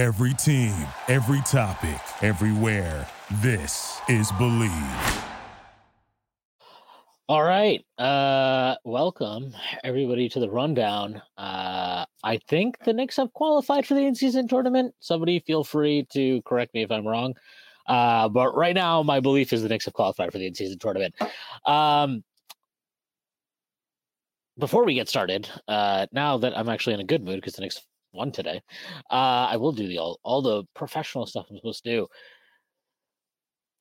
Every 0.00 0.32
team, 0.32 0.72
every 1.08 1.42
topic, 1.42 2.00
everywhere. 2.22 3.06
This 3.42 4.00
is 4.08 4.32
Bleav. 4.32 5.24
All 7.28 7.42
right. 7.42 7.84
Uh 7.98 8.76
welcome 8.86 9.52
everybody 9.84 10.30
to 10.30 10.40
the 10.40 10.48
rundown. 10.48 11.20
Uh 11.36 12.06
I 12.24 12.38
think 12.48 12.82
the 12.82 12.94
Knicks 12.94 13.18
have 13.18 13.30
qualified 13.34 13.84
for 13.84 13.92
the 13.92 14.00
in-season 14.06 14.48
tournament. 14.48 14.94
Somebody 15.00 15.40
feel 15.40 15.64
free 15.64 16.06
to 16.14 16.40
correct 16.46 16.72
me 16.72 16.82
if 16.82 16.90
I'm 16.90 17.06
wrong. 17.06 17.34
Uh 17.86 18.30
but 18.30 18.56
right 18.56 18.74
now 18.74 19.02
my 19.02 19.20
belief 19.20 19.52
is 19.52 19.60
the 19.60 19.68
Knicks 19.68 19.84
have 19.84 19.92
qualified 19.92 20.32
for 20.32 20.38
the 20.38 20.46
in-season 20.46 20.78
tournament. 20.78 21.14
Um 21.66 22.24
before 24.58 24.86
we 24.86 24.94
get 24.94 25.10
started, 25.10 25.46
uh 25.68 26.06
now 26.10 26.38
that 26.38 26.56
I'm 26.56 26.70
actually 26.70 26.94
in 26.94 27.00
a 27.00 27.04
good 27.04 27.22
mood 27.22 27.36
because 27.36 27.52
the 27.52 27.60
Knicks 27.60 27.82
won 28.12 28.32
today, 28.32 28.62
uh 29.10 29.46
I 29.52 29.56
will 29.56 29.72
do 29.72 29.86
the 29.88 29.98
all, 29.98 30.20
all 30.22 30.42
the 30.42 30.64
professional 30.74 31.26
stuff 31.26 31.46
I'm 31.50 31.56
supposed 31.56 31.84
to 31.84 31.90
do 31.90 32.08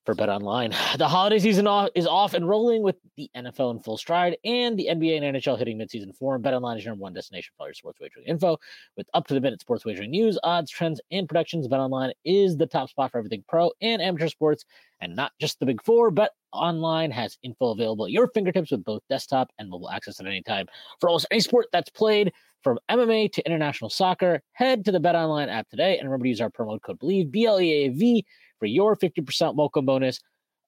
for 0.05 0.16
Bet 0.16 0.30
Online. 0.30 0.73
The 0.98 1.08
holiday 1.08 1.39
season 1.39 1.67
off, 1.67 1.89
is 1.95 2.08
off 2.08 2.34
and 2.34 2.48
rolling 2.48 2.84
with 2.84 2.98
the 3.16 3.30
NFL 3.35 3.71
in 3.71 3.80
full 3.80 3.98
stride 3.98 4.38
and 4.44 4.77
the 4.77 4.88
NBA 4.91 5.22
and 5.22 5.35
NHL 5.35 5.58
hitting 5.58 5.77
midseason 5.77 6.16
form. 6.16 6.41
Bet 6.41 6.53
Online 6.53 6.77
is 6.77 6.84
your 6.84 6.91
number 6.91 7.03
one 7.03 7.13
destination 7.13 7.53
for 7.55 7.63
all 7.63 7.67
your 7.67 7.73
sports 7.73 7.99
wagering 8.02 8.25
info 8.25 8.58
with 8.98 9.08
up 9.13 9.27
to 9.27 9.34
the 9.34 9.39
minute 9.41 9.62
sports 9.62 9.85
wagering 9.85 10.12
news, 10.12 10.38
odds, 10.44 10.72
trends, 10.72 10.99
and 11.12 11.27
predictions. 11.30 11.67
Bet 11.67 11.80
Online 11.80 12.12
is 12.25 12.58
the 12.58 12.66
top 12.66 12.89
spot 12.89 13.12
for 13.12 13.17
everything 13.17 13.44
pro 13.48 13.72
and 13.81 14.02
amateur 14.02 14.27
sports, 14.27 14.66
and 14.99 15.16
not 15.16 15.31
just 15.39 15.59
the 15.59 15.66
big 15.66 15.81
four. 15.84 16.11
Bet 16.11 16.31
Online 16.52 17.11
has 17.11 17.38
info 17.44 17.72
available 17.72 18.05
at 18.05 18.11
your 18.11 18.27
fingertips 18.27 18.72
with 18.72 18.84
both 18.84 19.02
desktop 19.09 19.52
and 19.59 19.70
mobile 19.70 19.89
access 19.89 20.20
at 20.20 20.25
any 20.25 20.41
time 20.41 20.67
for 21.00 21.09
almost 21.09 21.27
any 21.31 21.39
sport 21.39 21.67
that's 21.72 21.89
played. 21.89 22.34
From 22.61 22.77
MMA 22.91 23.31
to 23.31 23.45
international 23.45 23.89
soccer, 23.89 24.41
head 24.52 24.84
to 24.84 24.91
the 24.91 25.00
Bet 25.00 25.16
Online 25.16 25.47
app 25.47 25.70
today 25.70 25.97
and 25.97 26.05
remember 26.05 26.25
to 26.25 26.30
use 26.30 26.41
our 26.41 26.50
promo 26.50 26.81
code 26.81 27.00
BLEAV, 27.00 27.31
B 27.31 27.45
L 27.45 27.61
E 27.61 27.72
A 27.72 27.88
V, 27.88 28.25
for 28.59 28.65
your 28.65 28.95
50% 28.95 29.55
welcome 29.55 29.85
bonus 29.85 30.19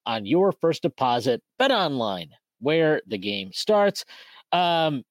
on 0.06 0.26
your 0.26 0.52
first 0.52 0.82
deposit. 0.82 1.42
Bet 1.60 1.72
online, 1.72 2.30
where 2.60 3.02
the 3.08 3.18
game 3.18 3.52
starts. 3.54 4.06
Um, 4.52 5.04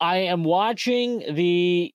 I 0.00 0.18
am 0.18 0.44
watching 0.44 1.34
the 1.34 1.94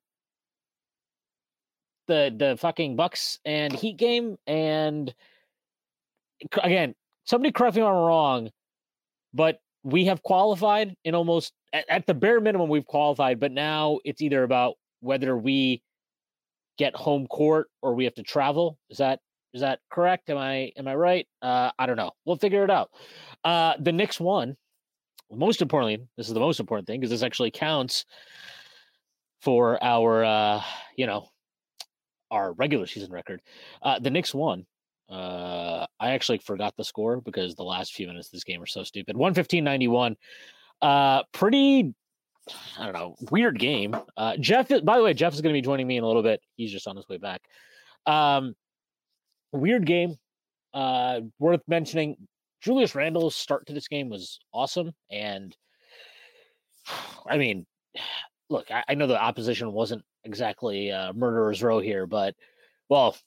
the 2.08 2.33
the 2.38 2.58
fucking 2.58 2.95
Bucks 2.95 3.38
and 3.44 3.73
Heat 3.73 3.97
game, 3.97 4.38
and 4.47 5.14
again, 6.64 6.95
somebody 7.25 7.52
correct 7.52 7.75
me 7.75 7.81
if 7.81 7.88
I'm 7.88 7.94
wrong, 7.94 8.49
but 9.33 9.59
we 9.83 10.05
have 10.05 10.23
qualified 10.23 10.95
in 11.03 11.16
almost 11.16 11.53
at, 11.73 11.86
at 11.89 12.08
the 12.08 12.14
bare 12.14 12.39
minimum 12.39 12.69
we've 12.69 12.86
qualified, 12.86 13.39
but 13.39 13.52
now 13.52 13.99
it's 14.05 14.21
either 14.21 14.44
about 14.44 14.75
whether 15.02 15.38
we 15.38 15.81
get 16.77 16.95
home 16.95 17.27
court 17.27 17.67
or 17.81 17.94
we 17.94 18.03
have 18.03 18.16
to 18.16 18.23
travel. 18.23 18.77
Is 18.89 18.97
that 18.97 19.19
is 19.58 19.61
that 19.61 19.80
correct? 19.89 20.30
Am 20.30 20.38
I 20.38 20.72
am 20.77 20.88
I 20.88 20.94
right? 20.94 21.27
Uh, 21.41 21.72
I 21.80 21.88
don't 21.88 21.95
know. 21.95 22.11
We'll 22.25 22.36
figure 22.36 22.63
it 22.63 22.69
out. 22.69 22.91
Uh, 23.44 23.73
the 23.80 23.91
Knicks 23.91 24.19
won. 24.19 24.55
Most 25.31 25.64
importantly, 25.64 26.05
this 26.16 26.27
is 26.27 26.36
the 26.36 26.39
most 26.39 26.59
important 26.59 26.86
thing 26.86 26.99
because 26.99 27.09
this 27.09 27.23
actually 27.23 27.49
counts 27.49 28.05
for 29.41 29.83
our 29.83 30.23
uh, 30.23 30.61
you 30.95 31.08
know 31.08 31.27
our 32.30 32.53
regular 32.53 32.86
season 32.86 33.11
record. 33.11 33.41
Uh, 33.81 33.97
the 33.97 34.11
Knicks 34.11 34.31
won. 34.31 34.67
Uh, 35.09 35.88
I 35.99 36.11
actually 36.11 36.38
forgot 36.38 36.75
the 36.77 36.83
score 36.83 37.19
because 37.19 37.55
the 37.55 37.64
last 37.64 37.95
few 37.95 38.05
minutes 38.05 38.27
of 38.27 38.33
this 38.33 38.44
game 38.44 38.61
are 38.61 38.67
so 38.67 38.83
stupid. 38.83 39.16
115-91. 39.16 40.17
Uh, 40.83 41.23
pretty 41.31 41.95
I 42.77 42.83
don't 42.83 42.94
know, 42.94 43.16
weird 43.31 43.58
game. 43.58 43.95
Uh, 44.16 44.38
Geoff, 44.38 44.67
by 44.83 44.97
the 44.97 45.03
way, 45.03 45.14
Geoff 45.14 45.33
is 45.33 45.42
going 45.42 45.53
to 45.53 45.58
be 45.58 45.66
joining 45.66 45.88
me 45.88 45.97
in 45.97 46.03
a 46.03 46.08
little 46.08 46.23
bit. 46.23 46.42
He's 46.58 46.71
just 46.71 46.88
on 46.88 46.95
his 46.95 47.08
way 47.09 47.17
back. 47.17 47.42
Um, 48.05 48.55
weird 49.52 49.86
game. 49.86 50.16
Uh, 50.73 51.22
worth 51.40 51.62
mentioning. 51.67 52.16
Julius 52.62 52.95
Randle's 52.95 53.36
start 53.36 53.67
to 53.67 53.73
this 53.73 53.88
game 53.88 54.09
was 54.09 54.39
awesome, 54.54 54.92
and 55.12 55.55
I 57.30 57.38
mean, 57.38 57.66
look, 58.49 58.70
I, 58.71 58.83
I 58.88 58.95
know 58.95 59.08
the 59.08 59.21
opposition 59.21 59.71
wasn't 59.71 60.04
exactly 60.23 60.92
uh, 60.92 61.14
murderer's 61.14 61.64
row 61.64 61.80
here, 61.80 62.05
but 62.05 62.36
well, 62.89 63.17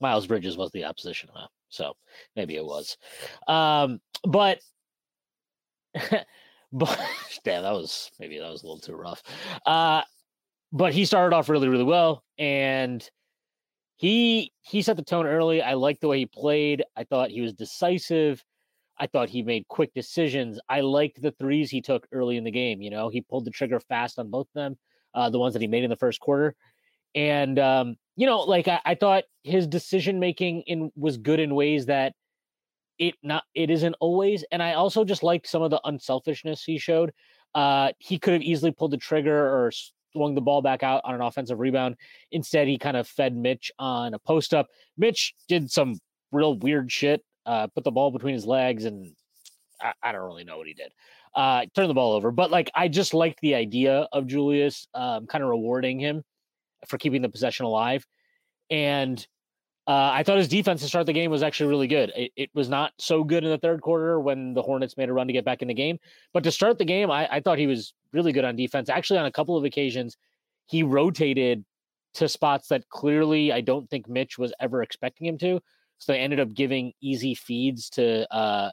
Miles 0.00 0.26
Bridges 0.26 0.56
was 0.56 0.70
the 0.72 0.84
opposition, 0.84 1.28
huh? 1.32 1.48
So 1.68 1.94
maybe 2.36 2.56
it 2.56 2.64
was. 2.64 2.96
Um, 3.46 4.00
but 4.24 4.60
but 6.72 7.00
damn, 7.44 7.62
that 7.62 7.72
was 7.72 8.10
maybe 8.18 8.38
that 8.38 8.50
was 8.50 8.62
a 8.62 8.66
little 8.66 8.80
too 8.80 8.94
rough. 8.94 9.22
Uh, 9.66 10.02
but 10.72 10.92
he 10.92 11.04
started 11.04 11.34
off 11.34 11.48
really, 11.48 11.68
really 11.68 11.84
well, 11.84 12.22
and 12.38 13.08
he 13.98 14.52
he 14.62 14.80
set 14.80 14.96
the 14.96 15.02
tone 15.02 15.26
early. 15.26 15.60
I 15.60 15.74
liked 15.74 16.00
the 16.00 16.08
way 16.08 16.20
he 16.20 16.26
played. 16.26 16.84
I 16.96 17.04
thought 17.04 17.30
he 17.30 17.40
was 17.40 17.52
decisive. 17.52 18.42
I 18.98 19.08
thought 19.08 19.28
he 19.28 19.42
made 19.42 19.68
quick 19.68 19.92
decisions. 19.92 20.58
I 20.68 20.80
liked 20.80 21.20
the 21.20 21.32
threes 21.32 21.70
he 21.70 21.80
took 21.80 22.06
early 22.12 22.36
in 22.36 22.44
the 22.44 22.50
game. 22.50 22.80
You 22.80 22.90
know, 22.90 23.08
he 23.08 23.20
pulled 23.20 23.44
the 23.44 23.50
trigger 23.50 23.80
fast 23.80 24.18
on 24.18 24.30
both 24.30 24.46
of 24.48 24.54
them, 24.54 24.78
uh, 25.14 25.30
the 25.30 25.38
ones 25.38 25.52
that 25.54 25.62
he 25.62 25.68
made 25.68 25.84
in 25.84 25.90
the 25.90 25.96
first 25.96 26.20
quarter, 26.20 26.54
and 27.14 27.58
um, 27.58 27.96
you 28.16 28.26
know, 28.26 28.40
like 28.40 28.68
I, 28.68 28.80
I 28.84 28.94
thought 28.94 29.24
his 29.42 29.66
decision 29.66 30.20
making 30.20 30.62
in 30.62 30.92
was 30.96 31.16
good 31.16 31.40
in 31.40 31.54
ways 31.54 31.86
that 31.86 32.14
it 32.98 33.16
not 33.22 33.42
it 33.54 33.68
isn't 33.68 33.96
always. 33.98 34.44
And 34.52 34.62
I 34.62 34.74
also 34.74 35.04
just 35.04 35.24
liked 35.24 35.48
some 35.48 35.62
of 35.62 35.70
the 35.70 35.80
unselfishness 35.84 36.62
he 36.62 36.78
showed. 36.78 37.12
Uh, 37.52 37.90
he 37.98 38.18
could 38.18 38.34
have 38.34 38.42
easily 38.42 38.70
pulled 38.70 38.92
the 38.92 38.96
trigger 38.96 39.36
or 39.36 39.72
swung 40.18 40.34
the 40.34 40.40
ball 40.40 40.60
back 40.62 40.82
out 40.82 41.00
on 41.04 41.14
an 41.14 41.20
offensive 41.20 41.60
rebound. 41.60 41.94
Instead, 42.32 42.66
he 42.66 42.76
kind 42.76 42.96
of 42.96 43.06
fed 43.06 43.36
Mitch 43.36 43.70
on 43.78 44.14
a 44.14 44.18
post 44.18 44.52
up. 44.52 44.66
Mitch 44.96 45.32
did 45.46 45.70
some 45.70 45.94
real 46.32 46.58
weird 46.58 46.90
shit. 46.90 47.22
Uh, 47.46 47.68
put 47.68 47.84
the 47.84 47.90
ball 47.92 48.10
between 48.10 48.34
his 48.34 48.44
legs, 48.44 48.84
and 48.84 49.12
I, 49.80 49.92
I 50.02 50.12
don't 50.12 50.26
really 50.26 50.44
know 50.44 50.58
what 50.58 50.66
he 50.66 50.74
did. 50.74 50.92
Uh, 51.34 51.66
turned 51.72 51.88
the 51.88 51.94
ball 51.94 52.14
over, 52.14 52.32
but 52.32 52.50
like 52.50 52.68
I 52.74 52.88
just 52.88 53.14
liked 53.14 53.38
the 53.40 53.54
idea 53.54 54.08
of 54.12 54.26
Julius, 54.26 54.88
um, 54.92 55.26
kind 55.26 55.44
of 55.44 55.50
rewarding 55.50 56.00
him 56.00 56.24
for 56.88 56.98
keeping 56.98 57.22
the 57.22 57.28
possession 57.28 57.64
alive. 57.64 58.04
And 58.70 59.24
uh, 59.88 60.10
I 60.12 60.22
thought 60.22 60.36
his 60.36 60.48
defense 60.48 60.82
to 60.82 60.86
start 60.86 61.06
the 61.06 61.14
game 61.14 61.30
was 61.30 61.42
actually 61.42 61.70
really 61.70 61.86
good. 61.86 62.12
It, 62.14 62.30
it, 62.36 62.50
was 62.52 62.68
not 62.68 62.92
so 62.98 63.24
good 63.24 63.42
in 63.42 63.48
the 63.48 63.56
third 63.56 63.80
quarter 63.80 64.20
when 64.20 64.52
the 64.52 64.60
Hornets 64.60 64.98
made 64.98 65.08
a 65.08 65.14
run 65.14 65.26
to 65.28 65.32
get 65.32 65.46
back 65.46 65.62
in 65.62 65.68
the 65.68 65.72
game. 65.74 65.98
But 66.34 66.44
to 66.44 66.52
start 66.52 66.76
the 66.76 66.84
game, 66.84 67.10
I, 67.10 67.26
I 67.32 67.40
thought 67.40 67.56
he 67.56 67.66
was 67.66 67.94
really 68.12 68.32
good 68.32 68.44
on 68.44 68.54
defense. 68.54 68.90
Actually, 68.90 69.20
on 69.20 69.24
a 69.24 69.32
couple 69.32 69.56
of 69.56 69.64
occasions, 69.64 70.18
he 70.66 70.82
rotated 70.82 71.64
to 72.14 72.28
spots 72.28 72.68
that 72.68 72.86
clearly 72.90 73.50
I 73.50 73.62
don't 73.62 73.88
think 73.88 74.08
Mitch 74.08 74.36
was 74.36 74.52
ever 74.60 74.82
expecting 74.82 75.26
him 75.26 75.38
to. 75.38 75.58
So 75.96 76.12
they 76.12 76.18
ended 76.18 76.38
up 76.38 76.52
giving 76.52 76.92
easy 77.00 77.34
feeds 77.34 77.88
to 77.90 78.30
uh 78.32 78.70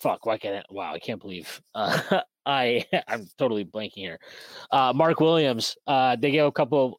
fuck, 0.00 0.26
why 0.26 0.36
can't 0.36 0.56
I 0.56 0.62
wow, 0.70 0.92
I 0.92 0.98
can't 0.98 1.20
believe 1.20 1.62
uh 1.74 2.20
I 2.46 2.84
I'm 3.08 3.26
totally 3.38 3.64
blanking 3.64 3.92
here. 3.94 4.18
Uh 4.70 4.92
Mark 4.94 5.20
Williams, 5.20 5.76
uh 5.86 6.16
they 6.16 6.30
gave 6.30 6.44
a 6.44 6.52
couple 6.52 6.86
of 6.86 6.94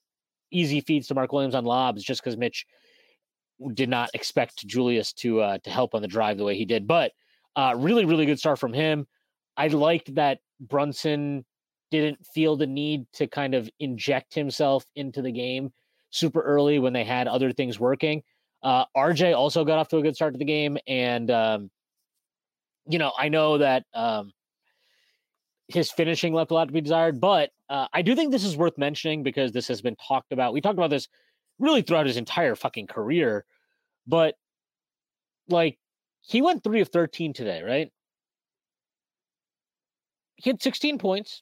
easy 0.51 0.81
feeds 0.81 1.07
to 1.07 1.15
Mark 1.15 1.31
Williams 1.31 1.55
on 1.55 1.65
lobs 1.65 2.03
just 2.03 2.23
because 2.23 2.37
Mitch 2.37 2.65
did 3.73 3.89
not 3.89 4.09
expect 4.13 4.65
Julius 4.67 5.13
to 5.13 5.41
uh, 5.41 5.57
to 5.63 5.69
help 5.69 5.95
on 5.95 6.01
the 6.01 6.07
drive 6.07 6.37
the 6.37 6.43
way 6.43 6.55
he 6.55 6.65
did. 6.65 6.87
But 6.87 7.11
uh, 7.55 7.73
really, 7.77 8.05
really 8.05 8.25
good 8.25 8.39
start 8.39 8.59
from 8.59 8.73
him. 8.73 9.07
I 9.55 9.67
liked 9.67 10.13
that 10.15 10.39
Brunson 10.59 11.43
didn't 11.89 12.25
feel 12.33 12.55
the 12.55 12.67
need 12.67 13.05
to 13.13 13.27
kind 13.27 13.55
of 13.55 13.69
inject 13.79 14.33
himself 14.35 14.85
into 14.95 15.21
the 15.21 15.31
game 15.31 15.71
super 16.09 16.41
early 16.41 16.79
when 16.79 16.93
they 16.93 17.03
had 17.03 17.27
other 17.27 17.51
things 17.51 17.79
working. 17.79 18.21
Uh, 18.63 18.85
RJ 18.95 19.35
also 19.35 19.63
got 19.63 19.79
off 19.79 19.87
to 19.89 19.97
a 19.97 20.01
good 20.01 20.15
start 20.15 20.33
to 20.33 20.37
the 20.37 20.45
game, 20.45 20.77
and 20.87 21.31
um, 21.31 21.71
you 22.87 22.99
know 22.99 23.11
I 23.17 23.29
know 23.29 23.57
that 23.57 23.85
um, 23.93 24.31
his 25.67 25.91
finishing 25.91 26.33
left 26.33 26.51
a 26.51 26.53
lot 26.53 26.65
to 26.65 26.73
be 26.73 26.81
desired, 26.81 27.19
but 27.19 27.51
uh, 27.69 27.87
I 27.93 28.01
do 28.01 28.15
think 28.15 28.31
this 28.31 28.43
is 28.43 28.55
worth 28.55 28.77
mentioning 28.77 29.23
because 29.23 29.51
this 29.51 29.67
has 29.67 29.81
been 29.81 29.95
talked 29.95 30.31
about. 30.31 30.53
We 30.53 30.61
talked 30.61 30.77
about 30.77 30.89
this 30.89 31.07
really 31.59 31.81
throughout 31.81 32.05
his 32.05 32.17
entire 32.17 32.55
fucking 32.55 32.87
career, 32.87 33.45
but 34.05 34.35
like 35.49 35.77
he 36.21 36.41
went 36.41 36.63
three 36.63 36.81
of 36.81 36.89
13 36.89 37.33
today, 37.33 37.61
right? 37.63 37.91
He 40.35 40.49
had 40.49 40.61
16 40.61 40.97
points 40.97 41.41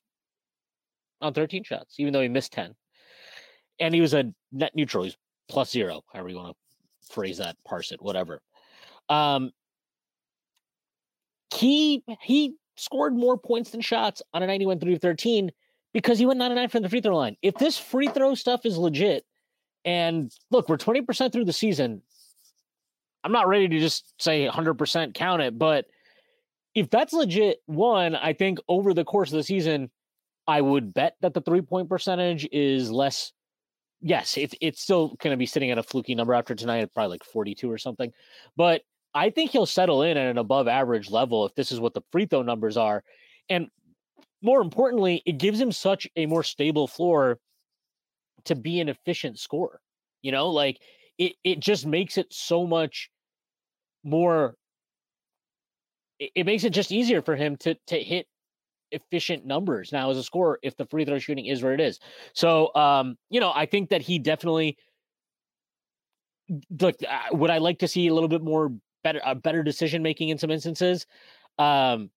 on 1.22 1.34
13 1.34 1.64
shots, 1.64 1.96
even 2.00 2.14
though 2.14 2.22
he 2.22 2.28
missed 2.28 2.54
10. 2.54 2.74
And 3.80 3.94
he 3.94 4.02
was 4.02 4.14
a 4.14 4.32
net 4.52 4.72
neutral. 4.74 5.04
He's 5.04 5.18
plus 5.50 5.70
zero, 5.70 6.04
however 6.14 6.30
you 6.30 6.38
want 6.38 6.56
to 6.56 7.14
phrase 7.14 7.38
that, 7.38 7.58
parse 7.66 7.92
it, 7.92 8.02
whatever. 8.02 8.42
Um, 9.10 9.52
he 11.54 12.04
he 12.22 12.56
scored 12.78 13.16
more 13.16 13.38
points 13.38 13.72
than 13.72 13.82
shots 13.82 14.22
on 14.34 14.44
a 14.44 14.48
91 14.48 14.80
3 14.80 14.94
of 14.96 15.02
13 15.02 15.52
because 15.96 16.20
he 16.20 16.26
went 16.26 16.38
99 16.38 16.68
from 16.68 16.84
the 16.84 16.90
free 16.90 17.00
throw 17.00 17.16
line. 17.16 17.38
If 17.42 17.56
this 17.56 17.78
free 17.78 18.10
throw 18.10 18.36
stuff 18.36 18.66
is 18.66 18.78
legit, 18.78 19.24
and 19.86 20.30
look, 20.52 20.68
we're 20.68 20.76
20% 20.76 21.32
through 21.32 21.46
the 21.46 21.54
season, 21.54 22.02
I'm 23.24 23.32
not 23.32 23.48
ready 23.48 23.70
to 23.70 23.80
just 23.80 24.14
say 24.22 24.46
100% 24.46 25.14
count 25.14 25.42
it, 25.42 25.58
but 25.58 25.86
if 26.76 26.90
that's 26.90 27.14
legit, 27.14 27.60
one, 27.66 28.14
I 28.14 28.34
think 28.34 28.60
over 28.68 28.94
the 28.94 29.06
course 29.06 29.32
of 29.32 29.38
the 29.38 29.44
season, 29.44 29.90
I 30.46 30.60
would 30.60 30.94
bet 30.94 31.16
that 31.22 31.34
the 31.34 31.40
three 31.40 31.62
point 31.62 31.88
percentage 31.88 32.46
is 32.52 32.92
less. 32.92 33.32
Yes, 34.02 34.38
it's 34.38 34.54
it's 34.60 34.82
still 34.82 35.16
going 35.22 35.32
to 35.32 35.38
be 35.38 35.46
sitting 35.46 35.72
at 35.72 35.78
a 35.78 35.84
fluky 35.84 36.14
number 36.14 36.34
after 36.34 36.56
tonight, 36.56 36.94
probably 36.94 37.12
like 37.12 37.24
42 37.24 37.72
or 37.72 37.78
something. 37.78 38.12
But 38.58 38.82
I 39.14 39.30
think 39.30 39.52
he'll 39.52 39.66
settle 39.66 40.04
in 40.04 40.18
at 40.18 40.28
an 40.28 40.38
above 40.38 40.68
average 40.68 41.10
level 41.10 41.46
if 41.46 41.56
this 41.56 41.72
is 41.72 41.80
what 41.80 41.94
the 41.94 42.02
free 42.12 42.26
throw 42.26 42.42
numbers 42.42 42.76
are. 42.76 43.02
And 43.50 43.70
more 44.46 44.62
importantly, 44.62 45.24
it 45.26 45.40
gives 45.40 45.60
him 45.60 45.72
such 45.72 46.08
a 46.16 46.28
more 46.28 46.44
stable 46.44 46.88
floor 46.88 47.40
to 48.46 48.56
be 48.56 48.80
an 48.80 48.90
efficient 48.90 49.40
scorer. 49.40 49.82
You 50.22 50.32
know, 50.32 50.50
like 50.50 50.80
it 51.18 51.34
it 51.44 51.60
just 51.60 51.86
makes 51.88 52.18
it 52.18 52.32
so 52.32 52.68
much 52.68 53.10
more 54.04 54.56
it, 56.20 56.32
it 56.36 56.46
makes 56.46 56.64
it 56.64 56.72
just 56.72 56.92
easier 56.92 57.24
for 57.24 57.36
him 57.36 57.58
to 57.58 57.76
to 57.88 58.00
hit 58.00 58.28
efficient 58.92 59.46
numbers 59.46 59.92
now 59.92 60.12
as 60.12 60.18
a 60.18 60.24
scorer 60.24 60.60
if 60.62 60.78
the 60.78 60.86
free 60.86 61.06
throw 61.06 61.18
shooting 61.18 61.48
is 61.48 61.64
where 61.64 61.74
it 61.74 61.82
is. 61.82 62.00
So, 62.34 62.74
um, 62.76 63.18
you 63.32 63.40
know, 63.40 63.52
I 63.54 63.66
think 63.66 63.90
that 63.90 64.02
he 64.04 64.20
definitely 64.20 64.78
look. 66.80 66.96
Uh, 67.08 67.36
would 67.36 67.50
I 67.50 67.58
like 67.58 67.80
to 67.80 67.88
see 67.88 68.08
a 68.08 68.14
little 68.14 68.30
bit 68.30 68.44
more 68.44 68.72
better, 69.04 69.22
a 69.26 69.34
better 69.34 69.64
decision 69.64 70.04
making 70.04 70.30
in 70.30 70.38
some 70.38 70.52
instances? 70.52 71.08
Um, 71.58 72.12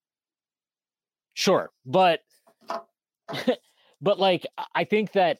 sure, 1.39 1.71
but 1.87 2.21
but 4.01 4.19
like 4.19 4.45
I 4.75 4.83
think 4.83 5.13
that 5.13 5.39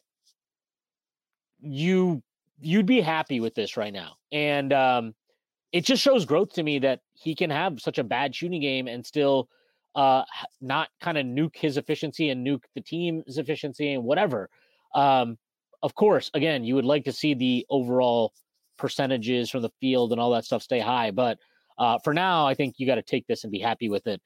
you 1.59 2.23
you'd 2.61 2.85
be 2.85 3.01
happy 3.01 3.41
with 3.41 3.53
this 3.53 3.75
right 3.75 3.91
now, 3.91 4.13
and 4.31 4.71
um, 4.71 5.13
it 5.73 5.83
just 5.83 6.01
shows 6.01 6.25
growth 6.25 6.53
to 6.53 6.63
me 6.63 6.79
that 6.79 7.01
he 7.13 7.35
can 7.35 7.49
have 7.49 7.81
such 7.81 7.97
a 7.97 8.03
bad 8.03 8.33
shooting 8.33 8.61
game 8.61 8.87
and 8.87 9.05
still 9.05 9.49
uh 9.95 10.23
not 10.61 10.89
kind 11.01 11.17
of 11.17 11.25
nuke 11.25 11.57
his 11.57 11.75
efficiency 11.75 12.29
and 12.29 12.45
nuke 12.45 12.63
the 12.75 12.81
team's 12.81 13.39
efficiency 13.39 13.93
and 13.93 14.03
whatever 14.03 14.47
um 14.93 15.35
of 15.81 15.95
course 15.95 16.29
again 16.35 16.63
you 16.63 16.75
would 16.75 16.85
like 16.85 17.03
to 17.03 17.11
see 17.11 17.33
the 17.33 17.65
overall 17.71 18.31
percentages 18.77 19.49
from 19.49 19.63
the 19.63 19.71
field 19.81 20.11
and 20.11 20.21
all 20.21 20.29
that 20.29 20.45
stuff 20.45 20.61
stay 20.61 20.79
high 20.79 21.09
but 21.09 21.39
uh 21.79 21.97
for 22.03 22.13
now 22.13 22.45
i 22.45 22.53
think 22.53 22.75
you 22.77 22.85
got 22.85 22.95
to 22.95 23.01
take 23.01 23.25
this 23.25 23.43
and 23.43 23.51
be 23.51 23.57
happy 23.57 23.89
with 23.89 24.05
it 24.05 24.21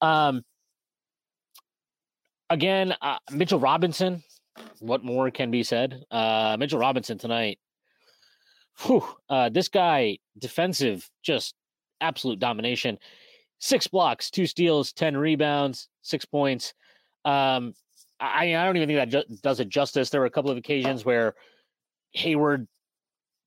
um 0.00 0.42
again 2.52 2.94
uh, 3.02 3.18
mitchell 3.30 3.58
robinson 3.58 4.22
what 4.80 5.02
more 5.02 5.30
can 5.30 5.50
be 5.50 5.62
said 5.62 6.02
uh 6.10 6.56
mitchell 6.58 6.78
robinson 6.78 7.18
tonight 7.18 7.58
whew, 8.82 9.04
uh, 9.28 9.48
this 9.48 9.68
guy 9.68 10.18
defensive 10.38 11.08
just 11.22 11.54
absolute 12.00 12.38
domination 12.38 12.98
six 13.62 13.86
blocks, 13.86 14.28
two 14.28 14.44
steals, 14.44 14.92
10 14.92 15.16
rebounds, 15.16 15.88
six 16.02 16.24
points. 16.24 16.74
Um, 17.24 17.74
I, 18.18 18.56
I 18.56 18.64
don't 18.64 18.76
even 18.76 18.88
think 18.88 18.98
that 18.98 19.26
ju- 19.28 19.36
does 19.40 19.60
it 19.60 19.68
justice. 19.68 20.10
There 20.10 20.20
were 20.20 20.26
a 20.26 20.30
couple 20.30 20.50
of 20.50 20.56
occasions 20.56 21.04
where 21.04 21.34
Hayward, 22.12 22.66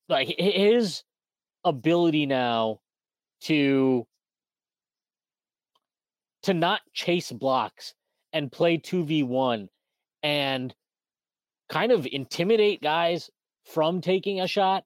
like 0.08 0.34
his 0.40 1.04
ability 1.66 2.26
now 2.26 2.80
to 3.42 4.08
to 6.44 6.54
not 6.54 6.80
chase 6.94 7.32
blocks 7.32 7.94
and 8.36 8.52
play 8.52 8.78
2v1 8.78 9.70
and 10.22 10.76
kind 11.70 11.92
of 11.92 12.06
intimidate 12.06 12.82
guys 12.82 13.32
from 13.64 14.02
taking 14.02 14.42
a 14.42 14.48
shot 14.48 14.84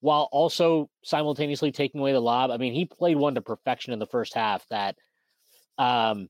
while 0.00 0.28
also 0.30 0.88
simultaneously 1.02 1.72
taking 1.72 2.00
away 2.00 2.12
the 2.12 2.20
lob. 2.20 2.50
I 2.50 2.58
mean, 2.58 2.72
he 2.72 2.86
played 2.86 3.16
one 3.16 3.34
to 3.34 3.42
perfection 3.42 3.92
in 3.92 3.98
the 3.98 4.06
first 4.06 4.34
half 4.34 4.64
that, 4.68 4.94
um, 5.78 6.28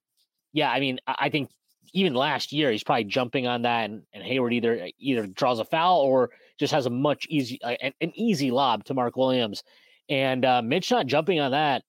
yeah, 0.54 0.70
I 0.70 0.80
mean, 0.80 0.98
I 1.06 1.28
think 1.28 1.50
even 1.92 2.14
last 2.14 2.52
year 2.52 2.72
he's 2.72 2.82
probably 2.82 3.04
jumping 3.04 3.46
on 3.46 3.62
that 3.62 3.90
and, 3.90 4.02
and 4.14 4.22
Hayward 4.24 4.54
either 4.54 4.88
either 4.98 5.26
draws 5.26 5.60
a 5.60 5.64
foul 5.64 6.00
or 6.00 6.30
just 6.58 6.72
has 6.72 6.86
a 6.86 6.90
much 6.90 7.26
easy 7.28 7.60
an, 7.62 7.92
an, 8.00 8.12
easy 8.14 8.50
lob 8.50 8.84
to 8.84 8.94
Mark 8.94 9.16
Williams. 9.16 9.62
And 10.08 10.44
uh, 10.44 10.62
Mitch 10.62 10.90
not 10.90 11.06
jumping 11.06 11.38
on 11.38 11.50
that 11.50 11.82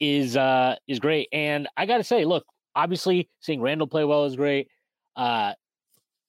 is 0.00 0.36
uh 0.36 0.76
is 0.88 1.00
great. 1.00 1.28
And 1.32 1.68
I 1.76 1.86
got 1.86 1.98
to 1.98 2.04
say, 2.04 2.24
look, 2.24 2.44
obviously 2.74 3.28
seeing 3.40 3.60
Randle 3.60 3.86
play 3.86 4.04
well 4.04 4.24
is 4.24 4.36
great. 4.36 4.68
Uh 5.16 5.54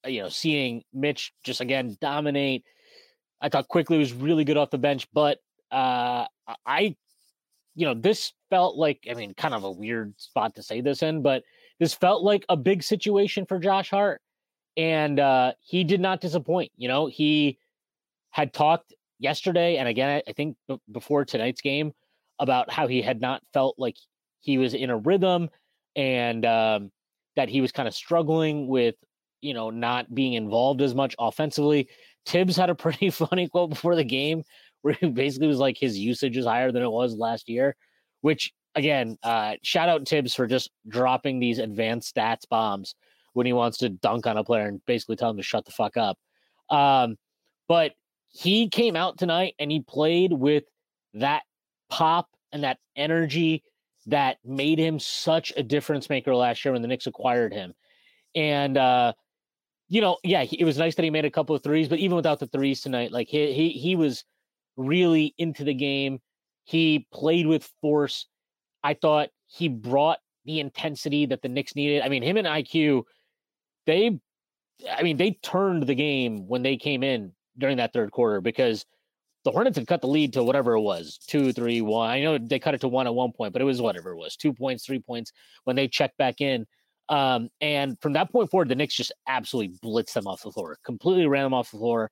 you 0.05 0.21
know, 0.21 0.29
seeing 0.29 0.83
Mitch 0.93 1.33
just 1.43 1.61
again 1.61 1.97
dominate 1.99 2.63
I 3.41 3.49
thought 3.49 3.67
Quickley 3.67 3.97
was 3.97 4.13
really 4.13 4.43
good 4.43 4.57
off 4.57 4.71
the 4.71 4.77
bench, 4.77 5.07
but 5.13 5.39
uh, 5.71 6.25
I, 6.65 6.95
you 7.75 7.85
know, 7.85 7.93
this 7.93 8.33
felt 8.49 8.75
like 8.75 9.05
I 9.09 9.13
mean, 9.13 9.33
kind 9.33 9.53
of 9.53 9.63
a 9.63 9.71
weird 9.71 10.19
spot 10.19 10.55
to 10.55 10.63
say 10.63 10.81
this 10.81 11.03
in, 11.03 11.21
but 11.21 11.43
this 11.79 11.93
felt 11.93 12.23
like 12.23 12.45
a 12.49 12.57
big 12.57 12.81
situation 12.81 13.45
for 13.45 13.59
Josh 13.59 13.89
Hart, 13.89 14.21
and 14.77 15.19
uh, 15.19 15.53
he 15.61 15.83
did 15.83 15.99
not 15.99 16.21
disappoint. 16.21 16.71
You 16.77 16.87
know, 16.87 17.07
he 17.07 17.59
had 18.31 18.53
talked 18.53 18.93
yesterday, 19.19 19.77
and 19.77 19.87
again, 19.87 20.21
I 20.27 20.33
think 20.33 20.57
b- 20.67 20.79
before 20.91 21.25
tonight's 21.25 21.61
game 21.61 21.93
about 22.39 22.71
how 22.71 22.87
he 22.87 23.01
had 23.01 23.21
not 23.21 23.43
felt 23.53 23.75
like 23.77 23.97
he 24.39 24.57
was 24.57 24.73
in 24.73 24.89
a 24.89 24.97
rhythm, 24.97 25.49
and 25.95 26.45
um, 26.45 26.91
that 27.35 27.49
he 27.49 27.61
was 27.61 27.71
kind 27.71 27.87
of 27.87 27.93
struggling 27.93 28.67
with, 28.67 28.95
you 29.41 29.53
know, 29.53 29.69
not 29.69 30.13
being 30.13 30.33
involved 30.33 30.81
as 30.81 30.95
much 30.95 31.15
offensively. 31.19 31.89
Thibs 32.25 32.55
had 32.55 32.69
a 32.69 32.75
pretty 32.83 33.09
funny 33.09 33.47
quote 33.47 33.69
before 33.69 33.95
the 33.95 34.03
game 34.03 34.43
where 34.81 34.93
he 34.93 35.09
basically 35.09 35.47
was 35.47 35.57
like 35.57 35.77
his 35.77 35.97
usage 35.97 36.37
is 36.37 36.45
higher 36.45 36.71
than 36.71 36.83
it 36.83 36.91
was 36.91 37.15
last 37.15 37.49
year, 37.49 37.75
which 38.21 38.53
again, 38.75 39.17
uh, 39.23 39.55
shout 39.63 39.89
out 39.89 40.07
Thibs 40.07 40.35
for 40.35 40.47
just 40.47 40.69
dropping 40.87 41.39
these 41.39 41.59
advanced 41.59 42.15
stats 42.15 42.47
bombs 42.47 42.93
when 43.33 43.45
he 43.45 43.53
wants 43.53 43.79
to 43.79 43.89
dunk 43.89 44.27
on 44.27 44.37
a 44.37 44.43
player 44.43 44.67
and 44.67 44.85
basically 44.85 45.15
tell 45.15 45.29
him 45.29 45.37
to 45.37 45.43
shut 45.43 45.65
the 45.65 45.71
fuck 45.71 45.97
up. 45.97 46.17
Um, 46.69 47.17
but 47.67 47.93
he 48.29 48.69
came 48.69 48.95
out 48.95 49.17
tonight 49.17 49.55
and 49.59 49.71
he 49.71 49.79
played 49.81 50.33
with 50.33 50.65
that 51.15 51.43
pop 51.89 52.27
and 52.51 52.63
that 52.63 52.77
energy 52.95 53.63
that 54.07 54.37
made 54.45 54.79
him 54.79 54.99
such 54.99 55.51
a 55.57 55.63
difference 55.63 56.09
maker 56.09 56.35
last 56.35 56.63
year 56.63 56.71
when 56.73 56.81
the 56.81 56.87
Knicks 56.87 57.07
acquired 57.07 57.53
him. 57.53 57.73
And 58.35 58.77
uh, 58.77 59.13
you 59.87 60.01
know, 60.01 60.17
yeah, 60.23 60.43
he, 60.43 60.59
it 60.59 60.65
was 60.65 60.77
nice 60.77 60.95
that 60.95 61.03
he 61.03 61.09
made 61.09 61.25
a 61.25 61.31
couple 61.31 61.55
of 61.55 61.63
threes, 61.63 61.87
but 61.87 61.99
even 61.99 62.15
without 62.15 62.39
the 62.39 62.47
threes 62.47 62.81
tonight, 62.81 63.11
like 63.11 63.27
he 63.27 63.53
he 63.53 63.69
he 63.69 63.95
was 63.95 64.23
really 64.77 65.33
into 65.37 65.63
the 65.63 65.73
game. 65.73 66.19
He 66.63 67.07
played 67.13 67.47
with 67.47 67.69
force. 67.81 68.27
I 68.83 68.93
thought 68.95 69.29
he 69.47 69.67
brought 69.67 70.19
the 70.45 70.59
intensity 70.59 71.25
that 71.27 71.41
the 71.41 71.49
Knicks 71.49 71.75
needed. 71.75 72.01
I 72.03 72.09
mean, 72.09 72.23
him 72.23 72.37
and 72.37 72.47
IQ, 72.47 73.03
they, 73.85 74.19
I 74.91 75.03
mean, 75.03 75.17
they 75.17 75.31
turned 75.43 75.83
the 75.83 75.95
game 75.95 76.47
when 76.47 76.61
they 76.61 76.77
came 76.77 77.03
in 77.03 77.31
during 77.57 77.77
that 77.77 77.93
third 77.93 78.11
quarter 78.11 78.41
because 78.41 78.85
the 79.45 79.51
Hornets 79.51 79.77
had 79.77 79.87
cut 79.87 80.01
the 80.01 80.07
lead 80.07 80.33
to 80.33 80.43
whatever 80.43 80.73
it 80.73 80.81
was 80.81 81.19
two, 81.27 81.53
three, 81.53 81.79
one. 81.79 82.09
I 82.09 82.19
know 82.21 82.39
they 82.39 82.57
cut 82.57 82.73
it 82.73 82.81
to 82.81 82.87
one 82.87 83.05
at 83.05 83.13
one 83.13 83.31
point, 83.31 83.53
but 83.53 83.61
it 83.61 83.65
was 83.65 83.79
whatever 83.79 84.11
it 84.11 84.17
was 84.17 84.35
two 84.35 84.51
points, 84.51 84.83
three 84.83 84.99
points 84.99 85.31
when 85.65 85.75
they 85.75 85.87
checked 85.87 86.17
back 86.17 86.41
in. 86.41 86.65
Um, 87.09 87.49
and 87.61 87.99
from 88.01 88.13
that 88.13 88.31
point 88.31 88.49
forward, 88.49 88.69
the 88.69 88.75
Knicks 88.75 88.95
just 88.95 89.11
absolutely 89.27 89.77
blitzed 89.83 90.13
them 90.13 90.25
off 90.25 90.41
the 90.41 90.51
floor, 90.51 90.79
completely 90.83 91.27
ran 91.27 91.43
them 91.43 91.53
off 91.53 91.69
the 91.69 91.77
floor. 91.77 92.09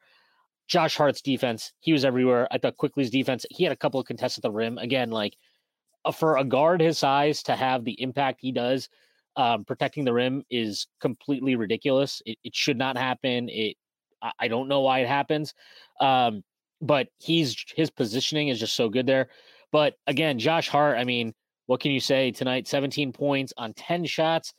Josh 0.67 0.95
Hart's 0.95 1.21
defense, 1.21 1.73
he 1.79 1.91
was 1.91 2.05
everywhere. 2.05 2.47
I 2.51 2.59
thought 2.59 2.77
Quickley's 2.77 3.09
defense, 3.09 3.47
he 3.49 3.63
had 3.63 3.73
a 3.73 3.77
couple 3.77 3.99
of 3.99 4.05
contests 4.05 4.37
at 4.37 4.43
the 4.43 4.51
rim. 4.51 4.77
Again, 4.77 5.09
like 5.09 5.35
uh, 6.05 6.11
for 6.11 6.37
a 6.37 6.43
guard 6.43 6.81
his 6.81 6.99
size 6.99 7.41
to 7.43 7.55
have 7.55 7.83
the 7.83 7.99
impact 7.99 8.41
he 8.41 8.51
does, 8.51 8.89
um, 9.35 9.65
protecting 9.65 10.05
the 10.05 10.13
rim 10.13 10.43
is 10.51 10.85
completely 11.01 11.55
ridiculous. 11.55 12.21
It, 12.27 12.37
it 12.43 12.55
should 12.55 12.77
not 12.77 12.95
happen. 12.95 13.49
It, 13.49 13.75
I, 14.21 14.31
I, 14.41 14.47
don't 14.47 14.67
know 14.67 14.81
why 14.81 14.99
it 14.99 15.07
happens. 15.07 15.55
Um, 15.99 16.43
but 16.85 17.07
he's 17.19 17.55
his 17.75 17.89
positioning 17.89 18.49
is 18.49 18.59
just 18.59 18.75
so 18.75 18.89
good 18.89 19.07
there. 19.07 19.29
But 19.71 19.95
again, 20.07 20.37
Josh 20.37 20.69
Hart, 20.69 20.97
I 20.97 21.03
mean, 21.03 21.33
what 21.65 21.79
can 21.79 21.91
you 21.91 21.99
say 21.99 22.31
tonight? 22.31 22.67
17 22.67 23.11
points 23.13 23.53
on 23.57 23.73
10 23.73 24.05
shots 24.05 24.53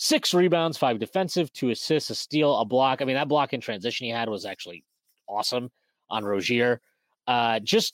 six 0.00 0.32
rebounds, 0.32 0.78
five 0.78 0.98
defensive, 0.98 1.52
two 1.52 1.68
assists, 1.68 2.08
a 2.08 2.14
steal, 2.14 2.56
a 2.58 2.64
block. 2.64 3.02
I 3.02 3.04
mean, 3.04 3.16
that 3.16 3.28
block 3.28 3.52
in 3.52 3.60
transition 3.60 4.06
he 4.06 4.10
had 4.10 4.30
was 4.30 4.46
actually 4.46 4.82
awesome 5.28 5.70
on 6.08 6.24
Rozier. 6.24 6.80
Uh, 7.26 7.60
just, 7.60 7.92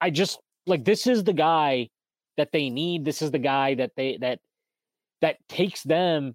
I 0.00 0.08
just 0.08 0.40
like 0.66 0.82
this 0.82 1.06
is 1.06 1.22
the 1.22 1.34
guy 1.34 1.90
that 2.38 2.52
they 2.52 2.70
need. 2.70 3.04
This 3.04 3.20
is 3.20 3.30
the 3.30 3.38
guy 3.38 3.74
that 3.74 3.92
they 3.96 4.16
that 4.22 4.40
that 5.20 5.36
takes 5.46 5.82
them 5.82 6.34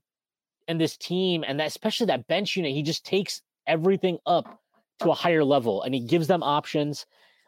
and 0.67 0.79
this 0.79 0.95
team 0.95 1.43
and 1.45 1.59
that 1.59 1.67
especially 1.67 2.05
that 2.07 2.27
bench 2.27 2.55
unit. 2.55 2.71
He 2.71 2.83
just 2.83 3.03
takes 3.03 3.41
everything 3.65 4.19
up 4.27 4.58
to 4.99 5.11
a 5.11 5.13
higher 5.13 5.43
level 5.43 5.83
and 5.83 5.93
he 5.93 5.99
gives 5.99 6.27
them 6.27 6.43
options 6.43 7.05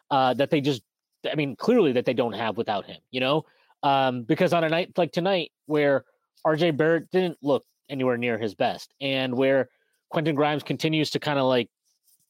uh, 0.09 0.33
that 0.35 0.49
they 0.49 0.61
just. 0.61 0.83
I 1.31 1.35
mean, 1.35 1.55
clearly 1.55 1.91
that 1.91 2.05
they 2.05 2.15
don't 2.15 2.33
have 2.33 2.57
without 2.57 2.85
him. 2.85 2.97
You 3.11 3.19
know, 3.19 3.45
um, 3.83 4.23
because 4.23 4.53
on 4.53 4.63
a 4.63 4.69
night 4.69 4.97
like 4.97 5.11
tonight 5.11 5.51
where 5.67 6.05
RJ 6.45 6.77
Barrett 6.77 7.11
didn't 7.11 7.37
look 7.43 7.63
anywhere 7.89 8.17
near 8.17 8.37
his 8.37 8.55
best, 8.55 8.93
and 8.99 9.35
where 9.35 9.69
Quentin 10.09 10.35
Grimes 10.35 10.63
continues 10.63 11.11
to 11.11 11.19
kind 11.19 11.37
of 11.37 11.45
like 11.45 11.69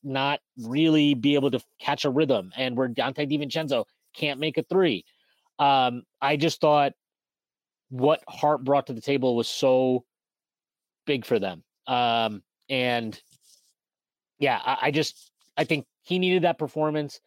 not 0.04 0.42
really 0.58 1.14
be 1.14 1.36
able 1.36 1.52
to 1.52 1.62
catch 1.80 2.04
a 2.04 2.10
rhythm, 2.10 2.52
and 2.58 2.76
where 2.76 2.90
Donte 2.90 3.32
DiVincenzo 3.32 3.86
can't 4.14 4.40
make 4.40 4.58
a 4.58 4.64
three. 4.64 5.06
Um, 5.58 6.04
I 6.22 6.36
just 6.36 6.60
thought 6.60 6.94
what 7.90 8.24
Hart 8.28 8.64
brought 8.64 8.88
to 8.88 8.94
the 8.94 9.02
table 9.02 9.36
was 9.36 9.48
so 9.48 10.06
big 11.06 11.26
for 11.26 11.40
them. 11.40 11.64
Um, 11.88 12.42
and 12.70 13.20
yeah, 14.42 14.60
I, 14.66 14.78
I 14.82 14.92
just 14.92 15.32
I 15.56 15.64
think 15.64 15.86
he 16.02 16.20
needed 16.20 16.44
that 16.44 16.58
performance 16.58 17.22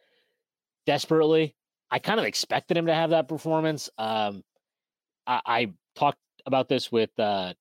desperately. 0.85 1.55
I 1.89 1.97
kind 1.97 2.19
of 2.19 2.25
expected 2.25 2.77
him 2.77 2.87
to 2.87 2.93
have 2.93 3.11
that 3.11 3.27
performance. 3.29 3.89
Um, 3.97 4.43
I, 5.25 5.41
I 5.45 5.73
talked 5.95 6.19
about 6.45 6.67
this 6.67 6.91
with 6.91 7.17
uh, 7.17 7.53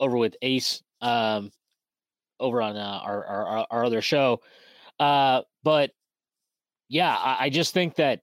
over 0.00 0.16
with 0.16 0.36
Ace 0.40 0.82
um, 1.02 1.50
over 2.40 2.62
on 2.62 2.76
uh, 2.76 3.00
our, 3.02 3.24
our 3.26 3.66
our 3.70 3.84
other 3.84 4.00
show, 4.00 4.40
uh, 4.98 5.42
but 5.62 5.90
yeah, 6.88 7.14
I, 7.14 7.36
I 7.40 7.50
just 7.50 7.74
think 7.74 7.96
that 7.96 8.20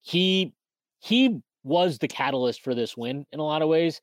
he 0.00 0.52
he 0.98 1.40
was 1.62 1.98
the 1.98 2.08
catalyst 2.08 2.62
for 2.62 2.74
this 2.74 2.96
win 2.96 3.24
in 3.30 3.38
a 3.38 3.44
lot 3.44 3.62
of 3.62 3.68
ways. 3.68 4.00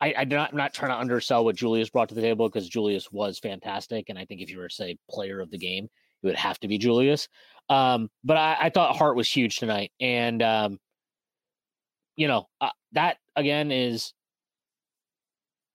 I, 0.00 0.14
I'm 0.18 0.28
not 0.28 0.50
I'm 0.50 0.58
not 0.58 0.74
trying 0.74 0.90
to 0.90 0.98
undersell 0.98 1.44
what 1.44 1.56
Julius 1.56 1.90
brought 1.90 2.08
to 2.10 2.14
the 2.14 2.20
table 2.20 2.48
because 2.48 2.68
Julius 2.68 3.10
was 3.10 3.38
fantastic, 3.38 4.08
and 4.08 4.18
I 4.18 4.24
think 4.24 4.40
if 4.40 4.50
you 4.50 4.58
were 4.58 4.68
to 4.68 4.74
say 4.74 4.98
player 5.10 5.40
of 5.40 5.50
the 5.50 5.58
game, 5.58 5.84
it 6.22 6.26
would 6.26 6.36
have 6.36 6.60
to 6.60 6.68
be 6.68 6.78
Julius. 6.78 7.28
Um, 7.68 8.10
but 8.22 8.36
I, 8.36 8.56
I 8.62 8.70
thought 8.70 8.96
Hart 8.96 9.16
was 9.16 9.30
huge 9.30 9.56
tonight, 9.56 9.92
and 10.00 10.42
um, 10.42 10.78
you 12.16 12.28
know 12.28 12.46
uh, 12.60 12.70
that 12.92 13.16
again 13.36 13.72
is 13.72 14.12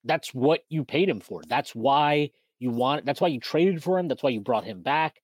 that's 0.04 0.34
what 0.34 0.62
you 0.70 0.84
paid 0.84 1.10
him 1.10 1.20
for. 1.20 1.42
That's 1.48 1.74
why 1.74 2.32
you 2.60 2.70
want. 2.70 3.06
That's 3.06 3.22
why 3.22 3.30
you 3.30 3.40
traded 3.40 3.84
for 3.84 3.98
him. 3.98 4.08
That's 4.08 4.22
why 4.22 4.30
you 4.30 4.40
brought 4.40 4.66
him 4.66 4.84
back, 4.84 5.20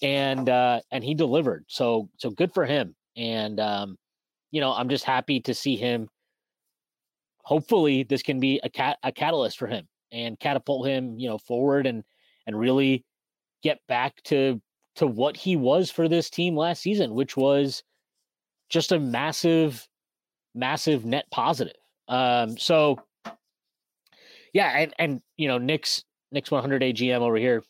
and 0.00 0.48
uh, 0.48 0.80
and 0.92 1.02
he 1.02 1.14
delivered. 1.14 1.64
So 1.66 2.08
so 2.18 2.30
good 2.30 2.52
for 2.54 2.64
him. 2.64 2.94
And 3.16 3.58
um, 3.58 3.98
you 4.52 4.60
know, 4.60 4.72
I'm 4.72 4.88
just 4.88 5.04
happy 5.04 5.40
to 5.40 5.54
see 5.54 5.74
him 5.74 6.08
hopefully 7.48 8.02
this 8.02 8.22
can 8.22 8.38
be 8.38 8.60
a 8.62 8.68
cat 8.68 8.98
a 9.02 9.10
catalyst 9.10 9.58
for 9.58 9.66
him 9.66 9.88
and 10.12 10.38
catapult 10.38 10.86
him, 10.86 11.18
you 11.18 11.26
know, 11.26 11.38
forward 11.38 11.86
and 11.86 12.04
and 12.46 12.60
really 12.60 13.06
get 13.62 13.78
back 13.88 14.22
to 14.22 14.60
to 14.96 15.06
what 15.06 15.34
he 15.34 15.56
was 15.56 15.90
for 15.90 16.08
this 16.08 16.28
team 16.28 16.54
last 16.54 16.82
season, 16.82 17.14
which 17.14 17.38
was 17.38 17.82
just 18.68 18.92
a 18.92 18.98
massive, 19.00 19.88
massive 20.54 21.06
net 21.06 21.24
positive. 21.30 21.76
Um, 22.06 22.58
so 22.58 23.00
yeah, 24.52 24.68
and 24.76 24.94
and 24.98 25.22
you 25.38 25.48
know, 25.48 25.56
Knicks 25.56 26.04
Knicks 26.30 26.50
100 26.50 26.82
AGM 26.82 27.20
over 27.20 27.36
here, 27.36 27.64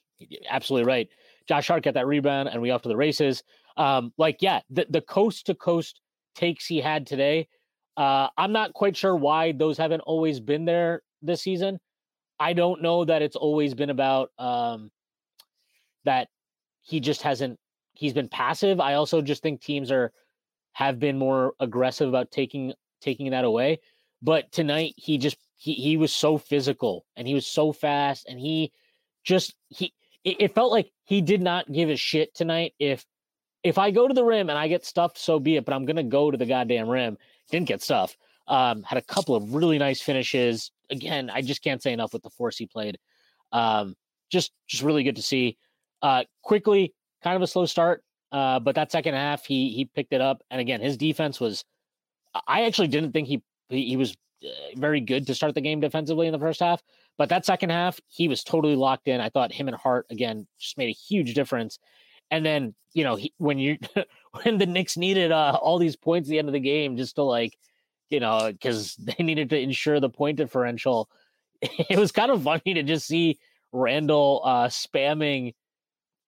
absolutely 0.50 0.88
right. 0.88 1.08
Josh 1.46 1.68
Hart 1.68 1.84
got 1.84 1.94
that 1.94 2.08
rebound, 2.08 2.48
and 2.48 2.60
we 2.60 2.72
off 2.72 2.82
to 2.82 2.88
the 2.88 2.96
races. 2.96 3.44
Um, 3.76 4.12
like 4.18 4.38
yeah, 4.40 4.58
the 4.70 4.86
the 4.90 5.02
coast 5.02 5.46
to 5.46 5.54
coast 5.54 6.00
takes 6.34 6.66
he 6.66 6.80
had 6.80 7.06
today 7.06 7.46
uh, 7.98 8.28
I'm 8.38 8.52
not 8.52 8.74
quite 8.74 8.96
sure 8.96 9.16
why 9.16 9.50
those 9.50 9.76
haven't 9.76 10.02
always 10.02 10.38
been 10.38 10.64
there 10.64 11.02
this 11.20 11.42
season. 11.42 11.80
I 12.38 12.52
don't 12.52 12.80
know 12.80 13.04
that 13.04 13.22
it's 13.22 13.34
always 13.34 13.74
been 13.74 13.90
about 13.90 14.30
um, 14.38 14.92
that 16.04 16.28
he 16.80 17.00
just 17.00 17.22
hasn't 17.22 17.58
he's 17.94 18.12
been 18.12 18.28
passive. 18.28 18.78
I 18.78 18.94
also 18.94 19.20
just 19.20 19.42
think 19.42 19.60
teams 19.60 19.90
are 19.90 20.12
have 20.74 21.00
been 21.00 21.18
more 21.18 21.54
aggressive 21.58 22.08
about 22.08 22.30
taking 22.30 22.72
taking 23.00 23.32
that 23.32 23.44
away. 23.44 23.80
But 24.22 24.52
tonight 24.52 24.94
he 24.96 25.18
just 25.18 25.36
he 25.56 25.72
he 25.74 25.96
was 25.96 26.12
so 26.12 26.38
physical 26.38 27.04
and 27.16 27.26
he 27.26 27.34
was 27.34 27.48
so 27.48 27.72
fast 27.72 28.28
and 28.28 28.38
he 28.38 28.70
just 29.24 29.56
he 29.70 29.92
it, 30.22 30.36
it 30.38 30.54
felt 30.54 30.70
like 30.70 30.92
he 31.02 31.20
did 31.20 31.42
not 31.42 31.72
give 31.72 31.90
a 31.90 31.96
shit 31.96 32.32
tonight 32.32 32.74
if 32.78 33.04
if 33.64 33.76
I 33.76 33.90
go 33.90 34.06
to 34.06 34.14
the 34.14 34.24
rim 34.24 34.50
and 34.50 34.58
I 34.58 34.68
get 34.68 34.84
stuffed, 34.86 35.18
so 35.18 35.40
be 35.40 35.56
it. 35.56 35.64
But 35.64 35.74
I'm 35.74 35.84
gonna 35.84 36.04
go 36.04 36.30
to 36.30 36.38
the 36.38 36.46
goddamn 36.46 36.88
rim 36.88 37.18
didn't 37.50 37.68
get 37.68 37.82
stuff. 37.82 38.16
Um, 38.46 38.82
had 38.82 38.98
a 38.98 39.02
couple 39.02 39.34
of 39.34 39.54
really 39.54 39.78
nice 39.78 40.00
finishes. 40.00 40.70
Again, 40.90 41.30
I 41.30 41.42
just 41.42 41.62
can't 41.62 41.82
say 41.82 41.92
enough 41.92 42.12
with 42.12 42.22
the 42.22 42.30
force 42.30 42.56
he 42.56 42.66
played. 42.66 42.98
Um, 43.52 43.94
just 44.30 44.52
just 44.66 44.82
really 44.82 45.04
good 45.04 45.16
to 45.16 45.22
see. 45.22 45.56
Uh, 46.02 46.24
Quickley, 46.42 46.94
kind 47.22 47.36
of 47.36 47.42
a 47.42 47.46
slow 47.46 47.66
start, 47.66 48.02
uh, 48.32 48.60
but 48.60 48.74
that 48.74 48.92
second 48.92 49.14
half 49.14 49.44
he 49.44 49.70
he 49.70 49.84
picked 49.84 50.12
it 50.12 50.20
up. 50.20 50.42
And 50.50 50.60
again, 50.60 50.80
his 50.80 50.96
defense 50.96 51.40
was. 51.40 51.64
I 52.46 52.64
actually 52.64 52.88
didn't 52.88 53.12
think 53.12 53.26
he 53.26 53.42
he, 53.70 53.96
was 53.96 54.16
uh, 54.44 54.48
very 54.76 55.00
good 55.00 55.26
to 55.26 55.34
start 55.34 55.54
the 55.54 55.60
game 55.60 55.80
defensively 55.80 56.26
in 56.26 56.32
the 56.32 56.38
first 56.38 56.60
half, 56.60 56.82
but 57.16 57.28
that 57.30 57.44
second 57.44 57.70
half 57.70 57.98
he 58.08 58.28
was 58.28 58.44
totally 58.44 58.76
locked 58.76 59.08
in. 59.08 59.20
I 59.20 59.30
thought 59.30 59.52
him 59.52 59.68
and 59.68 59.76
Hart 59.76 60.06
again 60.10 60.46
just 60.58 60.78
made 60.78 60.88
a 60.88 60.92
huge 60.92 61.34
difference. 61.34 61.78
And 62.30 62.44
then 62.44 62.74
you 62.92 63.04
know 63.04 63.16
he, 63.16 63.32
when 63.38 63.58
you 63.58 63.78
when 64.42 64.58
the 64.58 64.66
Knicks 64.66 64.96
needed 64.96 65.32
uh, 65.32 65.58
all 65.60 65.78
these 65.78 65.96
points 65.96 66.28
at 66.28 66.30
the 66.30 66.38
end 66.38 66.48
of 66.48 66.54
the 66.54 66.60
game 66.60 66.96
just 66.96 67.16
to 67.16 67.22
like 67.22 67.56
you 68.10 68.20
know 68.20 68.50
because 68.50 68.94
they 68.96 69.22
needed 69.22 69.50
to 69.50 69.58
ensure 69.58 70.00
the 70.00 70.10
point 70.10 70.36
differential, 70.36 71.08
it 71.62 71.98
was 71.98 72.12
kind 72.12 72.30
of 72.30 72.42
funny 72.42 72.74
to 72.74 72.82
just 72.82 73.06
see 73.06 73.38
Randle 73.72 74.42
uh, 74.44 74.68
spamming 74.68 75.54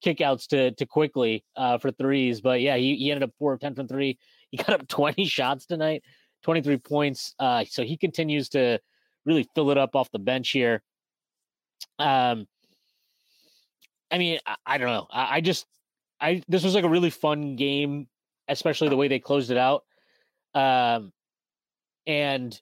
kickouts 0.05 0.47
to 0.49 0.73
to 0.73 0.87
Quickley 0.87 1.45
uh, 1.57 1.79
for 1.79 1.91
threes. 1.91 2.41
But 2.41 2.61
yeah, 2.61 2.77
he, 2.77 2.97
he 2.97 3.11
ended 3.11 3.29
up 3.29 3.35
four 3.39 3.53
of 3.53 3.61
ten 3.61 3.75
from 3.75 3.89
three. 3.89 4.19
He 4.51 4.57
got 4.57 4.81
up 4.81 4.89
twenty 4.89 5.27
shots 5.27 5.67
tonight, 5.67 6.03
twenty 6.43 6.63
three 6.63 6.79
points. 6.79 7.35
Uh, 7.39 7.65
so 7.69 7.83
he 7.83 7.97
continues 7.97 8.49
to 8.51 8.81
really 9.25 9.49
fill 9.55 9.71
it 9.71 9.79
up 9.79 9.95
off 9.95 10.11
the 10.11 10.19
bench 10.19 10.51
here. 10.51 10.83
Um, 11.99 12.47
I 14.11 14.19
mean, 14.19 14.39
I, 14.47 14.57
I 14.67 14.79
don't 14.79 14.89
know. 14.89 15.07
I, 15.11 15.37
I, 15.37 15.41
just 15.41 15.67
I 16.21 16.43
this 16.49 16.65
was 16.65 16.75
like 16.75 16.85
a 16.85 16.89
really 16.89 17.11
fun 17.11 17.57
game, 17.57 18.09
especially 18.49 18.89
the 18.89 18.97
way 18.97 19.09
they 19.09 19.19
closed 19.19 19.51
it 19.51 19.57
out. 19.57 19.85
Um, 20.55 21.13
and 22.07 22.61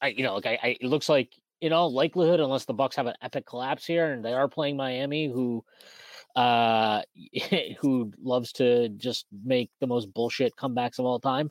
I, 0.00 0.08
you 0.08 0.24
know, 0.24 0.34
like 0.34 0.46
I, 0.46 0.58
I, 0.62 0.76
it 0.80 0.86
looks 0.88 1.08
like 1.08 1.32
in 1.60 1.72
all 1.72 1.92
likelihood, 1.92 2.40
unless 2.40 2.64
the 2.64 2.74
Bucks 2.74 2.96
have 2.96 3.06
an 3.06 3.14
epic 3.22 3.46
collapse 3.46 3.86
here, 3.86 4.12
and 4.12 4.24
they 4.24 4.32
are 4.32 4.48
playing 4.48 4.76
Miami, 4.76 5.28
who, 5.28 5.64
uh, 6.34 7.02
who 7.80 8.12
loves 8.20 8.52
to 8.54 8.88
just 8.90 9.26
make 9.44 9.70
the 9.80 9.86
most 9.86 10.12
bullshit 10.12 10.56
comebacks 10.56 10.98
of 10.98 11.06
all 11.06 11.20
time. 11.20 11.50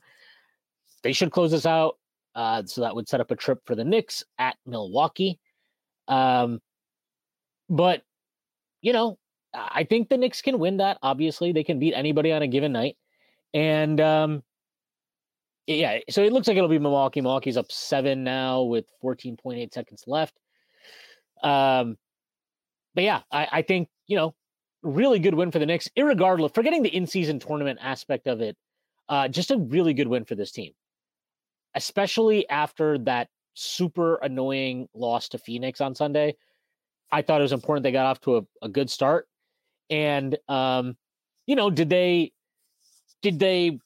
They 1.01 1.13
should 1.13 1.31
close 1.31 1.51
this 1.51 1.65
out. 1.65 1.98
Uh, 2.36 2.63
so 2.65 2.81
that 2.81 2.95
would 2.95 3.10
set 3.10 3.21
up 3.21 3.31
a 3.31 3.36
trip 3.36 3.60
for 3.65 3.75
the 3.75 3.83
Knicks 3.83 4.24
at 4.38 4.55
Milwaukee. 4.65 5.39
Um, 6.07 6.60
but 7.69 8.03
you 8.81 8.93
know, 8.93 9.17
I 9.53 9.84
think 9.84 10.10
the 10.10 10.17
Knicks 10.17 10.41
can 10.41 10.60
win 10.60 10.77
that. 10.77 10.98
Obviously, 11.01 11.51
they 11.51 11.63
can 11.63 11.79
beat 11.79 11.93
anybody 11.93 12.31
on 12.31 12.41
a 12.41 12.48
given 12.48 12.72
night. 12.72 12.98
And 13.53 14.00
um, 14.00 14.43
yeah, 15.67 16.00
so 16.10 16.24
it 16.24 16.34
looks 16.34 16.48
like 16.48 16.58
it'll 16.58 16.70
be 16.70 16.79
Milwaukee. 16.79 17.22
Milwaukee's 17.22 17.58
up 17.58 17.72
seven 17.72 18.24
now 18.24 18.63
with 18.63 18.86
14.8 19.03 19.74
seconds 19.74 20.03
left. 20.08 20.38
Um, 21.43 21.98
but 22.93 23.03
yeah, 23.03 23.22
I, 23.31 23.48
I 23.51 23.62
think, 23.62 23.89
you 24.08 24.15
know, 24.15 24.36
really 24.84 25.20
good 25.20 25.36
win 25.36 25.51
for 25.51 25.60
the 25.60 25.65
Knicks, 25.65 25.89
irregardless, 25.98 26.53
forgetting 26.53 26.84
the 26.84 26.96
in 26.96 27.05
season 27.08 27.39
tournament 27.39 27.79
aspect 27.81 28.27
of 28.27 28.41
it. 28.41 28.58
Uh, 29.10 29.27
just 29.27 29.51
a 29.51 29.58
really 29.58 29.93
good 29.93 30.08
win 30.08 30.24
for 30.24 30.36
this 30.36 30.51
team, 30.51 30.72
especially 31.75 32.48
after 32.50 32.98
that 33.00 33.27
super 33.53 34.15
annoying 34.15 34.88
loss 34.93 35.29
to 35.29 35.38
Phoenix 35.38 35.81
on 35.81 35.96
Sunday. 35.96 36.36
I 37.12 37.22
thought 37.22 37.41
it 37.41 37.43
was 37.43 37.51
important 37.51 37.84
they 37.84 37.91
got 37.91 38.05
off 38.05 38.22
to 38.22 38.38
a, 38.38 38.41
a 38.62 38.70
good 38.70 38.89
start. 38.89 39.27
And 39.91 40.38
um, 40.48 40.95
you 41.45 41.55
know, 41.55 41.69
did 41.69 41.89
they 41.89 42.31
did 43.21 43.38
they 43.38 43.79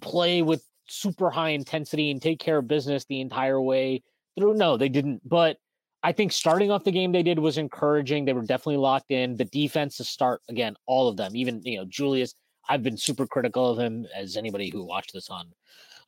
play 0.00 0.40
with 0.40 0.64
super 0.86 1.30
high 1.30 1.50
intensity 1.50 2.10
and 2.10 2.22
take 2.22 2.38
care 2.38 2.58
of 2.58 2.68
business 2.68 3.04
the 3.04 3.20
entire 3.20 3.60
way 3.60 4.02
through? 4.38 4.54
No, 4.54 4.76
they 4.76 4.88
didn't. 4.88 5.28
But 5.28 5.58
I 6.02 6.12
think 6.12 6.32
starting 6.32 6.70
off 6.70 6.84
the 6.84 6.92
game 6.92 7.12
they 7.12 7.22
did 7.22 7.38
was 7.38 7.58
encouraging. 7.58 8.24
They 8.24 8.32
were 8.32 8.42
definitely 8.42 8.76
locked 8.76 9.10
in. 9.10 9.36
The 9.36 9.44
defense 9.46 9.96
to 9.96 10.04
start 10.04 10.40
again, 10.48 10.76
all 10.86 11.08
of 11.08 11.16
them, 11.16 11.34
even 11.34 11.60
you 11.64 11.78
know 11.78 11.84
Julius. 11.84 12.34
I've 12.70 12.82
been 12.82 12.96
super 12.98 13.26
critical 13.26 13.70
of 13.70 13.78
him, 13.78 14.06
as 14.14 14.36
anybody 14.36 14.68
who 14.68 14.84
watched 14.84 15.14
this 15.14 15.30
on 15.30 15.50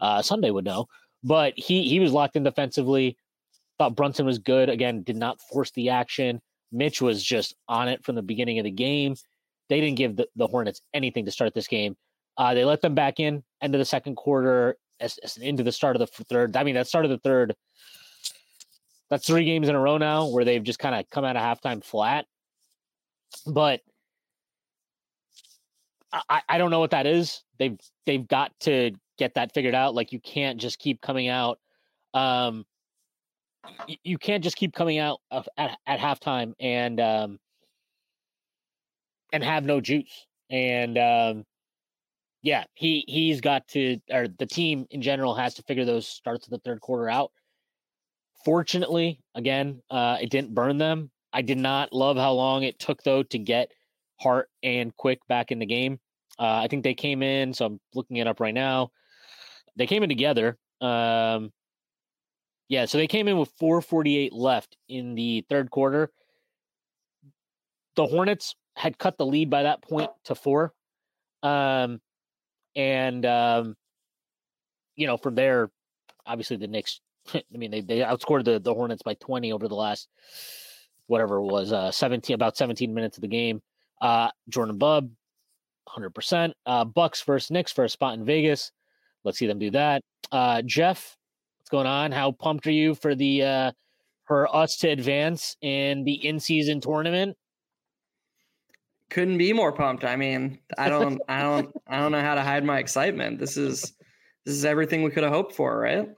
uh, 0.00 0.20
Sunday 0.22 0.50
would 0.50 0.64
know. 0.64 0.86
But 1.24 1.54
he 1.56 1.88
he 1.88 1.98
was 1.98 2.12
locked 2.12 2.36
in 2.36 2.44
defensively. 2.44 3.16
Thought 3.78 3.96
Brunson 3.96 4.26
was 4.26 4.38
good. 4.38 4.68
Again, 4.68 5.02
did 5.02 5.16
not 5.16 5.40
force 5.40 5.70
the 5.72 5.88
action. 5.88 6.40
Mitch 6.70 7.02
was 7.02 7.24
just 7.24 7.54
on 7.66 7.88
it 7.88 8.04
from 8.04 8.14
the 8.14 8.22
beginning 8.22 8.58
of 8.58 8.64
the 8.64 8.70
game. 8.70 9.16
They 9.70 9.80
didn't 9.80 9.96
give 9.96 10.16
the, 10.16 10.28
the 10.36 10.48
Hornets 10.48 10.82
anything 10.92 11.24
to 11.24 11.30
start 11.30 11.54
this 11.54 11.68
game. 11.68 11.96
Uh, 12.36 12.52
they 12.54 12.64
let 12.64 12.82
them 12.82 12.94
back 12.94 13.20
in 13.20 13.42
end 13.62 13.74
of 13.74 13.78
the 13.78 13.84
second 13.84 14.16
quarter, 14.16 14.76
as, 14.98 15.16
as 15.18 15.36
into 15.38 15.62
the 15.62 15.72
start 15.72 15.96
of 15.96 16.00
the 16.00 16.24
third. 16.24 16.56
I 16.56 16.64
mean, 16.64 16.74
that 16.74 16.88
start 16.88 17.04
of 17.04 17.10
the 17.10 17.18
third. 17.18 17.54
That's 19.08 19.26
three 19.26 19.44
games 19.44 19.68
in 19.68 19.74
a 19.74 19.80
row 19.80 19.96
now 19.96 20.26
where 20.26 20.44
they've 20.44 20.62
just 20.62 20.78
kind 20.78 20.94
of 20.94 21.08
come 21.10 21.24
out 21.24 21.36
of 21.36 21.42
halftime 21.42 21.82
flat. 21.82 22.26
But 23.46 23.80
I, 26.12 26.42
I 26.48 26.58
don't 26.58 26.70
know 26.70 26.80
what 26.80 26.90
that 26.90 27.06
is. 27.06 27.42
They've 27.58 27.78
they've 28.06 28.26
got 28.26 28.52
to 28.60 28.92
get 29.18 29.34
that 29.34 29.52
figured 29.54 29.74
out. 29.74 29.94
Like 29.94 30.12
you 30.12 30.20
can't 30.20 30.60
just 30.60 30.78
keep 30.78 31.00
coming 31.00 31.28
out. 31.28 31.58
Um, 32.14 32.64
you, 34.02 34.18
can't 34.18 34.42
just 34.42 34.56
keep 34.56 34.74
coming 34.74 34.98
out 34.98 35.20
at 35.30 35.76
at 35.86 35.98
halftime 36.00 36.54
and 36.58 37.00
um, 37.00 37.38
and 39.32 39.44
have 39.44 39.64
no 39.64 39.80
juice. 39.80 40.26
And 40.50 40.98
um, 40.98 41.44
yeah, 42.42 42.64
he 42.74 43.04
he's 43.06 43.40
got 43.40 43.66
to, 43.68 43.98
or 44.10 44.28
the 44.28 44.46
team 44.46 44.86
in 44.90 45.02
general 45.02 45.34
has 45.34 45.54
to 45.54 45.62
figure 45.62 45.84
those 45.84 46.08
starts 46.08 46.46
of 46.46 46.50
the 46.50 46.58
third 46.58 46.80
quarter 46.80 47.08
out. 47.08 47.30
Fortunately, 48.44 49.20
again, 49.34 49.82
uh, 49.90 50.16
it 50.20 50.30
didn't 50.30 50.54
burn 50.54 50.78
them. 50.78 51.10
I 51.32 51.42
did 51.42 51.58
not 51.58 51.92
love 51.92 52.16
how 52.16 52.32
long 52.32 52.62
it 52.62 52.78
took 52.78 53.02
though 53.02 53.22
to 53.24 53.38
get 53.38 53.70
Hart 54.20 54.48
and 54.62 54.96
Quick 54.96 55.20
back 55.28 55.52
in 55.52 55.58
the 55.58 55.66
game. 55.66 56.00
Uh, 56.38 56.60
I 56.64 56.68
think 56.68 56.82
they 56.82 56.94
came 56.94 57.22
in, 57.22 57.52
so 57.52 57.66
I'm 57.66 57.80
looking 57.94 58.16
it 58.16 58.26
up 58.26 58.40
right 58.40 58.54
now. 58.54 58.90
They 59.76 59.86
came 59.86 60.02
in 60.02 60.08
together. 60.08 60.58
Um, 60.80 61.52
yeah, 62.68 62.86
so 62.86 62.98
they 62.98 63.06
came 63.06 63.28
in 63.28 63.36
with 63.36 63.50
448 63.58 64.32
left 64.32 64.76
in 64.88 65.14
the 65.14 65.44
third 65.50 65.70
quarter. 65.70 66.10
The 67.96 68.06
Hornets 68.06 68.54
had 68.80 68.96
cut 68.96 69.18
the 69.18 69.26
lead 69.26 69.50
by 69.50 69.64
that 69.64 69.82
point 69.82 70.10
to 70.24 70.34
four. 70.34 70.72
Um, 71.42 72.00
and, 72.74 73.26
um, 73.26 73.76
you 74.96 75.06
know, 75.06 75.18
from 75.18 75.34
there, 75.34 75.70
obviously 76.24 76.56
the 76.56 76.66
Knicks, 76.66 77.00
I 77.34 77.42
mean, 77.52 77.70
they, 77.70 77.82
they 77.82 77.98
outscored 77.98 78.46
the, 78.46 78.58
the 78.58 78.72
Hornets 78.72 79.02
by 79.02 79.14
20 79.14 79.52
over 79.52 79.68
the 79.68 79.74
last, 79.74 80.08
whatever 81.08 81.36
it 81.36 81.44
was, 81.44 81.72
uh, 81.72 81.92
17, 81.92 82.32
about 82.32 82.56
17 82.56 82.94
minutes 82.94 83.18
of 83.18 83.20
the 83.20 83.28
game. 83.28 83.60
Uh, 84.00 84.30
Jordan 84.48 84.78
Bub, 84.78 85.10
100%. 85.86 86.52
Uh, 86.64 86.84
Bucks 86.86 87.22
versus 87.22 87.50
Knicks 87.50 87.72
for 87.72 87.84
a 87.84 87.88
spot 87.88 88.14
in 88.14 88.24
Vegas. 88.24 88.72
Let's 89.24 89.38
see 89.38 89.46
them 89.46 89.58
do 89.58 89.70
that. 89.72 90.00
Uh, 90.32 90.62
Geoff, 90.62 91.18
what's 91.58 91.68
going 91.68 91.86
on? 91.86 92.12
How 92.12 92.32
pumped 92.32 92.66
are 92.66 92.72
you 92.72 92.94
for 92.94 93.14
the 93.14 93.42
uh, 93.42 93.72
for 94.26 94.54
us 94.56 94.78
to 94.78 94.88
advance 94.88 95.54
in 95.60 96.04
the 96.04 96.26
in 96.26 96.40
season 96.40 96.80
tournament? 96.80 97.36
Couldn't 99.10 99.38
be 99.38 99.52
more 99.52 99.72
pumped. 99.72 100.04
I 100.04 100.16
mean, 100.16 100.58
I 100.78 100.88
don't, 100.88 101.20
I 101.28 101.42
don't, 101.42 101.74
I 101.86 101.98
don't 101.98 102.12
know 102.12 102.20
how 102.20 102.34
to 102.34 102.42
hide 102.42 102.64
my 102.64 102.78
excitement. 102.78 103.38
This 103.38 103.56
is 103.56 103.92
this 104.44 104.54
is 104.54 104.64
everything 104.64 105.02
we 105.02 105.10
could 105.10 105.24
have 105.24 105.32
hoped 105.32 105.54
for, 105.54 105.78
right? 105.78 106.08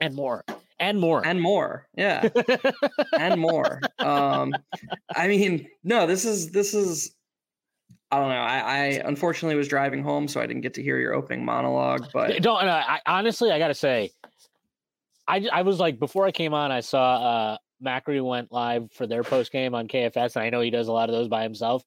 and 0.00 0.14
more 0.14 0.44
and 0.80 0.98
more 1.00 1.24
and 1.24 1.40
more 1.40 1.86
yeah 1.96 2.28
and 3.18 3.40
more 3.40 3.80
um 4.00 4.52
i 5.14 5.28
mean 5.28 5.66
no 5.84 6.06
this 6.06 6.24
is 6.24 6.50
this 6.50 6.74
is 6.74 7.14
I 8.12 8.18
don't 8.18 8.28
know. 8.28 8.34
I, 8.36 8.58
I, 8.58 8.84
unfortunately 9.06 9.56
was 9.56 9.66
driving 9.66 10.00
home, 10.00 10.28
so 10.28 10.40
I 10.40 10.46
didn't 10.46 10.62
get 10.62 10.74
to 10.74 10.82
hear 10.82 11.00
your 11.00 11.14
opening 11.14 11.44
monologue. 11.44 12.10
But 12.12 12.40
don't. 12.42 12.64
Uh, 12.64 12.82
I, 12.86 13.00
honestly, 13.06 13.50
I 13.50 13.58
gotta 13.58 13.74
say, 13.74 14.10
I 15.26 15.48
I 15.52 15.62
was 15.62 15.80
like 15.80 15.98
before 15.98 16.24
I 16.24 16.30
came 16.30 16.54
on, 16.54 16.70
I 16.70 16.78
saw 16.78 17.16
uh 17.16 17.56
Macri 17.82 18.24
went 18.24 18.52
live 18.52 18.90
for 18.92 19.06
their 19.06 19.22
post 19.22 19.52
game 19.52 19.74
on 19.74 19.88
KFS, 19.88 20.36
and 20.36 20.44
I 20.44 20.50
know 20.50 20.60
he 20.60 20.70
does 20.70 20.88
a 20.88 20.92
lot 20.92 21.08
of 21.08 21.14
those 21.14 21.28
by 21.28 21.42
himself. 21.42 21.84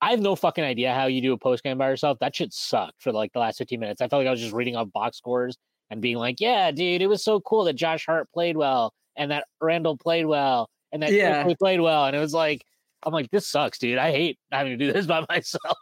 I 0.00 0.10
have 0.10 0.20
no 0.20 0.36
fucking 0.36 0.64
idea 0.64 0.92
how 0.92 1.06
you 1.06 1.20
do 1.20 1.32
a 1.32 1.38
post 1.38 1.62
game 1.62 1.78
by 1.78 1.88
yourself. 1.88 2.18
That 2.18 2.36
shit 2.36 2.52
sucked 2.52 3.02
for 3.02 3.12
like 3.12 3.32
the 3.32 3.38
last 3.38 3.58
15 3.58 3.80
minutes. 3.80 4.00
I 4.00 4.08
felt 4.08 4.20
like 4.20 4.28
I 4.28 4.32
was 4.32 4.40
just 4.40 4.52
reading 4.52 4.76
off 4.76 4.92
box 4.92 5.16
scores 5.16 5.56
and 5.90 6.00
being 6.00 6.16
like, 6.16 6.40
"Yeah, 6.40 6.70
dude, 6.70 7.02
it 7.02 7.06
was 7.06 7.24
so 7.24 7.40
cool 7.40 7.64
that 7.64 7.74
Josh 7.74 8.04
Hart 8.06 8.30
played 8.32 8.56
well 8.56 8.92
and 9.16 9.30
that 9.30 9.46
Randle 9.60 9.96
played 9.96 10.26
well 10.26 10.68
and 10.92 11.02
that 11.02 11.12
yeah. 11.12 11.44
played 11.58 11.80
well," 11.80 12.06
and 12.06 12.14
it 12.14 12.20
was 12.20 12.34
like 12.34 12.64
I'm 13.04 13.12
like, 13.12 13.30
this 13.30 13.46
sucks, 13.46 13.78
dude. 13.78 13.98
I 13.98 14.10
hate 14.10 14.38
having 14.50 14.76
to 14.76 14.84
do 14.84 14.92
this 14.92 15.06
by 15.14 15.24
myself. 15.28 15.78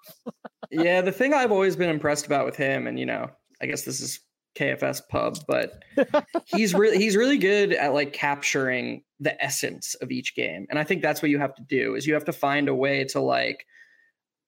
yeah, 0.71 1.01
the 1.01 1.13
thing 1.13 1.35
I've 1.35 1.53
always 1.53 1.77
been 1.77 1.91
impressed 1.91 2.27
about 2.27 2.45
with 2.45 2.57
him, 2.57 2.87
and 2.87 2.99
you 2.99 3.07
know, 3.07 3.31
I 3.61 3.67
guess 3.67 3.83
this 3.83 4.01
is 4.01 4.21
KFS 4.57 5.03
pub, 5.09 5.39
but 5.47 5.83
he's 6.47 6.75
really 6.75 6.99
he's 6.99 7.17
really 7.17 7.39
good 7.39 7.73
at 7.73 7.95
like 7.95 8.13
capturing 8.13 9.03
the 9.23 9.43
essence 9.43 9.95
of 9.97 10.11
each 10.11 10.35
game. 10.35 10.67
And 10.69 10.79
I 10.79 10.85
think 10.85 11.01
that's 11.01 11.23
what 11.23 11.31
you 11.31 11.39
have 11.39 11.55
to 11.55 11.63
do 11.63 11.95
is 11.95 12.07
you 12.07 12.15
have 12.15 12.25
to 12.25 12.33
find 12.33 12.69
a 12.69 12.75
way 12.75 13.05
to 13.05 13.21
like 13.21 13.67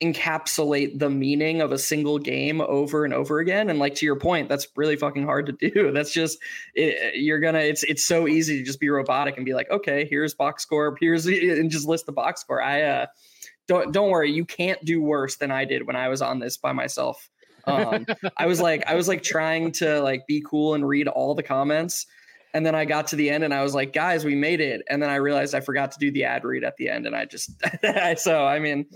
encapsulate 0.03 0.99
the 0.99 1.09
meaning 1.09 1.61
of 1.61 1.71
a 1.71 1.79
single 1.79 2.19
game 2.19 2.61
over 2.61 3.05
and 3.05 3.15
over 3.15 3.39
again. 3.39 3.71
And 3.71 3.79
like 3.79 3.95
to 3.97 4.07
your 4.07 4.19
point 4.19 4.49
that's 4.49 4.67
really 4.77 4.97
fucking 4.97 5.25
hard 5.25 5.47
to 5.47 5.53
do. 5.53 5.93
That's 5.95 6.13
just 6.13 6.39
it, 6.75 7.15
you're 7.15 7.39
gonna 7.39 7.61
it's 7.61 7.85
it's 7.85 8.05
so 8.05 8.27
easy 8.27 8.59
to 8.59 8.65
just 8.65 8.81
be 8.81 8.89
robotic 8.89 9.37
and 9.37 9.47
be 9.47 9.55
like 9.55 9.71
okay 9.71 10.07
here's 10.11 10.35
box 10.35 10.65
score 10.65 10.97
here's 11.01 11.27
and 11.27 11.71
just 11.71 11.87
list 11.87 12.07
the 12.07 12.13
box 12.13 12.41
score. 12.41 12.61
I 12.61 12.83
uh 12.83 13.07
don't 13.69 13.93
don't 13.93 14.11
worry 14.11 14.33
you 14.33 14.45
can't 14.45 14.85
do 14.85 15.01
worse 15.01 15.37
than 15.37 15.51
i 15.51 15.65
did 15.65 15.87
when 15.87 15.97
i 15.97 16.09
was 16.09 16.21
on 16.21 16.39
this 16.39 16.57
by 16.57 16.73
myself. 16.73 17.31
Um 17.67 18.05
i 18.37 18.47
was 18.47 18.61
like 18.61 18.85
i 18.87 18.95
was 18.95 19.07
like 19.07 19.23
trying 19.23 19.71
to 19.73 20.01
like 20.01 20.27
be 20.27 20.45
cool 20.45 20.75
and 20.75 20.87
read 20.87 21.07
all 21.07 21.35
the 21.35 21.43
comments 21.43 22.07
and 22.55 22.65
then 22.65 22.75
I 22.75 22.85
got 22.85 23.09
to 23.09 23.17
the 23.17 23.29
end 23.29 23.45
and 23.45 23.53
I 23.53 23.63
was 23.63 23.75
like, 23.75 23.93
guys, 23.93 24.25
we 24.25 24.37
made 24.37 24.61
it. 24.61 24.83
And 24.89 25.03
then 25.03 25.11
I 25.11 25.17
realized 25.17 25.55
I 25.55 25.61
forgot 25.61 25.91
to 25.93 25.99
do 25.99 26.11
the 26.13 26.25
ad 26.25 26.45
read 26.45 26.65
at 26.65 26.77
the 26.77 26.89
end. 26.89 27.07
And 27.07 27.15
I 27.15 27.25
just, 27.25 27.51
so 28.17 28.47
I 28.47 28.61
mean, 28.61 28.87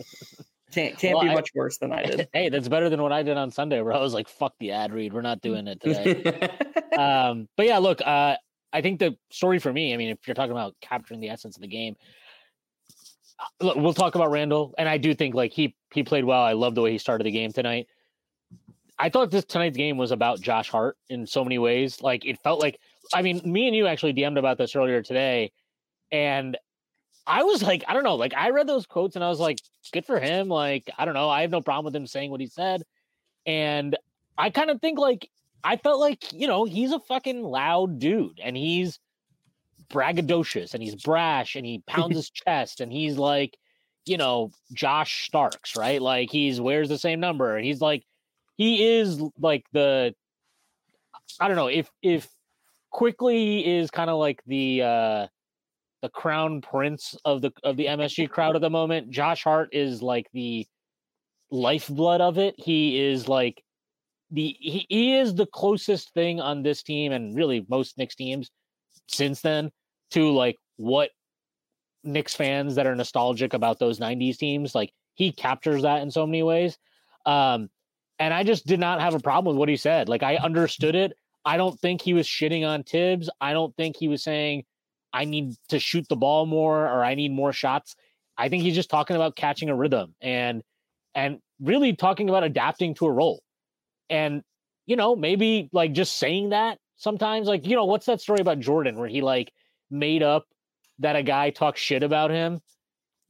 can't 0.71 0.97
can't 0.99 1.17
well, 1.17 1.25
be 1.25 1.35
much 1.35 1.51
worse 1.55 1.79
than 1.79 1.93
I 1.93 2.05
did. 2.05 2.29
Hey, 2.33 2.49
that's 2.51 2.69
better 2.69 2.89
than 2.89 3.03
what 3.03 3.13
I 3.13 3.23
did 3.23 3.37
on 3.37 3.51
Sunday, 3.51 3.81
where 3.81 3.93
I 3.93 4.01
was 4.01 4.15
like, 4.15 4.29
"Fuck 4.29 4.55
the 4.61 4.73
ad 4.73 4.93
read, 4.93 5.13
we're 5.13 5.23
not 5.23 5.41
doing 5.41 5.67
it 5.67 5.81
today." 5.81 6.23
um, 6.99 7.49
but 7.57 7.67
yeah, 7.67 7.79
look, 7.79 8.01
uh, 8.05 8.37
I 8.73 8.81
think 8.83 9.01
the 9.01 9.17
story 9.31 9.59
for 9.59 9.73
me, 9.73 9.95
I 9.95 9.97
mean, 9.97 10.11
if 10.11 10.27
you're 10.27 10.35
talking 10.35 10.53
about 10.53 10.75
capturing 10.81 11.21
the 11.21 11.31
essence 11.31 11.57
of 11.57 11.63
the 11.63 11.69
game, 11.69 11.97
uh, 13.41 13.65
look, 13.65 13.77
we'll 13.77 13.95
talk 13.95 14.15
about 14.15 14.31
Randle, 14.31 14.75
and 14.77 14.89
I 14.89 14.99
do 14.99 15.15
think 15.15 15.35
like 15.35 15.53
he 15.53 15.75
he 15.93 16.03
played 16.03 16.25
well. 16.25 16.43
I 16.43 16.53
love 16.53 16.75
the 16.75 16.83
way 16.83 16.93
he 16.93 16.99
started 16.99 17.25
the 17.25 17.31
game 17.31 17.51
tonight. 17.51 17.87
I 18.99 19.09
thought 19.09 19.31
this 19.31 19.45
tonight's 19.45 19.77
game 19.77 19.97
was 19.97 20.11
about 20.11 20.41
Josh 20.41 20.69
Hart 20.69 20.99
in 21.09 21.27
so 21.27 21.45
many 21.45 21.59
ways. 21.59 22.03
Like 22.03 22.27
it 22.27 22.39
felt 22.41 22.61
like, 22.61 22.81
I 23.13 23.23
mean, 23.23 23.41
me 23.45 23.67
and 23.67 23.77
you 23.77 23.87
actually 23.87 24.15
DM'd 24.15 24.39
about 24.39 24.59
this 24.59 24.77
earlier 24.77 25.03
today, 25.03 25.53
and 26.13 26.57
I 27.29 27.43
was 27.43 27.63
like, 27.63 27.85
I 27.87 27.93
don't 27.93 28.05
know, 28.05 28.17
like 28.17 28.35
I 28.35 28.51
read 28.51 28.67
those 28.67 28.87
quotes 28.87 29.15
and 29.15 29.25
I 29.25 29.29
was 29.29 29.39
like, 29.39 29.61
good 29.93 30.07
for 30.07 30.19
him. 30.19 30.49
Like, 30.49 30.91
I 30.97 31.05
don't 31.05 31.15
know, 31.15 31.29
I 31.29 31.43
have 31.43 31.51
no 31.51 31.61
problem 31.61 31.85
with 31.85 31.95
him 31.95 32.07
saying 32.07 32.31
what 32.31 32.41
he 32.41 32.47
said. 32.47 32.83
And 33.45 33.97
I 34.39 34.49
kind 34.49 34.71
of 34.71 34.81
think 34.81 34.99
like 34.99 35.31
I 35.63 35.77
felt 35.77 36.01
like, 36.01 36.33
you 36.33 36.47
know, 36.47 36.65
he's 36.65 36.93
a 36.93 37.01
fucking 37.01 37.43
loud 37.43 37.99
dude 37.99 38.41
and 38.43 38.57
he's 38.57 38.99
braggadocious 39.91 40.73
and 40.73 40.83
he's 40.83 40.95
brash 40.95 41.55
and 41.55 41.67
he 41.67 41.83
pounds 41.87 42.17
his 42.17 42.31
chest 42.31 42.81
and 42.81 42.91
he's 42.91 43.19
like, 43.19 43.59
you 44.07 44.17
know, 44.17 44.51
Josh 44.73 45.27
Starks, 45.27 45.77
right? 45.77 46.01
Like 46.01 46.31
he's 46.31 46.63
wears 46.63 46.89
the 46.89 46.99
same 46.99 47.21
number 47.21 47.57
and 47.57 47.67
he's 47.67 47.83
like 47.83 48.05
he 48.57 48.99
is 48.99 49.23
like 49.39 49.67
the 49.73 50.15
I 51.39 51.47
don't 51.47 51.57
know, 51.57 51.69
if 51.69 51.91
if 52.01 52.27
Quickley 52.91 53.67
is 53.67 53.91
kind 53.91 54.11
of 54.11 54.19
like 54.19 54.43
the 54.47 54.83
uh 54.83 55.27
the 56.03 56.09
crown 56.09 56.61
prince 56.61 57.15
of 57.25 57.43
the 57.43 57.53
of 57.65 57.77
the 57.77 57.87
MSG 57.87 58.31
crowd 58.31 58.57
at 58.57 58.63
the 58.63 58.71
moment. 58.71 59.11
Josh 59.11 59.43
Hart 59.45 59.71
is 59.73 60.03
like 60.03 60.27
the 60.33 60.67
lifeblood 61.51 62.21
of 62.21 62.39
it. 62.39 62.55
He 62.59 63.01
is 63.01 63.29
like 63.29 63.63
the 64.31 64.57
he, 64.61 64.87
he 64.89 65.17
is 65.17 65.35
the 65.35 65.47
closest 65.47 66.13
thing 66.15 66.41
on 66.41 66.63
this 66.63 66.83
team 66.83 67.13
and 67.13 67.37
really 67.37 67.67
most 67.69 67.99
Knicks 67.99 68.15
teams 68.15 68.51
since 69.09 69.41
then 69.41 69.71
to 70.11 70.31
like 70.31 70.57
what 70.77 71.11
Knicks 72.05 72.35
fans 72.35 72.75
that 72.77 72.87
are 72.87 72.95
nostalgic 72.95 73.55
about 73.55 73.79
those 73.79 73.99
90s 73.99 74.37
teams 74.37 74.75
like 74.75 74.93
he 75.15 75.33
captures 75.33 75.83
that 75.83 76.03
in 76.03 76.11
so 76.11 76.27
many 76.27 76.43
ways. 76.43 76.79
Um 77.27 77.71
and 78.21 78.35
I 78.35 78.43
just 78.43 78.67
did 78.67 78.81
not 78.81 79.01
have 79.01 79.15
a 79.15 79.21
problem 79.21 79.55
with 79.55 79.61
what 79.61 79.69
he 79.69 79.77
said. 79.77 80.09
Like 80.09 80.23
I 80.23 80.37
understood 80.37 80.95
it. 80.95 81.13
I 81.49 81.57
don't 81.57 81.81
think 81.81 82.03
he 82.03 82.13
was 82.13 82.27
shitting 82.27 82.69
on 82.69 82.83
Thibs. 82.83 83.31
I 83.41 83.55
don't 83.55 83.75
think 83.75 83.97
he 83.97 84.07
was 84.07 84.23
saying 84.23 84.65
I 85.15 85.25
need 85.25 85.55
to 85.71 85.79
shoot 85.79 86.07
the 86.07 86.15
ball 86.15 86.45
more 86.45 86.85
or 86.85 87.03
I 87.03 87.15
need 87.15 87.33
more 87.33 87.55
shots. 87.55 87.97
I 88.37 88.51
think 88.51 88.65
he's 88.65 88.75
just 88.75 88.91
talking 88.91 89.17
about 89.17 89.35
catching 89.35 89.71
a 89.71 89.75
rhythm 89.75 90.15
and 90.21 90.63
and 91.15 91.39
really 91.59 91.97
talking 91.97 92.29
about 92.29 92.45
adapting 92.45 92.93
to 92.97 93.07
a 93.07 93.11
role. 93.11 93.43
And 94.11 94.43
you 94.85 94.97
know, 94.97 95.17
maybe 95.17 95.71
like 95.73 95.95
just 95.95 96.19
saying 96.19 96.51
that 96.51 96.81
sometimes 96.97 97.49
like 97.49 97.67
you 97.67 97.77
know, 97.77 97.87
what's 97.87 98.05
that 98.05 98.21
story 98.21 98.41
about 98.41 98.61
Jordan 98.61 98.99
where 98.99 99.09
he 99.09 99.23
like 99.23 99.51
made 99.91 100.23
up 100.23 100.45
that 100.99 101.17
a 101.17 101.23
guy 101.23 101.49
talked 101.49 101.79
shit 101.79 102.03
about 102.03 102.31
him 102.31 102.61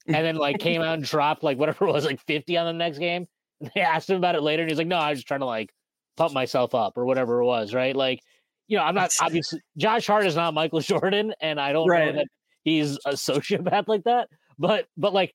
and 0.09 0.27
then 0.27 0.35
like 0.35 0.59
came 0.59 0.83
out 0.83 0.95
and 0.95 1.05
dropped 1.05 1.45
like 1.45 1.57
whatever 1.57 1.87
it 1.87 1.93
was 1.93 2.05
like 2.05 2.21
50 2.27 2.57
on 2.57 2.67
the 2.67 2.73
next 2.73 2.99
game. 2.99 3.29
They 3.75 3.81
asked 3.81 4.11
him 4.11 4.17
about 4.17 4.35
it 4.35 4.43
later 4.43 4.63
and 4.63 4.71
he's 4.71 4.79
like, 4.79 4.89
"No, 4.89 4.97
I 4.97 5.11
was 5.11 5.19
just 5.19 5.29
trying 5.29 5.41
to 5.41 5.47
like 5.47 5.73
pump 6.19 6.35
myself 6.35 6.75
up 6.75 6.99
or 6.99 7.07
whatever 7.07 7.41
it 7.41 7.47
was, 7.47 7.73
right?" 7.73 7.97
Like 7.97 8.21
you 8.69 8.77
know, 8.77 8.85
I'm 8.85 8.95
not 8.95 9.11
obviously 9.21 9.61
Josh 9.77 10.07
Hart 10.07 10.27
is 10.27 10.37
not 10.37 10.55
Michael 10.55 10.81
Jordan, 10.93 11.33
and 11.41 11.61
I 11.61 11.73
don't 11.73 11.89
right. 11.89 12.07
know 12.07 12.21
that 12.21 12.27
he's 12.65 12.97
a 13.07 13.13
sociopath 13.13 13.89
like 13.89 14.05
that. 14.05 14.29
But 14.59 14.87
but 14.97 15.15
like, 15.15 15.35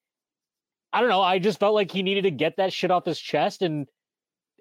I 0.94 1.02
don't 1.02 1.10
know. 1.10 1.22
I 1.22 1.40
just 1.40 1.60
felt 1.60 1.74
like 1.74 1.92
he 1.92 2.04
needed 2.04 2.24
to 2.24 2.32
get 2.32 2.58
that 2.58 2.72
shit 2.72 2.92
off 2.92 3.06
his 3.06 3.20
chest, 3.20 3.64
and 3.64 3.88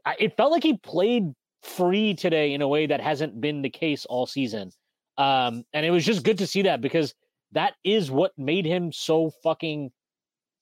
I, 0.05 0.17
it 0.19 0.37
felt 0.37 0.51
like 0.51 0.63
he 0.63 0.79
played 0.79 1.25
free 1.63 2.15
today 2.15 2.55
in 2.55 2.63
a 2.63 2.69
way 2.69 2.87
that 2.87 3.01
hasn't 3.01 3.41
been 3.41 3.63
the 3.63 3.71
case 3.71 4.05
all 4.07 4.27
season. 4.27 4.71
Um, 5.19 5.65
and 5.73 5.85
it 5.87 5.91
was 5.91 6.05
just 6.05 6.25
good 6.25 6.39
to 6.39 6.47
see 6.47 6.63
that 6.63 6.81
because 6.81 7.15
that 7.53 7.75
is 7.85 8.11
what 8.11 8.33
made 8.39 8.65
him 8.65 8.91
so 8.93 9.31
fucking 9.43 9.91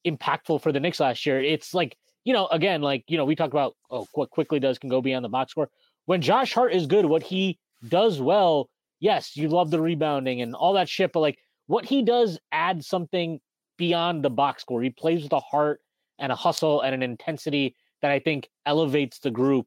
impactful 0.06 0.60
for 0.60 0.72
the 0.72 0.80
Knicks 0.80 1.00
last 1.00 1.24
year. 1.24 1.40
It's 1.40 1.72
like 1.72 1.96
you 2.24 2.32
know, 2.32 2.46
again, 2.48 2.82
like 2.82 3.04
you 3.08 3.16
know, 3.16 3.24
we 3.24 3.34
talk 3.34 3.50
about 3.50 3.76
oh, 3.90 4.06
what 4.12 4.30
Quickley 4.30 4.60
does 4.60 4.78
can 4.78 4.90
go 4.90 5.00
beyond 5.00 5.24
the 5.24 5.28
box 5.28 5.52
score. 5.52 5.68
When 6.06 6.20
Josh 6.20 6.52
Hart 6.52 6.72
is 6.72 6.86
good, 6.86 7.04
what 7.06 7.22
he 7.22 7.58
does 7.88 8.20
well, 8.20 8.68
yes, 8.98 9.36
you 9.36 9.48
love 9.48 9.70
the 9.70 9.80
rebounding 9.80 10.42
and 10.42 10.54
all 10.54 10.74
that 10.74 10.88
shit, 10.88 11.12
but 11.12 11.20
like 11.20 11.38
what 11.66 11.84
he 11.84 12.02
does 12.02 12.38
adds 12.52 12.86
something 12.86 13.40
beyond 13.76 14.24
the 14.24 14.30
box 14.30 14.62
score. 14.62 14.82
He 14.82 14.90
plays 14.90 15.22
with 15.22 15.32
a 15.32 15.40
heart 15.40 15.80
and 16.18 16.30
a 16.30 16.34
hustle 16.34 16.82
and 16.82 16.94
an 16.94 17.02
intensity 17.02 17.74
that 18.02 18.10
I 18.10 18.18
think 18.18 18.48
elevates 18.66 19.18
the 19.20 19.30
group 19.30 19.66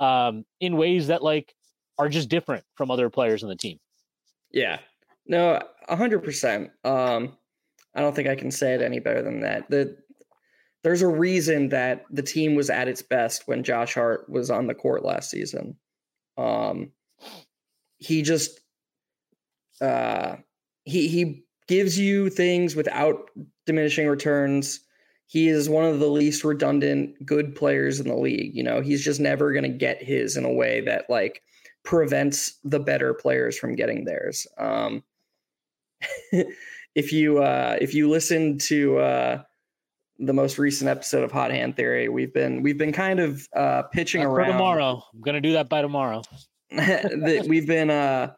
um, 0.00 0.44
in 0.60 0.76
ways 0.76 1.06
that 1.06 1.22
like 1.22 1.54
are 1.98 2.08
just 2.08 2.28
different 2.28 2.64
from 2.74 2.90
other 2.90 3.08
players 3.08 3.42
in 3.42 3.48
the 3.48 3.56
team. 3.56 3.78
Yeah. 4.50 4.78
No, 5.26 5.60
hundred 5.88 6.22
percent. 6.22 6.70
Um, 6.84 7.36
I 7.94 8.00
don't 8.00 8.14
think 8.14 8.28
I 8.28 8.34
can 8.34 8.50
say 8.50 8.74
it 8.74 8.82
any 8.82 8.98
better 8.98 9.22
than 9.22 9.40
that. 9.40 9.70
The 9.70 9.96
there's 10.84 11.02
a 11.02 11.08
reason 11.08 11.70
that 11.70 12.04
the 12.10 12.22
team 12.22 12.54
was 12.54 12.68
at 12.68 12.88
its 12.88 13.00
best 13.00 13.48
when 13.48 13.64
Josh 13.64 13.94
Hart 13.94 14.28
was 14.28 14.50
on 14.50 14.66
the 14.66 14.74
court 14.74 15.02
last 15.02 15.30
season. 15.30 15.76
Um, 16.36 16.92
he 17.96 18.20
just 18.20 18.60
uh, 19.80 20.36
he 20.84 21.08
he 21.08 21.44
gives 21.66 21.98
you 21.98 22.28
things 22.28 22.76
without 22.76 23.30
diminishing 23.64 24.06
returns. 24.06 24.80
He 25.26 25.48
is 25.48 25.70
one 25.70 25.86
of 25.86 26.00
the 26.00 26.08
least 26.08 26.44
redundant 26.44 27.24
good 27.24 27.56
players 27.56 27.98
in 27.98 28.08
the 28.08 28.16
league. 28.16 28.54
You 28.54 28.62
know, 28.62 28.82
he's 28.82 29.02
just 29.02 29.20
never 29.20 29.52
going 29.52 29.64
to 29.64 29.70
get 29.70 30.02
his 30.02 30.36
in 30.36 30.44
a 30.44 30.52
way 30.52 30.82
that 30.82 31.08
like 31.08 31.42
prevents 31.82 32.58
the 32.62 32.78
better 32.78 33.14
players 33.14 33.58
from 33.58 33.74
getting 33.74 34.04
theirs. 34.04 34.46
Um, 34.58 35.02
if 36.94 37.10
you 37.10 37.42
uh, 37.42 37.78
if 37.80 37.94
you 37.94 38.10
listen 38.10 38.58
to 38.58 38.98
uh, 38.98 39.42
the 40.18 40.32
most 40.32 40.58
recent 40.58 40.88
episode 40.88 41.24
of 41.24 41.32
Hot 41.32 41.50
Hand 41.50 41.76
Theory, 41.76 42.08
we've 42.08 42.32
been 42.32 42.62
we've 42.62 42.78
been 42.78 42.92
kind 42.92 43.20
of 43.20 43.48
uh, 43.54 43.82
pitching 43.82 44.22
Not 44.22 44.30
around. 44.30 44.52
tomorrow. 44.52 45.02
I'm 45.12 45.20
gonna 45.20 45.40
do 45.40 45.52
that 45.54 45.68
by 45.68 45.82
tomorrow. 45.82 46.22
that 46.70 47.46
we've 47.48 47.66
been 47.66 47.90
uh, 47.90 48.32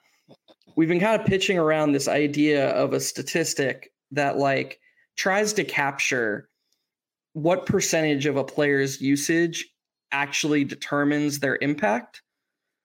we've 0.76 0.88
been 0.88 1.00
kind 1.00 1.20
of 1.20 1.26
pitching 1.26 1.58
around 1.58 1.92
this 1.92 2.08
idea 2.08 2.68
of 2.70 2.92
a 2.92 3.00
statistic 3.00 3.92
that 4.12 4.36
like 4.36 4.78
tries 5.16 5.52
to 5.54 5.64
capture 5.64 6.48
what 7.32 7.66
percentage 7.66 8.26
of 8.26 8.36
a 8.36 8.44
player's 8.44 9.00
usage 9.00 9.68
actually 10.12 10.64
determines 10.64 11.40
their 11.40 11.58
impact. 11.60 12.22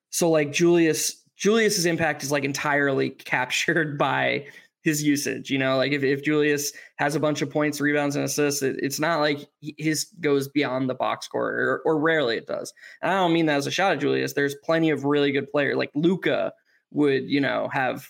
So 0.09 0.29
like 0.29 0.51
Julius 0.51 1.23
Julius's 1.37 1.85
impact 1.85 2.23
is 2.23 2.31
like 2.31 2.43
entirely 2.43 3.09
captured 3.09 3.97
by 3.97 4.47
his 4.81 5.03
usage. 5.03 5.49
You 5.49 5.57
know, 5.57 5.77
like 5.77 5.91
if, 5.91 6.03
if 6.03 6.23
Julius 6.23 6.73
has 6.97 7.15
a 7.15 7.19
bunch 7.19 7.41
of 7.41 7.49
points, 7.49 7.79
rebounds, 7.79 8.15
and 8.15 8.25
assists, 8.25 8.61
it, 8.61 8.77
it's 8.79 8.99
not 8.99 9.19
like 9.19 9.47
his 9.61 10.05
goes 10.19 10.47
beyond 10.47 10.89
the 10.89 10.95
box 10.95 11.25
score, 11.25 11.49
or, 11.49 11.81
or 11.85 11.99
rarely 11.99 12.37
it 12.37 12.47
does. 12.47 12.73
And 13.01 13.11
I 13.11 13.15
don't 13.15 13.33
mean 13.33 13.45
that 13.45 13.57
as 13.57 13.67
a 13.67 13.71
shot 13.71 13.93
at 13.93 13.99
Julius. 13.99 14.33
There's 14.33 14.55
plenty 14.63 14.89
of 14.89 15.05
really 15.05 15.31
good 15.31 15.49
players. 15.49 15.77
Like 15.77 15.91
Luka 15.95 16.53
would, 16.91 17.29
you 17.29 17.41
know, 17.41 17.69
have 17.71 18.07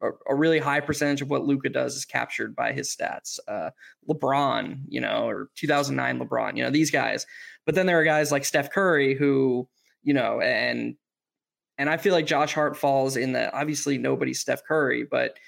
a, 0.00 0.10
a 0.28 0.34
really 0.34 0.58
high 0.58 0.80
percentage 0.80 1.22
of 1.22 1.30
what 1.30 1.44
Luka 1.44 1.68
does 1.68 1.96
is 1.96 2.04
captured 2.04 2.54
by 2.54 2.72
his 2.72 2.94
stats. 2.94 3.38
Uh, 3.48 3.70
LeBron, 4.08 4.82
you 4.88 5.00
know, 5.00 5.28
or 5.28 5.50
2009 5.56 6.18
LeBron, 6.18 6.56
you 6.56 6.62
know, 6.62 6.70
these 6.70 6.90
guys. 6.90 7.26
But 7.64 7.74
then 7.74 7.86
there 7.86 8.00
are 8.00 8.04
guys 8.04 8.32
like 8.32 8.44
Steph 8.44 8.70
Curry 8.70 9.14
who, 9.14 9.68
you 10.02 10.14
know, 10.14 10.40
and 10.40 10.96
and 11.78 11.88
I 11.88 11.96
feel 11.96 12.12
like 12.12 12.26
Josh 12.26 12.52
Hart 12.52 12.76
falls 12.76 13.16
in 13.16 13.32
that. 13.32 13.54
Obviously, 13.54 13.98
nobody's 13.98 14.40
Steph 14.40 14.64
Curry, 14.64 15.04
but 15.10 15.38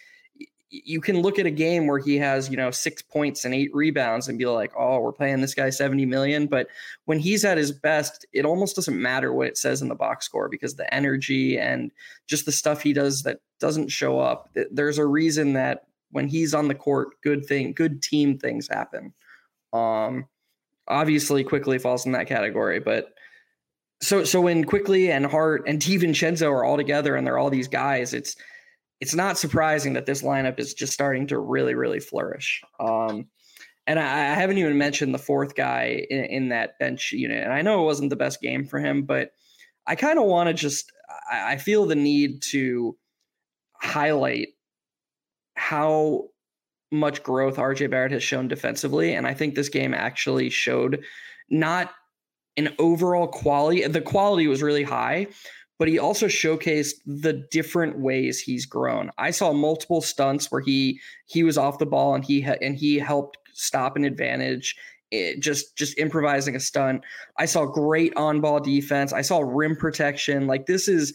you 0.84 1.00
can 1.00 1.20
look 1.20 1.38
at 1.38 1.46
a 1.46 1.50
game 1.50 1.86
where 1.86 1.98
he 1.98 2.16
has, 2.16 2.50
you 2.50 2.56
know, 2.56 2.70
six 2.70 3.00
points 3.00 3.44
and 3.44 3.54
eight 3.54 3.70
rebounds 3.72 4.28
and 4.28 4.38
be 4.38 4.46
like, 4.46 4.72
oh, 4.76 4.98
we're 4.98 5.12
paying 5.12 5.40
this 5.40 5.54
guy 5.54 5.70
70 5.70 6.04
million. 6.06 6.46
But 6.46 6.66
when 7.04 7.18
he's 7.18 7.44
at 7.44 7.58
his 7.58 7.70
best, 7.70 8.26
it 8.32 8.44
almost 8.44 8.74
doesn't 8.74 9.00
matter 9.00 9.32
what 9.32 9.46
it 9.46 9.56
says 9.56 9.82
in 9.82 9.88
the 9.88 9.94
box 9.94 10.26
score 10.26 10.48
because 10.48 10.74
the 10.74 10.92
energy 10.92 11.58
and 11.58 11.92
just 12.26 12.46
the 12.46 12.52
stuff 12.52 12.82
he 12.82 12.92
does 12.92 13.22
that 13.22 13.40
doesn't 13.60 13.88
show 13.88 14.18
up. 14.18 14.50
There's 14.70 14.98
a 14.98 15.06
reason 15.06 15.52
that 15.52 15.86
when 16.10 16.28
he's 16.28 16.54
on 16.54 16.68
the 16.68 16.74
court, 16.74 17.20
good 17.22 17.46
thing, 17.46 17.72
good 17.72 18.02
team 18.02 18.38
things 18.38 18.68
happen. 18.68 19.12
Um, 19.72 20.26
obviously 20.88 21.44
Quickley 21.44 21.78
falls 21.78 22.06
in 22.06 22.12
that 22.12 22.26
category, 22.26 22.80
but 22.80 23.14
so 24.00 24.24
so 24.24 24.40
when 24.40 24.64
Quickley 24.64 25.10
and 25.10 25.24
Hart 25.24 25.64
and 25.66 25.80
DiVincenzo 25.80 26.50
are 26.50 26.64
all 26.64 26.76
together 26.76 27.16
and 27.16 27.26
they're 27.26 27.38
all 27.38 27.50
these 27.50 27.68
guys, 27.68 28.12
it's 28.12 28.36
it's 29.04 29.14
not 29.14 29.36
surprising 29.36 29.92
that 29.92 30.06
this 30.06 30.22
lineup 30.22 30.58
is 30.58 30.72
just 30.72 30.94
starting 30.94 31.26
to 31.26 31.38
really, 31.38 31.74
really 31.74 32.00
flourish. 32.00 32.62
Um, 32.80 33.26
and 33.86 33.98
I, 33.98 34.04
I, 34.04 34.34
haven't 34.34 34.56
even 34.56 34.78
mentioned 34.78 35.12
the 35.12 35.18
fourth 35.18 35.54
guy 35.54 36.06
in, 36.08 36.24
in, 36.24 36.48
that 36.48 36.78
bench 36.78 37.12
unit. 37.12 37.44
And 37.44 37.52
I 37.52 37.60
know 37.60 37.82
it 37.82 37.84
wasn't 37.84 38.08
the 38.08 38.16
best 38.16 38.40
game 38.40 38.64
for 38.64 38.78
him, 38.78 39.02
but 39.02 39.32
I 39.86 39.94
kind 39.94 40.18
of 40.18 40.24
want 40.24 40.46
to 40.46 40.54
just, 40.54 40.90
I, 41.30 41.52
I 41.52 41.56
feel 41.58 41.84
the 41.84 41.94
need 41.94 42.40
to 42.52 42.96
highlight 43.74 44.48
how 45.54 46.28
much 46.90 47.22
growth 47.22 47.56
RJ 47.56 47.90
Barrett 47.90 48.12
has 48.12 48.22
shown 48.22 48.48
defensively. 48.48 49.12
And 49.12 49.26
I 49.26 49.34
think 49.34 49.54
this 49.54 49.68
game 49.68 49.92
actually 49.92 50.48
showed 50.48 51.04
not 51.50 51.92
an 52.56 52.74
overall 52.78 53.26
quality, 53.26 53.86
the 53.86 54.00
quality 54.00 54.46
was 54.46 54.62
really 54.62 54.84
high, 54.84 55.26
but 55.78 55.88
he 55.88 55.98
also 55.98 56.26
showcased 56.26 56.94
the 57.06 57.32
different 57.50 57.98
ways 57.98 58.40
he's 58.40 58.66
grown. 58.66 59.10
I 59.18 59.30
saw 59.30 59.52
multiple 59.52 60.00
stunts 60.00 60.50
where 60.50 60.60
he 60.60 61.00
he 61.26 61.42
was 61.42 61.58
off 61.58 61.78
the 61.78 61.86
ball 61.86 62.14
and 62.14 62.24
he 62.24 62.42
and 62.42 62.76
he 62.76 62.98
helped 62.98 63.38
stop 63.52 63.96
an 63.96 64.04
advantage. 64.04 64.76
It, 65.10 65.40
just 65.40 65.76
just 65.76 65.98
improvising 65.98 66.56
a 66.56 66.60
stunt. 66.60 67.04
I 67.38 67.46
saw 67.46 67.66
great 67.66 68.16
on 68.16 68.40
ball 68.40 68.60
defense. 68.60 69.12
I 69.12 69.22
saw 69.22 69.40
rim 69.40 69.76
protection. 69.76 70.46
Like 70.46 70.66
this 70.66 70.88
is, 70.88 71.12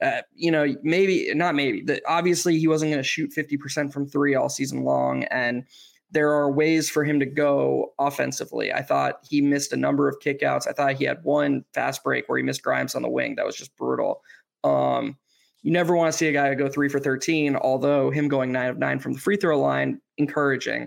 uh, 0.00 0.22
you 0.34 0.50
know, 0.50 0.74
maybe 0.82 1.32
not 1.34 1.54
maybe. 1.54 1.82
The, 1.82 2.00
obviously, 2.06 2.58
he 2.58 2.68
wasn't 2.68 2.92
going 2.92 3.02
to 3.02 3.08
shoot 3.08 3.32
fifty 3.32 3.56
percent 3.56 3.92
from 3.92 4.06
three 4.06 4.34
all 4.34 4.48
season 4.48 4.84
long, 4.84 5.24
and 5.24 5.64
there 6.12 6.30
are 6.30 6.50
ways 6.50 6.90
for 6.90 7.04
him 7.04 7.18
to 7.18 7.26
go 7.26 7.92
offensively. 7.98 8.72
I 8.72 8.82
thought 8.82 9.20
he 9.28 9.40
missed 9.40 9.72
a 9.72 9.76
number 9.76 10.08
of 10.08 10.20
kickouts. 10.20 10.68
I 10.68 10.72
thought 10.72 10.94
he 10.94 11.04
had 11.04 11.24
one 11.24 11.64
fast 11.72 12.04
break 12.04 12.28
where 12.28 12.38
he 12.38 12.44
missed 12.44 12.62
Grimes 12.62 12.94
on 12.94 13.02
the 13.02 13.08
wing. 13.08 13.34
That 13.34 13.46
was 13.46 13.56
just 13.56 13.74
brutal. 13.76 14.22
Um, 14.62 15.16
you 15.62 15.72
never 15.72 15.96
want 15.96 16.12
to 16.12 16.16
see 16.16 16.28
a 16.28 16.32
guy 16.32 16.54
go 16.54 16.68
three 16.68 16.88
for 16.88 17.00
13, 17.00 17.56
although 17.56 18.10
him 18.10 18.28
going 18.28 18.52
nine 18.52 18.68
of 18.68 18.78
nine 18.78 18.98
from 18.98 19.14
the 19.14 19.18
free 19.18 19.36
throw 19.36 19.58
line, 19.58 20.00
encouraging. 20.18 20.86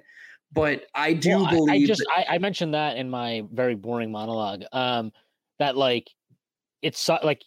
But 0.54 0.86
I 0.94 1.14
do 1.14 1.38
well, 1.38 1.50
believe 1.50 1.82
I, 1.82 1.84
I 1.84 1.86
just 1.86 2.02
that- 2.02 2.26
I, 2.30 2.36
I, 2.36 2.38
mentioned 2.38 2.74
that 2.76 2.96
in 2.98 3.10
my 3.10 3.44
very 3.52 3.76
boring 3.76 4.12
monologue. 4.12 4.64
Um, 4.72 5.12
that 5.60 5.76
like 5.76 6.10
it's 6.82 7.10
like 7.10 7.44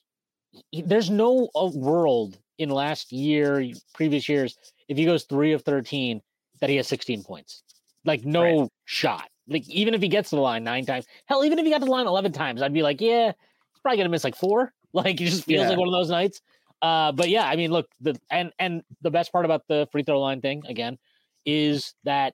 there's 0.72 1.10
no 1.10 1.48
uh, 1.54 1.70
world 1.74 2.38
in 2.58 2.70
last 2.70 3.12
year, 3.12 3.64
previous 3.94 4.28
years, 4.28 4.58
if 4.88 4.96
he 4.96 5.04
goes 5.04 5.24
three 5.24 5.52
of 5.52 5.62
13, 5.62 6.20
that 6.60 6.68
he 6.68 6.76
has 6.76 6.88
16 6.88 7.22
points. 7.22 7.62
Like 8.08 8.24
no 8.24 8.62
right. 8.62 8.70
shot. 8.86 9.28
Like 9.48 9.68
even 9.68 9.92
if 9.92 10.00
he 10.00 10.08
gets 10.08 10.30
to 10.30 10.36
the 10.36 10.42
line 10.42 10.64
nine 10.64 10.86
times, 10.86 11.04
hell, 11.26 11.44
even 11.44 11.58
if 11.58 11.64
he 11.66 11.70
got 11.70 11.80
to 11.80 11.84
the 11.84 11.90
line 11.90 12.06
eleven 12.06 12.32
times, 12.32 12.62
I'd 12.62 12.72
be 12.72 12.82
like, 12.82 13.02
yeah, 13.02 13.26
he's 13.26 13.80
probably 13.82 13.98
gonna 13.98 14.08
miss 14.08 14.24
like 14.24 14.34
four. 14.34 14.72
Like 14.94 15.20
it 15.20 15.26
just 15.26 15.44
feels 15.44 15.64
yeah. 15.64 15.68
like 15.68 15.78
one 15.78 15.86
of 15.86 15.92
those 15.92 16.08
nights. 16.08 16.40
Uh, 16.80 17.12
but 17.12 17.28
yeah, 17.28 17.44
I 17.44 17.56
mean, 17.56 17.70
look, 17.70 17.90
the 18.00 18.18
and 18.30 18.50
and 18.58 18.82
the 19.02 19.10
best 19.10 19.30
part 19.30 19.44
about 19.44 19.68
the 19.68 19.86
free 19.92 20.02
throw 20.02 20.18
line 20.18 20.40
thing 20.40 20.62
again 20.66 20.96
is 21.44 21.92
that 22.04 22.32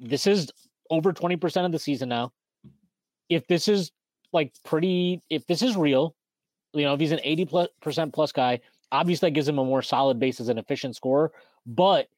this 0.00 0.26
is 0.26 0.50
over 0.90 1.12
twenty 1.12 1.36
percent 1.36 1.64
of 1.64 1.70
the 1.70 1.78
season 1.78 2.08
now. 2.08 2.32
If 3.28 3.46
this 3.46 3.68
is 3.68 3.92
like 4.32 4.52
pretty, 4.64 5.22
if 5.30 5.46
this 5.46 5.62
is 5.62 5.76
real, 5.76 6.16
you 6.72 6.82
know, 6.82 6.94
if 6.94 6.98
he's 6.98 7.12
an 7.12 7.20
eighty 7.22 7.44
plus 7.44 7.68
percent 7.80 8.12
plus 8.12 8.32
guy, 8.32 8.58
obviously 8.90 9.28
that 9.28 9.34
gives 9.34 9.46
him 9.46 9.60
a 9.60 9.64
more 9.64 9.80
solid 9.80 10.18
base 10.18 10.40
as 10.40 10.48
an 10.48 10.58
efficient 10.58 10.96
scorer. 10.96 11.30
But 11.64 12.08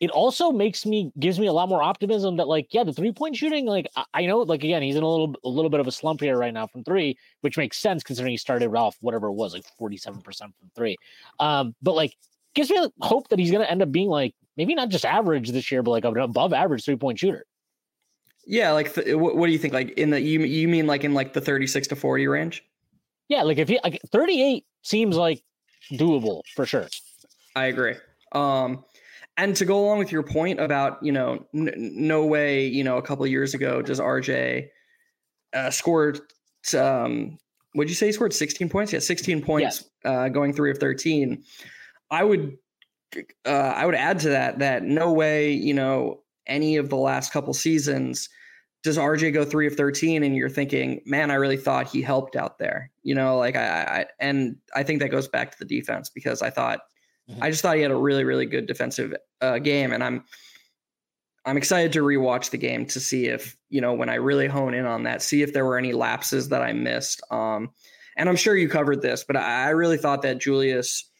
it 0.00 0.10
also 0.10 0.50
makes 0.50 0.86
me 0.86 1.12
gives 1.20 1.38
me 1.38 1.46
a 1.46 1.52
lot 1.52 1.68
more 1.68 1.82
optimism 1.82 2.36
that 2.38 2.48
like 2.48 2.72
yeah 2.72 2.82
the 2.82 2.92
three 2.92 3.12
point 3.12 3.36
shooting 3.36 3.66
like 3.66 3.86
I, 3.94 4.04
I, 4.14 4.26
know 4.26 4.38
like 4.38 4.64
again 4.64 4.82
he's 4.82 4.96
in 4.96 5.02
a 5.02 5.08
little 5.08 5.34
a 5.44 5.48
little 5.48 5.70
bit 5.70 5.78
of 5.78 5.86
a 5.86 5.92
slump 5.92 6.20
here 6.20 6.36
right 6.36 6.52
now 6.52 6.66
from 6.66 6.82
three 6.82 7.16
which 7.42 7.58
makes 7.58 7.78
sense 7.78 8.02
considering 8.02 8.32
he 8.32 8.38
started 8.38 8.74
off 8.74 8.96
whatever 9.00 9.28
it 9.28 9.34
was 9.34 9.52
like 9.52 9.64
47% 9.80 10.24
from 10.24 10.52
three. 10.74 10.96
Um 11.38 11.74
but 11.82 11.94
like 11.94 12.16
gives 12.54 12.70
me 12.70 12.88
hope 13.00 13.28
that 13.28 13.38
he's 13.38 13.50
going 13.50 13.62
to 13.62 13.70
end 13.70 13.82
up 13.82 13.92
being 13.92 14.08
like 14.08 14.34
maybe 14.56 14.74
not 14.74 14.88
just 14.88 15.04
average 15.04 15.50
this 15.50 15.70
year 15.70 15.82
but 15.82 15.92
like 15.92 16.04
an 16.04 16.16
above 16.16 16.52
average 16.52 16.84
three 16.84 16.96
point 16.96 17.18
shooter. 17.18 17.44
Yeah 18.46 18.72
like 18.72 18.94
th- 18.94 19.14
what, 19.14 19.36
what 19.36 19.46
do 19.46 19.52
you 19.52 19.58
think? 19.58 19.74
Like 19.74 19.90
in 19.92 20.10
the 20.10 20.20
you, 20.20 20.40
you 20.40 20.66
mean 20.66 20.86
like 20.86 21.04
in 21.04 21.14
like 21.14 21.34
the 21.34 21.40
36 21.40 21.88
to 21.88 21.96
40 21.96 22.26
range? 22.26 22.64
Yeah 23.28 23.42
like 23.42 23.58
if 23.58 23.68
he 23.68 23.78
like 23.84 24.00
38 24.10 24.64
seems 24.82 25.16
like 25.16 25.42
doable 25.92 26.40
for 26.56 26.64
sure. 26.64 26.88
I 27.54 27.66
agree. 27.66 27.96
Um 28.32 28.84
and 29.40 29.56
to 29.56 29.64
go 29.64 29.80
along 29.80 29.98
with 29.98 30.12
your 30.12 30.22
point 30.22 30.60
about 30.60 31.02
you 31.02 31.10
know 31.10 31.44
n- 31.54 31.72
no 31.74 32.24
way 32.24 32.66
you 32.66 32.84
know 32.84 32.98
a 32.98 33.02
couple 33.02 33.26
years 33.26 33.54
ago 33.54 33.80
does 33.80 33.98
RJ 33.98 34.68
uh, 35.54 35.70
scored 35.70 36.20
um 36.76 37.38
would 37.74 37.88
you 37.88 37.94
say 37.94 38.06
he 38.06 38.12
scored 38.12 38.32
16 38.32 38.68
points? 38.68 38.92
Yeah, 38.92 38.98
16 38.98 39.42
points 39.42 39.84
uh, 40.04 40.28
going 40.28 40.52
three 40.52 40.72
of 40.72 40.78
13. 40.78 41.42
I 42.10 42.24
would 42.24 42.58
uh, 43.46 43.50
I 43.50 43.86
would 43.86 43.94
add 43.94 44.18
to 44.20 44.30
that 44.30 44.58
that 44.58 44.82
no 44.82 45.12
way 45.12 45.52
you 45.52 45.74
know 45.74 46.22
any 46.46 46.76
of 46.76 46.88
the 46.88 46.96
last 46.96 47.32
couple 47.32 47.54
seasons 47.54 48.28
does 48.82 48.98
RJ 48.98 49.32
go 49.34 49.44
three 49.44 49.66
of 49.66 49.74
13 49.74 50.22
and 50.22 50.34
you're 50.34 50.48
thinking, 50.48 51.02
man, 51.04 51.30
I 51.30 51.34
really 51.34 51.58
thought 51.58 51.86
he 51.86 52.00
helped 52.00 52.34
out 52.34 52.58
there. 52.58 52.90
You 53.02 53.14
know, 53.14 53.36
like 53.36 53.54
I, 53.54 53.82
I 53.82 54.06
and 54.18 54.56
I 54.74 54.82
think 54.82 55.00
that 55.00 55.10
goes 55.10 55.28
back 55.28 55.52
to 55.52 55.58
the 55.58 55.64
defense 55.64 56.08
because 56.08 56.42
I 56.42 56.50
thought 56.50 56.80
I 57.40 57.50
just 57.50 57.62
thought 57.62 57.76
he 57.76 57.82
had 57.82 57.90
a 57.90 57.96
really, 57.96 58.24
really 58.24 58.46
good 58.46 58.66
defensive 58.66 59.14
uh, 59.40 59.58
game, 59.58 59.92
and 59.92 60.02
I'm 60.02 60.24
I'm 61.44 61.56
excited 61.56 61.92
to 61.94 62.00
rewatch 62.00 62.50
the 62.50 62.58
game 62.58 62.86
to 62.86 63.00
see 63.00 63.26
if 63.26 63.56
you 63.68 63.80
know 63.80 63.94
when 63.94 64.08
I 64.08 64.16
really 64.16 64.46
hone 64.46 64.74
in 64.74 64.86
on 64.86 65.04
that, 65.04 65.22
see 65.22 65.42
if 65.42 65.52
there 65.52 65.64
were 65.64 65.78
any 65.78 65.92
lapses 65.92 66.48
that 66.50 66.62
I 66.62 66.72
missed. 66.72 67.22
Um, 67.30 67.70
and 68.16 68.28
I'm 68.28 68.36
sure 68.36 68.56
you 68.56 68.68
covered 68.68 69.02
this, 69.02 69.24
but 69.24 69.36
I, 69.36 69.66
I 69.66 69.68
really 69.70 69.96
thought 69.96 70.22
that 70.22 70.38
Julius 70.38 71.10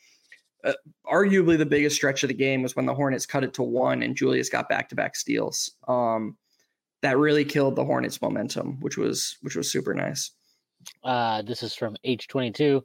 uh, 0.65 0.73
arguably 1.07 1.57
the 1.57 1.67
biggest 1.67 1.97
stretch 1.97 2.23
of 2.23 2.29
the 2.29 2.35
game 2.35 2.63
was 2.63 2.77
when 2.77 2.87
the 2.87 2.95
Hornets 2.95 3.27
cut 3.27 3.45
it 3.45 3.55
to 3.55 3.63
one 3.63 4.03
and 4.03 4.17
Julius 4.17 4.49
got 4.49 4.69
back 4.69 4.89
to 4.91 4.95
back 4.95 5.17
steals. 5.17 5.71
Um, 5.89 6.37
that 7.03 7.17
really 7.17 7.45
killed 7.45 7.77
the 7.77 7.85
Hornets' 7.85 8.21
momentum, 8.21 8.79
which 8.81 8.99
was 8.99 9.39
which 9.41 9.57
was 9.57 9.71
super 9.71 9.95
nice. 9.95 10.33
Uh, 11.03 11.43
this 11.43 11.63
is 11.63 11.75
from 11.75 11.97
H22. 12.05 12.83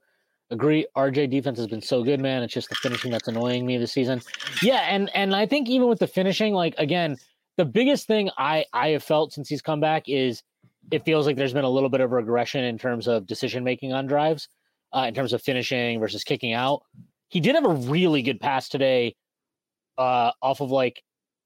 Agree, 0.52 0.86
RJ 0.96 1.32
defense 1.32 1.58
has 1.58 1.68
been 1.68 1.82
so 1.82 2.04
good, 2.04 2.20
man. 2.20 2.44
It's 2.44 2.54
just 2.54 2.70
the 2.70 2.76
finishing 2.76 3.12
that's 3.12 3.28
annoying 3.28 3.66
me 3.66 3.78
this 3.78 3.92
season. 3.92 4.22
Yeah, 4.62 4.86
and 4.90 5.10
and 5.16 5.36
I 5.36 5.48
think 5.48 5.70
even 5.70 5.88
with 5.88 6.00
the 6.00 6.08
finishing, 6.08 6.54
like 6.54 6.76
again, 6.78 7.18
the 7.58 7.66
biggest 7.66 8.06
thing 8.06 8.30
I 8.38 8.66
I 8.72 8.90
have 8.90 9.04
felt 9.04 9.34
since 9.34 9.50
he's 9.50 9.62
come 9.62 9.80
back 9.80 10.04
is 10.08 10.44
it 10.92 11.04
feels 11.04 11.26
like 11.26 11.36
there's 11.36 11.54
been 11.54 11.64
a 11.64 11.70
little 11.70 11.90
bit 11.90 12.02
of 12.02 12.12
regression 12.12 12.64
in 12.64 12.78
terms 12.78 13.08
of 13.08 13.26
decision 13.26 13.64
making 13.64 13.92
on 13.92 14.06
drives, 14.06 14.48
uh, 14.96 15.06
in 15.08 15.16
terms 15.16 15.34
of 15.34 15.42
finishing 15.42 16.00
versus 16.00 16.24
kicking 16.24 16.54
out. 16.54 16.84
He 17.30 17.40
did 17.40 17.56
have 17.56 17.66
a 17.66 17.74
really 17.74 18.22
good 18.22 18.40
pass 18.40 18.70
today, 18.70 19.16
uh, 19.98 20.32
off 20.44 20.62
of 20.62 20.70
like 20.70 21.02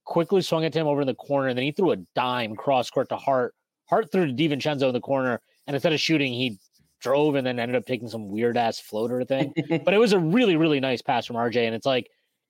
Quickley 0.06 0.42
swung 0.42 0.66
it 0.66 0.74
to 0.74 0.80
him 0.80 0.88
over 0.88 1.02
in 1.02 1.08
the 1.08 1.16
corner, 1.16 1.48
and 1.48 1.58
then 1.58 1.64
he 1.64 1.72
threw 1.72 1.92
a 1.92 1.98
dime 2.16 2.56
cross 2.56 2.90
court 2.90 3.08
to 3.10 3.16
Hart. 3.16 3.54
Hart 3.90 4.12
threw 4.12 4.28
to 4.28 4.34
DiVincenzo 4.34 4.88
in 4.88 4.94
the 4.94 5.00
corner, 5.00 5.40
and 5.68 5.76
instead 5.76 5.94
of 5.94 6.00
shooting, 6.02 6.34
he 6.34 6.60
drove 7.00 7.36
and 7.36 7.46
then 7.46 7.60
ended 7.60 7.76
up 7.76 7.86
taking 7.86 8.08
some 8.08 8.30
weird 8.30 8.58
ass 8.58 8.80
floater 8.80 9.24
thing. 9.24 9.54
but 9.86 9.94
it 9.94 9.98
was 10.00 10.14
a 10.14 10.20
really, 10.20 10.56
really 10.56 10.80
nice 10.80 11.02
pass 11.02 11.26
from 11.26 11.36
RJ. 11.36 11.66
And 11.66 11.76
it's 11.76 11.86
like, 11.86 12.10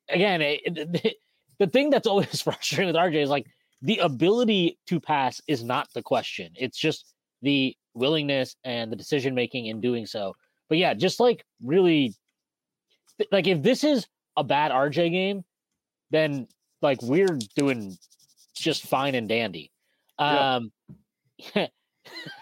again, 0.09 0.41
it, 0.41 0.61
it, 0.65 1.15
the 1.59 1.67
thing 1.67 1.89
that's 1.89 2.07
always 2.07 2.41
frustrating 2.43 2.87
with 2.87 2.95
RJ 2.95 3.23
is 3.23 3.29
like 3.29 3.45
the 3.81 3.97
ability 3.99 4.77
to 4.87 4.99
pass 4.99 5.41
is 5.47 5.63
not 5.63 5.87
the 5.93 6.01
question. 6.01 6.51
It's 6.55 6.77
just 6.77 7.13
the 7.41 7.75
willingness 7.93 8.55
and 8.63 8.91
the 8.91 8.95
decision 8.95 9.35
making 9.35 9.67
in 9.67 9.81
doing 9.81 10.05
so. 10.05 10.35
But 10.67 10.77
yeah, 10.77 10.93
just 10.93 11.19
like 11.19 11.45
really, 11.63 12.15
like 13.31 13.47
if 13.47 13.63
this 13.63 13.83
is 13.83 14.07
a 14.37 14.43
bad 14.43 14.71
RJ 14.71 15.11
game, 15.11 15.43
then 16.11 16.47
like 16.81 17.01
we're 17.01 17.37
doing 17.55 17.97
just 18.55 18.85
fine 18.85 19.15
and 19.15 19.27
dandy. 19.27 19.71
Um, 20.17 20.71
yep. 21.55 21.71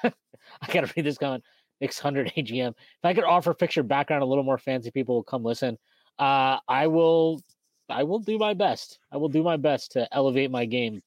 I 0.04 0.72
gotta 0.72 0.92
read 0.96 1.06
this 1.06 1.18
comment. 1.18 1.44
Knicks 1.82 2.04
100 2.04 2.34
AGM. 2.38 2.70
If 2.78 3.06
I 3.06 3.14
could 3.14 3.24
offer 3.24 3.54
picture 3.54 3.84
background, 3.84 4.24
a 4.24 4.26
little 4.26 4.44
more 4.44 4.58
fancy 4.58 4.92
people 4.92 5.16
will 5.16 5.24
come 5.24 5.44
listen. 5.44 5.78
Uh, 6.18 6.58
I 6.68 6.88
will, 6.88 7.42
I 7.90 8.04
will 8.04 8.20
do 8.20 8.38
my 8.38 8.54
best. 8.54 9.00
I 9.12 9.18
will 9.18 9.30
do 9.30 9.44
my 9.44 9.58
best 9.58 9.94
to 9.94 10.08
elevate 10.14 10.52
my 10.52 10.66
game. 10.66 11.02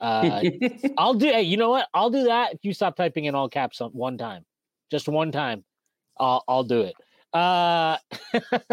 Uh, 0.00 0.42
I'll 0.98 1.14
do. 1.14 1.26
Hey, 1.26 1.42
you 1.42 1.56
know 1.56 1.70
what? 1.70 1.88
I'll 1.94 2.10
do 2.10 2.24
that 2.24 2.54
if 2.54 2.60
you 2.62 2.72
stop 2.72 2.96
typing 2.96 3.24
in 3.24 3.34
all 3.34 3.48
caps 3.48 3.80
on 3.80 3.90
one 3.90 4.18
time, 4.18 4.44
just 4.90 5.08
one 5.08 5.32
time. 5.32 5.64
I'll 6.18 6.44
I'll 6.46 6.64
do 6.64 6.82
it. 6.82 6.94
Uh, 7.32 7.96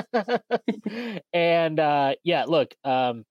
and 1.34 1.80
uh, 1.80 2.16
yeah, 2.24 2.46
look. 2.46 2.74
Um, 2.84 3.26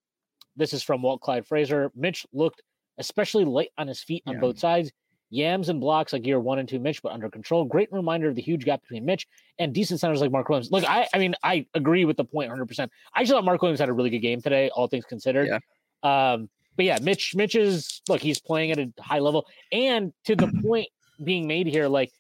this 0.57 0.73
is 0.73 0.83
from 0.83 1.03
Walt 1.03 1.21
Clyde 1.21 1.47
Frazier. 1.47 1.91
Mitch 1.95 2.27
looked 2.33 2.63
especially 2.99 3.45
light 3.45 3.71
on 3.79 3.89
his 3.89 4.03
feet 4.03 4.23
on 4.27 4.35
yeah. 4.35 4.41
both 4.41 4.59
sides. 4.59 4.93
Yams 5.31 5.69
and 5.69 5.81
blocks 5.81 6.13
like 6.13 6.27
year 6.27 6.41
one 6.41 6.59
and 6.59 6.69
two 6.69 6.81
Mitch, 6.81 7.03
but 7.03 7.13
under 7.13 7.31
control. 7.31 7.65
Great 7.65 7.91
reminder 7.93 8.29
of 8.29 8.35
the 8.35 8.43
huge 8.43 8.65
gap 8.65 8.83
between 8.83 9.05
Mitch 9.05 9.29
and 9.59 9.73
decent 9.73 10.01
centers 10.01 10.21
like 10.21 10.33
Mark 10.33 10.49
Williams. 10.49 10.71
Look, 10.73 10.85
I, 10.85 11.07
I 11.15 11.19
mean, 11.19 11.35
I 11.45 11.67
agree 11.75 12.05
with 12.05 12.17
the 12.17 12.25
point 12.25 12.51
100%. 12.51 12.89
I 13.15 13.23
just 13.23 13.33
thought 13.33 13.45
Mark 13.45 13.63
Williams 13.63 13.79
had 13.79 13.89
a 13.89 13.93
really 13.93 14.11
good 14.11 14.19
game 14.19 14.43
today, 14.43 14.71
all 14.71 14.89
things 14.89 15.05
considered. 15.05 15.49
Yeah. 15.49 16.33
Um, 16.33 16.49
but 16.77 16.85
yeah, 16.85 16.99
Mitch, 17.01 17.35
Mitch 17.37 17.55
is, 17.55 18.03
look, 18.09 18.21
he's 18.21 18.41
playing 18.41 18.73
at 18.73 18.79
a 18.79 18.93
high 18.99 19.21
level. 19.21 19.47
And 19.71 20.13
to 20.25 20.35
the 20.35 20.51
point 20.65 20.89
being 21.23 21.47
made 21.47 21.69
here, 21.69 21.87
like, 21.87 22.11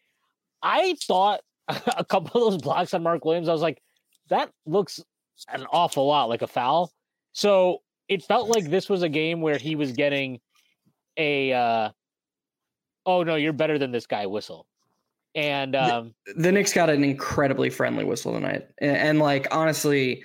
I 0.62 0.94
thought 1.02 1.40
a 1.68 2.04
couple 2.04 2.46
of 2.46 2.52
those 2.52 2.62
blocks 2.62 2.94
on 2.94 3.02
Mark 3.02 3.24
Williams, 3.24 3.48
I 3.48 3.52
was 3.52 3.62
like, 3.62 3.82
that 4.28 4.50
looks 4.66 5.02
an 5.48 5.66
awful 5.72 6.06
lot 6.06 6.28
like 6.28 6.42
a 6.42 6.46
foul. 6.46 6.92
So 7.32 7.78
it 8.08 8.22
felt 8.22 8.48
like 8.48 8.70
this 8.70 8.88
was 8.88 9.02
a 9.02 9.08
game 9.08 9.40
where 9.40 9.58
he 9.58 9.74
was 9.74 9.92
getting 9.92 10.40
a, 11.16 11.52
uh, 11.52 11.90
oh 13.18 13.22
no, 13.22 13.36
you're 13.36 13.52
better 13.52 13.78
than 13.78 13.92
this 13.92 14.06
guy 14.06 14.26
whistle. 14.26 14.66
And 15.34 15.76
um, 15.76 16.14
the, 16.26 16.34
the 16.34 16.52
Knicks 16.52 16.72
got 16.72 16.90
an 16.90 17.04
incredibly 17.04 17.70
friendly 17.70 18.04
whistle 18.04 18.32
tonight, 18.32 18.68
and, 18.78 18.96
and 18.96 19.18
like 19.20 19.46
honestly, 19.52 20.24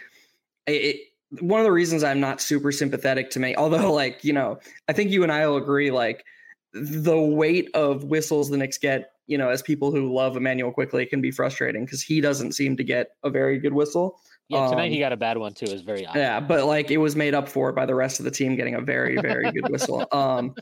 it, 0.66 1.00
one 1.40 1.60
of 1.60 1.64
the 1.64 1.72
reasons 1.72 2.04
I'm 2.04 2.20
not 2.20 2.42
super 2.42 2.72
sympathetic 2.72 3.30
to 3.32 3.40
me, 3.40 3.56
although 3.56 3.94
like 3.94 4.24
you 4.24 4.34
know, 4.34 4.60
I 4.88 4.94
think 4.94 5.12
you 5.12 5.24
and 5.24 5.32
I 5.32 5.48
will 5.48 5.58
agree, 5.58 5.92
like 5.92 6.26
the 6.74 7.20
weight 7.20 7.70
of 7.74 8.06
whistles 8.06 8.50
the 8.50 8.58
Knicks 8.58 8.78
get, 8.78 9.12
you 9.28 9.38
know, 9.38 9.50
as 9.50 9.62
people 9.62 9.92
who 9.92 10.14
love 10.14 10.36
Immanuel 10.36 10.72
Quickley 10.72 11.06
can 11.06 11.22
be 11.22 11.32
frustrating 11.32 11.86
because 11.86 12.02
he 12.02 12.20
doesn't 12.20 12.54
seem 12.54 12.76
to 12.78 12.84
get 12.84 13.12
a 13.24 13.30
very 13.30 13.60
good 13.60 13.74
whistle. 13.74 14.20
Yeah, 14.50 14.68
tonight 14.68 14.86
um, 14.86 14.92
he 14.92 15.00
got 15.00 15.12
a 15.12 15.18
bad 15.18 15.38
one 15.38 15.54
too. 15.54 15.66
Is 15.66 15.82
very 15.82 16.06
odd. 16.06 16.16
Yeah, 16.16 16.40
but 16.40 16.66
like 16.66 16.92
it 16.92 16.98
was 16.98 17.16
made 17.16 17.34
up 17.34 17.48
for 17.48 17.72
by 17.72 17.86
the 17.86 17.96
rest 17.96 18.20
of 18.20 18.26
the 18.26 18.32
team 18.32 18.56
getting 18.56 18.76
a 18.76 18.82
very 18.82 19.18
very 19.18 19.52
good 19.52 19.70
whistle. 19.70 20.08
Um, 20.12 20.54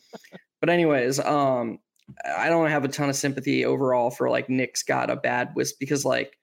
but 0.61 0.69
anyways, 0.69 1.19
um, 1.19 1.79
I 2.37 2.49
don't 2.49 2.69
have 2.69 2.83
a 2.83 2.89
ton 2.89 3.09
of 3.09 3.15
sympathy 3.15 3.65
overall 3.65 4.11
for 4.11 4.29
like 4.29 4.49
Knicks 4.49 4.83
got 4.83 5.09
a 5.09 5.15
bad 5.15 5.51
whisk 5.55 5.75
because 5.79 6.05
like 6.05 6.37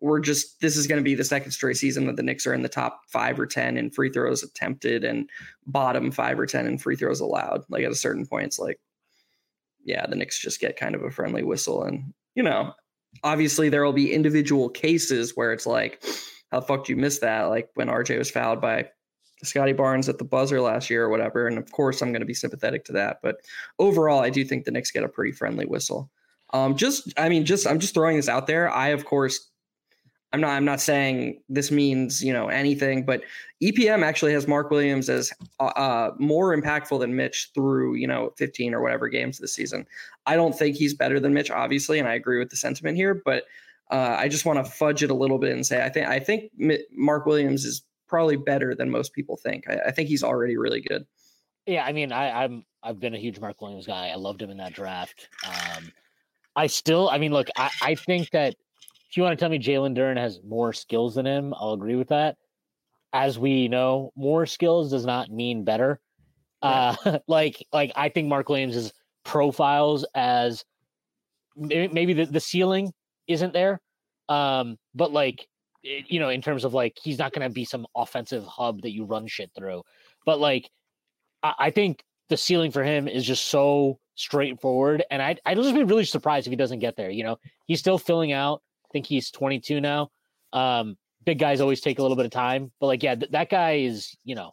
we're 0.00 0.20
just 0.20 0.60
this 0.60 0.76
is 0.76 0.86
going 0.86 1.00
to 1.00 1.04
be 1.04 1.14
the 1.14 1.24
second 1.24 1.52
straight 1.52 1.76
season 1.76 2.06
that 2.06 2.16
the 2.16 2.22
Knicks 2.22 2.46
are 2.46 2.54
in 2.54 2.62
the 2.62 2.68
top 2.68 3.02
five 3.08 3.38
or 3.38 3.46
ten 3.46 3.76
in 3.76 3.90
free 3.90 4.10
throws 4.10 4.42
attempted 4.42 5.04
and 5.04 5.30
bottom 5.66 6.10
five 6.10 6.38
or 6.38 6.46
ten 6.46 6.66
in 6.66 6.76
free 6.76 6.96
throws 6.96 7.20
allowed. 7.20 7.62
Like 7.68 7.84
at 7.84 7.92
a 7.92 7.96
certain 7.96 8.26
point, 8.26 8.46
it's 8.46 8.58
like, 8.58 8.80
yeah, 9.84 10.06
the 10.06 10.16
Knicks 10.16 10.40
just 10.40 10.60
get 10.60 10.76
kind 10.76 10.94
of 10.94 11.02
a 11.02 11.10
friendly 11.10 11.44
whistle, 11.44 11.84
and 11.84 12.12
you 12.34 12.42
know, 12.42 12.72
obviously 13.22 13.68
there 13.68 13.84
will 13.84 13.92
be 13.92 14.12
individual 14.12 14.68
cases 14.68 15.36
where 15.36 15.52
it's 15.52 15.66
like, 15.66 16.02
how 16.50 16.60
the 16.60 16.66
fuck 16.66 16.86
do 16.86 16.92
you 16.92 16.98
miss 16.98 17.20
that? 17.20 17.44
Like 17.44 17.70
when 17.74 17.88
RJ 17.88 18.18
was 18.18 18.30
fouled 18.30 18.60
by 18.60 18.88
Scottie 19.44 19.72
Barnes 19.72 20.08
at 20.08 20.18
the 20.18 20.24
buzzer 20.24 20.60
last 20.60 20.90
year 20.90 21.04
or 21.04 21.08
whatever. 21.08 21.46
And 21.46 21.58
of 21.58 21.70
course, 21.72 22.00
I'm 22.00 22.12
going 22.12 22.20
to 22.20 22.26
be 22.26 22.34
sympathetic 22.34 22.84
to 22.86 22.92
that. 22.92 23.18
But 23.22 23.36
overall, 23.78 24.20
I 24.20 24.30
do 24.30 24.44
think 24.44 24.64
the 24.64 24.70
Knicks 24.70 24.90
get 24.90 25.04
a 25.04 25.08
pretty 25.08 25.32
friendly 25.32 25.66
whistle. 25.66 26.10
Um, 26.52 26.76
just, 26.76 27.12
I 27.16 27.28
mean, 27.28 27.44
just 27.44 27.66
I'm 27.66 27.78
just 27.78 27.94
throwing 27.94 28.16
this 28.16 28.28
out 28.28 28.46
there. 28.46 28.70
I, 28.70 28.88
of 28.88 29.04
course, 29.04 29.50
I'm 30.32 30.40
not. 30.40 30.50
I'm 30.50 30.64
not 30.64 30.80
saying 30.80 31.42
this 31.48 31.70
means 31.70 32.24
you 32.24 32.32
know 32.32 32.48
anything, 32.48 33.04
but 33.04 33.22
EPM 33.62 34.02
actually 34.02 34.32
has 34.32 34.48
Mark 34.48 34.70
Williams 34.70 35.10
as 35.10 35.30
uh, 35.60 35.64
uh, 35.64 36.14
more 36.18 36.56
impactful 36.56 37.00
than 37.00 37.14
Mitch 37.14 37.50
through 37.54 37.96
you 37.96 38.06
know 38.06 38.32
15 38.38 38.72
or 38.72 38.80
whatever 38.80 39.08
games 39.08 39.38
this 39.38 39.52
season. 39.52 39.86
I 40.24 40.36
don't 40.36 40.56
think 40.56 40.76
he's 40.76 40.94
better 40.94 41.20
than 41.20 41.34
Mitch, 41.34 41.50
obviously, 41.50 41.98
and 41.98 42.08
I 42.08 42.14
agree 42.14 42.38
with 42.38 42.48
the 42.48 42.56
sentiment 42.56 42.96
here. 42.96 43.20
But 43.22 43.44
uh, 43.90 44.16
I 44.18 44.28
just 44.28 44.46
want 44.46 44.64
to 44.64 44.70
fudge 44.70 45.02
it 45.02 45.10
a 45.10 45.14
little 45.14 45.38
bit 45.38 45.52
and 45.52 45.66
say 45.66 45.84
I 45.84 45.90
think 45.90 46.08
I 46.08 46.18
think 46.18 46.50
Mark 46.92 47.26
Williams 47.26 47.66
is 47.66 47.82
probably 48.12 48.36
better 48.36 48.74
than 48.74 48.90
most 48.90 49.14
people 49.14 49.38
think. 49.38 49.64
I, 49.70 49.78
I 49.86 49.90
think 49.90 50.10
he's 50.10 50.22
already 50.22 50.58
really 50.58 50.82
good. 50.82 51.06
Yeah, 51.66 51.82
I 51.82 51.92
mean, 51.92 52.12
I, 52.12 52.44
I'm 52.44 52.66
I've 52.82 53.00
been 53.00 53.14
a 53.14 53.18
huge 53.18 53.40
Mark 53.40 53.62
Williams 53.62 53.86
guy. 53.86 54.08
I 54.08 54.16
loved 54.16 54.42
him 54.42 54.50
in 54.50 54.58
that 54.58 54.74
draft. 54.74 55.28
Um, 55.46 55.90
I 56.54 56.66
still, 56.66 57.08
I 57.08 57.16
mean, 57.16 57.32
look, 57.32 57.48
I, 57.56 57.70
I 57.80 57.94
think 57.94 58.30
that 58.32 58.54
if 59.08 59.16
you 59.16 59.22
want 59.22 59.38
to 59.38 59.42
tell 59.42 59.48
me 59.48 59.58
Jalen 59.58 59.96
Duren 59.96 60.18
has 60.18 60.40
more 60.46 60.74
skills 60.74 61.14
than 61.14 61.26
him, 61.26 61.54
I'll 61.56 61.72
agree 61.72 61.96
with 61.96 62.08
that. 62.08 62.36
As 63.14 63.38
we 63.38 63.66
know, 63.68 64.12
more 64.14 64.44
skills 64.44 64.90
does 64.90 65.06
not 65.06 65.30
mean 65.30 65.64
better. 65.64 65.98
Yeah. 66.62 66.96
Uh, 67.06 67.18
like, 67.28 67.64
like 67.72 67.92
I 67.96 68.10
think 68.10 68.28
Mark 68.28 68.50
Williams's 68.50 68.92
profiles 69.24 70.04
as 70.14 70.66
maybe 71.56 72.12
the, 72.12 72.26
the 72.26 72.40
ceiling 72.40 72.92
isn't 73.26 73.54
there. 73.54 73.80
Um, 74.28 74.76
but 74.94 75.12
like 75.12 75.48
you 75.82 76.20
know, 76.20 76.28
in 76.28 76.42
terms 76.42 76.64
of 76.64 76.74
like 76.74 76.98
he's 77.02 77.18
not 77.18 77.32
going 77.32 77.48
to 77.48 77.52
be 77.52 77.64
some 77.64 77.86
offensive 77.96 78.44
hub 78.44 78.82
that 78.82 78.92
you 78.92 79.04
run 79.04 79.26
shit 79.26 79.50
through. 79.56 79.82
But 80.24 80.40
like, 80.40 80.70
I, 81.42 81.54
I 81.58 81.70
think 81.70 82.04
the 82.28 82.36
ceiling 82.36 82.70
for 82.70 82.84
him 82.84 83.08
is 83.08 83.26
just 83.26 83.46
so 83.46 83.98
straightforward, 84.14 85.04
and 85.10 85.22
I 85.22 85.36
I'd 85.44 85.56
just 85.56 85.74
be 85.74 85.84
really 85.84 86.04
surprised 86.04 86.46
if 86.46 86.50
he 86.50 86.56
doesn't 86.56 86.78
get 86.78 86.96
there. 86.96 87.10
You 87.10 87.24
know, 87.24 87.36
he's 87.66 87.80
still 87.80 87.98
filling 87.98 88.32
out. 88.32 88.62
I 88.84 88.88
think 88.92 89.06
he's 89.06 89.30
22 89.30 89.80
now. 89.80 90.10
Um, 90.52 90.96
big 91.24 91.38
guys 91.38 91.60
always 91.60 91.80
take 91.80 91.98
a 91.98 92.02
little 92.02 92.16
bit 92.16 92.26
of 92.26 92.32
time, 92.32 92.72
but 92.80 92.86
like, 92.86 93.02
yeah, 93.02 93.14
th- 93.14 93.30
that 93.30 93.48
guy 93.48 93.76
is, 93.76 94.14
you 94.24 94.34
know, 94.34 94.50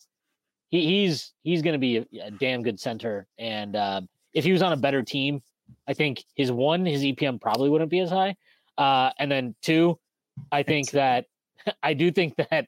he, 0.70 0.86
he's 0.86 1.34
he's 1.44 1.62
going 1.62 1.74
to 1.74 1.80
be 1.80 1.98
a, 1.98 2.06
a, 2.26 2.32
damn 2.32 2.64
good 2.64 2.80
center. 2.80 3.28
And 3.38 3.76
um, 3.76 4.08
if 4.34 4.44
he 4.44 4.52
was 4.52 4.62
on 4.62 4.72
a 4.72 4.78
better 4.78 5.04
team, 5.04 5.42
I 5.88 5.94
think 5.94 6.24
his 6.36 6.52
one, 6.52 6.86
his 6.86 7.02
EPM 7.02 7.42
probably 7.42 7.70
wouldn't 7.70 7.92
be 7.92 8.00
as 8.00 8.10
high. 8.10 8.36
Uh, 8.78 9.12
and 9.20 9.32
then 9.32 9.56
two, 9.62 10.00
I 10.52 10.64
think 10.64 10.92
that 10.92 11.26
I 11.84 11.94
do 11.94 12.12
think 12.12 12.36
that 12.38 12.68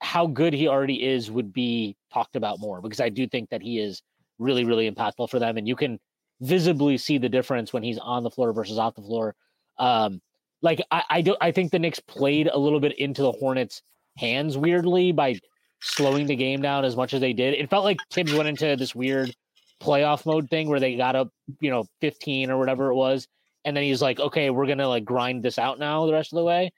how 0.00 0.26
good 0.26 0.52
he 0.52 0.68
already 0.68 1.04
is 1.04 1.30
would 1.30 1.52
be 1.52 1.96
talked 2.12 2.36
about 2.36 2.60
more 2.60 2.80
because 2.80 3.00
I 3.00 3.08
do 3.08 3.26
think 3.26 3.50
that 3.50 3.62
he 3.62 3.78
is 3.78 4.02
really, 4.38 4.64
really 4.64 4.90
impactful 4.90 5.28
for 5.30 5.38
them. 5.38 5.56
And 5.56 5.66
you 5.66 5.76
can 5.76 5.98
visibly 6.40 6.96
see 6.96 7.18
the 7.18 7.28
difference 7.28 7.72
when 7.72 7.82
he's 7.82 7.98
on 7.98 8.22
the 8.22 8.30
floor 8.30 8.52
versus 8.52 8.78
off 8.78 8.94
the 8.94 9.02
floor. 9.02 9.34
Um, 9.78 10.20
like 10.62 10.80
I, 10.90 11.02
I 11.10 11.20
do 11.20 11.36
I 11.40 11.52
think 11.52 11.70
the 11.70 11.78
Knicks 11.78 12.00
played 12.00 12.48
a 12.48 12.58
little 12.58 12.80
bit 12.80 12.98
into 12.98 13.22
the 13.22 13.32
Hornets' 13.32 13.82
hands 14.16 14.56
weirdly 14.56 15.12
by 15.12 15.38
slowing 15.80 16.26
the 16.26 16.36
game 16.36 16.60
down 16.60 16.84
as 16.84 16.96
much 16.96 17.14
as 17.14 17.20
they 17.20 17.32
did. 17.32 17.54
It 17.54 17.70
felt 17.70 17.84
like 17.84 17.98
Thibs 18.10 18.32
went 18.32 18.48
into 18.48 18.76
this 18.76 18.94
weird 18.94 19.34
playoff 19.80 20.26
mode 20.26 20.50
thing 20.50 20.68
where 20.68 20.80
they 20.80 20.96
got 20.96 21.14
up, 21.14 21.28
you 21.60 21.70
know, 21.70 21.84
15 22.00 22.50
or 22.50 22.58
whatever 22.58 22.90
it 22.90 22.96
was. 22.96 23.28
And 23.64 23.76
then 23.76 23.84
he's 23.84 24.02
like, 24.02 24.18
okay, 24.18 24.50
we're 24.50 24.66
gonna 24.66 24.88
like 24.88 25.04
grind 25.04 25.44
this 25.44 25.58
out 25.58 25.78
now 25.78 26.06
the 26.06 26.12
rest 26.12 26.32
of 26.32 26.38
the 26.38 26.44
way 26.44 26.72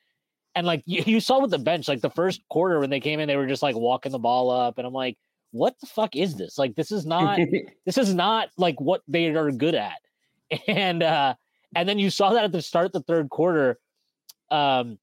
And 0.55 0.67
like 0.67 0.83
you, 0.85 1.03
you 1.07 1.21
saw 1.21 1.41
with 1.41 1.51
the 1.51 1.59
bench, 1.59 1.89
like 1.89 2.01
the 2.01 2.11
first 2.11 2.43
quarter 2.49 2.81
when 2.81 2.91
they 2.91 3.01
came 3.01 3.21
in, 3.21 3.29
they 3.29 3.37
were 3.37 3.47
just 3.47 3.63
like 3.63 3.77
walking 3.77 4.13
the 4.13 4.19
ball 4.19 4.51
up, 4.51 4.79
and 4.79 4.87
I'm 4.87 4.93
like, 4.93 5.17
what 5.53 5.75
the 5.81 5.87
fuck 5.87 6.17
is 6.17 6.37
this? 6.37 6.59
Like 6.59 6.75
this 6.75 6.93
is 6.93 7.07
not 7.07 7.39
this 7.87 7.99
is 7.99 8.15
not 8.15 8.49
like 8.57 8.81
what 8.81 9.03
they 9.09 9.29
are 9.29 9.51
good 9.51 9.75
at. 9.75 9.99
And 10.67 11.03
uh 11.03 11.35
and 11.77 11.89
then 11.89 12.01
you 12.01 12.11
saw 12.11 12.33
that 12.33 12.45
at 12.45 12.51
the 12.51 12.63
start 12.63 12.87
of 12.87 12.93
the 12.93 13.03
third 13.03 13.31
quarter. 13.31 13.79
Um 14.51 14.99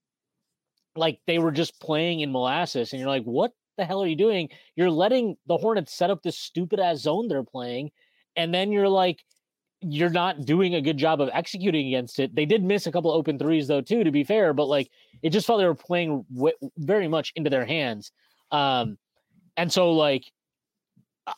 like 0.94 1.20
they 1.26 1.38
were 1.38 1.52
just 1.52 1.80
playing 1.80 2.20
in 2.20 2.32
molasses, 2.32 2.92
and 2.92 3.00
you're 3.00 3.08
like, 3.08 3.24
what 3.24 3.52
the 3.78 3.84
hell 3.84 4.02
are 4.02 4.06
you 4.06 4.16
doing? 4.16 4.50
You're 4.76 4.90
letting 4.90 5.36
the 5.46 5.56
Hornets 5.56 5.94
set 5.94 6.10
up 6.10 6.22
this 6.22 6.36
stupid 6.36 6.80
ass 6.80 6.98
zone 6.98 7.28
they're 7.28 7.44
playing, 7.44 7.92
and 8.36 8.52
then 8.52 8.72
you're 8.72 8.88
like, 8.88 9.24
you're 9.80 10.10
not 10.10 10.44
doing 10.44 10.74
a 10.74 10.80
good 10.80 10.96
job 10.96 11.20
of 11.20 11.30
executing 11.32 11.88
against 11.88 12.18
it. 12.18 12.34
They 12.34 12.46
did 12.46 12.64
miss 12.64 12.86
a 12.86 12.92
couple 12.92 13.10
open 13.12 13.38
threes 13.38 13.68
though, 13.68 13.80
too, 13.80 14.04
to 14.04 14.10
be 14.10 14.24
fair, 14.24 14.52
but 14.52 14.66
like 14.66 14.90
it 15.22 15.30
just 15.30 15.46
felt 15.46 15.60
they 15.60 15.66
were 15.66 15.74
playing 15.74 16.24
w- 16.34 16.56
very 16.76 17.08
much 17.08 17.32
into 17.36 17.50
their 17.50 17.64
hands. 17.64 18.10
Um, 18.50 18.98
and 19.56 19.72
so 19.72 19.92
like, 19.92 20.24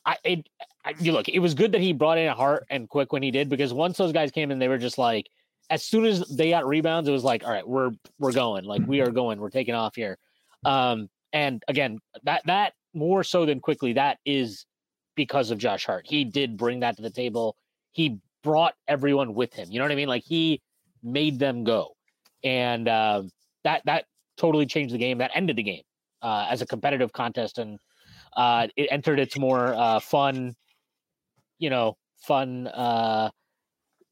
I, 0.06 0.16
it, 0.24 0.48
I, 0.84 0.94
you 1.00 1.12
look, 1.12 1.28
it 1.28 1.40
was 1.40 1.54
good 1.54 1.72
that 1.72 1.80
he 1.80 1.92
brought 1.92 2.18
in 2.18 2.28
a 2.28 2.34
Hart 2.34 2.66
and 2.70 2.88
Quick 2.88 3.12
when 3.12 3.22
he 3.22 3.30
did 3.30 3.48
because 3.48 3.72
once 3.72 3.98
those 3.98 4.12
guys 4.12 4.30
came 4.30 4.50
in, 4.50 4.58
they 4.58 4.68
were 4.68 4.78
just 4.78 4.98
like, 4.98 5.28
as 5.68 5.82
soon 5.82 6.04
as 6.04 6.26
they 6.28 6.50
got 6.50 6.66
rebounds, 6.66 7.08
it 7.08 7.12
was 7.12 7.24
like, 7.24 7.44
all 7.44 7.50
right, 7.50 7.66
we're 7.66 7.92
we're 8.18 8.32
going, 8.32 8.64
like 8.64 8.82
we 8.86 9.00
are 9.00 9.10
going, 9.10 9.38
we're 9.38 9.50
taking 9.50 9.74
off 9.74 9.94
here. 9.94 10.18
Um, 10.64 11.08
and 11.32 11.62
again, 11.68 11.98
that 12.24 12.42
that 12.46 12.72
more 12.92 13.22
so 13.22 13.46
than 13.46 13.60
Quickley, 13.60 13.92
that 13.92 14.18
is 14.24 14.66
because 15.14 15.50
of 15.50 15.58
Josh 15.58 15.86
Hart. 15.86 16.06
He 16.08 16.24
did 16.24 16.56
bring 16.56 16.80
that 16.80 16.96
to 16.96 17.02
the 17.02 17.10
table. 17.10 17.56
He 17.92 18.18
brought 18.42 18.74
everyone 18.88 19.34
with 19.34 19.52
him. 19.54 19.68
You 19.70 19.78
know 19.78 19.84
what 19.84 19.92
I 19.92 19.96
mean? 19.96 20.08
Like 20.08 20.24
he 20.24 20.60
made 21.02 21.38
them 21.38 21.64
go, 21.64 21.94
and 22.44 22.88
uh, 22.88 23.22
that 23.64 23.82
that 23.86 24.04
totally 24.36 24.66
changed 24.66 24.94
the 24.94 24.98
game. 24.98 25.18
That 25.18 25.30
ended 25.34 25.56
the 25.56 25.62
game 25.62 25.82
uh, 26.22 26.46
as 26.50 26.62
a 26.62 26.66
competitive 26.66 27.12
contest, 27.12 27.58
and 27.58 27.78
uh, 28.36 28.68
it 28.76 28.88
entered 28.90 29.18
its 29.18 29.38
more 29.38 29.74
uh, 29.74 30.00
fun, 30.00 30.54
you 31.58 31.70
know, 31.70 31.96
fun. 32.26 32.66
Uh, 32.68 33.30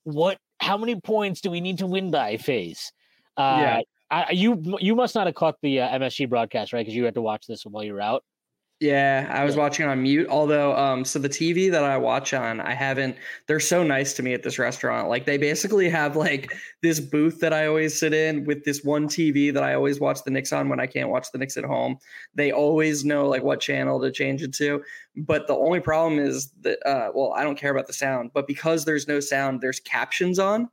what? 0.04 0.38
How 0.60 0.76
many 0.76 1.00
points 1.00 1.40
do 1.40 1.50
we 1.50 1.60
need 1.60 1.78
to 1.78 1.86
win 1.86 2.10
by? 2.10 2.36
Phase. 2.36 2.92
Uh, 3.36 3.58
yeah. 3.60 3.80
I, 4.10 4.30
you 4.32 4.62
you 4.80 4.94
must 4.94 5.14
not 5.14 5.26
have 5.26 5.34
caught 5.34 5.56
the 5.62 5.80
uh, 5.80 5.98
MSG 5.98 6.28
broadcast, 6.28 6.72
right? 6.72 6.80
Because 6.80 6.94
you 6.94 7.04
had 7.04 7.14
to 7.14 7.22
watch 7.22 7.46
this 7.46 7.64
while 7.64 7.84
you 7.84 7.92
were 7.92 8.00
out. 8.00 8.24
Yeah, 8.80 9.28
I 9.28 9.44
was 9.44 9.56
yeah. 9.56 9.62
watching 9.62 9.86
on 9.88 10.02
mute. 10.02 10.28
Although, 10.30 10.76
um, 10.76 11.04
so 11.04 11.18
the 11.18 11.28
TV 11.28 11.68
that 11.68 11.82
I 11.82 11.96
watch 11.96 12.32
on, 12.32 12.60
I 12.60 12.74
haven't. 12.74 13.16
They're 13.48 13.58
so 13.58 13.82
nice 13.82 14.12
to 14.14 14.22
me 14.22 14.34
at 14.34 14.44
this 14.44 14.56
restaurant. 14.56 15.08
Like 15.08 15.26
they 15.26 15.36
basically 15.36 15.88
have 15.88 16.14
like 16.14 16.52
this 16.80 17.00
booth 17.00 17.40
that 17.40 17.52
I 17.52 17.66
always 17.66 17.98
sit 17.98 18.14
in 18.14 18.44
with 18.44 18.64
this 18.64 18.84
one 18.84 19.08
TV 19.08 19.52
that 19.52 19.64
I 19.64 19.74
always 19.74 19.98
watch 19.98 20.22
the 20.22 20.30
Knicks 20.30 20.52
on 20.52 20.68
when 20.68 20.78
I 20.78 20.86
can't 20.86 21.08
watch 21.08 21.32
the 21.32 21.38
Knicks 21.38 21.56
at 21.56 21.64
home. 21.64 21.98
They 22.36 22.52
always 22.52 23.04
know 23.04 23.28
like 23.28 23.42
what 23.42 23.60
channel 23.60 24.00
to 24.00 24.12
change 24.12 24.44
it 24.44 24.54
to. 24.54 24.80
But 25.16 25.48
the 25.48 25.56
only 25.56 25.80
problem 25.80 26.20
is 26.20 26.52
that, 26.60 26.78
uh, 26.86 27.10
well, 27.12 27.32
I 27.32 27.42
don't 27.42 27.58
care 27.58 27.72
about 27.72 27.88
the 27.88 27.92
sound, 27.92 28.30
but 28.32 28.46
because 28.46 28.84
there's 28.84 29.08
no 29.08 29.18
sound, 29.18 29.60
there's 29.60 29.80
captions 29.80 30.38
on. 30.38 30.68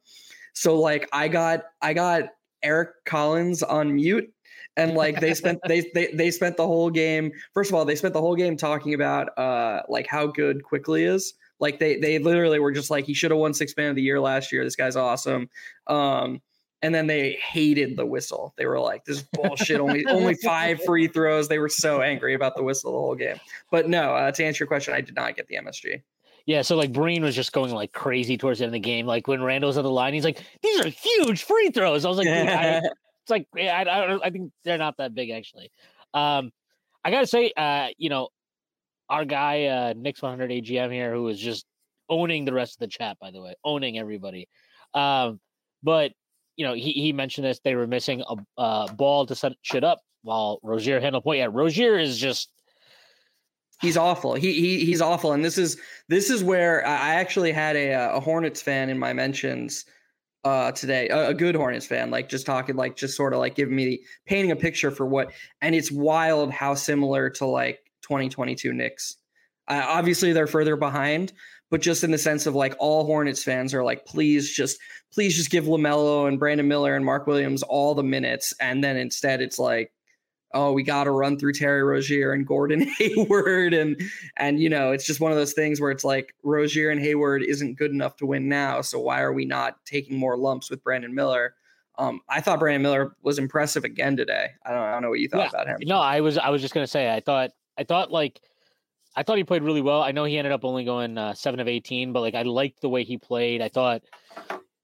So 0.54 0.80
like 0.80 1.10
I 1.12 1.28
got 1.28 1.64
I 1.82 1.94
got 1.94 2.26
Eric 2.62 2.90
Collins 3.06 3.64
on 3.64 3.96
mute 3.96 4.32
and 4.78 4.94
like 4.96 5.20
they 5.20 5.34
spent 5.34 5.60
they, 5.68 5.90
they 5.94 6.08
they 6.14 6.32
spent 6.32 6.58
the 6.58 6.66
whole 6.66 6.90
game 6.90 7.32
first 7.54 7.70
of 7.70 7.76
all 7.76 7.86
they 7.86 7.96
spent 7.96 8.14
the 8.14 8.22
whole 8.22 8.36
game 8.36 8.58
talking 8.58 8.94
about 8.94 9.38
uh 9.38 9.82
like 9.90 10.08
how 10.08 10.28
good 10.28 10.64
Quickley 10.64 11.04
is. 11.04 11.34
Like 11.60 11.80
they 11.80 11.98
they 11.98 12.20
literally 12.20 12.60
were 12.60 12.72
just 12.72 12.90
like 12.90 13.06
he 13.06 13.14
should 13.14 13.32
have 13.32 13.40
won 13.40 13.54
six 13.54 13.76
man 13.78 13.90
of 13.90 13.96
the 13.96 14.02
year 14.02 14.20
last 14.20 14.52
year. 14.52 14.64
This 14.64 14.76
guy's 14.76 14.96
awesome. 14.96 15.50
Um 15.88 16.42
and 16.82 16.94
then 16.94 17.08
they 17.08 17.34
hated 17.34 17.98
the 17.98 18.06
whistle. 18.06 18.54
They 18.58 18.68
were 18.68 18.80
like 18.80 19.06
this 19.06 19.22
bullshit. 19.22 19.80
Only 19.80 20.06
only 20.10 20.36
five 20.36 20.84
free 20.84 21.08
throws. 21.08 21.48
They 21.48 21.60
were 21.60 21.70
so 21.70 22.02
angry 22.02 22.34
about 22.34 22.56
the 22.56 22.64
whistle 22.64 22.92
the 22.92 23.00
whole 23.00 23.16
game. 23.16 23.40
But 23.72 23.90
no 23.90 24.14
uh, 24.14 24.32
to 24.32 24.44
answer 24.44 24.64
your 24.64 24.68
question 24.68 24.94
i 24.94 25.02
did 25.02 25.16
not 25.16 25.36
get 25.36 25.48
the 25.48 25.56
MSG 25.56 26.02
yeah, 26.48 26.62
so 26.62 26.76
like 26.76 26.94
Breen 26.94 27.24
was 27.24 27.36
just 27.36 27.54
going 27.54 27.74
like 27.74 27.92
crazy 27.92 28.38
towards 28.38 28.60
the 28.60 28.66
end 28.66 28.70
of 28.70 28.74
the 28.74 28.80
game. 28.80 29.08
Like 29.08 29.28
when 29.28 29.42
Randle's 29.42 29.78
on 29.78 29.84
the 29.84 29.90
line, 29.90 30.14
he's 30.14 30.24
like, 30.24 30.44
"These 30.62 30.80
are 30.80 30.90
huge 30.90 31.44
free 31.44 31.72
throws." 31.72 32.06
I 32.06 32.10
was 32.10 32.20
like, 32.20 32.28
I, 32.28 32.82
it's 33.26 33.32
like 33.32 33.48
I, 33.56 33.84
I, 33.84 34.28
I 34.28 34.30
think 34.30 34.52
they're 34.64 34.78
not 34.78 34.98
that 34.98 35.16
big 35.16 35.32
actually. 35.32 35.72
Um, 36.14 36.52
I 37.04 37.12
gotta 37.12 37.28
say, 37.28 37.52
uh, 37.58 37.88
you 37.98 38.10
know, 38.10 38.30
our 39.10 39.26
guy 39.26 39.66
uh, 39.66 39.94
Knicks 39.96 40.22
100 40.22 40.52
AGM 40.52 40.92
here, 40.92 41.14
who 41.14 41.28
is 41.28 41.40
just 41.40 41.66
owning 42.08 42.46
the 42.46 42.54
rest 42.54 42.76
of 42.76 42.80
the 42.80 42.88
chat, 42.88 43.18
by 43.20 43.32
the 43.32 43.42
way, 43.42 43.56
owning 43.64 43.98
everybody. 43.98 44.48
Um, 44.94 45.40
but 45.82 46.12
you 46.56 46.66
know, 46.66 46.74
he 46.74 46.92
he 46.92 47.14
mentioned 47.14 47.46
this. 47.46 47.60
They 47.64 47.76
were 47.76 47.88
missing 47.88 48.24
a 48.28 48.62
uh, 48.62 48.94
ball 48.94 49.26
to 49.26 49.36
set 49.36 49.54
shit 49.64 49.84
up 49.84 50.02
while 50.22 50.60
Rozier 50.62 51.00
handled 51.00 51.24
point. 51.24 51.40
Yeah, 51.40 51.50
Rozier 51.52 51.98
is 51.98 52.18
just 52.20 52.50
he's 53.82 53.98
awful. 53.98 54.36
He, 54.36 54.54
he 54.54 54.86
he's 54.86 55.02
awful. 55.02 55.34
And 55.34 55.44
this 55.44 55.58
is 55.58 55.80
this 56.10 56.30
is 56.30 56.44
where 56.44 56.86
I 56.86 57.16
actually 57.16 57.52
had 57.52 57.76
a 57.76 58.16
a 58.16 58.20
Hornets 58.20 58.62
fan 58.62 58.90
in 58.90 59.00
my 59.00 59.14
mentions 59.14 59.86
uh, 60.46 60.72
today, 60.72 61.10
a, 61.10 61.30
a, 61.30 61.34
good 61.34 61.56
Hornets 61.56 61.88
fan, 61.88 62.12
like 62.12 62.30
just 62.30 62.46
talking, 62.46 62.76
like 62.76 62.96
just 62.96 63.18
sort 63.18 63.34
of 63.34 63.40
like 63.40 63.56
giving 63.56 63.76
me 63.76 64.04
painting 64.28 64.52
a 64.52 64.56
picture 64.56 64.92
for 64.92 65.06
what, 65.06 65.32
and 65.60 65.74
it's 65.74 65.92
wild 65.92 66.52
how 66.52 66.76
similar 66.76 67.32
to 67.32 67.46
like 67.46 67.80
2022 68.04 68.72
Knicks. 68.72 69.18
Uh, 69.68 69.84
obviously, 69.84 70.34
they're 70.34 70.46
further 70.46 70.76
behind, 70.76 71.34
but 71.72 71.82
just 71.82 72.04
in 72.04 72.12
the 72.12 72.18
sense 72.20 72.46
of 72.46 72.54
like 72.54 72.76
all 72.78 73.06
Hornets 73.06 73.44
fans 73.44 73.74
are 73.74 73.84
like, 73.84 74.06
please 74.06 74.54
just, 74.54 74.78
please 75.12 75.36
just 75.36 75.50
give 75.50 75.66
LaMelo 75.66 76.28
and 76.28 76.38
Brandon 76.38 76.68
Miller 76.68 76.96
and 76.96 77.04
Mark 77.04 77.26
Williams 77.26 77.64
all 77.64 77.96
the 77.96 78.04
minutes, 78.04 78.54
and 78.62 78.84
then 78.84 78.98
instead 78.98 79.42
it's 79.42 79.58
like, 79.58 79.92
oh, 80.56 80.72
we 80.72 80.82
got 80.82 81.04
to 81.04 81.12
run 81.12 81.38
through 81.38 81.54
Terry 81.54 81.84
Rozier 81.84 82.32
and 82.32 82.48
Gordon 82.48 82.82
Hayward, 82.98 83.74
and 83.74 84.02
and 84.38 84.60
you 84.60 84.70
know, 84.70 84.92
it's 84.92 85.06
just 85.06 85.20
one 85.20 85.32
of 85.32 85.38
those 85.38 85.54
things 85.54 85.80
where 85.80 85.92
it's 85.92 86.04
like 86.04 86.34
Rozier 86.44 86.90
and 86.90 87.00
Hayward 87.00 87.44
isn't 87.44 87.78
good 87.78 87.92
enough 87.92 88.16
to 88.18 88.26
win 88.26 88.50
now, 88.50 88.82
so 88.82 89.00
why 89.00 89.22
are 89.22 89.34
we 89.34 89.46
not 89.46 89.86
taking 89.86 90.18
more 90.18 90.38
lumps 90.38 90.72
with 90.72 90.84
Brandon 90.84 91.14
Miller? 91.14 91.54
Um, 91.98 92.22
I 92.30 92.42
thought 92.42 92.60
Brandon 92.60 92.82
Miller 92.82 93.16
was 93.22 93.38
impressive 93.38 93.84
again 93.84 94.18
today. 94.18 94.50
I 94.66 94.72
don't, 94.72 94.82
I 94.82 94.92
don't 94.94 95.02
know 95.02 95.10
what 95.10 95.20
you 95.20 95.30
thought 95.30 95.42
yeah, 95.42 95.50
about 95.50 95.68
him. 95.68 95.78
No, 95.84 96.00
I 96.00 96.22
was 96.22 96.38
I 96.38 96.50
was 96.50 96.62
just 96.62 96.74
gonna 96.74 96.88
say 96.88 97.14
I 97.14 97.20
thought 97.20 97.52
I 97.78 97.84
thought 97.84 98.12
like 98.12 98.42
I 99.16 99.24
thought 99.24 99.38
he 99.38 99.44
played 99.44 99.64
really 99.64 99.82
well. 99.82 100.02
I 100.02 100.12
know 100.12 100.24
he 100.24 100.38
ended 100.38 100.52
up 100.52 100.66
only 100.66 100.84
going 100.84 101.18
uh, 101.18 101.34
seven 101.34 101.60
of 101.60 101.68
eighteen, 101.68 102.14
but 102.14 102.22
like 102.22 102.36
I 102.36 102.42
liked 102.42 102.82
the 102.82 102.90
way 102.90 103.04
he 103.04 103.18
played. 103.18 103.62
I 103.62 103.70
thought 103.70 104.02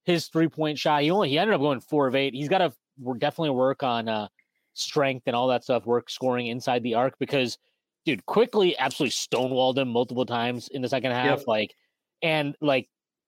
his 0.03 0.27
three 0.27 0.47
point 0.47 0.77
shot. 0.77 1.01
He 1.01 1.11
only 1.11 1.29
he 1.29 1.37
ended 1.37 1.53
up 1.53 1.61
going 1.61 1.79
four 1.79 2.07
of 2.07 2.15
eight. 2.15 2.33
He's 2.33 2.49
got 2.49 2.59
to 2.59 2.73
definitely 3.17 3.51
work 3.51 3.83
on 3.83 4.07
uh, 4.07 4.27
strength 4.73 5.23
and 5.27 5.35
all 5.35 5.47
that 5.47 5.63
stuff 5.63 5.85
work 5.85 6.09
scoring 6.09 6.47
inside 6.47 6.83
the 6.83 6.95
arc 6.95 7.13
because 7.19 7.57
dude 8.05 8.25
Quickley 8.25 8.77
absolutely 8.77 9.11
stonewalled 9.11 9.77
him 9.77 9.89
multiple 9.89 10.25
times 10.25 10.69
in 10.69 10.81
the 10.81 10.89
second 10.89 11.11
half 11.11 11.39
yep. 11.39 11.47
like 11.47 11.75
and 12.21 12.55
like 12.61 12.87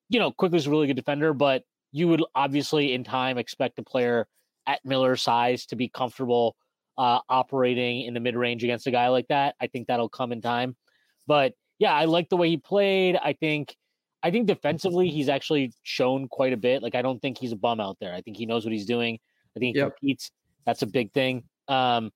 you 0.09 0.19
know 0.19 0.31
Quickley's 0.31 0.67
a 0.67 0.69
really 0.69 0.87
good 0.87 0.95
defender 0.95 1.33
but 1.33 1.63
you 1.91 2.07
would 2.07 2.23
obviously 2.35 2.93
in 2.93 3.03
time 3.03 3.37
expect 3.37 3.79
a 3.79 3.83
player 3.83 4.27
at 4.67 4.83
Miller's 4.83 5.21
size 5.21 5.65
to 5.67 5.75
be 5.75 5.87
comfortable 5.87 6.55
uh, 6.97 7.19
operating 7.29 8.01
in 8.01 8.13
the 8.13 8.19
mid 8.19 8.35
range 8.35 8.63
against 8.63 8.87
a 8.87 8.91
guy 8.91 9.07
like 9.07 9.27
that. 9.27 9.55
I 9.61 9.67
think 9.67 9.87
that'll 9.87 10.09
come 10.09 10.31
in 10.31 10.41
time. 10.41 10.75
But 11.27 11.53
yeah, 11.79 11.93
I 11.93 12.05
like 12.05 12.29
the 12.29 12.37
way 12.37 12.49
he 12.49 12.57
played. 12.57 13.15
I 13.15 13.33
think 13.33 13.75
I 14.21 14.31
think 14.31 14.47
defensively 14.47 15.09
he's 15.09 15.29
actually 15.29 15.73
shown 15.83 16.27
quite 16.27 16.53
a 16.53 16.57
bit. 16.57 16.81
Like 16.81 16.95
I 16.95 17.01
don't 17.01 17.21
think 17.21 17.37
he's 17.37 17.51
a 17.51 17.57
bum 17.57 17.79
out 17.79 17.97
there. 17.99 18.13
I 18.13 18.21
think 18.21 18.37
he 18.37 18.45
knows 18.45 18.65
what 18.65 18.73
he's 18.73 18.85
doing. 18.85 19.19
I 19.55 19.59
think 19.59 19.75
he 19.75 19.81
yep. 19.81 19.95
competes 19.97 20.31
that's 20.65 20.81
a 20.81 20.87
big 20.87 21.11
thing. 21.13 21.43
Um, 21.67 22.11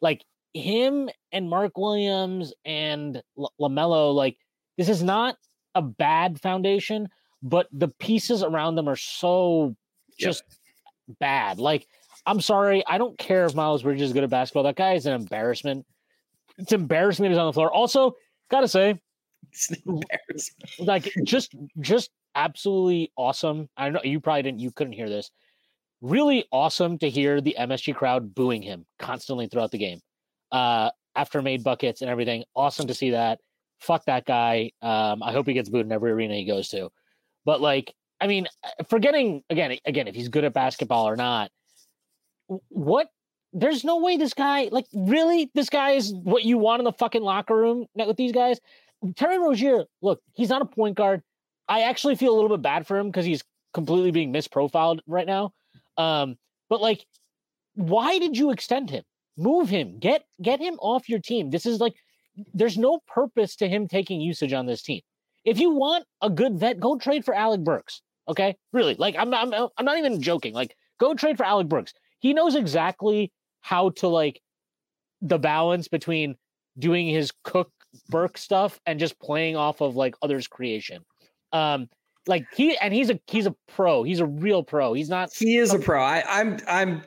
like 0.00 0.24
him 0.54 1.08
and 1.32 1.48
Mark 1.48 1.76
Williams 1.76 2.52
and 2.64 3.22
L- 3.38 3.52
LaMelo, 3.60 4.14
like 4.14 4.36
this 4.76 4.88
is 4.88 5.02
not 5.02 5.36
a 5.74 5.82
bad 5.82 6.40
foundation, 6.40 7.08
but 7.42 7.68
the 7.72 7.88
pieces 7.88 8.42
around 8.42 8.74
them 8.74 8.88
are 8.88 8.96
so 8.96 9.74
just 10.18 10.42
yep. 11.08 11.16
bad. 11.20 11.58
Like, 11.58 11.86
I'm 12.24 12.40
sorry, 12.40 12.82
I 12.86 12.98
don't 12.98 13.16
care 13.18 13.44
if 13.44 13.54
Miles 13.54 13.82
Bridges 13.82 14.08
is 14.08 14.12
good 14.12 14.24
at 14.24 14.30
basketball. 14.30 14.64
That 14.64 14.76
guy 14.76 14.94
is 14.94 15.06
an 15.06 15.12
embarrassment. 15.12 15.86
It's 16.58 16.72
embarrassing 16.72 17.22
that 17.22 17.28
he's 17.28 17.38
on 17.38 17.46
the 17.46 17.52
floor. 17.52 17.72
Also, 17.72 18.16
gotta 18.50 18.68
say, 18.68 19.00
like 20.78 21.12
just 21.24 21.54
just 21.80 22.10
absolutely 22.34 23.12
awesome. 23.16 23.68
I 23.76 23.90
know 23.90 24.00
you 24.02 24.20
probably 24.20 24.42
didn't, 24.42 24.60
you 24.60 24.70
couldn't 24.70 24.94
hear 24.94 25.08
this 25.08 25.30
really 26.00 26.44
awesome 26.52 26.98
to 26.98 27.08
hear 27.08 27.40
the 27.40 27.56
MSG 27.58 27.94
crowd 27.94 28.34
booing 28.34 28.62
him 28.62 28.86
constantly 28.98 29.46
throughout 29.46 29.70
the 29.70 29.78
game 29.78 30.00
uh, 30.52 30.90
after 31.14 31.42
made 31.42 31.64
buckets 31.64 32.02
and 32.02 32.10
everything. 32.10 32.44
Awesome 32.54 32.86
to 32.86 32.94
see 32.94 33.10
that. 33.10 33.40
Fuck 33.80 34.04
that 34.06 34.24
guy. 34.24 34.70
Um, 34.82 35.22
I 35.22 35.32
hope 35.32 35.46
he 35.46 35.54
gets 35.54 35.68
booed 35.68 35.86
in 35.86 35.92
every 35.92 36.10
arena 36.10 36.34
he 36.34 36.44
goes 36.44 36.68
to. 36.68 36.90
But 37.44 37.60
like, 37.60 37.94
I 38.20 38.26
mean, 38.26 38.46
forgetting 38.88 39.42
again, 39.50 39.78
again, 39.84 40.08
if 40.08 40.14
he's 40.14 40.28
good 40.28 40.44
at 40.44 40.54
basketball 40.54 41.08
or 41.08 41.16
not, 41.16 41.50
what? 42.68 43.08
There's 43.52 43.84
no 43.84 43.98
way 44.00 44.18
this 44.18 44.34
guy, 44.34 44.68
like, 44.70 44.86
really, 44.92 45.50
this 45.54 45.70
guy 45.70 45.92
is 45.92 46.12
what 46.12 46.44
you 46.44 46.58
want 46.58 46.80
in 46.80 46.84
the 46.84 46.92
fucking 46.92 47.22
locker 47.22 47.56
room 47.56 47.86
with 47.94 48.16
these 48.16 48.32
guys. 48.32 48.60
Terry 49.14 49.38
Rozier, 49.38 49.84
look, 50.02 50.20
he's 50.34 50.50
not 50.50 50.60
a 50.60 50.66
point 50.66 50.96
guard. 50.96 51.22
I 51.68 51.82
actually 51.82 52.16
feel 52.16 52.34
a 52.34 52.36
little 52.36 52.54
bit 52.54 52.60
bad 52.60 52.86
for 52.86 52.98
him 52.98 53.06
because 53.06 53.24
he's 53.24 53.42
completely 53.72 54.10
being 54.10 54.32
misprofiled 54.32 54.98
right 55.06 55.26
now. 55.26 55.52
Um, 55.98 56.36
but 56.68 56.80
like 56.80 57.06
why 57.76 58.18
did 58.18 58.36
you 58.36 58.50
extend 58.50 58.90
him? 58.90 59.04
Move 59.36 59.68
him. 59.68 59.98
Get 59.98 60.24
get 60.42 60.60
him 60.60 60.74
off 60.80 61.08
your 61.08 61.20
team. 61.20 61.50
This 61.50 61.66
is 61.66 61.78
like 61.78 61.94
there's 62.52 62.76
no 62.76 63.00
purpose 63.06 63.54
to 63.56 63.68
him 63.68 63.86
taking 63.86 64.20
usage 64.20 64.52
on 64.52 64.66
this 64.66 64.82
team. 64.82 65.02
If 65.44 65.60
you 65.60 65.70
want 65.70 66.06
a 66.22 66.28
good 66.28 66.58
vet, 66.58 66.80
go 66.80 66.98
trade 66.98 67.24
for 67.24 67.34
Alec 67.34 67.62
Burks. 67.62 68.02
Okay, 68.28 68.56
really. 68.72 68.96
Like 68.98 69.14
I'm 69.16 69.30
not, 69.30 69.54
I'm, 69.54 69.68
I'm 69.78 69.84
not 69.84 69.98
even 69.98 70.20
joking. 70.20 70.54
Like 70.54 70.74
go 70.98 71.14
trade 71.14 71.36
for 71.36 71.44
Alec 71.44 71.68
Burks. 71.68 71.92
He 72.18 72.32
knows 72.32 72.54
exactly 72.54 73.30
how 73.60 73.90
to 73.90 74.08
like 74.08 74.40
the 75.20 75.38
balance 75.38 75.86
between 75.88 76.36
doing 76.78 77.06
his 77.06 77.32
Cook 77.44 77.70
Burke 78.08 78.38
stuff 78.38 78.80
and 78.86 78.98
just 78.98 79.20
playing 79.20 79.56
off 79.56 79.80
of 79.80 79.96
like 79.96 80.14
others' 80.22 80.48
creation. 80.48 81.04
Um, 81.52 81.88
like 82.26 82.44
he 82.54 82.76
and 82.78 82.92
he's 82.92 83.10
a 83.10 83.18
he's 83.26 83.46
a 83.46 83.54
pro. 83.68 84.02
He's 84.02 84.20
a 84.20 84.26
real 84.26 84.62
pro. 84.62 84.92
He's 84.94 85.08
not. 85.08 85.32
He 85.32 85.56
is 85.56 85.72
a 85.72 85.78
pro. 85.78 86.00
I, 86.02 86.22
I'm 86.26 86.58
I'm 86.68 87.02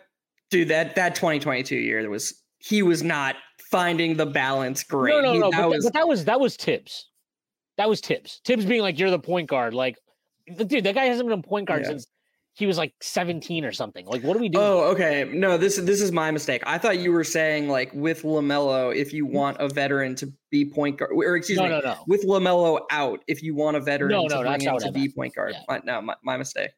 dude. 0.50 0.68
That 0.70 0.96
that 0.96 1.16
2022 1.16 1.76
year 1.76 2.10
was 2.10 2.42
he 2.60 2.82
was 2.84 3.04
not 3.04 3.36
finding 3.72 4.18
the 4.18 4.26
balance 4.26 4.84
great. 4.84 5.12
No, 5.14 5.22
no, 5.22 5.34
he, 5.34 5.40
no. 5.40 5.52
that 5.52 5.58
But, 5.62 5.70
was, 5.70 5.84
but 5.86 5.94
that 5.94 6.08
was 6.08 6.26
that 6.26 6.40
was 6.40 6.56
Thibs. 6.56 7.10
That 7.78 7.88
was 7.90 8.02
Thibs. 8.02 8.42
Thibs 8.46 8.66
being 8.66 8.82
like 8.82 9.00
you're 9.00 9.10
the 9.12 9.20
point 9.20 9.48
guard. 9.50 9.74
Like, 9.74 9.96
dude, 10.66 10.84
that 10.84 10.96
guy 10.96 11.06
hasn't 11.06 11.30
been 11.30 11.40
a 11.40 11.42
point 11.42 11.68
guard 11.68 11.82
Yeah. 11.84 11.90
since 11.90 12.08
he 12.60 12.66
was 12.66 12.78
like 12.78 12.94
17 13.00 13.64
or 13.64 13.72
something. 13.72 14.06
Like, 14.06 14.22
what 14.22 14.36
are 14.36 14.40
we 14.40 14.50
doing? 14.50 14.62
Oh, 14.62 14.92
okay. 14.92 15.30
No, 15.34 15.58
this 15.58 15.78
this 15.78 16.02
is 16.02 16.12
my 16.12 16.30
mistake. 16.30 16.62
I 16.68 16.78
thought 16.78 17.00
you 17.00 17.14
were 17.14 17.24
saying 17.24 17.70
like 17.70 17.90
with 17.94 18.24
LaMelo, 18.24 18.94
if 18.94 19.14
you 19.14 19.26
mm-hmm. 19.26 19.34
want 19.34 19.58
a 19.62 19.70
veteran 19.70 20.14
to 20.16 20.30
be 20.50 20.66
point 20.66 20.98
guard, 20.98 21.12
or 21.14 21.38
excuse 21.38 21.58
no, 21.58 21.64
me, 21.64 21.70
no, 21.70 21.80
no. 21.80 21.96
with 22.06 22.26
LaMelo 22.26 22.82
out, 22.92 23.24
if 23.28 23.42
you 23.42 23.56
want 23.56 23.78
a 23.78 23.80
veteran 23.80 24.12
No, 24.12 24.28
to 24.28 24.36
no, 24.36 24.42
bring 24.42 24.66
that's 24.66 24.84
in 24.84 24.92
to 24.94 25.00
be 25.00 25.08
point 25.08 25.36
guard. 25.36 25.54
Yeah. 25.54 25.62
My, 25.70 25.82
no, 25.86 26.02
my, 26.02 26.16
my 26.22 26.36
mistake. 26.36 26.72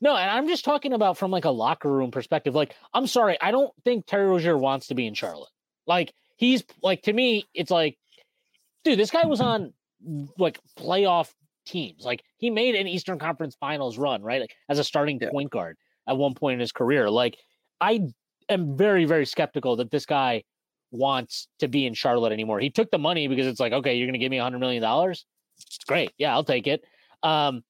No, 0.00 0.16
and 0.16 0.28
I'm 0.28 0.48
just 0.48 0.64
talking 0.64 0.92
about 0.92 1.16
from 1.16 1.30
like 1.30 1.44
a 1.44 1.50
locker 1.50 1.88
room 1.88 2.10
perspective. 2.10 2.56
Like, 2.56 2.74
I'm 2.92 3.06
sorry, 3.06 3.38
I 3.40 3.52
don't 3.52 3.72
think 3.84 4.06
Terry 4.06 4.26
Rozier 4.26 4.58
wants 4.58 4.88
to 4.88 4.96
be 4.96 5.06
in 5.06 5.14
Charlotte. 5.14 5.50
Like, 5.86 6.12
he's 6.36 6.64
like 6.82 7.02
to 7.02 7.12
me, 7.12 7.44
it's 7.54 7.70
like, 7.70 7.96
dude, 8.82 8.98
this 8.98 9.12
guy 9.12 9.24
was 9.24 9.40
on 9.40 9.72
like 10.36 10.58
playoff 10.76 11.32
teams. 11.68 12.04
Like, 12.04 12.22
he 12.38 12.50
made 12.50 12.74
an 12.74 12.88
Eastern 12.88 13.18
Conference 13.18 13.56
Finals 13.60 13.98
run, 13.98 14.22
right? 14.22 14.40
Like 14.40 14.54
as 14.68 14.78
a 14.78 14.84
starting 14.84 15.18
Yeah. 15.20 15.30
point 15.30 15.50
guard 15.50 15.76
at 16.08 16.16
one 16.16 16.34
point 16.34 16.54
in 16.54 16.60
his 16.60 16.72
career. 16.72 17.08
Like, 17.10 17.36
I 17.80 18.08
am 18.48 18.76
very, 18.76 19.04
very 19.04 19.26
skeptical 19.26 19.76
that 19.76 19.90
this 19.90 20.06
guy 20.06 20.42
wants 20.90 21.48
to 21.58 21.68
be 21.68 21.86
in 21.86 21.94
Charlotte 21.94 22.32
anymore. 22.32 22.60
He 22.60 22.70
took 22.70 22.90
the 22.90 22.98
money 22.98 23.28
because 23.28 23.46
it's 23.46 23.60
like, 23.60 23.72
okay, 23.72 23.96
you're 23.96 24.06
gonna 24.08 24.18
give 24.18 24.30
me 24.30 24.38
a 24.38 24.42
hundred 24.42 24.58
million 24.60 24.82
dollars. 24.82 25.26
Great, 25.86 26.12
yeah, 26.18 26.32
I'll 26.32 26.44
take 26.44 26.66
it. 26.66 26.82
Um, 27.22 27.62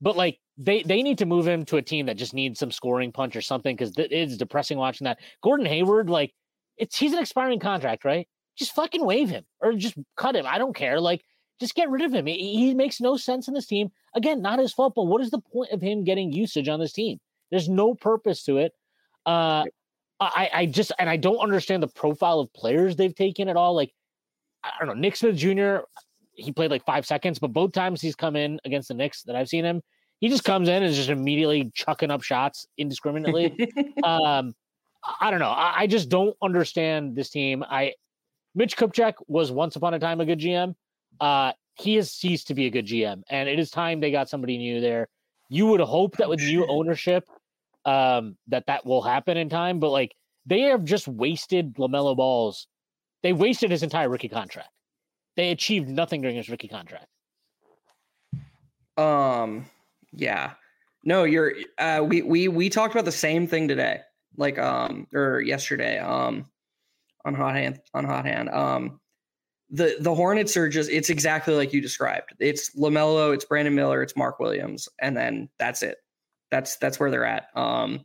but 0.00 0.16
like 0.16 0.38
they 0.58 0.82
they 0.82 1.02
need 1.02 1.18
to 1.18 1.26
move 1.26 1.46
him 1.46 1.64
to 1.66 1.76
a 1.76 1.82
team 1.82 2.06
that 2.06 2.16
just 2.16 2.34
needs 2.34 2.58
some 2.58 2.70
scoring 2.70 3.10
punch 3.12 3.36
or 3.36 3.40
something 3.40 3.74
because 3.74 3.92
th- 3.92 4.10
it's 4.10 4.36
depressing 4.36 4.76
watching 4.76 5.06
that. 5.06 5.18
Gordon 5.42 5.66
Hayward, 5.66 6.10
like 6.10 6.34
it's 6.76 6.96
he's 6.98 7.12
an 7.12 7.20
expiring 7.20 7.58
contract, 7.60 8.04
right? 8.04 8.28
Just 8.56 8.74
fucking 8.74 9.04
waive 9.04 9.30
him 9.30 9.44
or 9.60 9.72
just 9.72 9.94
cut 10.16 10.36
him. 10.36 10.44
I 10.46 10.58
don't 10.58 10.74
care. 10.74 11.00
Like 11.00 11.22
just 11.60 11.74
get 11.74 11.90
rid 11.90 12.02
of 12.02 12.12
him. 12.12 12.26
He, 12.26 12.56
he 12.56 12.74
makes 12.74 13.00
no 13.00 13.16
sense 13.16 13.48
in 13.48 13.54
this 13.54 13.66
team. 13.66 13.90
Again, 14.14 14.42
not 14.42 14.58
his 14.58 14.72
fault, 14.72 14.94
but 14.94 15.04
what 15.04 15.20
is 15.22 15.30
the 15.30 15.40
point 15.40 15.72
of 15.72 15.80
him 15.80 16.04
getting 16.04 16.32
usage 16.32 16.68
on 16.68 16.80
this 16.80 16.92
team? 16.92 17.18
There's 17.50 17.68
no 17.68 17.94
purpose 17.94 18.44
to 18.44 18.58
it. 18.58 18.72
Uh, 19.26 19.64
I 20.20 20.50
I 20.52 20.66
just 20.66 20.92
and 20.98 21.08
I 21.08 21.16
don't 21.16 21.38
understand 21.38 21.82
the 21.82 21.88
profile 21.88 22.40
of 22.40 22.52
players 22.52 22.96
they've 22.96 23.14
taken 23.14 23.48
at 23.48 23.56
all. 23.56 23.74
Like 23.74 23.92
I 24.64 24.70
don't 24.78 24.88
know, 24.88 24.94
Nick 24.94 25.16
Smith 25.16 25.36
Jr. 25.36 25.78
He 26.34 26.52
played 26.52 26.70
like 26.70 26.84
five 26.84 27.06
seconds, 27.06 27.38
but 27.38 27.52
both 27.52 27.72
times 27.72 28.00
he's 28.00 28.14
come 28.14 28.36
in 28.36 28.60
against 28.64 28.88
the 28.88 28.94
Knicks 28.94 29.22
that 29.24 29.34
I've 29.34 29.48
seen 29.48 29.64
him, 29.64 29.82
he 30.20 30.28
just 30.28 30.44
comes 30.44 30.68
in 30.68 30.76
and 30.76 30.86
is 30.86 30.96
just 30.96 31.10
immediately 31.10 31.70
chucking 31.74 32.10
up 32.10 32.22
shots 32.22 32.66
indiscriminately. 32.76 33.72
um, 34.04 34.54
I- 35.20 35.30
don't 35.30 35.40
know. 35.40 35.50
I, 35.50 35.80
I 35.80 35.86
just 35.86 36.08
don't 36.08 36.36
understand 36.42 37.16
this 37.16 37.30
team. 37.30 37.64
I 37.68 37.94
Mitch 38.54 38.76
Kupchak 38.76 39.14
was 39.28 39.52
once 39.52 39.76
upon 39.76 39.94
a 39.94 39.98
time 39.98 40.20
a 40.20 40.26
good 40.26 40.40
GM. 40.40 40.74
Uh, 41.20 41.52
he 41.74 41.94
has 41.96 42.10
ceased 42.10 42.48
to 42.48 42.54
be 42.54 42.66
a 42.66 42.70
good 42.70 42.86
GM, 42.86 43.22
and 43.30 43.48
it 43.48 43.58
is 43.58 43.70
time 43.70 44.00
they 44.00 44.10
got 44.10 44.28
somebody 44.28 44.58
new 44.58 44.80
there. 44.80 45.08
You 45.48 45.66
would 45.66 45.80
hope 45.80 46.16
that 46.16 46.26
Oh, 46.26 46.30
with 46.30 46.40
new 46.40 46.66
ownership, 46.66 47.24
um, 47.84 48.36
that 48.48 48.66
that 48.66 48.84
will 48.84 49.02
happen 49.02 49.36
in 49.36 49.48
time. 49.48 49.78
But 49.78 49.90
like 49.90 50.14
they 50.46 50.62
have 50.62 50.84
just 50.84 51.08
wasted 51.08 51.74
LaMelo 51.76 52.16
Ball's. 52.16 52.66
They 53.22 53.32
wasted 53.32 53.70
his 53.70 53.82
entire 53.82 54.08
rookie 54.08 54.28
contract. 54.28 54.70
They 55.36 55.50
achieved 55.50 55.88
nothing 55.88 56.20
during 56.20 56.36
his 56.36 56.48
rookie 56.48 56.68
contract. 56.68 57.06
Um, 58.96 59.66
yeah. 60.12 60.52
No, 61.04 61.24
you're 61.24 61.54
uh 61.78 62.04
we 62.06 62.22
we 62.22 62.48
we 62.48 62.68
talked 62.68 62.94
about 62.94 63.04
the 63.04 63.12
same 63.12 63.46
thing 63.46 63.68
today. 63.68 64.00
Like 64.36 64.58
um 64.58 65.06
or 65.14 65.40
yesterday. 65.40 65.98
Um 65.98 66.46
on 67.24 67.34
hot 67.34 67.54
hand 67.54 67.80
on 67.94 68.04
hot 68.04 68.24
hand. 68.24 68.48
Um 68.50 69.00
the 69.70 69.96
the 70.00 70.14
Hornets 70.14 70.56
are 70.56 70.68
just 70.68 70.90
it's 70.90 71.10
exactly 71.10 71.54
like 71.54 71.72
you 71.72 71.80
described. 71.80 72.34
It's 72.38 72.74
LaMelo, 72.76 73.34
it's 73.34 73.44
Brandon 73.44 73.74
Miller, 73.74 74.02
it's 74.02 74.16
Mark 74.16 74.38
Williams, 74.40 74.88
and 75.00 75.16
then 75.16 75.48
that's 75.58 75.82
it. 75.82 75.98
That's 76.50 76.76
that's 76.76 76.98
where 76.98 77.10
they're 77.10 77.24
at. 77.26 77.48
Um 77.54 78.04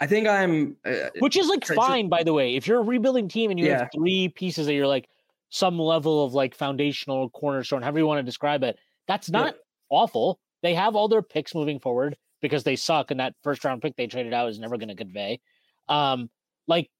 I 0.00 0.06
think 0.08 0.26
I'm 0.26 0.76
uh, 0.84 1.10
which 1.20 1.36
is 1.36 1.46
like 1.46 1.60
Try 1.60 1.76
to- 1.76 1.80
fine 1.82 2.08
by 2.08 2.24
the 2.24 2.32
way 2.32 2.56
if 2.56 2.66
you're 2.66 2.80
a 2.80 2.82
rebuilding 2.82 3.28
team 3.28 3.50
and 3.50 3.60
you 3.60 3.66
Yeah. 3.66 3.78
have 3.80 3.90
three 3.94 4.28
pieces 4.28 4.66
that 4.66 4.74
you're 4.74 4.86
like 4.88 5.08
some 5.50 5.78
level 5.78 6.24
of 6.24 6.34
like 6.34 6.54
foundational 6.56 7.30
cornerstone 7.30 7.82
however 7.82 7.98
you 8.00 8.06
want 8.06 8.18
to 8.18 8.22
describe 8.24 8.64
it 8.64 8.76
that's 9.06 9.28
Yeah. 9.28 9.38
not 9.40 9.54
awful 9.90 10.40
they 10.62 10.74
have 10.74 10.96
all 10.96 11.06
their 11.06 11.22
picks 11.22 11.54
moving 11.54 11.78
forward 11.78 12.16
because 12.40 12.64
they 12.64 12.74
suck 12.74 13.12
and 13.12 13.20
that 13.20 13.34
first 13.44 13.64
round 13.64 13.82
pick 13.82 13.94
they 13.94 14.08
traded 14.08 14.32
out 14.32 14.48
is 14.48 14.58
never 14.58 14.76
going 14.76 14.88
to 14.88 14.96
convey 14.96 15.40
um 15.88 16.28
like 16.66 16.90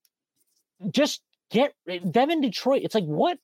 just 0.91 1.23
get 1.51 1.75
them 1.87 2.31
in 2.31 2.41
Detroit 2.41 2.83
it's 2.85 2.95
like 2.95 3.05
what 3.05 3.39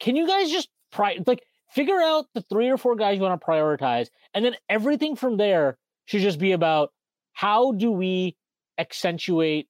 can 0.00 0.16
you 0.16 0.26
guys 0.26 0.50
just 0.50 0.68
pri- 0.90 1.18
like 1.26 1.42
figure 1.70 2.00
out 2.00 2.26
the 2.34 2.42
three 2.42 2.68
or 2.68 2.76
four 2.76 2.96
guys 2.96 3.16
you 3.16 3.22
want 3.22 3.40
to 3.40 3.46
prioritize 3.46 4.08
and 4.34 4.44
then 4.44 4.54
everything 4.68 5.16
from 5.16 5.36
there 5.36 5.76
should 6.06 6.22
just 6.22 6.38
be 6.38 6.52
about 6.52 6.92
how 7.32 7.72
do 7.72 7.90
we 7.90 8.36
accentuate 8.78 9.68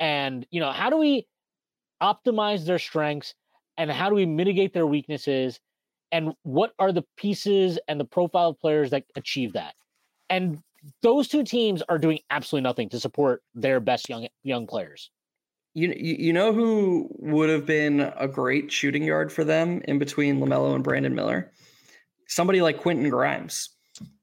and 0.00 0.46
you 0.50 0.60
know 0.60 0.72
how 0.72 0.90
do 0.90 0.96
we 0.96 1.26
optimize 2.02 2.66
their 2.66 2.78
strengths 2.78 3.34
and 3.76 3.90
how 3.90 4.08
do 4.08 4.14
we 4.14 4.26
mitigate 4.26 4.72
their 4.72 4.86
weaknesses 4.86 5.60
and 6.12 6.32
what 6.44 6.72
are 6.78 6.92
the 6.92 7.04
pieces 7.16 7.78
and 7.88 7.98
the 7.98 8.04
profile 8.04 8.50
of 8.50 8.60
players 8.60 8.90
that 8.90 9.04
achieve 9.16 9.54
that? 9.54 9.74
And 10.30 10.60
those 11.02 11.26
two 11.26 11.42
teams 11.42 11.82
are 11.88 11.98
doing 11.98 12.20
absolutely 12.30 12.62
nothing 12.62 12.88
to 12.90 13.00
support 13.00 13.42
their 13.54 13.80
best 13.80 14.08
young 14.08 14.28
young 14.42 14.66
players 14.66 15.10
You, 15.74 15.92
you 15.96 16.32
know 16.32 16.52
who 16.52 17.08
would 17.18 17.50
have 17.50 17.66
been 17.66 18.12
a 18.16 18.28
great 18.28 18.70
shooting 18.70 19.02
yard 19.02 19.32
for 19.32 19.42
them 19.42 19.82
in 19.86 19.98
between 19.98 20.38
LaMelo 20.40 20.74
and 20.74 20.84
Brandon 20.84 21.14
Miller? 21.14 21.52
Somebody 22.28 22.62
like 22.62 22.78
Quentin 22.78 23.08
Grimes. 23.10 23.70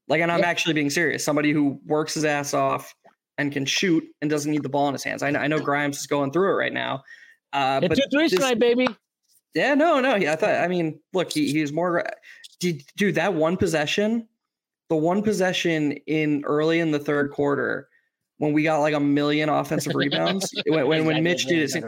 Like, 0.07 0.21
and 0.21 0.31
I'm 0.31 0.39
Yeah. 0.39 0.47
actually 0.47 0.73
being 0.73 0.89
serious. 0.89 1.23
Somebody 1.25 1.51
who 1.51 1.79
works 1.85 2.13
his 2.13 2.23
ass 2.23 2.53
off 2.53 2.95
and 3.37 3.51
can 3.51 3.65
shoot 3.65 4.03
and 4.21 4.29
doesn't 4.29 4.51
need 4.51 4.63
the 4.63 4.69
ball 4.69 4.87
in 4.87 4.93
his 4.93 5.03
hands. 5.03 5.23
I 5.23 5.31
know, 5.31 5.39
I 5.39 5.47
know 5.47 5.59
Grimes 5.59 5.99
is 5.99 6.07
going 6.07 6.31
through 6.31 6.51
it 6.51 6.55
right 6.55 6.73
now. 6.73 7.03
Uh, 7.51 7.81
but 7.81 7.95
two 7.95 8.03
threes 8.11 8.31
this- 8.31 8.39
tonight 8.39 8.59
baby 8.59 8.87
yeah, 9.53 9.73
no, 9.73 9.99
no. 9.99 10.15
Yeah, 10.15 10.33
I 10.33 10.35
thought. 10.35 10.55
I 10.61 10.67
mean, 10.67 10.99
look, 11.13 11.31
he 11.31 11.51
he's 11.51 11.73
more. 11.73 12.05
Did 12.59 12.83
dude 12.95 13.15
that 13.15 13.33
one 13.33 13.57
possession, 13.57 14.27
the 14.89 14.95
one 14.95 15.21
possession 15.23 15.93
in 16.07 16.43
early 16.45 16.79
in 16.79 16.91
the 16.91 16.99
third 16.99 17.31
quarter 17.31 17.89
when 18.41 18.53
we 18.53 18.63
got 18.63 18.79
like 18.79 18.95
a 18.95 18.99
million 18.99 19.49
offensive 19.49 19.93
rebounds 19.93 20.51
when 20.67 20.87
when, 20.87 21.05
when 21.05 21.23
Mitch 21.23 21.45
did 21.45 21.69
it. 21.75 21.85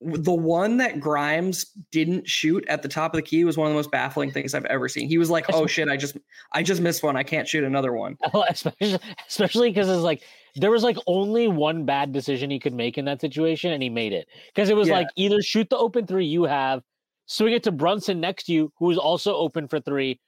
The 0.00 0.32
one 0.32 0.76
that 0.76 1.00
Grimes 1.00 1.64
didn't 1.90 2.28
shoot 2.28 2.64
at 2.68 2.82
the 2.82 2.88
top 2.88 3.14
of 3.14 3.18
the 3.18 3.22
key 3.22 3.44
was 3.44 3.56
one 3.56 3.66
of 3.66 3.72
the 3.72 3.76
most 3.76 3.90
baffling 3.90 4.30
things 4.30 4.54
I've 4.54 4.66
ever 4.66 4.88
seen. 4.88 5.08
He 5.08 5.16
was 5.18 5.30
like, 5.30 5.46
"Oh 5.52 5.66
shit, 5.66 5.88
I 5.88 5.96
just 5.96 6.18
I 6.52 6.62
just 6.62 6.82
missed 6.82 7.02
one. 7.02 7.16
I 7.16 7.22
can't 7.24 7.48
shoot 7.48 7.64
another 7.64 7.94
one." 7.94 8.16
Oh, 8.32 8.44
especially 8.48 8.98
especially 9.26 9.70
because 9.70 9.88
it's 9.88 10.02
like 10.02 10.22
there 10.54 10.70
was 10.70 10.84
like 10.84 10.98
only 11.08 11.48
one 11.48 11.84
bad 11.84 12.12
decision 12.12 12.50
he 12.50 12.60
could 12.60 12.74
make 12.74 12.96
in 12.98 13.06
that 13.06 13.20
situation, 13.20 13.72
and 13.72 13.82
he 13.82 13.88
made 13.88 14.12
it 14.12 14.28
because 14.54 14.68
it 14.68 14.76
was 14.76 14.86
Yeah. 14.86 14.98
like 14.98 15.08
either 15.16 15.42
shoot 15.42 15.68
the 15.70 15.78
open 15.78 16.06
three 16.06 16.26
you 16.26 16.44
have, 16.44 16.82
swing 17.24 17.54
it 17.54 17.62
to 17.64 17.72
Brunson 17.72 18.20
next 18.20 18.44
to 18.44 18.52
you, 18.52 18.70
who 18.78 18.90
is 18.90 18.98
also 18.98 19.34
open 19.34 19.66
for 19.66 19.80
three, 19.80 20.20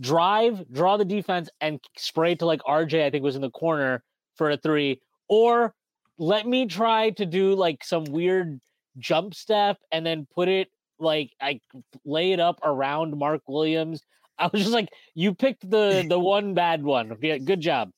drive, 0.00 0.64
draw 0.72 0.96
the 0.96 1.04
defense, 1.04 1.50
and 1.60 1.80
spray 1.98 2.36
to 2.36 2.46
like 2.46 2.60
RJ. 2.62 3.04
I 3.04 3.10
think 3.10 3.24
was 3.24 3.36
in 3.36 3.42
the 3.42 3.50
corner 3.50 4.04
for 4.36 4.50
a 4.50 4.56
three, 4.56 5.00
or 5.28 5.74
let 6.18 6.46
me 6.46 6.66
try 6.66 7.10
to 7.10 7.26
do 7.26 7.54
like 7.54 7.84
some 7.84 8.04
weird 8.04 8.60
jump 8.98 9.34
step 9.34 9.78
and 9.90 10.06
then 10.06 10.26
put 10.34 10.48
it 10.48 10.68
like 10.98 11.30
I 11.40 11.60
lay 12.04 12.32
it 12.32 12.40
up 12.40 12.60
around 12.62 13.16
Mark 13.16 13.42
Williams. 13.48 14.02
I 14.38 14.50
was 14.52 14.62
just 14.62 14.74
like, 14.74 14.88
you 15.14 15.32
picked 15.32 15.68
the 15.68 16.04
the 16.08 16.18
one 16.34 16.54
bad 16.54 16.82
one. 16.82 17.16
Yeah, 17.22 17.38
good 17.38 17.60
job. 17.60 17.90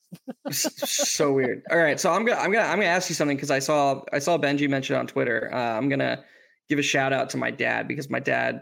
So 0.51 1.33
weird. 1.33 1.63
All 1.71 1.79
right, 1.79 1.99
so 1.99 2.11
I'm 2.11 2.25
gonna 2.25 2.39
I'm 2.39 2.51
gonna 2.51 2.65
I'm 2.65 2.77
gonna 2.77 2.85
ask 2.85 3.09
you 3.09 3.15
something 3.15 3.35
because 3.35 3.49
I 3.49 3.57
saw 3.59 4.01
I 4.13 4.19
saw 4.19 4.37
Benji 4.37 4.69
mention 4.69 4.95
on 4.95 5.07
Twitter. 5.07 5.49
Uh, 5.51 5.57
I'm 5.57 5.89
gonna 5.89 6.23
give 6.69 6.77
a 6.77 6.83
shout 6.83 7.11
out 7.11 7.31
to 7.31 7.37
my 7.37 7.49
dad 7.49 7.87
because 7.87 8.09
my 8.09 8.19
dad 8.19 8.61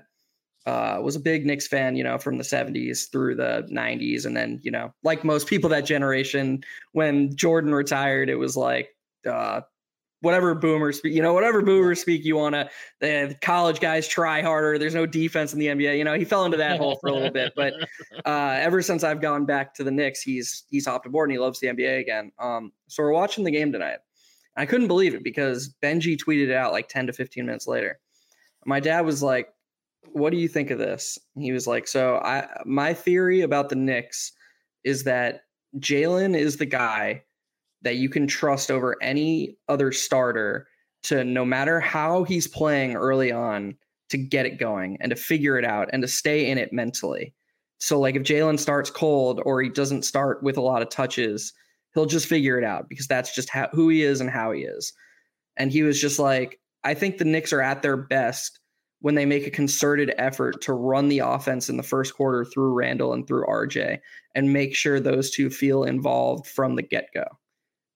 uh, 0.66 0.99
was 1.01 1.16
a 1.16 1.20
big 1.20 1.45
Knicks 1.45 1.68
fan, 1.68 1.95
you 1.95 2.03
know, 2.03 2.18
from 2.18 2.38
the 2.38 2.43
70s 2.43 3.11
through 3.11 3.36
the 3.36 3.68
90s, 3.72 4.26
and 4.26 4.36
then 4.36 4.59
you 4.63 4.72
know, 4.72 4.93
like 5.03 5.24
most 5.24 5.47
people 5.47 5.70
that 5.70 5.86
generation, 5.86 6.63
when 6.93 7.36
Jordan 7.36 7.74
retired, 7.74 8.30
it 8.30 8.36
was 8.36 8.57
like 8.57 8.89
uh, 9.30 9.61
whatever 10.26 10.55
boomer 10.55 10.91
speak, 10.91 11.13
you 11.13 11.22
know, 11.22 11.34
whatever 11.34 11.61
boomer 11.61 11.93
speak 11.93 12.26
you 12.26 12.36
want 12.36 12.55
to, 12.55 12.70
the 12.99 13.36
college 13.41 13.80
guys 13.80 14.07
try 14.07 14.41
harder. 14.41 14.80
There's 14.80 14.95
no 14.95 15.05
defense 15.05 15.53
in 15.53 15.59
the 15.59 15.68
NBA. 15.68 15.97
You 15.97 16.03
know, 16.03 16.16
he 16.16 16.26
fell 16.26 16.45
into 16.45 16.57
that 16.57 16.78
hole 16.78 16.97
for 16.99 17.07
a 17.07 17.13
little 17.13 17.30
bit, 17.30 17.53
but 17.55 17.74
uh, 18.26 18.57
ever 18.59 18.82
since 18.82 19.03
I've 19.03 19.22
gone 19.22 19.45
back 19.45 19.76
to 19.76 19.84
the 19.84 19.91
Knicks, 19.91 20.22
he's 20.22 20.63
he's 20.70 20.88
hopped 20.88 21.05
aboard 21.05 21.30
and 21.30 21.36
he 21.36 21.39
loves 21.39 21.59
the 21.59 21.68
NBA 21.68 21.99
again. 21.99 22.32
Um, 22.39 22.72
so 22.88 23.03
we're 23.03 23.11
watching 23.11 23.43
the 23.43 23.51
game 23.51 23.72
tonight. 23.72 23.99
I 24.57 24.66
couldn't 24.66 24.88
believe 24.88 25.13
it 25.13 25.24
because 25.24 25.76
Benji 25.84 26.18
tweeted 26.18 26.47
it 26.47 26.55
out 26.55 26.72
like 26.72 26.88
10 26.88 27.07
to 27.07 27.13
15 27.13 27.45
minutes 27.45 27.68
later. 27.68 27.99
My 28.66 28.80
dad 28.80 29.01
was 29.01 29.22
like, 29.22 29.49
"What 30.14 30.32
do 30.32 30.38
you 30.38 30.47
think 30.47 30.72
of 30.72 30.80
this?" 30.80 31.18
He 31.38 31.51
was 31.51 31.68
like, 31.68 31.88
"So 31.88 32.18
I 32.18 32.47
my 32.66 32.93
theory 32.93 33.41
about 33.41 33.70
the 33.70 33.76
Knicks 33.76 34.32
is 34.84 35.03
that 35.03 35.41
Jalen 35.80 36.38
is 36.38 36.58
the 36.58 36.66
guy." 36.66 37.24
that 37.86 37.97
you 37.97 38.10
can 38.10 38.28
trust 38.28 38.72
over 38.72 38.97
any 39.01 39.56
other 39.70 39.91
starter 39.91 40.68
to 41.03 41.24
no 41.24 41.45
matter 41.45 41.80
how 41.80 42.24
he's 42.24 42.47
playing 42.47 42.95
early 42.95 43.32
on 43.32 43.76
to 44.10 44.18
get 44.18 44.47
it 44.47 44.60
going 44.60 44.97
and 44.99 45.12
to 45.12 45.16
figure 45.16 45.58
it 45.58 45.64
out 45.64 45.88
and 45.93 46.01
to 46.01 46.08
stay 46.08 46.49
in 46.49 46.58
it 46.58 46.74
mentally. 46.74 47.34
So 47.80 47.99
like 47.99 48.16
if 48.16 48.24
Jalen 48.24 48.60
starts 48.60 48.89
cold 48.89 49.39
or 49.45 49.62
he 49.62 49.70
doesn't 49.70 50.03
start 50.03 50.41
with 50.41 50.58
a 50.58 50.62
lot 50.62 50.82
of 50.82 50.89
touches, 50.89 51.53
he'll 51.93 52.08
just 52.08 52.28
figure 52.28 52.58
it 52.58 52.64
out 52.64 52.89
because 52.89 53.08
that's 53.08 53.36
just 53.36 53.49
how, 53.49 53.70
who 53.72 53.89
he 53.89 54.01
is 54.01 54.20
and 54.20 54.32
how 54.32 54.51
he 54.51 54.62
is. 54.62 54.91
And 55.56 55.72
he 55.72 55.84
was 55.84 56.01
just 56.01 56.18
like, 56.18 56.60
I 56.84 56.95
think 56.95 57.18
the 57.18 57.26
Knicks 57.26 57.53
are 57.53 57.62
at 57.62 57.84
their 57.84 57.97
best 57.97 58.60
when 59.02 59.16
they 59.16 59.26
make 59.26 59.46
a 59.46 59.52
concerted 59.52 60.14
effort 60.18 60.62
to 60.62 60.74
run 60.74 61.10
the 61.10 61.20
offense 61.20 61.70
in 61.70 61.78
the 61.78 61.84
first 61.84 62.16
quarter 62.16 62.43
through 62.46 62.74
Randle 62.74 63.14
and 63.14 63.28
through 63.28 63.46
RJ 63.46 64.00
and 64.34 64.54
make 64.54 64.76
sure 64.76 65.00
those 65.00 65.30
two 65.30 65.50
feel 65.50 65.84
involved 65.84 66.48
from 66.48 66.76
the 66.76 66.82
get 66.82 67.10
go 67.14 67.26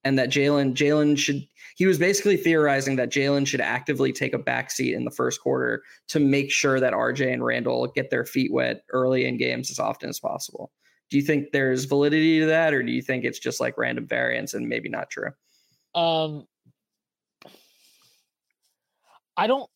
and 0.04 0.18
that 0.18 0.30
Jalen 0.30 0.74
Jalen 0.74 1.18
should 1.18 1.45
he 1.76 1.86
was 1.86 1.97
basically 1.97 2.36
theorizing 2.36 2.97
that 2.97 3.10
Jalen 3.10 3.47
should 3.47 3.62
actively 3.62 4.12
take 4.12 4.34
a 4.34 4.39
backseat 4.39 4.93
in 4.93 5.06
the 5.06 5.12
first 5.12 5.41
quarter 5.41 5.84
to 6.10 6.20
make 6.20 6.52
sure 6.52 6.80
that 6.80 6.93
RJ 6.93 7.32
and 7.34 7.43
Randle 7.43 7.88
get 7.88 8.10
their 8.10 8.26
feet 8.26 8.52
wet 8.52 8.84
early 8.91 9.26
in 9.26 9.38
games 9.38 9.72
as 9.72 9.80
often 9.80 10.10
as 10.10 10.20
possible. 10.20 10.72
Do 11.10 11.18
you 11.18 11.24
think 11.24 11.52
there's 11.52 11.86
validity 11.86 12.39
to 12.41 12.45
that, 12.47 12.74
or 12.74 12.84
do 12.84 12.91
you 12.91 13.02
think 13.02 13.24
it's 13.24 13.39
just 13.39 13.60
like 13.60 13.78
random 13.78 14.06
variance 14.06 14.54
and 14.54 14.68
maybe 14.68 14.89
not 14.89 15.10
true? 15.10 15.32
Um, 15.95 16.45
I 19.38 19.47
don't. 19.47 19.70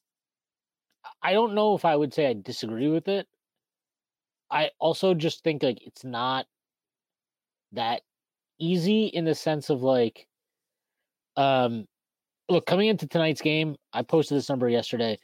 I 1.24 1.34
don't 1.34 1.56
know 1.56 1.74
if 1.74 1.86
I 1.86 1.96
would 1.96 2.14
say 2.14 2.28
I 2.28 2.34
disagree 2.34 2.90
with 2.90 3.08
it. 3.08 3.28
I 4.52 4.70
also 4.80 5.14
just 5.14 5.44
think 5.44 5.64
like 5.64 5.80
it's 5.86 6.04
not 6.04 6.46
that 7.72 8.02
easy 8.60 9.06
in 9.06 9.26
the 9.26 9.34
sense 9.34 9.70
of 9.70 9.82
like 9.82 10.28
um 11.38 11.86
look 12.50 12.66
coming 12.68 12.88
into 12.88 13.08
tonight's 13.08 13.42
game 13.42 13.76
i 13.94 14.02
posted 14.04 14.38
this 14.38 14.50
number 14.50 14.70
yesterday. 14.70 15.18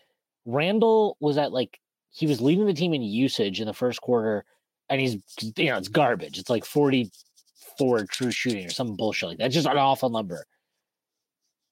Randle 0.45 1.18
was 1.20 1.38
at 1.38 1.52
like 1.52 1.80
he 2.12 2.26
was 2.26 2.41
leading 2.41 2.66
the 2.66 2.74
team 2.74 2.93
in 2.93 3.04
usage 3.04 3.62
in 3.62 3.68
the 3.68 3.74
first 3.74 4.02
quarter 4.02 4.45
and 4.89 5.00
he's 5.00 5.18
you 5.58 5.66
know 5.70 5.78
it's 5.78 5.89
garbage. 5.89 6.39
It's 6.39 6.50
like 6.50 6.66
44 6.66 8.06
true 8.06 8.32
shooting 8.32 8.66
or 8.66 8.72
some 8.72 8.95
bullshit 8.95 9.30
like 9.30 9.38
that. 9.39 9.47
It's 9.47 9.56
just 9.56 9.68
an 9.68 9.78
awful 9.78 10.10
number. 10.10 10.45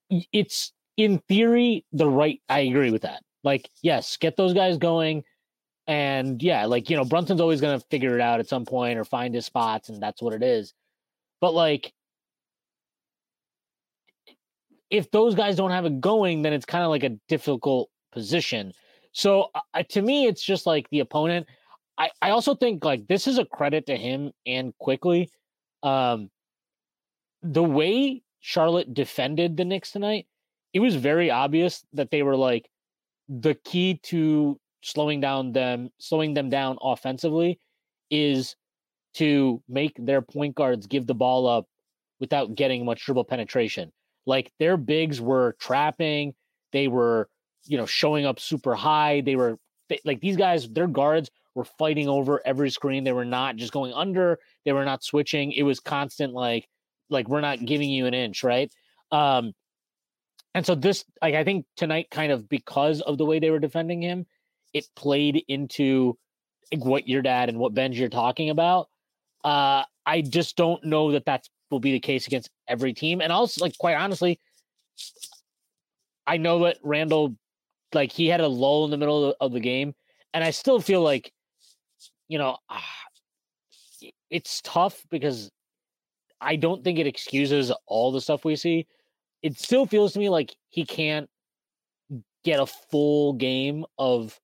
It's 0.10 0.74
in 0.98 1.20
theory 1.30 1.86
the 1.92 2.10
right 2.10 2.42
i 2.50 2.60
agree 2.60 2.92
with 2.92 3.04
that 3.04 3.22
like 3.48 3.70
yes 3.82 4.18
get 4.18 4.38
those 4.38 4.54
guys 4.54 4.78
going 4.78 5.24
and 5.88 6.44
yeah 6.44 6.66
like 6.66 6.90
you 6.90 6.98
know 6.98 7.06
Brunson's 7.06 7.42
always 7.42 7.62
going 7.62 7.80
to 7.80 7.86
figure 7.88 8.14
it 8.16 8.22
out 8.22 8.40
at 8.40 8.48
some 8.48 8.66
point 8.66 9.00
or 9.00 9.06
find 9.06 9.34
his 9.34 9.46
spots 9.46 9.90
and 9.90 10.02
that's 10.02 10.22
what 10.22 10.34
it 10.34 10.44
is 10.44 10.74
but 11.40 11.54
like, 11.54 11.94
if 14.90 15.12
those 15.12 15.36
guys 15.36 15.56
don't 15.56 15.72
have 15.72 15.86
it 15.86 16.00
going, 16.00 16.42
then 16.42 16.54
it's 16.54 16.66
kind 16.66 16.84
of 16.84 16.90
like 16.90 17.04
a 17.04 17.18
difficult 17.28 17.90
position. 18.12 18.74
So 19.12 19.50
uh, 19.74 19.84
to 19.90 20.02
me, 20.02 20.28
it's 20.28 20.42
just 20.42 20.66
like 20.66 20.90
the 20.90 21.02
opponent. 21.02 21.48
I, 21.98 22.10
I 22.22 22.30
also 22.30 22.56
think 22.56 22.86
like 22.86 23.08
this 23.08 23.28
is 23.28 23.38
a 23.38 23.46
credit 23.46 23.86
to 23.88 23.98
him 23.98 24.32
and 24.46 24.74
Quickley. 24.80 25.30
Um, 25.84 26.30
the 27.44 27.64
way 27.64 28.24
Charlotte 28.40 28.94
defended 28.94 29.58
the 29.58 29.66
Knicks 29.66 29.92
tonight, 29.92 30.28
it 30.74 30.80
was 30.80 30.96
very 30.96 31.30
obvious 31.30 31.86
that 31.94 32.12
they 32.12 32.24
were 32.24 32.36
like 32.36 32.70
the 33.30 33.56
key 33.56 34.00
to 34.04 34.60
slowing 34.82 35.20
down 35.20 35.52
them, 35.52 35.90
slowing 36.00 36.34
them 36.34 36.50
down 36.50 36.78
offensively 36.82 37.60
is 38.10 38.56
to 39.16 39.62
make 39.68 39.94
their 39.98 40.22
point 40.22 40.56
guards 40.56 40.88
give 40.88 41.08
the 41.08 41.16
ball 41.16 41.48
up 41.48 41.66
without 42.20 42.56
getting 42.56 42.86
much 42.86 43.04
dribble 43.06 43.26
penetration. 43.26 43.92
Like 44.26 44.52
their 44.60 44.78
bigs 44.78 45.20
were 45.22 45.56
trapping, 45.60 46.34
they 46.72 46.88
were, 46.88 47.30
you 47.66 47.78
know, 47.78 47.86
showing 47.86 48.26
up 48.26 48.40
super 48.40 48.76
high. 48.76 49.22
They 49.22 49.36
were 49.36 49.58
like 50.06 50.20
these 50.22 50.38
guys, 50.38 50.70
their 50.70 50.88
guards 50.88 51.30
were 51.56 51.64
fighting 51.64 52.08
over 52.08 52.42
every 52.46 52.70
screen. 52.70 53.04
They 53.04 53.14
were 53.14 53.26
not 53.26 53.56
just 53.56 53.74
going 53.74 53.94
under, 53.94 54.40
they 54.66 54.74
were 54.74 54.86
not 54.86 55.04
switching. 55.04 55.52
It 55.52 55.64
was 55.64 55.80
constant 55.80 56.34
like 56.34 56.68
like 57.10 57.28
we're 57.28 57.42
not 57.42 57.66
giving 57.66 57.90
you 57.90 58.06
an 58.06 58.14
inch, 58.14 58.44
right? 58.44 58.72
Um 59.12 59.54
and 60.58 60.66
so 60.66 60.76
this 60.76 61.06
like 61.22 61.36
I 61.36 61.44
think 61.44 61.66
tonight 61.76 62.08
kind 62.12 62.32
of 62.32 62.50
because 62.50 63.02
of 63.02 63.18
the 63.18 63.26
way 63.26 63.40
they 63.40 63.52
were 63.52 63.60
defending 63.60 64.02
him, 64.02 64.26
it 64.74 64.86
played 64.96 65.44
into 65.48 66.18
like, 66.74 66.84
what 66.84 67.08
your 67.08 67.22
dad 67.22 67.50
and 67.50 67.60
what 67.60 67.74
Ben's 67.74 67.98
you're 67.98 68.10
talking 68.10 68.50
about 68.50 68.90
uh, 69.44 69.84
I 70.06 70.22
just 70.22 70.56
don't 70.56 70.84
know 70.84 71.12
that 71.12 71.26
that 71.26 71.48
will 71.70 71.80
be 71.80 71.92
the 71.94 72.00
case 72.00 72.28
against 72.28 72.50
every 72.68 72.94
team. 72.94 73.22
And 73.22 73.32
also, 73.32 73.64
like, 73.64 73.78
quite 73.78 73.96
honestly, 73.96 74.40
I 76.26 76.38
know 76.38 76.64
that 76.66 76.78
Randle, 76.84 77.36
like, 77.94 78.12
he 78.12 78.28
had 78.28 78.42
a 78.42 78.48
lull 78.48 78.86
in 78.86 78.92
the 78.92 78.98
middle 78.98 79.36
of 79.40 79.52
the 79.52 79.60
game, 79.60 79.96
and 80.34 80.44
I 80.44 80.52
still 80.52 80.82
feel 80.82 81.02
like, 81.02 81.32
you 82.28 82.38
know, 82.38 82.58
uh, 82.70 82.80
it's 84.30 84.62
tough 84.66 85.02
because 85.10 85.50
I 86.42 86.58
don't 86.58 86.84
think 86.84 87.00
it 87.00 87.08
excuses 87.08 87.72
all 87.86 88.12
the 88.12 88.22
stuff 88.22 88.44
we 88.44 88.58
see. 88.58 88.88
It 89.44 89.60
still 89.60 89.86
feels 89.86 90.14
to 90.14 90.20
me 90.20 90.30
like 90.30 90.56
he 90.70 90.86
can't 90.86 91.30
get 92.44 92.60
a 92.60 92.66
full 92.66 93.34
game 93.34 93.86
of 93.98 94.40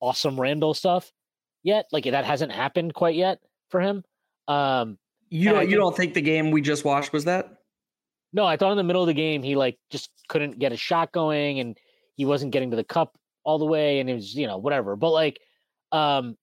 awesome 0.00 0.40
Randle 0.40 0.74
stuff 0.74 1.12
yet. 1.62 1.86
Like 1.92 2.04
that 2.04 2.24
hasn't 2.24 2.52
happened 2.52 2.94
quite 2.94 3.14
yet 3.14 3.38
for 3.70 3.80
him. 3.80 4.04
Um, 4.48 4.98
you 5.28 5.50
don't, 5.50 5.68
you 5.68 5.76
don't 5.76 5.96
think 5.96 6.14
the 6.14 6.20
game 6.20 6.50
we 6.50 6.60
just 6.60 6.84
watched 6.84 7.12
was 7.12 7.24
that? 7.24 7.50
No, 8.32 8.44
I 8.44 8.56
thought 8.56 8.70
in 8.70 8.76
the 8.76 8.84
middle 8.84 9.02
of 9.02 9.08
the 9.08 9.14
game 9.14 9.42
he 9.42 9.56
like 9.56 9.78
just 9.90 10.10
couldn't 10.28 10.58
get 10.58 10.72
a 10.72 10.76
shot 10.76 11.12
going 11.12 11.60
and 11.60 11.76
he 12.16 12.24
wasn't 12.24 12.52
getting 12.52 12.70
to 12.70 12.76
the 12.76 12.84
cup 12.84 13.16
all 13.44 13.58
the 13.58 13.64
way 13.64 14.00
and 14.00 14.10
it 14.10 14.14
was 14.14 14.34
you 14.34 14.46
know 14.46 14.58
whatever. 14.58 14.96
But 14.96 15.10
like, 15.10 15.40
um, 15.92 16.36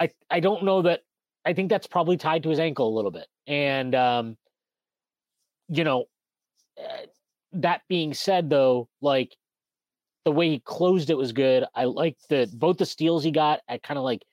I 0.00 0.10
I 0.30 0.40
don't 0.40 0.64
know 0.64 0.82
that. 0.82 1.00
I 1.44 1.52
think 1.52 1.70
that's 1.70 1.86
probably 1.86 2.16
tied 2.16 2.42
to 2.42 2.48
his 2.48 2.58
ankle 2.58 2.88
a 2.88 2.94
little 2.94 3.10
bit. 3.10 3.26
And 3.46 3.94
um, 3.94 4.36
you 5.68 5.84
know, 5.84 6.06
that 7.52 7.82
being 7.88 8.14
said, 8.14 8.50
though, 8.50 8.88
like 9.00 9.36
the 10.24 10.32
way 10.32 10.50
he 10.50 10.58
closed 10.58 11.10
it 11.10 11.16
was 11.16 11.32
good. 11.32 11.64
I 11.74 11.84
like 11.84 12.16
the 12.28 12.50
both 12.52 12.78
the 12.78 12.86
steals 12.86 13.22
he 13.22 13.30
got 13.30 13.60
at 13.68 13.82
kind 13.82 13.96
of 13.96 14.04
like 14.04 14.24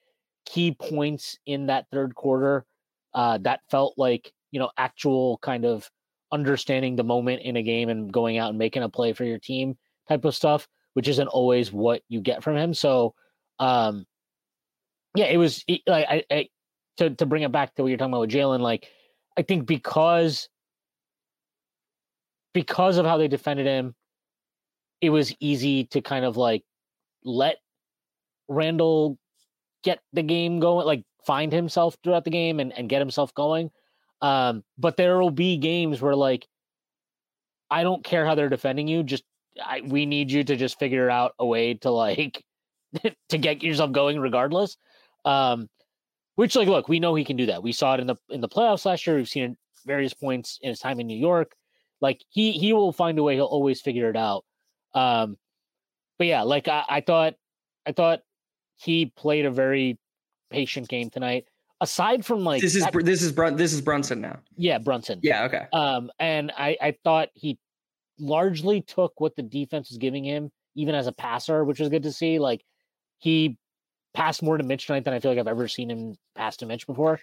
key 0.44 0.76
points 0.78 1.38
in 1.46 1.66
that 1.66 1.86
third 1.92 2.14
quarter 2.14 2.66
uh, 3.14 3.38
that 3.38 3.60
felt 3.70 3.94
like 3.96 4.32
you 4.50 4.58
know 4.58 4.70
actual 4.76 5.38
kind 5.38 5.64
of 5.64 5.88
understanding 6.32 6.96
the 6.96 7.04
moment 7.04 7.42
in 7.42 7.56
a 7.56 7.62
game 7.62 7.88
and 7.88 8.12
going 8.12 8.38
out 8.38 8.50
and 8.50 8.58
making 8.58 8.82
a 8.82 8.88
play 8.88 9.12
for 9.12 9.24
your 9.24 9.38
team 9.38 9.78
type 10.08 10.24
of 10.24 10.34
stuff, 10.34 10.66
which 10.94 11.06
isn't 11.06 11.28
always 11.28 11.72
what 11.72 12.02
you 12.08 12.20
get 12.20 12.42
from 12.42 12.56
him. 12.56 12.74
So, 12.74 13.14
um, 13.60 14.04
yeah, 15.14 15.26
it 15.26 15.36
was 15.36 15.64
like 15.86 16.06
I, 16.08 16.24
I 16.28 16.48
to 16.96 17.10
to 17.10 17.26
bring 17.26 17.44
it 17.44 17.52
back 17.52 17.74
to 17.74 17.82
what 17.82 17.88
you're 17.88 17.98
talking 17.98 18.12
about 18.12 18.22
with 18.22 18.30
Jalen. 18.30 18.60
Like, 18.60 18.88
I 19.36 19.42
think 19.42 19.66
because 19.66 20.48
because 22.54 22.96
of 22.96 23.04
how 23.04 23.18
they 23.18 23.28
defended 23.28 23.66
him, 23.66 23.94
it 25.02 25.10
was 25.10 25.34
easy 25.40 25.84
to 25.86 26.00
kind 26.00 26.24
of 26.24 26.38
like 26.38 26.62
let 27.22 27.56
Randle 28.48 29.18
get 29.82 30.00
the 30.14 30.22
game 30.22 30.60
going, 30.60 30.86
like 30.86 31.04
find 31.26 31.52
himself 31.52 31.96
throughout 32.02 32.24
the 32.24 32.30
game 32.30 32.60
and, 32.60 32.72
and 32.72 32.88
get 32.88 33.00
himself 33.00 33.34
going. 33.34 33.70
Um, 34.22 34.64
but 34.78 34.96
there 34.96 35.18
will 35.18 35.30
be 35.30 35.58
games 35.58 36.00
where 36.00 36.16
like 36.16 36.46
I 37.70 37.82
don't 37.82 38.04
care 38.04 38.24
how 38.24 38.34
they're 38.34 38.48
defending 38.48 38.88
you, 38.88 39.02
just 39.02 39.24
I, 39.62 39.82
we 39.84 40.06
need 40.06 40.30
you 40.30 40.44
to 40.44 40.56
just 40.56 40.78
figure 40.78 41.10
out 41.10 41.34
a 41.38 41.46
way 41.46 41.74
to 41.74 41.90
like 41.90 42.42
to 43.28 43.38
get 43.38 43.62
yourself 43.62 43.92
going 43.92 44.18
regardless. 44.20 44.76
Um, 45.24 45.68
which 46.36 46.56
like 46.56 46.68
look, 46.68 46.88
we 46.88 47.00
know 47.00 47.14
he 47.14 47.24
can 47.24 47.36
do 47.36 47.46
that. 47.46 47.62
We 47.62 47.72
saw 47.72 47.94
it 47.94 48.00
in 48.00 48.06
the 48.06 48.16
in 48.30 48.40
the 48.40 48.48
playoffs 48.48 48.84
last 48.86 49.06
year. 49.06 49.16
We've 49.16 49.28
seen 49.28 49.44
it 49.44 49.58
various 49.86 50.14
points 50.14 50.58
in 50.62 50.70
his 50.70 50.78
time 50.78 51.00
in 51.00 51.06
New 51.06 51.18
York. 51.18 51.52
Like 52.00 52.24
he 52.28 52.52
he 52.52 52.72
will 52.72 52.92
find 52.92 53.18
a 53.18 53.22
way. 53.22 53.34
He'll 53.34 53.44
always 53.44 53.80
figure 53.80 54.10
it 54.10 54.16
out. 54.16 54.44
Um, 54.94 55.36
but 56.18 56.26
yeah, 56.26 56.42
like 56.42 56.68
I, 56.68 56.84
I 56.88 57.00
thought 57.00 57.34
I 57.86 57.92
thought 57.92 58.20
he 58.76 59.06
played 59.06 59.46
a 59.46 59.50
very 59.50 59.98
patient 60.50 60.88
game 60.88 61.10
tonight. 61.10 61.46
Aside 61.80 62.24
from 62.24 62.44
like 62.44 62.62
this 62.62 62.74
is 62.74 62.84
that, 62.84 63.04
this 63.04 63.22
is 63.22 63.32
Brun- 63.32 63.56
this 63.56 63.72
is 63.72 63.80
Brunson 63.80 64.20
now. 64.20 64.38
Yeah, 64.56 64.78
Brunson. 64.78 65.20
Yeah, 65.22 65.44
okay. 65.44 65.66
Um, 65.72 66.10
and 66.18 66.52
I 66.56 66.76
I 66.80 66.96
thought 67.04 67.28
he 67.34 67.58
largely 68.18 68.80
took 68.80 69.20
what 69.20 69.36
the 69.36 69.42
defense 69.42 69.90
was 69.90 69.98
giving 69.98 70.24
him, 70.24 70.50
even 70.76 70.94
as 70.94 71.06
a 71.06 71.12
passer, 71.12 71.64
which 71.64 71.80
was 71.80 71.88
good 71.88 72.04
to 72.04 72.12
see. 72.12 72.38
Like 72.38 72.64
he 73.18 73.58
passed 74.14 74.42
more 74.42 74.56
to 74.56 74.64
Mitch 74.64 74.86
tonight 74.86 75.04
than 75.04 75.14
I 75.14 75.20
feel 75.20 75.32
like 75.32 75.40
I've 75.40 75.48
ever 75.48 75.68
seen 75.68 75.90
him 75.90 76.14
pass 76.34 76.56
to 76.58 76.66
Mitch 76.66 76.86
before. 76.86 77.20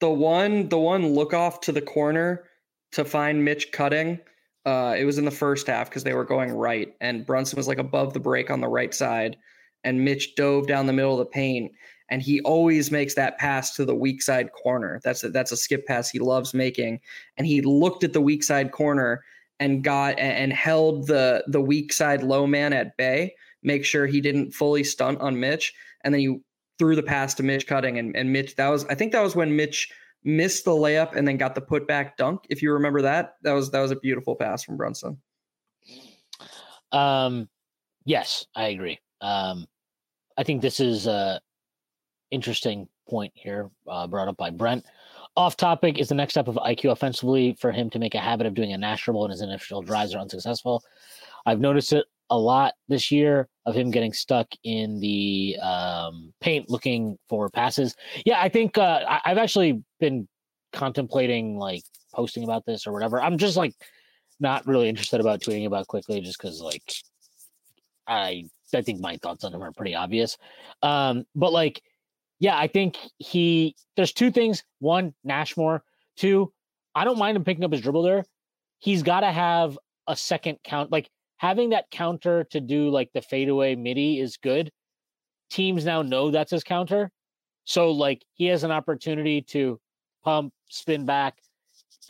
The 0.00 0.08
one, 0.08 0.68
the 0.70 0.78
one 0.78 1.08
look 1.08 1.34
off 1.34 1.60
to 1.62 1.72
the 1.72 1.82
corner 1.82 2.44
to 2.92 3.04
find 3.04 3.44
Mitch 3.44 3.72
cutting. 3.72 4.20
Uh, 4.66 4.94
it 4.98 5.04
was 5.04 5.18
in 5.18 5.24
the 5.24 5.30
first 5.30 5.66
half 5.66 5.88
because 5.88 6.04
they 6.04 6.14
were 6.14 6.24
going 6.24 6.52
right, 6.52 6.94
and 7.00 7.24
Brunson 7.24 7.56
was 7.56 7.68
like 7.68 7.78
above 7.78 8.12
the 8.12 8.20
break 8.20 8.50
on 8.50 8.60
the 8.60 8.68
right 8.68 8.92
side, 8.92 9.36
and 9.84 10.04
Mitch 10.04 10.34
dove 10.34 10.66
down 10.66 10.86
the 10.86 10.92
middle 10.92 11.12
of 11.12 11.18
the 11.18 11.30
paint, 11.30 11.72
and 12.10 12.20
he 12.20 12.40
always 12.42 12.90
makes 12.90 13.14
that 13.14 13.38
pass 13.38 13.74
to 13.76 13.84
the 13.84 13.94
weak 13.94 14.20
side 14.20 14.52
corner. 14.52 15.00
That's 15.02 15.24
a, 15.24 15.30
that's 15.30 15.52
a 15.52 15.56
skip 15.56 15.86
pass 15.86 16.10
he 16.10 16.18
loves 16.18 16.52
making, 16.52 17.00
and 17.38 17.46
he 17.46 17.62
looked 17.62 18.04
at 18.04 18.12
the 18.12 18.20
weak 18.20 18.42
side 18.42 18.72
corner 18.72 19.24
and 19.60 19.84
got 19.84 20.18
and 20.18 20.52
held 20.52 21.06
the 21.06 21.44
the 21.46 21.60
weak 21.60 21.92
side 21.92 22.22
low 22.22 22.46
man 22.46 22.72
at 22.72 22.96
bay, 22.96 23.34
make 23.62 23.84
sure 23.84 24.06
he 24.06 24.20
didn't 24.20 24.52
fully 24.52 24.84
stunt 24.84 25.20
on 25.20 25.40
Mitch, 25.40 25.72
and 26.04 26.12
then 26.12 26.20
he 26.20 26.38
threw 26.78 26.96
the 26.96 27.02
pass 27.02 27.34
to 27.34 27.42
Mitch 27.42 27.66
Cutting, 27.66 27.98
and, 27.98 28.14
and 28.16 28.32
Mitch 28.32 28.56
that 28.56 28.68
was 28.68 28.84
I 28.86 28.94
think 28.94 29.12
that 29.12 29.22
was 29.22 29.36
when 29.36 29.56
Mitch 29.56 29.90
missed 30.24 30.64
the 30.64 30.70
layup 30.70 31.16
and 31.16 31.26
then 31.26 31.36
got 31.36 31.54
the 31.54 31.60
putback 31.60 32.16
dunk. 32.16 32.46
If 32.50 32.62
you 32.62 32.72
remember 32.72 33.02
that, 33.02 33.36
that 33.42 33.52
was 33.52 33.70
that 33.70 33.80
was 33.80 33.90
a 33.90 33.96
beautiful 33.96 34.36
pass 34.36 34.62
from 34.62 34.76
Brunson. 34.76 35.18
Um, 36.92 37.48
yes, 38.04 38.46
I 38.54 38.68
agree. 38.68 38.98
Um, 39.20 39.66
I 40.36 40.42
think 40.42 40.62
this 40.62 40.80
is 40.80 41.06
a 41.06 41.40
interesting 42.30 42.88
point 43.08 43.32
here 43.34 43.70
uh, 43.88 44.06
brought 44.06 44.28
up 44.28 44.36
by 44.36 44.50
Brent. 44.50 44.84
Off 45.36 45.56
topic 45.56 45.98
is 45.98 46.08
the 46.08 46.14
next 46.14 46.34
step 46.34 46.48
of 46.48 46.56
IQ 46.56 46.92
offensively 46.92 47.56
for 47.58 47.72
him 47.72 47.88
to 47.90 47.98
make 47.98 48.14
a 48.14 48.20
habit 48.20 48.46
of 48.46 48.54
doing 48.54 48.72
a 48.72 48.78
national 48.78 49.24
and 49.24 49.30
his 49.30 49.42
initial 49.42 49.82
drives 49.82 50.14
are 50.14 50.18
unsuccessful. 50.18 50.82
I've 51.46 51.60
noticed 51.60 51.92
it 51.92 52.06
a 52.30 52.38
lot 52.38 52.74
this 52.88 53.10
year 53.10 53.48
of 53.66 53.74
him 53.74 53.90
getting 53.90 54.12
stuck 54.12 54.46
in 54.64 55.00
the 55.00 55.56
um, 55.60 56.32
paint 56.40 56.70
looking 56.70 57.18
for 57.28 57.50
passes. 57.50 57.94
Yeah, 58.24 58.40
I 58.40 58.48
think 58.48 58.78
uh, 58.78 59.00
I, 59.06 59.20
I've 59.26 59.38
actually 59.38 59.82
been 59.98 60.28
contemplating 60.72 61.58
like 61.58 61.82
posting 62.14 62.44
about 62.44 62.64
this 62.64 62.86
or 62.86 62.92
whatever. 62.92 63.20
I'm 63.20 63.38
just 63.38 63.56
like 63.56 63.74
not 64.38 64.66
really 64.66 64.88
interested 64.88 65.20
about 65.20 65.40
tweeting 65.40 65.66
about 65.66 65.88
Quickley 65.88 66.20
just 66.20 66.38
because 66.40 66.60
like 66.60 66.92
I 68.06 68.44
I 68.74 68.82
think 68.82 69.00
my 69.00 69.16
thoughts 69.16 69.44
on 69.44 69.52
him 69.52 69.62
are 69.62 69.72
pretty 69.72 69.94
obvious. 69.94 70.38
Um, 70.82 71.24
but 71.34 71.52
like 71.52 71.82
yeah, 72.38 72.56
I 72.56 72.68
think 72.68 72.96
he 73.18 73.76
there's 73.96 74.12
two 74.12 74.30
things. 74.30 74.64
One, 74.78 75.14
Nashmore. 75.24 75.82
Two, 76.16 76.52
I 76.94 77.04
don't 77.04 77.18
mind 77.18 77.36
him 77.36 77.44
picking 77.44 77.64
up 77.64 77.72
his 77.72 77.80
dribble 77.80 78.02
there. 78.02 78.24
He's 78.78 79.02
got 79.02 79.20
to 79.20 79.30
have 79.30 79.78
a 80.06 80.16
second 80.16 80.58
count. 80.64 80.90
Like 80.90 81.08
having 81.40 81.70
that 81.70 81.90
counter 81.90 82.44
to 82.44 82.60
do 82.60 82.90
like 82.90 83.10
the 83.14 83.22
fadeaway 83.22 83.74
midi 83.74 84.20
is 84.20 84.36
good. 84.36 84.70
Teams 85.48 85.86
now 85.86 86.02
know 86.02 86.30
that's 86.30 86.50
his 86.50 86.62
counter. 86.62 87.10
So 87.64 87.90
like 87.92 88.22
he 88.34 88.44
has 88.46 88.62
an 88.62 88.70
opportunity 88.70 89.40
to 89.42 89.80
pump, 90.22 90.52
spin 90.68 91.06
back. 91.06 91.38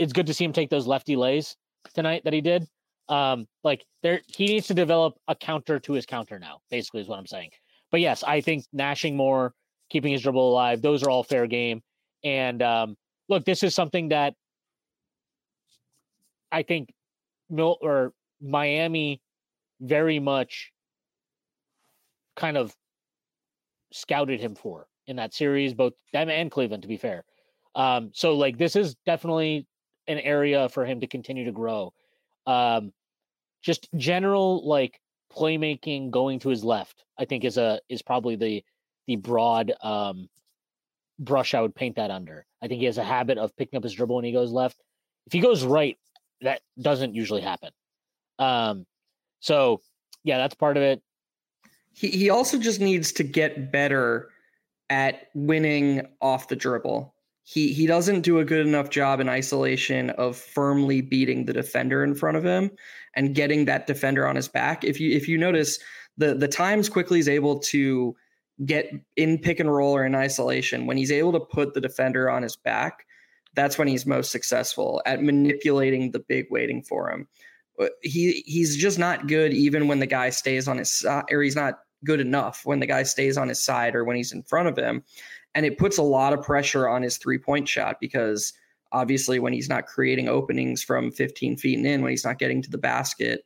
It's 0.01 0.13
good 0.13 0.27
to 0.27 0.35
see 0.35 0.45
him 0.45 0.53
take 0.53 0.69
those 0.69 0.89
lefty 0.89 1.15
lays 1.15 1.57
tonight 1.95 2.23
that 2.25 2.33
he 2.33 2.41
did. 2.41 2.67
Um, 3.09 3.47
like 3.63 3.85
there 4.03 4.21
he 4.27 4.47
needs 4.47 4.67
to 4.67 4.75
develop 4.75 5.15
a 5.29 5.37
counter 5.37 5.79
to 5.79 5.93
his 5.93 6.07
counter 6.07 6.41
now, 6.41 6.59
basically 6.69 7.01
is 7.01 7.07
what 7.07 7.21
I'm 7.21 7.27
saying. 7.27 7.51
But 7.93 8.01
yes, 8.01 8.25
I 8.25 8.41
think 8.41 8.65
gnashing 8.73 9.17
more 9.17 9.55
keeping 9.91 10.13
his 10.13 10.23
dribble 10.23 10.51
alive. 10.51 10.83
Those 10.83 11.05
are 11.05 11.11
all 11.11 11.23
fair 11.23 11.47
game. 11.47 11.83
And 12.25 12.63
um, 12.63 12.97
look, 13.29 13.45
this 13.45 13.63
is 13.63 13.77
something 13.77 14.09
that 14.09 14.35
I 16.51 16.65
think 16.65 16.93
Mil- 17.49 17.79
or 17.81 18.13
Miami 18.41 19.21
very 19.81 20.19
much 20.19 20.73
kind 22.37 22.57
of 22.57 22.75
scouted 23.93 24.41
him 24.41 24.55
for 24.55 24.87
in 25.07 25.17
that 25.17 25.35
series, 25.35 25.75
both 25.75 25.95
them 26.13 26.29
and 26.29 26.51
Cleveland, 26.51 26.83
to 26.83 26.89
be 26.89 26.97
fair. 26.97 27.25
Um, 27.75 28.11
so 28.15 28.35
like 28.35 28.59
this 28.59 28.77
is 28.77 28.97
definitely 29.07 29.67
an 30.07 30.19
area 30.19 30.69
for 30.69 30.85
him 30.85 31.01
to 31.01 31.07
continue 31.07 31.45
to 31.45 31.53
grow. 31.53 31.93
Um, 32.47 32.93
just 33.63 33.89
general 33.97 34.67
like 34.67 35.01
playmaking 35.33 36.11
going 36.11 36.39
to 36.41 36.49
his 36.49 36.65
left, 36.65 37.05
I 37.19 37.25
think 37.25 37.45
is 37.45 37.59
a 37.59 37.81
is 37.89 38.03
probably 38.03 38.37
the 38.37 38.65
the 39.07 39.17
broad 39.17 39.73
um, 39.83 40.29
brush 41.19 41.55
I 41.55 41.61
would 41.61 41.75
paint 41.75 41.97
that 41.97 42.11
under. 42.11 42.47
I 42.63 42.69
think 42.69 42.81
he 42.81 42.87
has 42.87 42.99
a 42.99 43.05
habit 43.05 43.39
of 43.39 43.57
picking 43.57 43.77
up 43.77 43.85
his 43.85 43.93
dribble 43.93 44.17
when 44.17 44.25
he 44.25 44.33
goes 44.33 44.53
left. 44.53 44.83
If 45.27 45.33
he 45.33 45.41
goes 45.41 45.65
right, 45.65 45.97
that 46.41 46.63
doesn't 46.81 47.15
usually 47.15 47.43
happen. 47.43 47.71
Um, 48.41 48.87
so 49.39 49.81
yeah, 50.25 50.39
that's 50.39 50.55
part 50.55 50.77
of 50.77 50.83
it. 50.83 51.01
He 51.93 52.09
he 52.09 52.31
also 52.31 52.59
just 52.59 52.81
needs 52.81 53.13
to 53.13 53.23
get 53.23 53.71
better 53.71 54.31
at 54.89 55.29
winning 55.35 56.03
off 56.21 56.49
the 56.49 56.57
dribble. 56.57 57.15
He 57.45 57.73
he 57.73 57.87
doesn't 57.87 58.23
do 58.23 58.39
a 58.39 58.45
good 58.45 58.67
enough 58.67 58.91
job 58.91 59.21
in 59.21 59.29
isolation 59.29 60.11
of 60.11 60.37
firmly 60.37 61.01
beating 61.01 61.45
the 61.45 61.53
defender 61.53 62.03
in 62.03 62.15
front 62.15 62.37
of 62.37 62.45
him 62.45 62.71
and 63.15 63.35
getting 63.35 63.65
that 63.67 63.87
defender 63.87 64.27
on 64.27 64.37
his 64.37 64.49
back. 64.49 64.85
If 64.85 65.01
you 65.01 65.15
if 65.15 65.29
you 65.29 65.37
notice 65.37 65.79
the 66.17 66.35
the 66.35 66.49
times 66.49 66.89
Quickley 66.89 67.19
is 67.19 67.29
able 67.29 67.59
to 67.61 68.17
get 68.65 68.91
in 69.17 69.39
pick 69.39 69.59
and 69.59 69.75
roll 69.75 69.97
or 69.97 70.05
in 70.05 70.15
isolation, 70.15 70.87
when 70.87 70.97
he's 70.97 71.13
able 71.13 71.33
to 71.33 71.41
put 71.41 71.75
the 71.75 71.81
defender 71.81 72.31
on 72.31 72.43
his 72.43 72.57
back, 72.57 73.07
that's 73.55 73.79
when 73.79 73.89
he's 73.89 74.07
most 74.07 74.31
successful 74.31 75.03
at 75.07 75.23
manipulating 75.23 76.11
the 76.11 76.21
big 76.21 76.47
waiting 76.51 76.83
for 76.83 77.11
him. 77.11 77.27
Uh, 77.81 77.87
he 78.03 78.43
he's 78.47 78.77
just 78.77 78.99
not 78.99 79.27
good 79.27 79.53
even 79.53 79.89
when 79.89 79.99
the 79.99 80.07
guy 80.07 80.31
stays 80.31 80.69
on 80.69 80.79
his 80.79 80.93
side, 80.93 81.25
or 81.31 81.43
he's 81.43 81.57
not 81.57 81.81
good 82.05 82.21
enough 82.21 82.63
when 82.65 82.81
the 82.81 82.87
guy 82.87 83.03
stays 83.03 83.37
on 83.37 83.49
his 83.49 83.61
side 83.61 83.95
or 83.95 84.05
when 84.05 84.17
he's 84.17 84.33
in 84.33 84.43
front 84.43 84.69
of 84.69 84.77
him. 84.77 85.03
And 85.55 85.67
it 85.67 85.79
puts 85.79 85.99
a 85.99 86.03
lot 86.03 86.33
of 86.33 86.43
pressure 86.43 86.89
on 86.89 87.03
his 87.03 87.19
three 87.19 87.39
point 87.39 87.69
shot 87.69 87.97
because 88.01 88.53
obviously 88.93 89.39
when 89.39 89.53
he's 89.53 89.69
not 89.69 89.87
creating 89.87 90.29
openings 90.29 90.83
from 90.83 91.11
15 91.11 91.57
feet 91.57 91.79
and 91.79 91.87
in, 91.87 92.03
when 92.03 92.11
he's 92.11 92.25
not 92.25 92.39
getting 92.39 92.63
to 92.63 92.71
the 92.71 92.79
basket, 92.79 93.45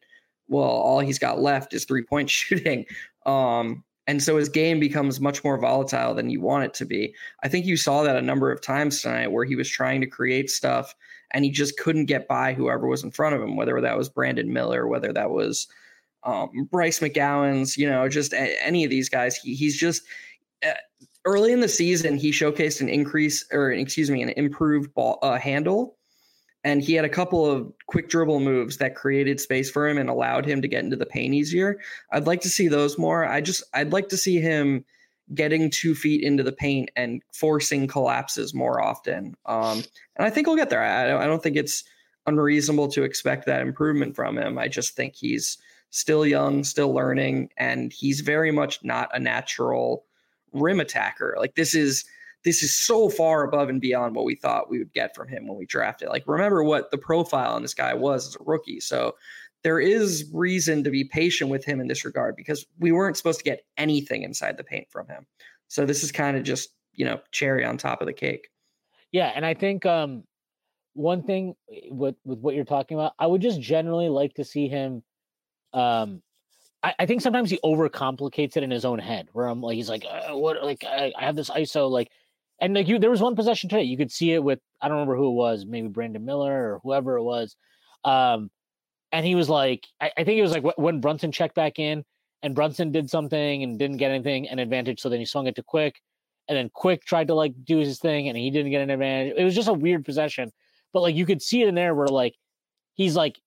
well, 0.48 0.64
all 0.64 1.00
he's 1.00 1.18
got 1.18 1.40
left 1.40 1.72
is 1.72 1.84
three 1.84 2.04
point 2.04 2.30
shooting. 2.30 2.84
Um, 3.26 3.84
and 4.06 4.22
so 4.22 4.36
his 4.36 4.50
game 4.50 4.80
becomes 4.80 5.18
much 5.18 5.42
more 5.42 5.58
volatile 5.58 6.14
than 6.14 6.28
you 6.28 6.40
want 6.40 6.64
it 6.64 6.74
to 6.74 6.84
be. 6.84 7.14
I 7.42 7.48
think 7.48 7.64
you 7.64 7.78
saw 7.78 8.02
that 8.02 8.16
a 8.16 8.22
number 8.22 8.50
of 8.52 8.60
times 8.60 9.00
tonight 9.00 9.32
where 9.32 9.46
he 9.46 9.56
was 9.56 9.68
trying 9.68 10.02
to 10.02 10.06
create 10.06 10.50
stuff 10.50 10.94
and 11.34 11.44
he 11.44 11.50
just 11.50 11.78
couldn't 11.78 12.06
get 12.06 12.26
by 12.26 12.54
whoever 12.54 12.88
was 12.88 13.04
in 13.04 13.10
front 13.10 13.34
of 13.34 13.42
him, 13.42 13.56
whether 13.56 13.78
that 13.80 13.98
was 13.98 14.08
Brandon 14.08 14.50
Miller, 14.50 14.88
whether 14.88 15.12
that 15.12 15.30
was 15.30 15.66
um, 16.22 16.66
Bryce 16.70 17.00
McGowens, 17.00 17.76
you 17.76 17.86
know, 17.86 18.08
just 18.08 18.32
a, 18.32 18.64
any 18.64 18.84
of 18.84 18.90
these 18.90 19.10
guys. 19.10 19.36
He, 19.36 19.54
he's 19.54 19.78
just 19.78 20.02
uh, 20.66 20.72
early 21.26 21.52
in 21.52 21.60
the 21.60 21.68
season, 21.68 22.16
he 22.16 22.30
showcased 22.30 22.80
an 22.80 22.88
increase 22.88 23.44
or 23.52 23.70
excuse 23.72 24.10
me, 24.10 24.22
an 24.22 24.30
improved 24.30 24.94
ball 24.94 25.18
uh, 25.20 25.38
handle 25.38 25.96
and 26.64 26.82
he 26.82 26.94
had 26.94 27.04
a 27.04 27.10
couple 27.10 27.44
of 27.48 27.70
quick 27.86 28.08
dribble 28.08 28.40
moves 28.40 28.78
that 28.78 28.96
created 28.96 29.38
space 29.38 29.70
for 29.70 29.86
him 29.86 29.98
and 29.98 30.08
allowed 30.08 30.46
him 30.46 30.62
to 30.62 30.68
get 30.68 30.82
into 30.82 30.96
the 30.96 31.06
paint 31.06 31.34
easier. 31.34 31.78
I'd 32.10 32.26
like 32.26 32.40
to 32.40 32.48
see 32.48 32.68
those 32.68 32.98
more. 32.98 33.26
I 33.26 33.42
just 33.42 33.62
I'd 33.74 33.92
like 33.92 34.08
to 34.08 34.16
see 34.16 34.40
him 34.40 34.84
getting 35.32 35.70
two 35.70 35.94
feet 35.94 36.22
into 36.22 36.42
the 36.42 36.52
paint 36.52 36.90
and 36.96 37.22
forcing 37.32 37.86
collapses 37.86 38.52
more 38.52 38.82
often. 38.82 39.34
Um, 39.46 39.82
and 40.16 40.26
I 40.26 40.30
think 40.30 40.46
he'll 40.46 40.56
get 40.56 40.70
there. 40.70 40.82
I, 40.82 41.24
I 41.24 41.26
don't 41.26 41.42
think 41.42 41.56
it's 41.56 41.84
unreasonable 42.26 42.88
to 42.88 43.02
expect 43.04 43.46
that 43.46 43.62
improvement 43.62 44.14
from 44.14 44.36
him. 44.36 44.58
I 44.58 44.68
just 44.68 44.96
think 44.96 45.14
he's 45.14 45.58
still 45.90 46.26
young, 46.26 46.64
still 46.64 46.92
learning, 46.92 47.50
and 47.56 47.92
he's 47.92 48.20
very 48.20 48.50
much 48.50 48.82
not 48.84 49.08
a 49.14 49.20
natural 49.20 50.04
rim 50.52 50.80
attacker. 50.80 51.36
Like 51.38 51.54
this 51.54 51.74
is 51.74 52.04
this 52.44 52.62
is 52.62 52.76
so 52.76 53.08
far 53.08 53.42
above 53.42 53.70
and 53.70 53.80
beyond 53.80 54.14
what 54.14 54.26
we 54.26 54.34
thought 54.34 54.68
we 54.68 54.78
would 54.78 54.92
get 54.92 55.14
from 55.14 55.28
him 55.28 55.46
when 55.46 55.56
we 55.56 55.64
drafted. 55.64 56.08
Like, 56.10 56.24
remember 56.26 56.62
what 56.62 56.90
the 56.90 56.98
profile 56.98 57.54
on 57.54 57.62
this 57.62 57.72
guy 57.72 57.94
was 57.94 58.28
as 58.28 58.36
a 58.36 58.44
rookie. 58.44 58.80
So 58.80 59.16
there 59.64 59.80
is 59.80 60.30
reason 60.32 60.84
to 60.84 60.90
be 60.90 61.04
patient 61.04 61.50
with 61.50 61.64
him 61.64 61.80
in 61.80 61.88
this 61.88 62.04
regard 62.04 62.36
because 62.36 62.64
we 62.78 62.92
weren't 62.92 63.16
supposed 63.16 63.38
to 63.38 63.44
get 63.44 63.64
anything 63.78 64.22
inside 64.22 64.56
the 64.56 64.62
paint 64.62 64.86
from 64.90 65.08
him. 65.08 65.26
So 65.68 65.86
this 65.86 66.04
is 66.04 66.12
kind 66.12 66.36
of 66.36 66.44
just, 66.44 66.68
you 66.92 67.04
know, 67.04 67.18
cherry 67.32 67.64
on 67.64 67.78
top 67.78 68.00
of 68.00 68.06
the 68.06 68.12
cake. 68.12 68.48
Yeah. 69.10 69.32
And 69.34 69.44
I 69.44 69.54
think 69.54 69.86
um 69.86 70.24
one 70.92 71.22
thing 71.22 71.54
eh, 71.72 71.88
with 71.90 72.14
with 72.24 72.38
what 72.38 72.54
you're 72.54 72.64
talking 72.64 72.96
about, 72.96 73.14
I 73.18 73.26
would 73.26 73.40
just 73.40 73.60
generally 73.60 74.08
like 74.08 74.34
to 74.34 74.44
see 74.44 74.68
him 74.68 75.02
um 75.72 76.22
I, 76.82 76.94
I 77.00 77.06
think 77.06 77.22
sometimes 77.22 77.50
he 77.50 77.58
overcomplicates 77.64 78.58
it 78.58 78.62
in 78.62 78.70
his 78.70 78.84
own 78.84 78.98
head 78.98 79.28
where 79.32 79.46
I'm 79.46 79.62
like 79.62 79.76
he's 79.76 79.88
like 79.88 80.04
uh, 80.08 80.36
what 80.36 80.62
like 80.62 80.84
I, 80.84 81.12
I 81.18 81.24
have 81.24 81.36
this 81.36 81.48
ISO 81.48 81.90
like 81.90 82.10
and 82.60 82.74
like 82.74 82.86
you, 82.86 82.98
there 82.98 83.10
was 83.10 83.20
one 83.20 83.34
possession 83.34 83.68
today. 83.68 83.82
You 83.82 83.96
could 83.96 84.12
see 84.12 84.32
it 84.32 84.44
with 84.44 84.60
I 84.80 84.88
don't 84.88 84.98
remember 84.98 85.16
who 85.16 85.28
it 85.28 85.34
was, 85.34 85.64
maybe 85.66 85.88
Brandon 85.88 86.24
Miller 86.24 86.74
or 86.74 86.80
whoever 86.82 87.16
it 87.16 87.22
was. 87.22 87.56
Um, 88.04 88.50
and 89.14 89.24
he 89.24 89.34
was 89.34 89.48
like, 89.48 89.86
I, 90.00 90.10
I 90.18 90.24
think 90.24 90.38
it 90.38 90.42
was 90.42 90.52
like 90.52 90.76
when 90.76 91.00
Brunson 91.00 91.32
checked 91.32 91.54
back 91.54 91.78
in, 91.78 92.04
and 92.42 92.54
Brunson 92.54 92.92
did 92.92 93.08
something 93.08 93.62
and 93.62 93.78
didn't 93.78 93.96
get 93.96 94.10
anything 94.10 94.48
an 94.48 94.58
advantage. 94.58 95.00
So 95.00 95.08
then 95.08 95.20
he 95.20 95.24
swung 95.24 95.46
it 95.46 95.54
to 95.54 95.62
Quick, 95.62 96.00
and 96.48 96.58
then 96.58 96.70
Quick 96.74 97.04
tried 97.04 97.28
to 97.28 97.34
like 97.34 97.54
do 97.64 97.78
his 97.78 97.98
thing, 97.98 98.28
and 98.28 98.36
he 98.36 98.50
didn't 98.50 98.72
get 98.72 98.82
an 98.82 98.90
advantage. 98.90 99.34
It 99.38 99.44
was 99.44 99.54
just 99.54 99.68
a 99.68 99.72
weird 99.72 100.04
possession, 100.04 100.52
but 100.92 101.00
like 101.00 101.14
you 101.14 101.24
could 101.24 101.40
see 101.40 101.62
it 101.62 101.68
in 101.68 101.74
there 101.74 101.94
where 101.94 102.08
like 102.08 102.34
he's 102.94 103.16
like 103.16 103.40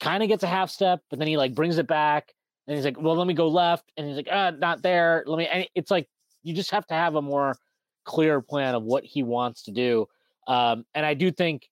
kind 0.00 0.22
of 0.22 0.28
gets 0.28 0.42
a 0.42 0.48
half 0.48 0.70
step, 0.70 1.00
but 1.10 1.18
then 1.18 1.28
he 1.28 1.36
like 1.36 1.54
brings 1.54 1.78
it 1.78 1.86
back 1.86 2.34
and 2.66 2.76
he's 2.76 2.84
like, 2.84 3.00
well, 3.00 3.16
let 3.16 3.26
me 3.26 3.34
go 3.34 3.48
left. 3.48 3.90
And 3.96 4.06
he's 4.06 4.16
like, 4.16 4.28
ah, 4.30 4.50
not 4.50 4.82
there. 4.82 5.24
Let 5.26 5.38
me, 5.38 5.46
and 5.46 5.68
it's 5.74 5.90
like, 5.90 6.08
you 6.42 6.54
just 6.54 6.70
have 6.70 6.86
to 6.88 6.94
have 6.94 7.14
a 7.14 7.22
more 7.22 7.56
clear 8.04 8.40
plan 8.40 8.74
of 8.74 8.82
what 8.82 9.04
he 9.04 9.22
wants 9.22 9.62
to 9.62 9.70
do. 9.70 10.06
Um, 10.46 10.84
and 10.94 11.06
I 11.06 11.14
do 11.14 11.30
think 11.30 11.68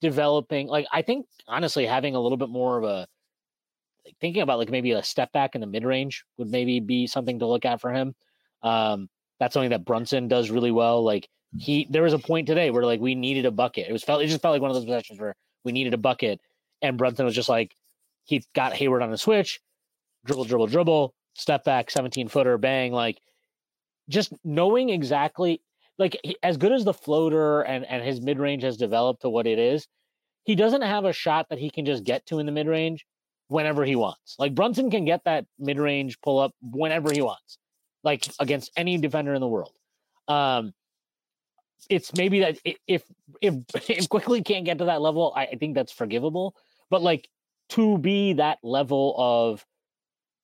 developing, 0.00 0.68
like, 0.68 0.86
I 0.92 1.02
think 1.02 1.26
honestly, 1.48 1.86
having 1.86 2.14
a 2.14 2.20
little 2.20 2.38
bit 2.38 2.48
more 2.48 2.78
of 2.78 2.84
a, 2.84 3.06
like, 4.04 4.16
thinking 4.20 4.42
about 4.42 4.58
like 4.58 4.70
maybe 4.70 4.92
a 4.92 5.02
step 5.02 5.32
back 5.32 5.54
in 5.54 5.60
the 5.60 5.66
mid 5.66 5.84
range 5.84 6.24
would 6.38 6.48
maybe 6.48 6.80
be 6.80 7.06
something 7.06 7.38
to 7.40 7.46
look 7.46 7.64
at 7.64 7.80
for 7.80 7.92
him. 7.92 8.14
Um, 8.62 9.08
that's 9.38 9.54
something 9.54 9.70
that 9.70 9.84
Brunson 9.84 10.28
does 10.28 10.50
really 10.50 10.70
well. 10.70 11.02
Like 11.02 11.28
he, 11.58 11.86
there 11.90 12.02
was 12.02 12.12
a 12.12 12.18
point 12.18 12.46
today 12.46 12.70
where 12.70 12.84
like 12.84 13.00
we 13.00 13.14
needed 13.14 13.46
a 13.46 13.50
bucket. 13.50 13.88
It 13.88 13.92
was 13.92 14.04
felt, 14.04 14.22
it 14.22 14.28
just 14.28 14.42
felt 14.42 14.52
like 14.52 14.62
one 14.62 14.70
of 14.70 14.76
those 14.76 14.84
possessions 14.84 15.20
where 15.20 15.34
we 15.64 15.72
needed 15.72 15.94
a 15.94 15.98
bucket, 15.98 16.40
and 16.82 16.96
Brunson 16.96 17.26
was 17.26 17.34
just 17.34 17.48
like 17.48 17.74
he 18.24 18.44
got 18.54 18.74
Hayward 18.74 19.02
on 19.02 19.10
the 19.10 19.18
switch, 19.18 19.60
dribble, 20.24 20.44
dribble, 20.44 20.66
dribble, 20.68 21.14
step 21.34 21.64
back, 21.64 21.90
17 21.90 22.28
footer, 22.28 22.58
bang. 22.58 22.92
Like 22.92 23.20
just 24.08 24.32
knowing 24.44 24.90
exactly, 24.90 25.60
like 25.98 26.20
as 26.42 26.56
good 26.56 26.72
as 26.72 26.84
the 26.84 26.92
floater 26.92 27.62
and, 27.62 27.84
and 27.84 28.02
his 28.02 28.20
mid 28.20 28.38
range 28.38 28.62
has 28.62 28.76
developed 28.76 29.22
to 29.22 29.30
what 29.30 29.46
it 29.46 29.58
is, 29.58 29.86
he 30.44 30.54
doesn't 30.54 30.82
have 30.82 31.04
a 31.04 31.12
shot 31.12 31.46
that 31.50 31.58
he 31.58 31.70
can 31.70 31.84
just 31.84 32.04
get 32.04 32.26
to 32.26 32.38
in 32.38 32.46
the 32.46 32.52
mid 32.52 32.66
range 32.66 33.06
whenever 33.48 33.84
he 33.84 33.96
wants. 33.96 34.36
Like 34.38 34.54
Brunson 34.54 34.90
can 34.90 35.04
get 35.04 35.24
that 35.24 35.46
mid 35.58 35.78
range 35.78 36.20
pull 36.20 36.38
up 36.38 36.52
whenever 36.60 37.12
he 37.12 37.22
wants, 37.22 37.58
like 38.04 38.26
against 38.38 38.70
any 38.76 38.98
defender 38.98 39.34
in 39.34 39.40
the 39.40 39.48
world. 39.48 39.72
Um, 40.28 40.72
it's 41.88 42.14
maybe 42.14 42.40
that 42.40 42.58
if 42.64 43.02
if 43.40 43.54
if 43.88 44.08
Quickley 44.08 44.42
can't 44.42 44.64
get 44.64 44.78
to 44.78 44.86
that 44.86 45.00
level, 45.00 45.32
I, 45.34 45.46
I 45.46 45.54
think 45.56 45.74
that's 45.74 45.92
forgivable. 45.92 46.54
But 46.90 47.02
like 47.02 47.28
to 47.70 47.98
be 47.98 48.34
that 48.34 48.58
level 48.62 49.14
of 49.18 49.64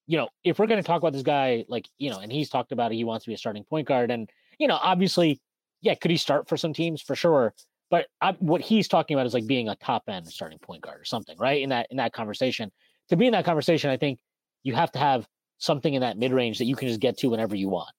you 0.07 0.19
know, 0.19 0.29
if 0.45 0.59
we're 0.59 0.67
going 0.67 0.83
to 0.83 0.87
talk 0.87 1.01
about 1.01 1.13
this 1.13 1.23
guy, 1.23 1.65
like, 1.69 1.89
you 1.97 2.11
know, 2.11 2.19
and 2.19 2.31
he's 2.31 2.51
talked 2.51 2.73
about 2.73 2.93
it, 2.93 2.97
he 2.97 3.05
wants 3.05 3.25
to 3.25 3.31
be 3.31 3.35
a 3.35 3.39
starting 3.39 3.65
point 3.65 3.87
guard. 3.87 4.11
And, 4.11 4.29
you 4.63 4.69
know, 4.69 4.79
obviously, 4.81 5.41
yeah, 5.81 5.95
could 5.95 6.13
he 6.13 6.17
start 6.17 6.49
for 6.49 6.57
some 6.57 6.73
teams? 6.73 7.03
For 7.03 7.17
sure. 7.17 7.53
But 7.91 8.07
I, 8.21 8.33
what 8.39 8.61
he's 8.61 8.89
talking 8.89 9.17
about 9.17 9.27
is 9.27 9.35
like 9.35 9.47
being 9.47 9.69
a 9.69 9.77
top 9.77 10.05
end 10.09 10.27
starting 10.29 10.59
point 10.61 10.83
guard 10.83 11.01
or 11.01 11.05
something, 11.05 11.37
right? 11.37 11.61
In 11.61 11.69
that, 11.71 11.89
in 11.91 11.97
that 11.97 12.13
conversation. 12.13 12.71
To 13.09 13.17
be 13.17 13.27
in 13.27 13.33
that 13.33 13.45
conversation, 13.45 13.91
I 13.91 13.97
think 13.97 14.21
you 14.63 14.75
have 14.75 14.93
to 14.93 14.99
have 14.99 15.27
something 15.59 15.93
in 15.93 16.01
that 16.01 16.17
mid 16.17 16.33
range 16.33 16.59
that 16.59 16.65
you 16.65 16.77
can 16.77 16.89
just 16.89 17.01
get 17.01 17.19
to 17.19 17.29
whenever 17.29 17.57
you 17.57 17.69
want. 17.69 17.91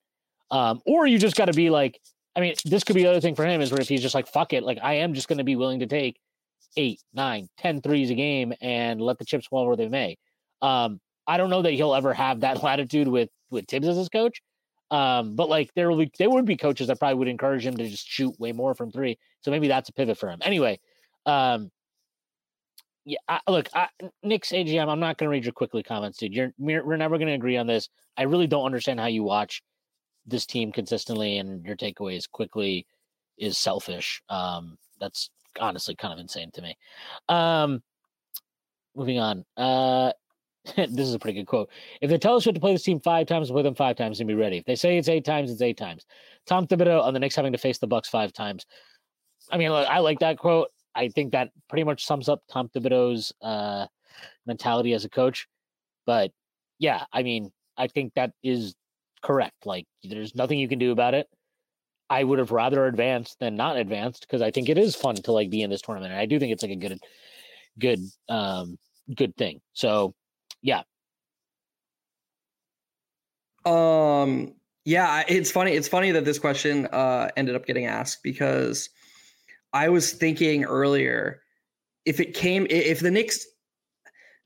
Um, 0.52 0.82
or 0.86 1.06
you 1.06 1.20
just 1.20 1.36
got 1.36 1.46
to 1.46 1.54
be 1.54 1.70
like, 1.70 2.00
I 2.36 2.40
mean, 2.40 2.56
this 2.66 2.84
could 2.84 2.96
be 2.96 3.04
the 3.04 3.10
other 3.10 3.22
thing 3.22 3.36
for 3.36 3.46
him 3.46 3.62
is 3.62 3.72
where 3.72 3.82
if 3.82 3.90
he's 3.90 4.02
just 4.02 4.16
like, 4.16 4.28
fuck 4.28 4.54
it, 4.54 4.64
like 4.64 4.80
I 4.82 4.96
am 4.96 5.14
just 5.14 5.28
going 5.28 5.38
to 5.38 5.44
be 5.44 5.58
willing 5.58 5.80
to 5.80 5.88
take 5.88 6.18
eight, 6.78 7.02
nine, 7.14 7.50
ten 7.58 7.82
threes 7.82 8.10
a 8.10 8.16
game 8.16 8.54
and 8.62 9.02
let 9.02 9.20
the 9.20 9.26
chips 9.26 9.48
fall 9.48 9.68
where 9.68 9.76
they 9.76 9.90
may. 9.90 10.18
Um, 10.62 11.00
I 11.28 11.38
don't 11.38 11.50
know 11.50 11.62
that 11.62 11.72
he'll 11.74 11.94
ever 11.94 12.14
have 12.14 12.40
that 12.40 12.64
latitude 12.64 13.08
with 13.08 13.30
with 13.52 13.68
Thibs 13.68 13.88
as 13.88 13.98
his 13.98 14.10
coach. 14.10 14.42
Um, 14.94 15.36
but 15.36 15.50
like 15.50 15.74
there 15.74 15.90
will 15.90 15.98
be 15.98 16.12
there 16.20 16.30
would 16.30 16.46
be 16.46 16.56
coaches 16.56 16.86
that 16.86 17.00
probably 17.00 17.16
would 17.16 17.28
encourage 17.28 17.66
him 17.66 17.76
to 17.76 17.90
just 17.90 18.08
shoot 18.08 18.40
way 18.40 18.52
more 18.52 18.76
from 18.76 18.92
three. 18.92 19.18
So 19.42 19.50
maybe 19.50 19.68
that's 19.68 19.90
a 19.90 19.94
pivot 19.94 20.20
for 20.20 20.30
him. 20.30 20.38
Anyway, 20.44 20.80
um, 21.26 21.72
yeah, 23.04 23.18
I, 23.28 23.40
look, 23.48 23.70
I, 23.74 23.88
Knicks 24.22 24.52
AGM. 24.52 24.88
I'm 24.88 25.00
not 25.00 25.18
going 25.18 25.26
to 25.26 25.32
read 25.32 25.46
your 25.46 25.54
Quickley 25.54 25.82
comments, 25.82 26.20
dude. 26.20 26.36
You're 26.36 26.54
we're 26.60 26.96
never 26.96 27.18
going 27.18 27.28
to 27.28 27.34
agree 27.34 27.58
on 27.58 27.66
this. 27.66 27.90
I 28.18 28.24
really 28.24 28.46
don't 28.46 28.68
understand 28.68 29.00
how 29.00 29.08
you 29.08 29.24
watch 29.24 29.64
this 30.28 30.46
team 30.46 30.72
consistently, 30.72 31.40
and 31.40 31.66
your 31.66 31.76
takeaway 31.76 32.16
is 32.16 32.28
Quickley 32.28 32.86
is 33.36 33.58
selfish. 33.58 34.22
Um, 34.30 34.78
that's 35.00 35.32
honestly 35.60 35.96
kind 35.96 36.14
of 36.14 36.20
insane 36.20 36.52
to 36.52 36.62
me. 36.62 36.78
Um, 37.30 37.82
moving 38.96 39.18
on. 39.18 39.44
Uh, 39.58 40.12
this 40.76 41.08
is 41.08 41.14
a 41.14 41.20
pretty 41.20 41.40
good 41.40 41.48
quote. 41.48 41.70
If 42.02 42.10
they 42.10 42.18
tell 42.18 42.36
us 42.36 42.46
we 42.46 42.50
have 42.50 42.56
to 42.56 42.62
play 42.62 42.74
this 42.74 42.84
team 42.84 43.00
five 43.00 43.28
times, 43.28 43.50
we'll 43.50 43.62
play 43.62 43.68
them 43.68 43.76
five 43.76 43.98
times 43.98 44.20
and 44.20 44.28
be 44.28 44.34
ready. 44.34 44.58
If 44.58 44.66
they 44.66 44.76
say 44.76 44.98
it's 44.98 45.10
eight 45.10 45.26
times, 45.26 45.52
it's 45.52 45.62
eight 45.62 45.78
times. 45.78 46.06
Tom 46.46 46.68
Thibodeau 46.68 47.04
on 47.04 47.14
the 47.14 47.20
Knicks 47.20 47.36
having 47.36 47.52
to 47.52 47.58
face 47.58 47.80
the 47.80 47.88
Bucks 47.88 48.08
five 48.08 48.32
times. 48.32 48.66
I 49.52 49.58
mean, 49.58 49.72
I 49.72 50.00
like 50.00 50.20
that 50.20 50.38
quote. 50.38 50.70
I 50.96 51.10
think 51.10 51.32
that 51.32 51.50
pretty 51.70 51.84
much 51.84 52.06
sums 52.06 52.30
up 52.30 52.44
Tom 52.50 52.70
Thibodeau's 52.70 53.34
uh, 53.42 53.88
mentality 54.46 54.94
as 54.94 55.04
a 55.04 55.10
coach. 55.10 55.48
But 56.06 56.32
yeah, 56.80 57.06
I 57.12 57.24
mean, 57.24 57.52
I 57.78 57.88
think 57.88 58.14
that 58.14 58.32
is 58.42 58.76
correct. 59.22 59.66
Like, 59.66 59.86
there's 60.04 60.36
nothing 60.36 60.60
you 60.60 60.70
can 60.70 60.80
do 60.80 60.92
about 60.92 61.14
it. 61.14 61.28
I 62.10 62.24
would 62.24 62.40
have 62.40 62.52
rather 62.52 62.86
advanced 62.86 63.40
than 63.40 63.56
not 63.56 63.76
advanced 63.76 64.22
because 64.22 64.42
I 64.42 64.52
think 64.52 64.70
it 64.70 64.78
is 64.78 64.96
fun 64.96 65.16
to 65.16 65.32
like 65.32 65.50
be 65.50 65.62
in 65.62 65.70
this 65.70 65.82
tournament. 65.82 66.12
And 66.12 66.22
I 66.22 66.26
do 66.26 66.40
think 66.40 66.54
it's 66.54 66.64
like 66.64 66.72
a 66.72 66.76
good, 66.76 67.00
good, 67.80 68.00
um, 68.30 68.78
good 69.16 69.36
thing. 69.36 69.62
So 69.74 70.14
yeah. 70.64 70.82
Um. 73.66 74.56
Yeah, 74.86 75.24
it's 75.28 75.52
funny. 75.52 75.72
It's 75.72 75.88
funny 75.88 76.12
that 76.12 76.26
this 76.26 76.40
question 76.40 76.88
uh, 76.88 77.30
ended 77.38 77.56
up 77.56 77.66
getting 77.66 77.86
asked 77.86 78.22
because 78.22 78.90
I 79.72 79.90
was 79.90 80.12
thinking 80.12 80.66
earlier 80.66 81.42
if 82.06 82.20
it 82.20 82.34
came 82.34 82.68
if 82.70 83.00
the 83.00 83.12
Knicks. 83.12 83.46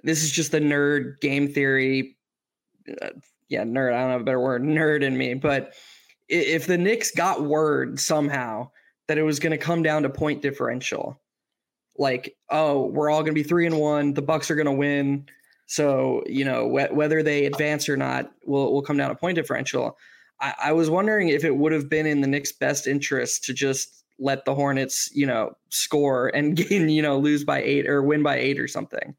This 0.04 0.24
is 0.24 0.32
just 0.32 0.52
the 0.52 0.60
nerd 0.60 1.20
game 1.22 1.48
theory. 1.52 2.18
Uh, 3.02 3.10
yeah, 3.50 3.64
nerd. 3.64 3.94
I 3.94 4.02
don't 4.02 4.12
have 4.12 4.22
a 4.22 4.26
better 4.26 4.40
word. 4.40 4.62
Nerd 4.62 5.02
in 5.02 5.18
me, 5.18 5.34
but 5.34 5.74
if 6.30 6.68
the 6.68 6.78
Knicks 6.78 7.12
got 7.12 7.44
word 7.44 8.00
somehow 8.00 8.70
that 9.08 9.18
it 9.18 9.24
was 9.24 9.40
going 9.40 9.52
to 9.52 9.58
come 9.58 9.82
down 9.82 10.04
to 10.04 10.10
point 10.10 10.44
differential, 10.44 11.20
like 11.98 12.36
oh, 12.52 12.86
we're 12.86 13.10
all 13.10 13.22
going 13.22 13.34
to 13.34 13.42
be 13.42 13.48
three 13.48 13.66
and 13.66 13.80
one, 13.80 14.14
the 14.14 14.22
Bucks 14.22 14.52
are 14.52 14.56
going 14.56 14.68
to 14.68 14.72
win 14.72 15.26
so 15.68 16.24
you 16.26 16.44
know 16.44 16.68
wh- 16.68 16.94
whether 16.94 17.22
they 17.22 17.46
advance 17.46 17.88
or 17.88 17.96
not 17.96 18.32
will 18.46 18.74
will 18.74 18.82
come 18.82 18.98
down 18.98 19.10
to 19.10 19.16
point 19.16 19.36
differential. 19.36 19.98
I, 20.42 20.54
I 20.66 20.72
was 20.72 20.90
wondering 20.90 21.30
if 21.30 21.44
it 21.44 21.56
would 21.56 21.72
have 21.72 21.90
been 21.90 22.06
in 22.06 22.22
the 22.22 22.28
Knicks' 22.28 22.52
best 22.52 22.88
interest 22.88 23.44
to 23.46 23.54
just 23.54 24.04
let 24.20 24.46
the 24.46 24.56
Hornets, 24.56 25.10
you 25.14 25.26
know, 25.26 25.56
score 25.70 26.30
and 26.30 26.56
gain, 26.70 26.90
you 26.90 27.02
know, 27.02 27.20
lose 27.20 27.44
by 27.44 27.62
eight 27.62 27.88
or 27.88 28.02
win 28.02 28.24
by 28.24 28.38
eight 28.38 28.60
or 28.60 28.68
something. 28.68 29.16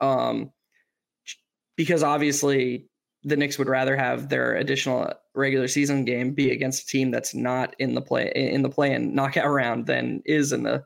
Um, 0.00 0.50
because 1.76 2.02
obviously 2.02 2.86
the 3.22 3.36
Knicks 3.36 3.58
would 3.58 3.68
rather 3.68 3.96
have 3.96 4.28
their 4.28 4.54
additional 4.54 5.12
regular 5.34 5.68
season 5.68 6.04
game 6.04 6.32
be 6.32 6.50
against 6.50 6.84
a 6.84 6.86
team 6.86 7.10
that's 7.10 7.34
not 7.34 7.74
in 7.78 7.94
the 7.94 8.00
play 8.00 8.32
in 8.34 8.62
the 8.62 8.70
play 8.70 8.92
and 8.92 9.14
knockout 9.14 9.50
round 9.50 9.86
than 9.86 10.22
is 10.24 10.52
in 10.52 10.62
the 10.62 10.84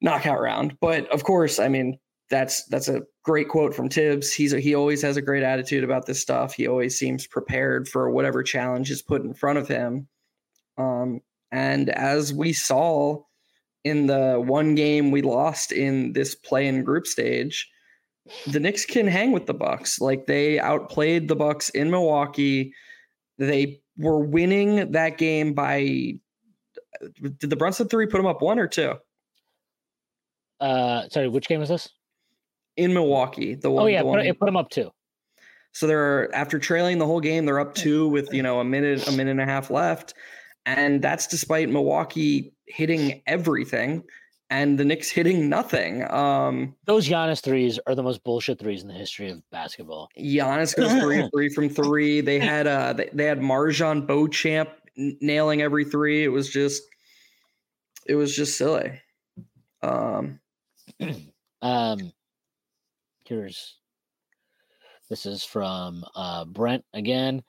knockout 0.00 0.40
round. 0.40 0.78
But 0.80 1.10
of 1.12 1.24
course, 1.24 1.58
I 1.58 1.68
mean, 1.68 1.98
that's 2.30 2.64
that's 2.66 2.88
a 2.88 3.02
great 3.24 3.48
quote 3.48 3.74
from 3.74 3.88
Thibs. 3.88 4.32
He's 4.32 4.52
a, 4.52 4.60
he 4.60 4.74
always 4.74 5.02
has 5.02 5.16
a 5.16 5.22
great 5.22 5.42
attitude 5.42 5.84
about 5.84 6.06
this 6.06 6.20
stuff. 6.20 6.54
He 6.54 6.66
always 6.66 6.96
seems 6.96 7.26
prepared 7.26 7.88
for 7.88 8.10
whatever 8.10 8.42
challenge 8.42 8.90
is 8.90 9.02
put 9.02 9.22
in 9.22 9.34
front 9.34 9.58
of 9.58 9.68
him. 9.68 10.08
Um, 10.78 11.20
and 11.50 11.90
as 11.90 12.32
we 12.32 12.52
saw 12.52 13.22
in 13.84 14.06
the 14.06 14.40
one 14.42 14.74
game 14.74 15.10
we 15.10 15.22
lost 15.22 15.72
in 15.72 16.12
this 16.12 16.34
play-in 16.34 16.84
group 16.84 17.06
stage, 17.06 17.68
the 18.46 18.60
Knicks 18.60 18.84
can 18.84 19.08
hang 19.08 19.32
with 19.32 19.46
the 19.46 19.54
Bucks. 19.54 20.00
Like 20.00 20.26
they 20.26 20.60
outplayed 20.60 21.26
the 21.26 21.36
Bucks 21.36 21.68
in 21.70 21.90
Milwaukee. 21.90 22.72
They 23.38 23.80
were 23.98 24.20
winning 24.20 24.92
that 24.92 25.18
game 25.18 25.52
by. 25.52 26.14
Did 27.20 27.50
the 27.50 27.56
Brunson 27.56 27.88
three 27.88 28.06
put 28.06 28.18
them 28.18 28.26
up 28.26 28.42
one 28.42 28.58
or 28.58 28.68
two? 28.68 28.94
Uh, 30.60 31.08
sorry, 31.08 31.28
which 31.28 31.48
game 31.48 31.60
was 31.60 31.70
this? 31.70 31.88
In 32.80 32.94
Milwaukee. 32.94 33.54
The 33.54 33.70
one, 33.70 33.84
oh 33.84 33.86
yeah, 33.86 34.02
the 34.02 34.10
put, 34.10 34.26
it 34.26 34.38
put 34.38 34.46
them 34.46 34.56
up 34.56 34.70
two. 34.70 34.90
So 35.72 35.86
they're 35.86 36.34
after 36.34 36.58
trailing 36.58 36.98
the 36.98 37.06
whole 37.06 37.20
game, 37.20 37.44
they're 37.44 37.60
up 37.60 37.74
two 37.74 38.08
with 38.08 38.32
you 38.32 38.42
know 38.42 38.60
a 38.60 38.64
minute, 38.64 39.06
a 39.06 39.12
minute 39.12 39.32
and 39.32 39.40
a 39.40 39.46
half 39.46 39.70
left, 39.70 40.14
and 40.66 41.00
that's 41.00 41.26
despite 41.26 41.68
Milwaukee 41.68 42.52
hitting 42.66 43.22
everything 43.26 44.02
and 44.50 44.78
the 44.78 44.84
Knicks 44.84 45.08
hitting 45.08 45.48
nothing. 45.48 46.10
Um, 46.10 46.74
Those 46.84 47.08
Giannis 47.08 47.40
threes 47.40 47.78
are 47.86 47.94
the 47.94 48.02
most 48.02 48.22
bullshit 48.24 48.58
threes 48.58 48.82
in 48.82 48.88
the 48.88 48.94
history 48.94 49.30
of 49.30 49.42
basketball. 49.50 50.08
Giannis 50.18 50.76
goes 50.76 50.92
three 51.00 51.28
three 51.34 51.48
from 51.48 51.68
three. 51.68 52.20
They 52.20 52.40
had 52.40 52.66
uh 52.66 52.92
they, 52.92 53.10
they 53.12 53.24
had 53.24 53.40
MarJon 53.40 54.06
Beauchamp 54.06 54.70
nailing 54.96 55.62
every 55.62 55.84
three. 55.84 56.24
It 56.24 56.28
was 56.28 56.50
just 56.50 56.82
it 58.06 58.16
was 58.16 58.34
just 58.34 58.58
silly. 58.58 59.00
Um, 59.82 60.40
um 61.62 62.12
here's 63.30 63.76
this 65.08 65.24
is 65.24 65.44
from 65.44 66.04
uh, 66.14 66.44
Brent 66.44 66.84
again. 66.92 67.42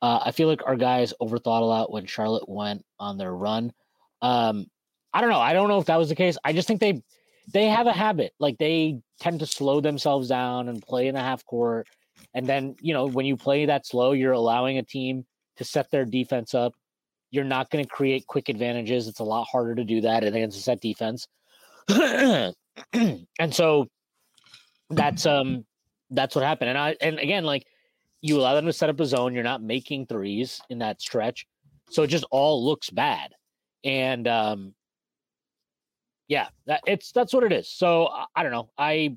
Uh, 0.00 0.20
I 0.24 0.32
feel 0.32 0.48
like 0.48 0.66
our 0.66 0.76
guys 0.76 1.14
overthought 1.20 1.62
a 1.62 1.64
lot 1.64 1.92
when 1.92 2.06
Charlotte 2.06 2.48
went 2.48 2.84
on 2.98 3.18
their 3.18 3.34
run. 3.34 3.72
Um, 4.20 4.66
I 5.12 5.20
don't 5.20 5.30
know. 5.30 5.40
I 5.40 5.52
don't 5.52 5.68
know 5.68 5.78
if 5.78 5.86
that 5.86 5.98
was 5.98 6.08
the 6.08 6.14
case. 6.14 6.36
I 6.44 6.52
just 6.52 6.68
think 6.68 6.80
they 6.80 7.02
they 7.52 7.66
have 7.66 7.86
a 7.86 7.92
habit. 7.92 8.32
Like 8.38 8.58
they 8.58 9.00
tend 9.20 9.40
to 9.40 9.46
slow 9.46 9.80
themselves 9.80 10.28
down 10.28 10.68
and 10.68 10.82
play 10.82 11.08
in 11.08 11.14
the 11.14 11.20
half 11.20 11.44
court. 11.44 11.86
And 12.34 12.46
then, 12.46 12.76
you 12.80 12.94
know, 12.94 13.06
when 13.06 13.26
you 13.26 13.36
play 13.36 13.66
that 13.66 13.86
slow, 13.86 14.12
you're 14.12 14.32
allowing 14.32 14.78
a 14.78 14.82
team 14.82 15.24
to 15.56 15.64
set 15.64 15.90
their 15.90 16.04
defense 16.04 16.54
up. 16.54 16.74
You're 17.30 17.44
not 17.44 17.70
going 17.70 17.84
to 17.84 17.90
create 17.90 18.26
quick 18.26 18.48
advantages. 18.48 19.08
It's 19.08 19.20
a 19.20 19.24
lot 19.24 19.46
harder 19.50 19.74
to 19.74 19.84
do 19.84 20.02
that 20.02 20.24
against 20.24 20.58
a 20.58 20.62
set 20.62 20.80
defense. 20.80 21.26
and 21.88 22.54
so 23.50 23.88
that's 24.96 25.26
um 25.26 25.64
that's 26.10 26.34
what 26.34 26.44
happened. 26.44 26.70
And 26.70 26.78
I 26.78 26.96
and 27.00 27.18
again, 27.18 27.44
like 27.44 27.66
you 28.20 28.38
allow 28.38 28.54
them 28.54 28.66
to 28.66 28.72
set 28.72 28.88
up 28.88 29.00
a 29.00 29.06
zone, 29.06 29.34
you're 29.34 29.42
not 29.42 29.62
making 29.62 30.06
threes 30.06 30.60
in 30.70 30.78
that 30.78 31.00
stretch. 31.00 31.46
So 31.90 32.02
it 32.02 32.08
just 32.08 32.24
all 32.30 32.64
looks 32.64 32.90
bad. 32.90 33.32
And 33.84 34.28
um 34.28 34.74
yeah, 36.28 36.48
that 36.66 36.80
it's 36.86 37.12
that's 37.12 37.32
what 37.32 37.44
it 37.44 37.52
is. 37.52 37.68
So 37.68 38.06
I, 38.06 38.26
I 38.36 38.42
don't 38.42 38.52
know. 38.52 38.70
I 38.78 39.16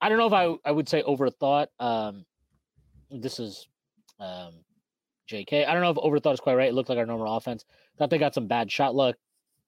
I 0.00 0.08
don't 0.08 0.18
know 0.18 0.26
if 0.26 0.32
I 0.32 0.54
I 0.68 0.72
would 0.72 0.88
say 0.88 1.02
overthought. 1.02 1.66
Um 1.78 2.24
this 3.10 3.40
is 3.40 3.66
um 4.18 4.52
JK. 5.30 5.66
I 5.66 5.72
don't 5.72 5.82
know 5.82 5.90
if 5.90 5.96
overthought 5.96 6.34
is 6.34 6.40
quite 6.40 6.54
right. 6.54 6.68
It 6.68 6.74
looked 6.74 6.88
like 6.88 6.98
our 6.98 7.06
normal 7.06 7.36
offense. 7.36 7.64
Thought 7.98 8.10
they 8.10 8.18
got 8.18 8.34
some 8.34 8.46
bad 8.46 8.70
shot 8.70 8.94
luck. 8.94 9.16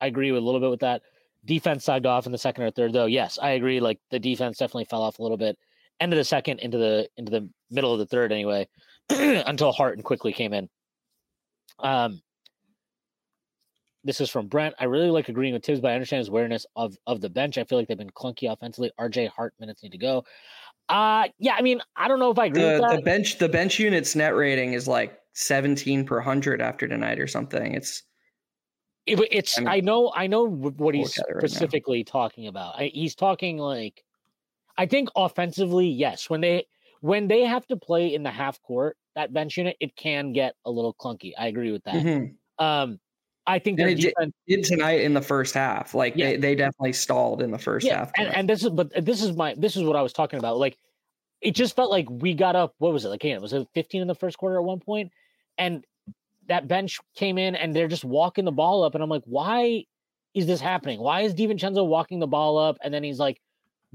I 0.00 0.06
agree 0.06 0.32
with 0.32 0.42
a 0.42 0.44
little 0.44 0.60
bit 0.60 0.70
with 0.70 0.80
that. 0.80 1.02
Defense 1.44 1.84
sagged 1.84 2.06
off 2.06 2.26
in 2.26 2.32
the 2.32 2.38
second 2.38 2.64
or 2.64 2.70
third, 2.70 2.92
though. 2.92 3.06
Yes, 3.06 3.38
I 3.40 3.50
agree. 3.50 3.80
Like 3.80 3.98
the 4.10 4.18
defense 4.18 4.58
definitely 4.58 4.84
fell 4.84 5.02
off 5.02 5.18
a 5.18 5.22
little 5.22 5.36
bit. 5.36 5.58
End 6.00 6.12
of 6.12 6.16
the 6.16 6.24
second, 6.24 6.60
into 6.60 6.78
the 6.78 7.08
into 7.16 7.30
the 7.30 7.48
middle 7.70 7.92
of 7.92 7.98
the 7.98 8.06
third, 8.06 8.32
anyway, 8.32 8.68
until 9.10 9.72
Hart 9.72 9.96
and 9.96 10.04
Quickley 10.04 10.32
came 10.32 10.52
in. 10.52 10.68
Um, 11.80 12.22
this 14.04 14.20
is 14.20 14.30
from 14.30 14.48
Brent. 14.48 14.74
I 14.78 14.84
really 14.84 15.10
like 15.10 15.28
agreeing 15.28 15.54
with 15.54 15.64
Thibs, 15.64 15.80
but 15.80 15.90
I 15.90 15.94
understand 15.94 16.20
his 16.20 16.28
awareness 16.28 16.66
of 16.76 16.96
of 17.06 17.20
the 17.20 17.30
bench. 17.30 17.58
I 17.58 17.64
feel 17.64 17.78
like 17.78 17.88
they've 17.88 17.98
been 17.98 18.10
clunky 18.10 18.52
offensively. 18.52 18.90
RJ 18.98 19.28
Hart 19.28 19.54
minutes 19.60 19.82
need 19.82 19.92
to 19.92 19.98
go. 19.98 20.24
Uh 20.88 21.28
yeah, 21.38 21.54
I 21.56 21.62
mean, 21.62 21.80
I 21.96 22.08
don't 22.08 22.18
know 22.18 22.30
if 22.30 22.38
I 22.38 22.46
agree 22.46 22.62
the, 22.62 22.68
with 22.68 22.80
that. 22.82 22.96
the 22.96 23.02
bench 23.02 23.38
the 23.38 23.48
bench 23.48 23.78
unit's 23.78 24.16
net 24.16 24.34
rating 24.34 24.72
is 24.72 24.88
like 24.88 25.18
17 25.34 26.04
per 26.04 26.16
100 26.16 26.60
after 26.60 26.88
tonight 26.88 27.20
or 27.20 27.26
something. 27.26 27.74
It's 27.74 28.02
It- 29.06 29.18
it's 29.30 29.58
I 29.58 29.76
I, 29.76 29.80
know 29.80 30.12
I 30.14 30.26
know 30.26 30.44
what 30.46 30.94
he's 30.94 31.16
look 31.18 31.28
at 31.28 31.34
right 31.34 31.42
now. 31.42 31.48
specifically 31.48 32.04
talking 32.04 32.46
about. 32.46 32.74
I, 32.78 32.90
he's 32.94 33.14
talking 33.14 33.58
like 33.58 34.04
I 34.78 34.86
think 34.86 35.08
offensively, 35.16 35.86
yes. 35.88 36.30
When 36.30 36.40
they 36.40 36.66
when 37.00 37.26
they 37.28 37.42
have 37.42 37.66
to 37.66 37.76
play 37.76 38.14
in 38.14 38.22
the 38.22 38.30
half 38.30 38.60
court, 38.62 38.96
that 39.16 39.32
bench 39.32 39.56
unit, 39.56 39.76
it 39.80 39.96
can 39.96 40.32
get 40.32 40.54
a 40.64 40.70
little 40.70 40.94
clunky. 40.94 41.32
I 41.38 41.48
agree 41.48 41.72
with 41.72 41.82
that. 41.84 41.94
Mhm. 41.94 42.34
Um, 42.58 43.00
I 43.44 43.58
think 43.58 43.80
it 43.80 43.86
did- 43.96 44.00
defense. 44.14 44.32
did 44.46 44.62
tonight 44.64 45.00
in 45.00 45.14
the 45.14 45.20
first 45.20 45.52
half. 45.54 45.94
Like 45.94 46.14
Yeah. 46.14 46.30
they, 46.30 46.36
they 46.36 46.54
definitely 46.54 46.92
stalled 46.92 47.42
in 47.42 47.50
the 47.50 47.58
first 47.58 47.84
yeah, 47.84 47.98
half. 47.98 48.12
and, 48.16 48.28
and 48.28 48.48
this 48.48 48.62
is 48.62 48.70
but 48.70 48.92
this 49.04 49.20
is 49.22 49.32
my 49.36 49.54
this 49.58 49.76
is 49.76 49.82
what 49.82 49.96
I 49.96 50.02
was 50.02 50.12
talking 50.12 50.38
about. 50.38 50.58
Like 50.58 50.78
it 51.40 51.56
just 51.56 51.74
felt 51.74 51.90
like 51.90 52.06
we 52.08 52.34
got 52.34 52.54
up. 52.54 52.74
What 52.78 52.92
was 52.92 53.04
it? 53.04 53.08
Like, 53.08 53.24
again, 53.24 53.42
was 53.42 53.52
it 53.52 53.66
15 53.74 54.00
in 54.02 54.06
the 54.06 54.14
first 54.14 54.38
quarter 54.38 54.58
at 54.58 54.62
one 54.64 54.78
point? 54.78 55.10
And 55.58 55.84
that 56.48 56.68
bench 56.68 57.00
came 57.14 57.38
in 57.38 57.54
and 57.54 57.74
they're 57.74 57.88
just 57.88 58.04
walking 58.04 58.44
the 58.44 58.52
ball 58.52 58.82
up, 58.82 58.94
and 58.94 59.02
I'm 59.02 59.10
like, 59.10 59.22
why 59.24 59.84
is 60.34 60.46
this 60.46 60.60
happening? 60.60 61.00
Why 61.00 61.22
is 61.22 61.34
DiVincenzo 61.34 61.86
walking 61.86 62.18
the 62.18 62.26
ball 62.26 62.58
up 62.58 62.78
and 62.82 62.92
then 62.92 63.02
he's 63.02 63.18
like 63.18 63.40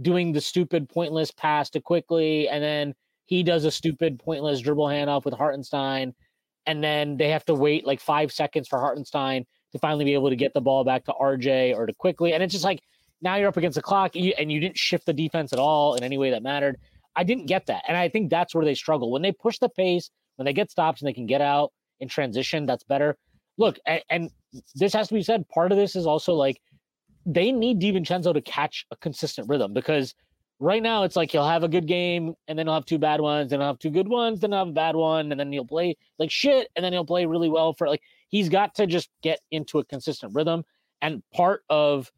doing 0.01 0.31
the 0.31 0.41
stupid 0.41 0.87
pointless 0.89 1.31
pass 1.31 1.69
to 1.71 1.81
Quickley, 1.81 2.47
and 2.47 2.63
then 2.63 2.93
he 3.25 3.43
does 3.43 3.65
a 3.65 3.71
stupid 3.71 4.19
pointless 4.19 4.61
dribble 4.61 4.85
handoff 4.85 5.25
with 5.25 5.33
Hartenstein, 5.33 6.13
and 6.65 6.83
then 6.83 7.17
they 7.17 7.29
have 7.29 7.45
to 7.45 7.55
wait 7.55 7.85
like 7.85 7.99
five 7.99 8.31
seconds 8.31 8.67
for 8.67 8.79
Hartenstein 8.79 9.45
to 9.71 9.79
finally 9.79 10.05
be 10.05 10.13
able 10.13 10.29
to 10.29 10.35
get 10.35 10.53
the 10.53 10.61
ball 10.61 10.83
back 10.83 11.03
to 11.05 11.13
RJ 11.13 11.75
or 11.75 11.85
to 11.87 11.93
Quickley, 11.93 12.33
and 12.33 12.43
it's 12.43 12.53
just 12.53 12.63
like 12.63 12.81
now 13.21 13.35
you're 13.35 13.47
up 13.47 13.57
against 13.57 13.75
the 13.75 13.81
clock 13.81 14.15
you- 14.15 14.35
and 14.37 14.51
you 14.51 14.59
didn't 14.59 14.77
shift 14.77 15.05
the 15.05 15.13
defense 15.13 15.51
at 15.51 15.59
all 15.59 15.95
in 15.95 16.03
any 16.03 16.17
way 16.17 16.29
that 16.29 16.43
mattered. 16.43 16.77
I 17.15 17.23
didn't 17.23 17.47
get 17.47 17.65
that. 17.65 17.83
And 17.87 17.97
I 17.97 18.09
think 18.09 18.29
that's 18.29 18.53
where 18.53 18.63
they 18.63 18.75
struggle. 18.75 19.09
When 19.09 19.23
they 19.23 19.31
push 19.31 19.57
the 19.57 19.69
pace, 19.69 20.11
when 20.35 20.45
they 20.45 20.53
get 20.53 20.69
stops 20.69 21.01
and 21.01 21.07
they 21.07 21.13
can 21.13 21.25
get 21.25 21.41
out 21.41 21.71
in 21.99 22.07
transition, 22.07 22.65
that's 22.65 22.83
better. 22.83 23.17
Look, 23.57 23.79
and, 23.85 24.01
and 24.09 24.31
this 24.75 24.93
has 24.93 25.07
to 25.07 25.13
be 25.13 25.23
said, 25.23 25.47
part 25.49 25.71
of 25.71 25.77
this 25.77 25.95
is 25.95 26.05
also 26.05 26.33
like 26.33 26.61
they 27.25 27.51
need 27.51 27.81
DiVincenzo 27.81 28.33
to 28.33 28.41
catch 28.41 28.85
a 28.91 28.95
consistent 28.97 29.49
rhythm 29.49 29.73
because 29.73 30.13
right 30.59 30.81
now 30.81 31.03
it's 31.03 31.15
like 31.15 31.31
he'll 31.31 31.47
have 31.47 31.63
a 31.63 31.67
good 31.67 31.87
game 31.87 32.33
and 32.47 32.57
then 32.57 32.67
he'll 32.67 32.75
have 32.75 32.85
two 32.85 32.97
bad 32.97 33.21
ones, 33.21 33.49
then 33.49 33.59
he'll 33.59 33.67
have 33.67 33.79
two 33.79 33.89
good 33.89 34.07
ones, 34.07 34.39
then 34.39 34.51
he'll 34.51 34.59
have 34.59 34.69
a 34.69 34.71
bad 34.71 34.95
one, 34.95 35.31
and 35.31 35.39
then 35.39 35.51
he'll 35.51 35.65
play 35.65 35.95
like 36.19 36.31
shit, 36.31 36.69
and 36.75 36.83
then 36.83 36.93
he'll 36.93 37.05
play 37.05 37.25
really 37.25 37.49
well 37.49 37.73
for 37.73 37.87
like 37.87 38.01
he's 38.29 38.49
got 38.49 38.73
to 38.75 38.87
just 38.87 39.09
get 39.21 39.39
into 39.51 39.79
a 39.79 39.85
consistent 39.85 40.33
rhythm. 40.33 40.63
And 41.01 41.21
part 41.33 41.63
of 41.69 42.11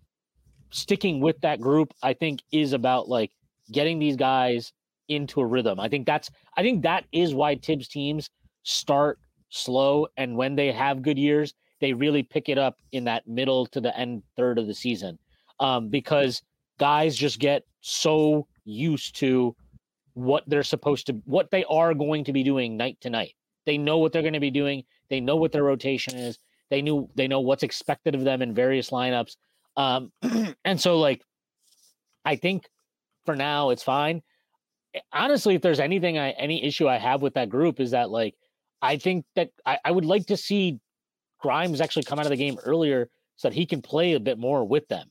sticking 0.71 1.19
with 1.19 1.39
that 1.41 1.59
group, 1.59 1.93
I 2.01 2.13
think, 2.13 2.41
is 2.51 2.73
about 2.73 3.09
like 3.09 3.31
getting 3.71 3.99
these 3.99 4.15
guys 4.15 4.71
into 5.09 5.41
a 5.41 5.45
rhythm. 5.45 5.79
I 5.79 5.89
think 5.89 6.05
that's 6.05 6.29
I 6.55 6.61
think 6.61 6.83
that 6.83 7.05
is 7.11 7.33
why 7.33 7.55
Thibs 7.55 7.87
teams 7.87 8.29
start 8.63 9.19
slow 9.49 10.07
and 10.17 10.35
when 10.35 10.55
they 10.55 10.71
have 10.71 11.01
good 11.01 11.17
years, 11.17 11.53
they 11.81 11.93
really 11.93 12.23
pick 12.23 12.49
it 12.49 12.57
up 12.57 12.77
in 12.91 13.05
that 13.05 13.27
middle 13.27 13.65
to 13.67 13.81
the 13.81 13.97
end 13.97 14.23
third 14.35 14.59
of 14.59 14.67
the 14.67 14.73
season. 14.73 15.17
Um, 15.59 15.89
because 15.89 16.41
guys 16.79 17.15
just 17.15 17.39
get 17.39 17.63
so 17.81 18.47
used 18.63 19.15
to 19.17 19.55
what 20.13 20.43
they're 20.47 20.63
supposed 20.63 21.07
to 21.07 21.13
what 21.25 21.51
they 21.51 21.63
are 21.65 21.93
going 21.93 22.23
to 22.25 22.33
be 22.33 22.43
doing 22.43 22.77
night 22.77 22.97
to 23.01 23.09
night. 23.09 23.33
They 23.65 23.77
know 23.77 23.97
what 23.97 24.11
they're 24.11 24.21
going 24.21 24.33
to 24.33 24.39
be 24.39 24.51
doing. 24.51 24.83
They 25.09 25.19
know 25.19 25.35
what 25.35 25.51
their 25.51 25.63
rotation 25.63 26.15
is. 26.15 26.39
They 26.69 26.81
knew 26.81 27.09
they 27.15 27.27
know 27.27 27.39
what's 27.39 27.63
expected 27.63 28.15
of 28.15 28.23
them 28.23 28.41
in 28.41 28.53
various 28.53 28.89
lineups. 28.89 29.35
Um, 29.75 30.11
and 30.65 30.79
so 30.79 30.99
like 30.99 31.23
I 32.25 32.35
think 32.35 32.69
for 33.25 33.35
now 33.35 33.69
it's 33.69 33.83
fine. 33.83 34.21
Honestly, 35.13 35.55
if 35.55 35.61
there's 35.61 35.79
anything 35.79 36.17
I 36.17 36.31
any 36.31 36.63
issue 36.63 36.87
I 36.87 36.97
have 36.97 37.21
with 37.21 37.35
that 37.35 37.49
group 37.49 37.79
is 37.79 37.91
that 37.91 38.09
like 38.09 38.35
I 38.81 38.97
think 38.97 39.25
that 39.35 39.51
I, 39.65 39.77
I 39.83 39.91
would 39.91 40.05
like 40.05 40.27
to 40.27 40.37
see 40.37 40.79
Grimes 41.39 41.81
actually 41.81 42.03
come 42.03 42.19
out 42.19 42.25
of 42.25 42.31
the 42.31 42.37
game 42.37 42.57
earlier 42.63 43.09
so 43.35 43.49
that 43.49 43.55
he 43.55 43.65
can 43.65 43.81
play 43.81 44.13
a 44.13 44.19
bit 44.19 44.37
more 44.37 44.65
with 44.65 44.87
them. 44.87 45.09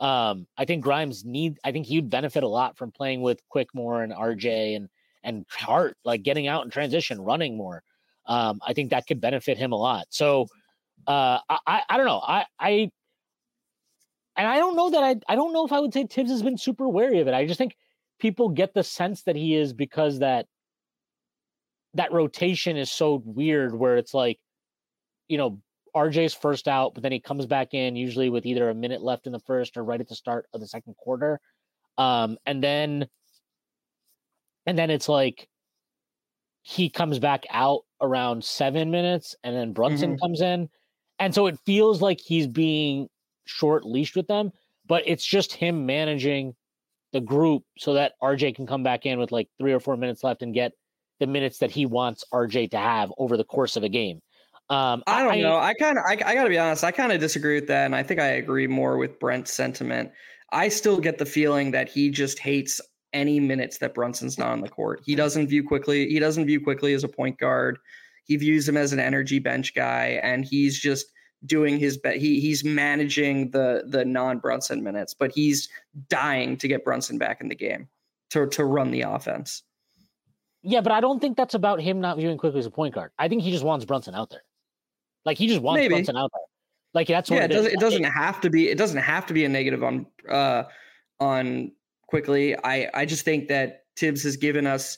Um, 0.00 0.46
I 0.56 0.64
think 0.64 0.82
Grimes 0.82 1.24
need 1.24 1.58
I 1.64 1.72
think 1.72 1.86
he'd 1.86 2.10
benefit 2.10 2.42
a 2.42 2.48
lot 2.48 2.76
from 2.76 2.90
playing 2.90 3.22
with 3.22 3.40
Quickmore 3.54 4.02
and 4.02 4.12
RJ 4.12 4.76
and 4.76 4.88
and 5.22 5.46
Hart, 5.50 5.96
like 6.04 6.22
getting 6.22 6.46
out 6.46 6.64
in 6.64 6.70
transition, 6.70 7.20
running 7.20 7.56
more. 7.56 7.82
Um, 8.26 8.60
I 8.66 8.72
think 8.72 8.90
that 8.90 9.06
could 9.06 9.20
benefit 9.20 9.56
him 9.56 9.72
a 9.72 9.76
lot. 9.76 10.06
So 10.10 10.46
uh 11.06 11.38
I, 11.48 11.58
I, 11.66 11.82
I 11.88 11.96
don't 11.96 12.06
know. 12.06 12.20
I 12.20 12.46
I 12.58 12.90
and 14.36 14.48
I 14.48 14.56
don't 14.56 14.76
know 14.76 14.90
that 14.90 15.04
I 15.04 15.16
I 15.32 15.36
don't 15.36 15.52
know 15.52 15.64
if 15.64 15.72
I 15.72 15.80
would 15.80 15.92
say 15.92 16.06
Thibs 16.06 16.30
has 16.30 16.42
been 16.42 16.58
super 16.58 16.88
wary 16.88 17.20
of 17.20 17.28
it. 17.28 17.34
I 17.34 17.46
just 17.46 17.58
think 17.58 17.76
people 18.18 18.48
get 18.48 18.74
the 18.74 18.82
sense 18.82 19.22
that 19.22 19.36
he 19.36 19.54
is 19.54 19.72
because 19.72 20.18
that 20.18 20.46
that 21.94 22.12
rotation 22.12 22.76
is 22.76 22.90
so 22.90 23.22
weird 23.24 23.74
where 23.74 23.96
it's 23.96 24.14
like, 24.14 24.38
you 25.28 25.38
know, 25.38 25.60
RJ's 25.94 26.34
first 26.34 26.66
out, 26.66 26.94
but 26.94 27.02
then 27.02 27.12
he 27.12 27.20
comes 27.20 27.46
back 27.46 27.72
in 27.72 27.94
usually 27.94 28.28
with 28.28 28.46
either 28.46 28.68
a 28.68 28.74
minute 28.74 29.02
left 29.02 29.26
in 29.26 29.32
the 29.32 29.40
first 29.40 29.76
or 29.76 29.84
right 29.84 30.00
at 30.00 30.08
the 30.08 30.14
start 30.14 30.46
of 30.52 30.60
the 30.60 30.66
second 30.66 30.96
quarter. 30.96 31.40
Um, 31.96 32.36
and 32.46 32.62
then 32.62 33.06
and 34.66 34.76
then 34.76 34.90
it's 34.90 35.08
like 35.08 35.48
he 36.62 36.88
comes 36.88 37.18
back 37.18 37.44
out 37.50 37.82
around 38.00 38.42
seven 38.42 38.90
minutes 38.90 39.36
and 39.44 39.54
then 39.54 39.72
Brunson 39.72 40.18
comes 40.18 40.40
in. 40.40 40.68
And 41.18 41.34
so 41.34 41.46
it 41.46 41.58
feels 41.64 42.02
like 42.02 42.18
he's 42.18 42.46
being 42.46 43.08
short 43.44 43.84
leashed 43.84 44.16
with 44.16 44.26
them, 44.26 44.50
but 44.86 45.02
it's 45.06 45.24
just 45.24 45.52
him 45.52 45.86
managing 45.86 46.54
the 47.12 47.20
group 47.20 47.62
so 47.78 47.94
that 47.94 48.14
RJ 48.22 48.56
can 48.56 48.66
come 48.66 48.82
back 48.82 49.06
in 49.06 49.18
with 49.18 49.30
like 49.30 49.48
three 49.58 49.72
or 49.72 49.78
four 49.78 49.96
minutes 49.96 50.24
left 50.24 50.42
and 50.42 50.54
get 50.54 50.72
the 51.20 51.26
minutes 51.26 51.58
that 51.58 51.70
he 51.70 51.86
wants 51.86 52.24
RJ 52.32 52.70
to 52.72 52.78
have 52.78 53.12
over 53.18 53.36
the 53.36 53.44
course 53.44 53.76
of 53.76 53.82
a 53.82 53.88
game. 53.88 54.20
Um, 54.70 55.02
I 55.06 55.22
don't 55.22 55.42
know. 55.42 55.58
I 55.58 55.74
kind 55.74 55.98
of, 55.98 56.04
I, 56.06 56.12
I 56.12 56.34
got 56.34 56.44
to 56.44 56.48
be 56.48 56.58
honest. 56.58 56.84
I 56.84 56.90
kind 56.90 57.12
of 57.12 57.20
disagree 57.20 57.54
with 57.56 57.68
that, 57.68 57.84
and 57.84 57.94
I 57.94 58.02
think 58.02 58.20
I 58.20 58.28
agree 58.28 58.66
more 58.66 58.96
with 58.96 59.18
Brent's 59.20 59.52
sentiment. 59.52 60.10
I 60.52 60.68
still 60.68 61.00
get 61.00 61.18
the 61.18 61.26
feeling 61.26 61.70
that 61.72 61.88
he 61.88 62.10
just 62.10 62.38
hates 62.38 62.80
any 63.12 63.40
minutes 63.40 63.78
that 63.78 63.94
Brunson's 63.94 64.38
not 64.38 64.48
on 64.48 64.60
the 64.60 64.68
court. 64.68 65.02
He 65.04 65.14
doesn't 65.14 65.48
view 65.48 65.62
Quickley. 65.62 66.08
He 66.08 66.18
doesn't 66.18 66.46
view 66.46 66.60
Quickley 66.60 66.94
as 66.94 67.04
a 67.04 67.08
point 67.08 67.38
guard. 67.38 67.78
He 68.24 68.36
views 68.36 68.68
him 68.68 68.76
as 68.76 68.92
an 68.92 69.00
energy 69.00 69.38
bench 69.38 69.74
guy, 69.74 70.20
and 70.22 70.44
he's 70.44 70.78
just 70.78 71.06
doing 71.46 71.78
his 71.78 71.98
best. 71.98 72.18
He 72.18 72.40
he's 72.40 72.64
managing 72.64 73.50
the 73.50 73.84
the 73.86 74.04
non 74.04 74.38
Brunson 74.38 74.82
minutes, 74.82 75.14
but 75.14 75.30
he's 75.32 75.68
dying 76.08 76.56
to 76.56 76.68
get 76.68 76.84
Brunson 76.84 77.18
back 77.18 77.40
in 77.40 77.48
the 77.48 77.54
game 77.54 77.88
to 78.30 78.46
to 78.48 78.64
run 78.64 78.90
the 78.90 79.02
offense. 79.02 79.62
Yeah, 80.66 80.80
but 80.80 80.92
I 80.92 81.00
don't 81.00 81.20
think 81.20 81.36
that's 81.36 81.54
about 81.54 81.80
him 81.80 82.00
not 82.00 82.16
viewing 82.16 82.38
Quickley 82.38 82.58
as 82.58 82.66
a 82.66 82.70
point 82.70 82.94
guard. 82.94 83.10
I 83.18 83.28
think 83.28 83.42
he 83.42 83.50
just 83.50 83.64
wants 83.64 83.84
Brunson 83.84 84.14
out 84.14 84.30
there. 84.30 84.42
Like 85.26 85.36
he 85.36 85.46
just 85.46 85.60
wants 85.60 85.78
Maybe. 85.78 85.94
Brunson 85.94 86.16
out 86.16 86.30
there. 86.32 86.42
Like 86.94 87.06
that's 87.06 87.28
what 87.28 87.36
yeah, 87.36 87.44
it 87.44 87.50
it, 87.50 87.54
is. 87.54 87.56
doesn't, 87.56 87.72
it 87.72 87.80
doesn't 87.80 88.04
have 88.04 88.40
to 88.40 88.50
be. 88.50 88.68
It 88.68 88.78
doesn't 88.78 89.02
have 89.02 89.26
to 89.26 89.34
be 89.34 89.44
a 89.44 89.48
negative 89.48 89.84
on 89.84 90.06
uh 90.28 90.64
on 91.20 91.72
Quickley. 92.06 92.56
I 92.64 92.88
I 92.94 93.04
just 93.04 93.24
think 93.24 93.48
that 93.48 93.84
Thibs 93.96 94.22
has 94.22 94.36
given 94.36 94.66
us. 94.66 94.96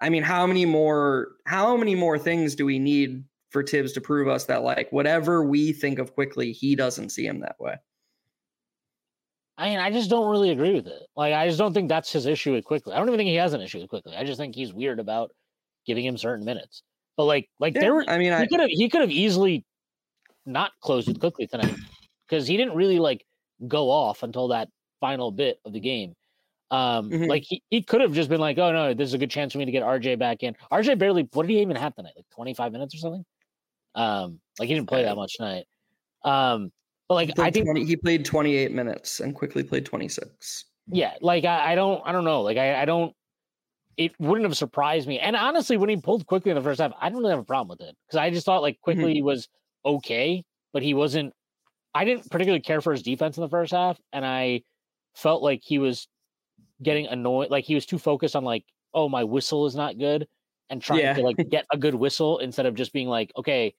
I 0.00 0.08
mean, 0.08 0.22
how 0.22 0.46
many 0.46 0.64
more? 0.64 1.32
How 1.46 1.76
many 1.76 1.96
more 1.96 2.18
things 2.18 2.54
do 2.54 2.64
we 2.64 2.78
need 2.78 3.24
for 3.50 3.62
Thibs 3.62 3.92
to 3.94 4.00
prove 4.00 4.28
us 4.28 4.44
that 4.44 4.62
like 4.62 4.92
whatever 4.92 5.42
we 5.42 5.72
think 5.72 5.98
of 5.98 6.14
Quickley, 6.14 6.52
he 6.52 6.76
doesn't 6.76 7.10
see 7.10 7.26
him 7.26 7.40
that 7.40 7.56
way. 7.58 7.76
I 9.58 9.70
mean, 9.70 9.80
I 9.80 9.90
just 9.90 10.10
don't 10.10 10.30
really 10.30 10.50
agree 10.50 10.74
with 10.74 10.86
it. 10.86 11.08
Like, 11.16 11.34
I 11.34 11.48
just 11.48 11.58
don't 11.58 11.74
think 11.74 11.90
that's 11.90 12.12
his 12.12 12.26
issue 12.26 12.52
with 12.54 12.64
Quickley. 12.64 12.94
I 12.94 12.98
don't 12.98 13.08
even 13.08 13.18
think 13.18 13.28
he 13.28 13.36
has 13.36 13.54
an 13.54 13.60
issue 13.60 13.80
with 13.80 13.90
Quickley. 13.90 14.16
I 14.16 14.24
just 14.24 14.38
think 14.38 14.54
he's 14.54 14.72
weird 14.72 15.00
about 15.00 15.32
giving 15.86 16.04
him 16.06 16.16
certain 16.18 16.44
minutes. 16.44 16.84
But 17.16 17.24
like, 17.24 17.50
like 17.60 17.74
Yeah, 17.74 17.80
there 17.80 17.94
were, 17.94 18.06
I 18.06 18.18
mean, 18.18 18.32
I 18.32 18.44
he 18.44 18.48
could 18.48 18.60
have, 18.60 18.70
he 18.70 18.88
could 18.88 19.00
have 19.02 19.10
easily 19.10 19.66
not 20.46 20.72
closed 20.82 21.08
with 21.08 21.20
Quickley 21.20 21.46
tonight 21.48 21.78
because 22.28 22.46
he 22.48 22.56
didn't 22.56 22.76
really 22.76 22.98
like 23.00 23.26
go 23.68 23.90
off 23.90 24.22
until 24.24 24.48
that 24.48 24.70
final 25.00 25.32
bit 25.32 25.60
of 25.64 25.72
the 25.72 25.80
game. 25.80 26.14
Um, 26.70 27.16
Mhm. 27.16 27.28
like 27.28 27.44
he, 27.46 27.62
he 27.70 27.82
could 27.82 28.00
have 28.02 28.14
just 28.14 28.30
been 28.30 28.40
like, 28.40 28.58
oh 28.58 28.72
no, 28.72 28.94
this 28.94 29.08
is 29.08 29.14
a 29.14 29.18
good 29.18 29.30
chance 29.30 29.52
for 29.52 29.58
me 29.58 29.66
to 29.66 29.72
get 29.72 29.82
RJ 29.84 30.16
back 30.16 30.42
in. 30.42 30.56
RJ 30.70 30.96
barely 30.96 31.28
what 31.32 31.46
did 31.46 31.52
he 31.54 31.62
even 31.62 31.76
have 31.76 31.94
tonight? 31.96 32.14
Like 32.16 32.26
25 32.30 32.72
minutes 32.72 32.94
or 32.94 32.98
something? 32.98 33.24
Um, 33.94 34.40
like 34.58 34.68
he 34.68 34.74
didn't 34.74 34.88
play 34.88 35.04
that 35.04 35.16
much 35.16 35.36
tonight. 35.36 35.66
Um, 36.24 36.72
but 37.08 37.14
like 37.14 37.38
I 37.38 37.50
think 37.50 37.66
20 37.66 37.84
he 37.84 37.96
played 37.96 38.24
28 38.24 38.72
minutes 38.72 39.20
and 39.20 39.34
Quickley 39.34 39.62
played 39.62 39.86
26. 39.86 40.64
yeah, 40.88 41.14
like 41.20 41.44
I, 41.44 41.72
I 41.72 41.74
don't 41.74 42.02
I 42.04 42.12
don't 42.12 42.24
know. 42.24 42.42
Like 42.42 42.58
I, 42.58 42.82
I 42.82 42.84
don't 42.84 43.14
it 43.96 44.12
wouldn't 44.20 44.44
have 44.44 44.56
surprised 44.56 45.08
me. 45.08 45.18
And 45.18 45.34
honestly, 45.34 45.76
when 45.76 45.88
he 45.88 45.96
pulled 45.96 46.24
Quickley 46.26 46.52
in 46.52 46.54
the 46.54 46.62
first 46.62 46.80
half, 46.80 46.92
I 47.00 47.08
didn't 47.08 47.18
really 47.18 47.32
have 47.32 47.40
a 47.40 47.44
problem 47.44 47.68
with 47.68 47.80
it. 47.86 47.96
Because 48.06 48.18
I 48.18 48.30
just 48.30 48.46
thought 48.46 48.62
like 48.62 48.74
mm-hmm. 48.76 49.00
Quickley 49.00 49.22
was 49.22 49.48
okay, 49.84 50.44
but 50.72 50.82
he 50.82 50.94
wasn't 50.94 51.32
I 51.94 52.04
didn't 52.04 52.30
particularly 52.30 52.60
care 52.60 52.80
for 52.80 52.92
his 52.92 53.02
defense 53.02 53.36
in 53.36 53.42
the 53.42 53.48
first 53.48 53.72
half, 53.72 53.98
and 54.12 54.24
I 54.24 54.62
felt 55.14 55.42
like 55.42 55.62
he 55.64 55.78
was 55.78 56.06
getting 56.82 57.06
annoyed, 57.06 57.50
like 57.50 57.64
he 57.64 57.74
was 57.74 57.86
too 57.86 57.98
focused 57.98 58.36
on 58.36 58.44
like, 58.44 58.64
oh, 58.94 59.08
my 59.08 59.24
whistle 59.24 59.66
is 59.66 59.74
not 59.74 59.98
good, 59.98 60.28
and 60.70 60.80
trying 60.80 61.00
Yeah. 61.00 61.14
to 61.14 61.22
like 61.22 61.36
get 61.50 61.66
a 61.72 61.78
good 61.78 61.94
whistle 61.94 62.38
instead 62.38 62.66
of 62.66 62.74
just 62.74 62.92
being 62.92 63.08
like, 63.08 63.32
okay, 63.36 63.74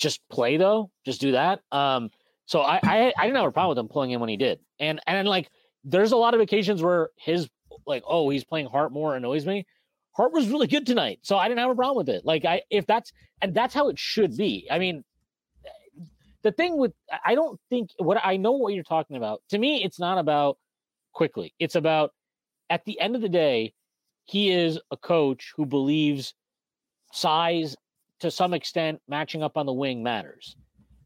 just 0.00 0.20
play 0.30 0.56
though, 0.56 0.90
just 1.04 1.20
do 1.20 1.32
that. 1.32 1.60
Um, 1.70 2.10
so 2.46 2.60
I 2.60 2.80
I, 2.82 3.12
I 3.16 3.26
didn't 3.26 3.36
have 3.36 3.46
a 3.46 3.52
problem 3.52 3.76
with 3.76 3.78
him 3.78 3.88
pulling 3.88 4.10
in 4.10 4.20
when 4.20 4.28
he 4.28 4.36
did, 4.36 4.58
and 4.80 5.00
and 5.06 5.28
like 5.28 5.50
there's 5.84 6.12
a 6.12 6.16
lot 6.16 6.34
of 6.34 6.40
occasions 6.40 6.82
where 6.82 7.10
his 7.16 7.48
like, 7.86 8.02
oh, 8.06 8.28
he's 8.30 8.44
playing 8.44 8.66
Hart 8.66 8.92
more 8.92 9.14
annoys 9.14 9.46
me. 9.46 9.66
Hart 10.16 10.32
was 10.32 10.48
really 10.48 10.66
good 10.66 10.86
tonight, 10.86 11.20
so 11.22 11.36
I 11.36 11.48
didn't 11.48 11.60
have 11.60 11.70
a 11.70 11.74
problem 11.74 11.98
with 11.98 12.08
it. 12.08 12.24
Like 12.24 12.44
I 12.44 12.62
if 12.70 12.86
that's 12.86 13.12
and 13.40 13.54
that's 13.54 13.74
how 13.74 13.88
it 13.88 13.98
should 13.98 14.36
be. 14.36 14.66
I 14.70 14.78
mean, 14.78 15.04
the 16.42 16.52
thing 16.52 16.76
with 16.76 16.92
I 17.24 17.34
don't 17.34 17.60
think 17.68 17.90
what 17.98 18.18
I 18.22 18.36
know 18.36 18.52
what 18.52 18.74
you're 18.74 18.82
talking 18.82 19.16
about. 19.16 19.42
To 19.50 19.58
me, 19.58 19.84
it's 19.84 20.00
not 20.00 20.18
about 20.18 20.58
Quickley. 21.12 21.54
It's 21.58 21.74
about 21.74 22.12
at 22.68 22.84
the 22.84 22.98
end 23.00 23.16
of 23.16 23.22
the 23.22 23.28
day, 23.28 23.74
he 24.24 24.50
is 24.50 24.80
a 24.90 24.96
coach 24.96 25.52
who 25.56 25.66
believes 25.66 26.34
size 27.12 27.76
to 28.20 28.30
some 28.30 28.54
extent 28.54 29.00
matching 29.08 29.42
up 29.42 29.56
on 29.56 29.66
the 29.66 29.72
wing 29.72 30.02
matters. 30.02 30.56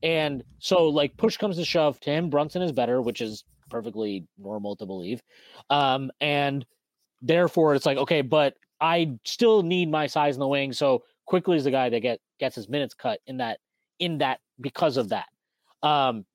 And 0.03 0.45
so 0.59 0.89
like 0.89 1.17
push 1.17 1.37
comes 1.37 1.57
to 1.57 1.65
shove, 1.65 1.99
Tim 2.01 2.29
Brunson 2.29 2.63
is 2.63 2.73
better, 2.73 3.01
which 3.01 3.21
is 3.21 3.45
perfectly 3.71 4.27
normal 4.39 4.77
to 4.77 4.87
believe. 4.87 5.23
Um, 5.71 6.11
and 6.21 6.67
therefore 7.23 7.75
it's 7.75 7.87
like, 7.87 7.97
okay, 7.99 8.21
but 8.21 8.55
I 8.81 9.19
still 9.25 9.63
need 9.63 9.91
my 9.91 10.07
size 10.07 10.37
in 10.37 10.41
the 10.41 10.49
wing. 10.49 10.73
So 10.73 11.05
Quickley 11.27 11.57
is 11.57 11.65
the 11.65 11.71
guy 11.71 11.89
that 11.89 12.01
get 12.01 12.21
gets 12.39 12.57
his 12.57 12.69
minutes 12.69 12.93
cut 12.93 13.21
in 13.27 13.39
that 13.39 13.61
in 13.99 14.19
that 14.19 14.41
because 14.61 14.97
of 14.97 15.09
that. 15.09 15.27
Um, 15.83 16.27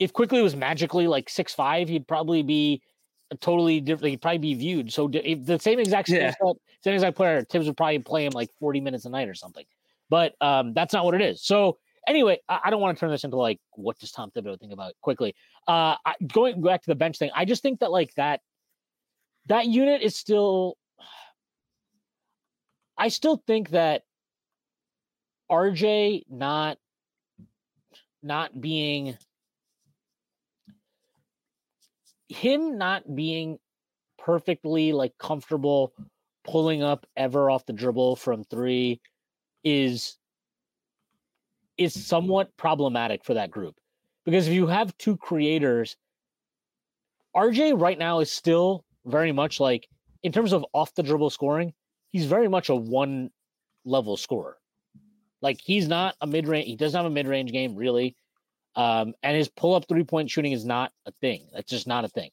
if 0.00 0.12
Quickley 0.12 0.42
was 0.42 0.56
magically 0.56 1.06
like 1.06 1.28
six 1.28 1.54
five, 1.54 1.88
he'd 1.88 2.08
probably 2.08 2.42
be 2.42 2.82
a 3.30 3.36
totally 3.36 3.80
different. 3.80 4.10
He'd 4.10 4.22
probably 4.22 4.38
be 4.38 4.54
viewed 4.54 4.92
so 4.92 5.06
di- 5.06 5.34
the 5.34 5.58
same 5.60 5.78
exact 5.78 6.08
Yeah. 6.08 6.32
same 6.82 6.94
exact 6.94 7.16
player. 7.16 7.44
Thibs 7.44 7.66
would 7.66 7.76
probably 7.76 8.00
play 8.00 8.26
him 8.26 8.32
like 8.32 8.50
forty 8.58 8.80
minutes 8.80 9.04
a 9.04 9.08
night 9.10 9.28
or 9.28 9.34
something. 9.34 9.64
But 10.10 10.34
um, 10.40 10.74
that's 10.74 10.92
not 10.92 11.04
what 11.04 11.14
it 11.14 11.22
is. 11.22 11.44
So 11.44 11.78
anyway, 12.06 12.38
I, 12.48 12.60
I 12.64 12.70
don't 12.70 12.80
want 12.80 12.96
to 12.96 13.00
turn 13.00 13.10
this 13.10 13.24
into 13.24 13.36
like 13.36 13.60
what 13.72 13.98
does 13.98 14.12
Tom 14.12 14.30
Thibodeau 14.30 14.58
think 14.58 14.72
about 14.72 14.94
Quickley. 15.00 15.34
Uh, 15.66 15.96
I, 16.04 16.14
going 16.32 16.62
back 16.62 16.82
to 16.82 16.90
the 16.90 16.94
bench 16.94 17.18
thing, 17.18 17.30
I 17.34 17.44
just 17.44 17.62
think 17.62 17.80
that 17.80 17.90
like 17.90 18.12
that 18.14 18.40
that 19.46 19.66
unit 19.66 20.02
is 20.02 20.16
still. 20.16 20.76
I 22.96 23.08
still 23.08 23.42
think 23.46 23.70
that 23.70 24.02
RJ 25.50 26.22
not 26.30 26.78
not 28.22 28.58
being 28.58 29.18
him 32.28 32.78
not 32.78 33.14
being 33.14 33.58
perfectly 34.18 34.92
like 34.92 35.12
comfortable 35.18 35.92
pulling 36.44 36.82
up 36.82 37.06
ever 37.16 37.50
off 37.50 37.66
the 37.66 37.72
dribble 37.72 38.16
from 38.16 38.44
three 38.44 39.00
is 39.64 40.16
is 41.76 42.06
somewhat 42.06 42.56
problematic 42.56 43.24
for 43.24 43.34
that 43.34 43.50
group 43.50 43.74
because 44.24 44.46
if 44.46 44.54
you 44.54 44.66
have 44.66 44.96
two 44.98 45.16
creators 45.16 45.96
RJ 47.36 47.80
right 47.80 47.98
now 47.98 48.20
is 48.20 48.30
still 48.30 48.84
very 49.06 49.32
much 49.32 49.58
like 49.58 49.88
in 50.22 50.30
terms 50.30 50.52
of 50.52 50.64
off 50.72 50.94
the 50.94 51.02
dribble 51.02 51.30
scoring 51.30 51.72
he's 52.10 52.26
very 52.26 52.48
much 52.48 52.68
a 52.68 52.76
one 52.76 53.30
level 53.84 54.16
scorer 54.16 54.58
like 55.42 55.60
he's 55.62 55.88
not 55.88 56.14
a 56.20 56.26
mid 56.26 56.46
range 56.46 56.66
he 56.66 56.76
doesn't 56.76 56.96
have 56.96 57.10
a 57.10 57.14
mid 57.14 57.26
range 57.26 57.50
game 57.50 57.74
really 57.74 58.14
um, 58.76 59.14
and 59.22 59.36
his 59.36 59.48
pull 59.48 59.74
up 59.74 59.86
three 59.88 60.04
point 60.04 60.30
shooting 60.30 60.52
is 60.52 60.64
not 60.64 60.92
a 61.06 61.12
thing. 61.20 61.46
That's 61.52 61.70
just 61.70 61.86
not 61.86 62.04
a 62.04 62.08
thing. 62.08 62.30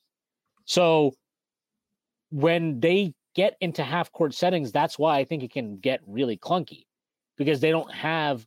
So 0.65 1.13
when 2.31 2.79
they 2.79 3.13
get 3.35 3.55
into 3.61 3.83
half 3.83 4.11
court 4.11 4.33
settings, 4.33 4.71
that's 4.71 4.97
why 4.97 5.17
I 5.17 5.25
think 5.25 5.43
it 5.43 5.51
can 5.51 5.77
get 5.77 6.01
really 6.07 6.37
clunky 6.37 6.85
because 7.41 7.59
they 7.59 7.71
don't 7.71 7.91
have 7.91 8.45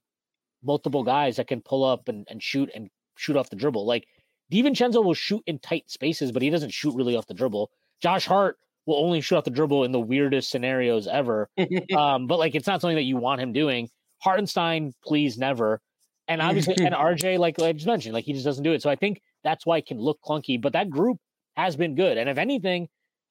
multiple 0.62 1.02
guys 1.02 1.36
that 1.36 1.48
can 1.48 1.60
pull 1.60 1.82
up 1.82 2.08
and, 2.08 2.28
and 2.30 2.40
shoot 2.40 2.70
and 2.72 2.88
shoot 3.16 3.36
off 3.36 3.50
the 3.50 3.56
dribble. 3.56 3.84
Like 3.84 4.06
DiVincenzo 4.52 5.04
will 5.04 5.14
shoot 5.14 5.42
in 5.46 5.58
tight 5.58 5.90
spaces, 5.90 6.30
but 6.30 6.42
he 6.42 6.50
doesn't 6.50 6.70
shoot 6.70 6.94
really 6.94 7.16
off 7.16 7.26
the 7.26 7.34
dribble. 7.34 7.72
Josh 8.00 8.24
Hart 8.24 8.56
will 8.86 9.04
only 9.04 9.20
shoot 9.20 9.36
off 9.36 9.44
the 9.44 9.50
dribble 9.50 9.82
in 9.82 9.90
the 9.90 9.98
weirdest 9.98 10.48
scenarios 10.48 11.08
ever. 11.08 11.50
um, 11.96 12.28
but 12.28 12.38
like 12.38 12.54
it's 12.54 12.68
not 12.68 12.80
something 12.80 12.96
that 12.96 13.02
you 13.02 13.16
want 13.16 13.40
him 13.40 13.52
doing. 13.52 13.88
Hartenstein, 14.22 14.92
please 15.04 15.36
never. 15.36 15.80
And 16.28 16.40
obviously, 16.40 16.76
and 16.78 16.94
RJ, 16.94 17.38
like 17.38 17.60
I 17.60 17.72
just 17.72 17.86
mentioned, 17.86 18.14
like 18.14 18.24
he 18.24 18.32
just 18.32 18.44
doesn't 18.44 18.62
do 18.62 18.72
it. 18.72 18.80
So 18.80 18.90
I 18.90 18.94
think 18.96 19.22
that's 19.42 19.66
why 19.66 19.78
it 19.78 19.86
can 19.86 19.98
look 19.98 20.20
clunky. 20.24 20.60
But 20.60 20.74
that 20.74 20.88
group 20.88 21.18
has 21.56 21.74
been 21.74 21.96
good. 21.96 22.16
And 22.16 22.30
if 22.30 22.38
anything, 22.38 22.88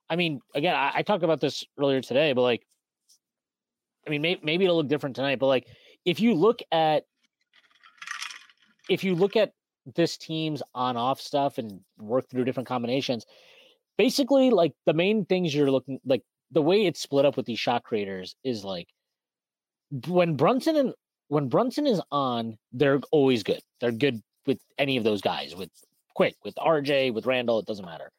I 0.09 0.17
mean, 0.17 0.41
again, 0.53 0.75
I, 0.75 0.91
I 0.95 1.01
talked 1.03 1.23
about 1.23 1.39
this 1.39 1.63
earlier 1.79 2.01
today, 2.01 2.33
but 2.33 2.41
like, 2.41 2.67
I 4.05 4.09
mean, 4.09 4.21
may, 4.21 4.39
maybe 4.43 4.65
it'll 4.65 4.77
look 4.77 4.87
different 4.87 5.15
tonight. 5.15 5.39
But 5.39 5.47
like, 5.47 5.67
if 6.05 6.19
you 6.19 6.33
look 6.33 6.59
at, 6.71 7.05
if 8.89 9.03
you 9.03 9.15
look 9.15 9.35
at 9.35 9.53
this 9.95 10.17
team's 10.17 10.61
on-off 10.73 11.19
stuff 11.21 11.57
and 11.57 11.79
work 11.97 12.29
through 12.29 12.45
different 12.45 12.67
combinations, 12.67 13.25
basically, 13.97 14.49
like 14.49 14.73
the 14.85 14.93
main 14.93 15.25
things 15.25 15.53
you're 15.53 15.71
looking 15.71 15.99
like 16.05 16.23
the 16.51 16.61
way 16.61 16.85
it's 16.85 17.01
split 17.01 17.25
up 17.25 17.37
with 17.37 17.45
these 17.45 17.59
shot 17.59 17.83
creators 17.83 18.35
is 18.43 18.63
like 18.63 18.87
when 20.07 20.35
Brunson 20.35 20.75
and 20.75 20.93
when 21.27 21.49
Brunson 21.49 21.87
is 21.87 22.01
on, 22.11 22.57
they're 22.71 23.01
always 23.11 23.43
good. 23.43 23.61
They're 23.81 23.91
good 23.91 24.21
with 24.45 24.59
any 24.77 24.97
of 24.97 25.03
those 25.03 25.21
guys, 25.21 25.55
with 25.55 25.69
Quick, 26.15 26.35
with 26.43 26.55
RJ, 26.55 27.13
with 27.13 27.25
Randle, 27.25 27.59
it 27.59 27.65
doesn't 27.65 27.85
matter. 27.85 28.11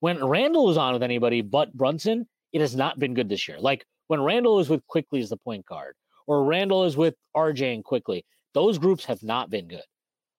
When 0.00 0.24
Randle 0.24 0.70
is 0.70 0.76
on 0.76 0.92
with 0.92 1.02
anybody 1.02 1.42
but 1.42 1.72
Brunson, 1.72 2.28
it 2.52 2.60
has 2.60 2.76
not 2.76 2.98
been 2.98 3.14
good 3.14 3.28
this 3.28 3.48
year. 3.48 3.58
Like 3.58 3.84
when 4.12 4.22
Randle 4.22 4.60
is 4.60 4.68
with 4.68 4.86
Quickley 4.86 5.20
as 5.20 5.30
the 5.30 5.38
point 5.38 5.66
guard, 5.66 5.94
or 6.26 6.44
Randle 6.44 6.84
is 6.84 6.96
with 6.96 7.14
RJ 7.34 7.74
and 7.74 7.82
Quickley, 7.82 8.24
those 8.54 8.78
groups 8.78 9.04
have 9.06 9.22
not 9.22 9.50
been 9.50 9.66
good. 9.66 9.82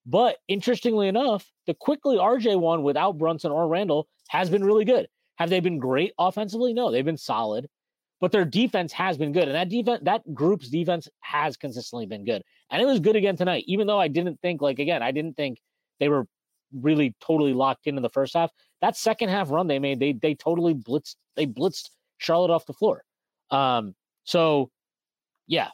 But 0.05 0.37
interestingly 0.47 1.07
enough, 1.07 1.51
the 1.67 1.73
Quickley 1.73 2.17
RJ 2.17 2.59
one 2.59 2.83
without 2.83 3.17
Brunson 3.17 3.51
or 3.51 3.67
Randle 3.67 4.07
has 4.29 4.49
been 4.49 4.63
really 4.63 4.85
good. 4.85 5.07
Have 5.37 5.49
they 5.49 5.59
been 5.59 5.79
great 5.79 6.13
offensively? 6.19 6.73
No, 6.73 6.91
they've 6.91 7.03
been 7.03 7.17
solid 7.17 7.67
but 8.23 8.31
their 8.31 8.45
defense 8.45 8.93
has 8.93 9.17
been 9.17 9.33
good. 9.33 9.49
And 9.49 9.55
that 9.55 9.67
defense, 9.67 9.99
that 10.05 10.33
group's 10.33 10.69
defense 10.69 11.09
has 11.19 11.57
consistently 11.57 12.05
been 12.05 12.23
good. 12.23 12.41
And 12.71 12.81
it 12.81 12.85
was 12.85 13.01
good 13.01 13.17
again 13.17 13.35
tonight, 13.35 13.65
even 13.67 13.85
though 13.85 13.99
I 13.99 14.07
didn't 14.07 14.39
think, 14.39 14.61
like, 14.61 14.79
again, 14.79 15.03
I 15.03 15.11
didn't 15.11 15.35
think 15.35 15.59
they 15.99 16.07
were 16.07 16.25
really 16.71 17.17
totally 17.19 17.51
locked 17.51 17.85
in 17.85 17.97
in 17.97 18.01
the 18.01 18.07
first 18.07 18.33
half. 18.33 18.49
That 18.79 18.95
second 18.95 19.27
half 19.27 19.51
run 19.51 19.67
they 19.67 19.77
made, 19.77 19.99
they 19.99 20.13
they 20.13 20.35
totally 20.35 20.73
blitzed, 20.73 21.17
they 21.35 21.45
blitzed 21.45 21.89
Charlotte 22.17 22.49
off 22.49 22.65
the 22.65 22.71
floor. 22.71 23.03
Um, 23.53 23.95
so 24.23 24.71
yeah, 25.47 25.69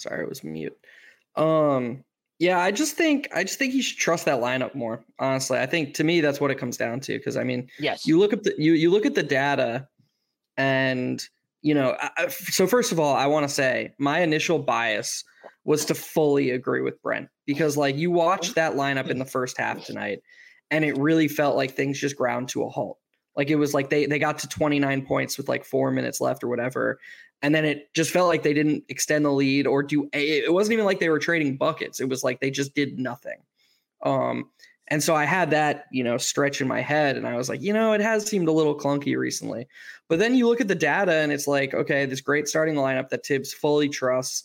Sorry, 0.00 0.22
it 0.22 0.28
was 0.28 0.42
mute. 0.42 0.76
Um, 1.36 2.04
yeah, 2.38 2.58
I 2.58 2.70
just 2.70 2.96
think 2.96 3.28
I 3.34 3.44
just 3.44 3.58
think 3.58 3.74
you 3.74 3.82
should 3.82 3.98
trust 3.98 4.24
that 4.24 4.40
lineup 4.40 4.74
more. 4.74 5.04
Honestly, 5.18 5.58
I 5.58 5.66
think 5.66 5.92
to 5.94 6.04
me 6.04 6.22
that's 6.22 6.40
what 6.40 6.50
it 6.50 6.56
comes 6.56 6.78
down 6.78 7.00
to. 7.00 7.18
Because 7.18 7.36
I 7.36 7.44
mean, 7.44 7.68
yes. 7.78 8.06
you 8.06 8.18
look 8.18 8.32
at 8.32 8.42
the 8.42 8.54
you 8.56 8.72
you 8.72 8.90
look 8.90 9.04
at 9.04 9.14
the 9.14 9.22
data, 9.22 9.86
and 10.56 11.22
you 11.60 11.74
know. 11.74 11.96
I, 12.00 12.28
so 12.28 12.66
first 12.66 12.92
of 12.92 12.98
all, 12.98 13.14
I 13.14 13.26
want 13.26 13.46
to 13.46 13.54
say 13.54 13.92
my 13.98 14.20
initial 14.20 14.58
bias 14.58 15.22
was 15.64 15.84
to 15.84 15.94
fully 15.94 16.50
agree 16.50 16.80
with 16.80 17.00
Brent 17.02 17.28
because 17.44 17.76
like 17.76 17.96
you 17.96 18.10
watched 18.10 18.54
that 18.54 18.72
lineup 18.72 19.10
in 19.10 19.18
the 19.18 19.26
first 19.26 19.58
half 19.58 19.84
tonight, 19.84 20.20
and 20.70 20.82
it 20.82 20.96
really 20.96 21.28
felt 21.28 21.56
like 21.56 21.72
things 21.72 22.00
just 22.00 22.16
ground 22.16 22.48
to 22.50 22.62
a 22.62 22.70
halt. 22.70 22.96
Like 23.40 23.48
it 23.48 23.56
was 23.56 23.72
like 23.72 23.88
they 23.88 24.04
they 24.04 24.18
got 24.18 24.38
to 24.40 24.48
29 24.48 25.06
points 25.06 25.38
with 25.38 25.48
like 25.48 25.64
four 25.64 25.90
minutes 25.90 26.20
left 26.20 26.44
or 26.44 26.48
whatever, 26.48 27.00
and 27.40 27.54
then 27.54 27.64
it 27.64 27.88
just 27.94 28.10
felt 28.10 28.28
like 28.28 28.42
they 28.42 28.52
didn't 28.52 28.84
extend 28.90 29.24
the 29.24 29.32
lead 29.32 29.66
or 29.66 29.82
do 29.82 30.10
it 30.12 30.52
wasn't 30.52 30.74
even 30.74 30.84
like 30.84 31.00
they 31.00 31.08
were 31.08 31.18
trading 31.18 31.56
buckets. 31.56 32.00
It 32.00 32.08
was 32.10 32.22
like 32.22 32.40
they 32.40 32.50
just 32.50 32.74
did 32.74 32.98
nothing. 32.98 33.38
Um 34.04 34.50
and 34.88 35.02
so 35.02 35.14
i 35.14 35.24
had 35.24 35.52
that 35.52 35.86
you 35.90 36.04
know 36.04 36.18
stretch 36.18 36.60
in 36.60 36.68
my 36.68 36.82
head 36.82 37.16
and 37.16 37.26
i 37.26 37.36
was 37.36 37.48
like 37.48 37.62
you 37.62 37.72
know 37.72 37.92
it 37.92 38.00
has 38.00 38.26
seemed 38.26 38.48
a 38.48 38.52
little 38.52 38.76
clunky 38.76 39.16
recently. 39.16 39.66
But 40.10 40.18
then 40.18 40.34
you 40.34 40.46
look 40.46 40.60
at 40.60 40.68
the 40.68 40.74
data 40.74 41.14
and 41.14 41.32
it's 41.32 41.46
like 41.46 41.72
okay 41.72 42.04
this 42.04 42.20
great 42.20 42.46
starting 42.46 42.74
lineup 42.74 43.08
that 43.08 43.24
Thibs 43.24 43.54
fully 43.54 43.88
trusts 43.88 44.44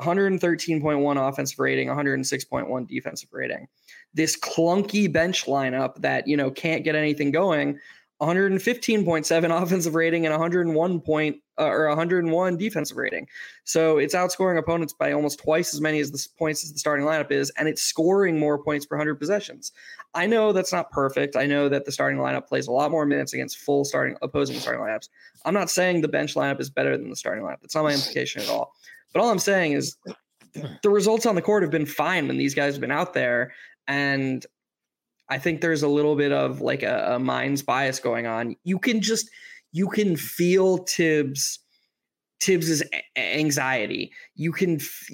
113.1 0.00 1.28
offensive 1.28 1.58
rating 1.60 1.88
106.1 1.88 2.88
defensive 2.88 3.28
rating. 3.32 3.68
This 4.12 4.36
clunky 4.36 5.10
bench 5.10 5.46
lineup 5.46 5.94
that 6.00 6.26
you 6.26 6.36
know 6.36 6.50
can't 6.50 6.82
get 6.82 6.96
anything 6.96 7.30
going 7.30 7.78
115.7 8.20 9.62
offensive 9.62 9.94
rating 9.94 10.24
and 10.24 10.32
101 10.32 11.00
point 11.00 11.36
uh, 11.58 11.66
or 11.66 11.88
101 11.88 12.56
defensive 12.56 12.96
rating. 12.96 13.26
So 13.64 13.98
it's 13.98 14.14
outscoring 14.14 14.58
opponents 14.58 14.92
by 14.92 15.12
almost 15.12 15.38
twice 15.38 15.74
as 15.74 15.80
many 15.80 16.00
as 16.00 16.10
the 16.10 16.26
points 16.38 16.64
as 16.64 16.72
the 16.72 16.78
starting 16.78 17.04
lineup 17.04 17.30
is, 17.30 17.50
and 17.58 17.68
it's 17.68 17.82
scoring 17.82 18.38
more 18.38 18.62
points 18.62 18.86
per 18.86 18.96
100 18.96 19.16
possessions. 19.16 19.72
I 20.14 20.26
know 20.26 20.52
that's 20.52 20.72
not 20.72 20.90
perfect. 20.90 21.36
I 21.36 21.44
know 21.44 21.68
that 21.68 21.84
the 21.84 21.92
starting 21.92 22.18
lineup 22.18 22.46
plays 22.46 22.68
a 22.68 22.72
lot 22.72 22.90
more 22.90 23.04
minutes 23.04 23.34
against 23.34 23.58
full 23.58 23.84
starting 23.84 24.16
opposing 24.22 24.58
starting 24.58 24.82
lineups. 24.82 25.08
I'm 25.44 25.54
not 25.54 25.70
saying 25.70 26.00
the 26.00 26.08
bench 26.08 26.34
lineup 26.34 26.60
is 26.60 26.70
better 26.70 26.96
than 26.96 27.10
the 27.10 27.16
starting 27.16 27.44
lineup. 27.44 27.60
That's 27.60 27.74
not 27.74 27.84
my 27.84 27.92
implication 27.92 28.42
at 28.42 28.48
all. 28.48 28.72
But 29.12 29.20
all 29.20 29.30
I'm 29.30 29.38
saying 29.38 29.72
is 29.72 29.96
the 30.82 30.90
results 30.90 31.26
on 31.26 31.34
the 31.34 31.42
court 31.42 31.62
have 31.62 31.70
been 31.70 31.86
fine 31.86 32.28
when 32.28 32.38
these 32.38 32.54
guys 32.54 32.74
have 32.74 32.80
been 32.80 32.90
out 32.90 33.12
there, 33.12 33.52
and 33.88 34.44
I 35.28 35.38
think 35.38 35.60
there's 35.60 35.82
a 35.82 35.88
little 35.88 36.16
bit 36.16 36.32
of 36.32 36.60
like 36.60 36.82
a, 36.82 37.14
a 37.14 37.18
mind's 37.18 37.62
bias 37.62 37.98
going 37.98 38.26
on. 38.26 38.56
You 38.64 38.78
can 38.78 39.00
just 39.00 39.28
you 39.72 39.88
can 39.88 40.16
feel 40.16 40.78
Thibs 40.78 41.58
Thibs's 42.40 42.82
anxiety. 43.16 44.12
You 44.34 44.52
can 44.52 44.76
f- 44.76 45.10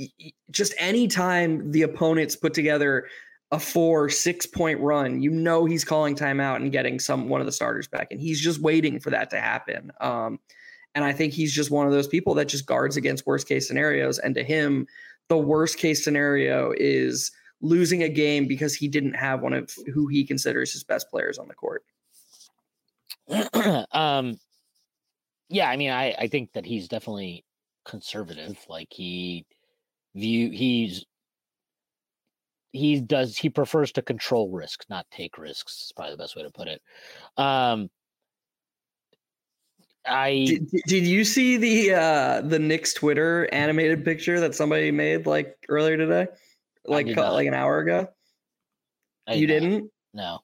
just 0.50 0.74
anytime 0.78 1.70
the 1.70 1.82
opponents 1.82 2.36
put 2.36 2.52
together 2.52 3.06
a 3.52 3.58
four 3.58 4.08
six 4.08 4.46
point 4.46 4.80
run, 4.80 5.22
you 5.22 5.30
know 5.30 5.64
he's 5.64 5.84
calling 5.84 6.16
timeout 6.16 6.56
and 6.56 6.72
getting 6.72 6.98
some 6.98 7.28
one 7.28 7.40
of 7.40 7.46
the 7.46 7.52
starters 7.52 7.88
back, 7.88 8.08
and 8.10 8.20
he's 8.20 8.40
just 8.40 8.60
waiting 8.60 8.98
for 8.98 9.10
that 9.10 9.30
to 9.30 9.40
happen. 9.40 9.92
Um, 10.00 10.38
and 10.94 11.04
I 11.04 11.12
think 11.12 11.32
he's 11.32 11.54
just 11.54 11.70
one 11.70 11.86
of 11.86 11.92
those 11.92 12.08
people 12.08 12.34
that 12.34 12.48
just 12.48 12.66
guards 12.66 12.96
against 12.96 13.26
worst 13.26 13.48
case 13.48 13.66
scenarios. 13.66 14.18
And 14.18 14.34
to 14.34 14.44
him, 14.44 14.86
the 15.28 15.38
worst 15.38 15.78
case 15.78 16.04
scenario 16.04 16.72
is 16.76 17.30
losing 17.62 18.02
a 18.02 18.08
game 18.08 18.46
because 18.46 18.74
he 18.74 18.88
didn't 18.88 19.14
have 19.14 19.40
one 19.40 19.54
of 19.54 19.72
who 19.94 20.08
he 20.08 20.24
considers 20.24 20.72
his 20.72 20.84
best 20.84 21.08
players 21.08 21.38
on 21.38 21.48
the 21.48 21.54
court. 21.54 21.84
um, 23.92 24.36
yeah, 25.48 25.68
I 25.68 25.76
mean, 25.76 25.90
I, 25.90 26.14
I 26.18 26.26
think 26.26 26.52
that 26.52 26.66
he's 26.66 26.88
definitely 26.88 27.44
conservative. 27.84 28.58
Like 28.68 28.88
he 28.90 29.46
view 30.14 30.50
he's 30.50 31.04
he 32.72 33.00
does 33.00 33.36
he 33.36 33.48
prefers 33.48 33.92
to 33.92 34.02
control 34.02 34.50
risks, 34.50 34.86
not 34.90 35.06
take 35.10 35.38
risks. 35.38 35.84
Is 35.84 35.92
probably 35.94 36.14
the 36.14 36.18
best 36.18 36.36
way 36.36 36.42
to 36.42 36.50
put 36.50 36.68
it. 36.68 36.82
Um, 37.36 37.90
I 40.04 40.46
did, 40.48 40.70
did 40.86 41.06
you 41.06 41.24
see 41.24 41.56
the 41.56 41.94
uh 41.94 42.40
the 42.40 42.58
Knicks 42.58 42.92
Twitter 42.94 43.48
animated 43.52 44.04
picture 44.04 44.40
that 44.40 44.54
somebody 44.54 44.90
made 44.90 45.26
like 45.26 45.54
earlier 45.68 45.96
today? 45.96 46.26
Like 46.86 47.06
like 47.16 47.46
an 47.46 47.54
hour 47.54 47.78
ago? 47.78 48.08
you 49.32 49.46
didn't? 49.46 49.90
No. 50.12 50.40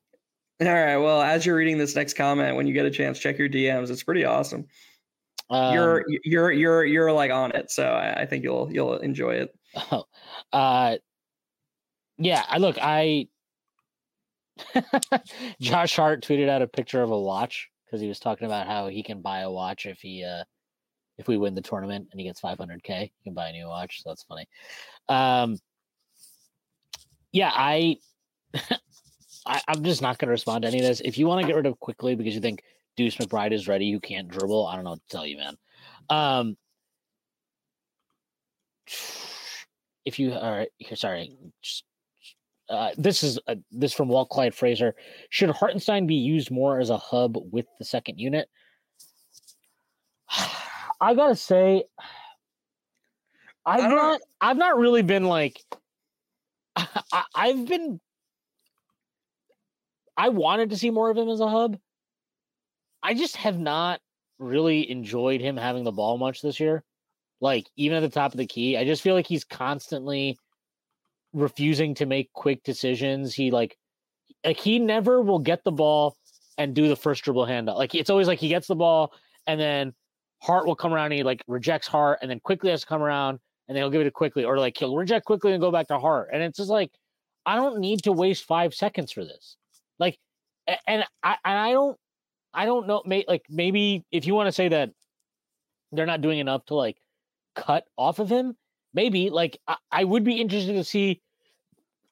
All 0.61 0.67
right. 0.67 0.97
Well, 0.97 1.23
as 1.23 1.47
you're 1.47 1.57
reading 1.57 1.79
this 1.79 1.95
next 1.95 2.15
comment, 2.15 2.57
when 2.57 2.67
you 2.67 2.75
get 2.75 2.87
a 2.87 2.91
chance, 2.91 3.19
check 3.19 3.39
your 3.39 3.49
DMs. 3.49 3.91
It's 3.91 4.03
pretty 4.03 4.25
awesome. 4.25 4.67
Um, 5.51 5.75
you're 5.75 6.05
you're 6.25 6.53
you're 6.53 6.85
you're 6.85 7.13
like 7.13 7.31
on 7.31 7.53
it, 7.53 7.71
so 7.71 7.85
I, 7.85 8.23
I 8.23 8.27
think 8.27 8.45
you'll 8.45 8.69
you'll 8.73 8.99
enjoy 8.99 9.35
it. 9.35 9.55
Oh, 9.93 10.05
uh, 10.53 10.97
yeah. 12.17 12.45
I 12.49 12.59
look. 12.59 12.79
I 12.81 13.29
Josh 15.61 15.95
Hart 15.95 16.23
tweeted 16.23 16.49
out 16.49 16.63
a 16.63 16.67
picture 16.67 17.03
of 17.03 17.11
a 17.11 17.21
watch 17.21 17.69
because 17.85 18.01
he 18.01 18.09
was 18.09 18.19
talking 18.19 18.47
about 18.47 18.67
how 18.67 18.89
he 18.89 19.03
can 19.03 19.21
buy 19.21 19.41
a 19.41 19.51
watch 19.51 19.87
if 19.87 20.01
he 20.01 20.25
uh 20.25 20.43
if 21.19 21.29
we 21.29 21.37
win 21.37 21.55
the 21.55 21.61
tournament 21.61 22.09
and 22.11 22.21
he 22.21 22.27
gets 22.27 22.41
500k, 22.41 23.03
he 23.03 23.25
can 23.25 23.35
buy 23.35 23.49
a 23.49 23.53
new 23.53 23.67
watch. 23.67 24.03
So 24.03 24.11
that's 24.11 24.23
funny. 24.23 24.49
Um, 25.09 25.59
yeah, 27.33 27.51
I, 27.55 27.97
I 29.47 29.61
am 29.69 29.83
just 29.83 30.03
not 30.03 30.19
going 30.19 30.29
to 30.29 30.33
respond 30.33 30.63
to 30.63 30.69
any 30.69 30.79
of 30.79 30.85
this. 30.85 31.01
If 31.01 31.19
you 31.19 31.27
want 31.27 31.41
to 31.41 31.47
get 31.47 31.57
rid 31.57 31.67
of 31.67 31.79
Quickley 31.81 32.15
because 32.15 32.35
you 32.35 32.41
think 32.41 32.63
Deuce 32.97 33.17
McBride 33.17 33.53
is 33.53 33.69
ready, 33.69 33.87
you 33.87 34.01
can't 34.01 34.29
dribble. 34.29 34.67
I 34.67 34.75
don't 34.75 34.85
know 34.85 34.91
what 34.91 35.01
to 35.09 35.17
tell 35.17 35.27
you, 35.27 35.39
man. 35.39 35.57
Um, 36.11 36.57
if 40.05 40.19
you 40.19 40.33
are 40.33 40.67
here, 40.79 40.97
sorry, 40.97 41.37
just, 41.63 41.85
uh, 42.71 42.91
this 42.97 43.23
is 43.23 43.39
uh, 43.47 43.55
this 43.71 43.93
from 43.93 44.09
Walt 44.09 44.31
Clyde 44.31 44.55
Frazier. 44.55 44.95
Should 45.31 45.51
Hartenstein 45.51 46.07
be 46.07 46.15
used 46.15 46.51
more 46.51 46.81
as 46.81 46.91
a 46.91 46.97
hub 46.97 47.37
with 47.51 47.67
the 47.79 47.85
second 47.85 48.19
unit? 48.19 48.49
I 51.01 51.15
gotta 51.15 51.37
say, 51.37 51.85
I've 53.67 53.91
not 53.91 54.21
I've 54.41 54.57
not 54.57 54.79
really 54.79 55.03
been 55.03 55.25
like 55.25 55.61
I, 57.13 57.25
I've 57.35 57.67
been 57.67 58.01
I 60.17 60.31
wanted 60.31 60.71
to 60.71 60.77
see 60.77 60.91
more 60.91 61.11
of 61.11 61.17
him 61.17 61.29
as 61.29 61.41
a 61.41 61.49
hub. 61.49 61.79
I 63.03 63.15
just 63.15 63.37
have 63.37 63.59
not 63.59 64.01
really 64.39 64.91
enjoyed 64.91 65.41
him 65.41 65.57
having 65.57 65.85
the 65.85 65.93
ball 65.93 66.19
much 66.19 66.43
this 66.43 66.59
year. 66.59 66.83
Like 67.41 67.69
even 67.77 67.97
at 67.97 68.01
the 68.01 68.09
top 68.09 68.33
of 68.33 68.39
the 68.39 68.47
key, 68.47 68.77
I 68.77 68.85
just 68.85 69.03
feel 69.03 69.15
like 69.15 69.29
he's 69.29 69.45
constantly 69.45 70.37
refusing 71.33 71.95
to 71.95 72.07
make 72.07 72.33
quick 72.33 72.65
decisions. 72.65 73.35
He 73.35 73.53
like 73.53 73.77
like 74.45 74.59
he 74.59 74.81
never 74.81 75.23
will 75.23 75.39
get 75.39 75.63
the 75.63 75.73
ball 75.73 76.17
and 76.59 76.75
do 76.75 76.89
the 76.89 76.97
first 76.97 77.23
dribble 77.23 77.47
handoff. 77.47 77.77
Like 77.77 77.95
it's 77.95 78.11
always 78.11 78.27
like 78.27 78.41
he 78.41 78.49
gets 78.49 78.67
the 78.67 78.75
ball 78.75 79.13
and 79.47 79.61
then 79.61 79.95
Hart 80.43 80.67
will 80.67 80.77
come 80.77 80.93
around 80.93 81.07
and 81.07 81.15
he 81.15 81.23
like 81.23 81.43
rejects 81.47 81.87
Hart 81.87 82.19
and 82.23 82.31
then 82.31 82.41
Quickley 82.41 82.71
has 82.71 82.81
to 82.81 82.87
come 82.87 83.03
around 83.03 83.39
and 83.69 83.77
then 83.77 83.83
he'll 83.83 83.91
give 83.91 84.01
it 84.01 84.05
to 84.05 84.11
Quickley 84.11 84.45
or 84.45 84.59
like 84.59 84.77
he'll 84.77 84.97
reject 84.97 85.27
Quickley 85.27 85.53
and 85.53 85.61
go 85.61 85.71
back 85.71 85.89
to 85.89 85.99
Hart. 85.99 86.31
And 86.33 86.43
it's 86.43 86.57
just 86.57 86.71
like, 86.71 86.91
I 87.45 87.57
don't 87.57 87.79
need 87.79 88.03
to 88.05 88.13
waste 88.13 88.45
five 88.45 88.75
seconds 88.75 89.13
for 89.13 89.25
this. 89.25 89.57
Like, 89.99 90.19
and 90.87 91.05
I, 91.23 91.37
and 91.45 91.59
I 91.59 91.73
don't, 91.73 91.97
I 92.55 92.65
don't 92.65 92.87
know, 92.87 93.03
may, 93.05 93.25
like 93.29 93.43
maybe 93.49 94.05
if 94.11 94.27
you 94.27 94.35
want 94.35 94.49
to 94.49 94.53
say 94.53 94.69
that 94.69 94.91
they're 95.93 96.07
not 96.07 96.23
doing 96.23 96.39
enough 96.39 96.65
to 96.67 96.75
like 96.75 96.97
cut 97.55 97.85
off 97.97 98.19
of 98.19 98.31
him, 98.31 98.57
maybe 98.95 99.31
like 99.31 99.59
I, 99.67 99.77
I 99.93 100.05
would 100.05 100.25
be 100.25 100.41
interested 100.41 100.75
to 100.75 100.85
see 100.85 101.21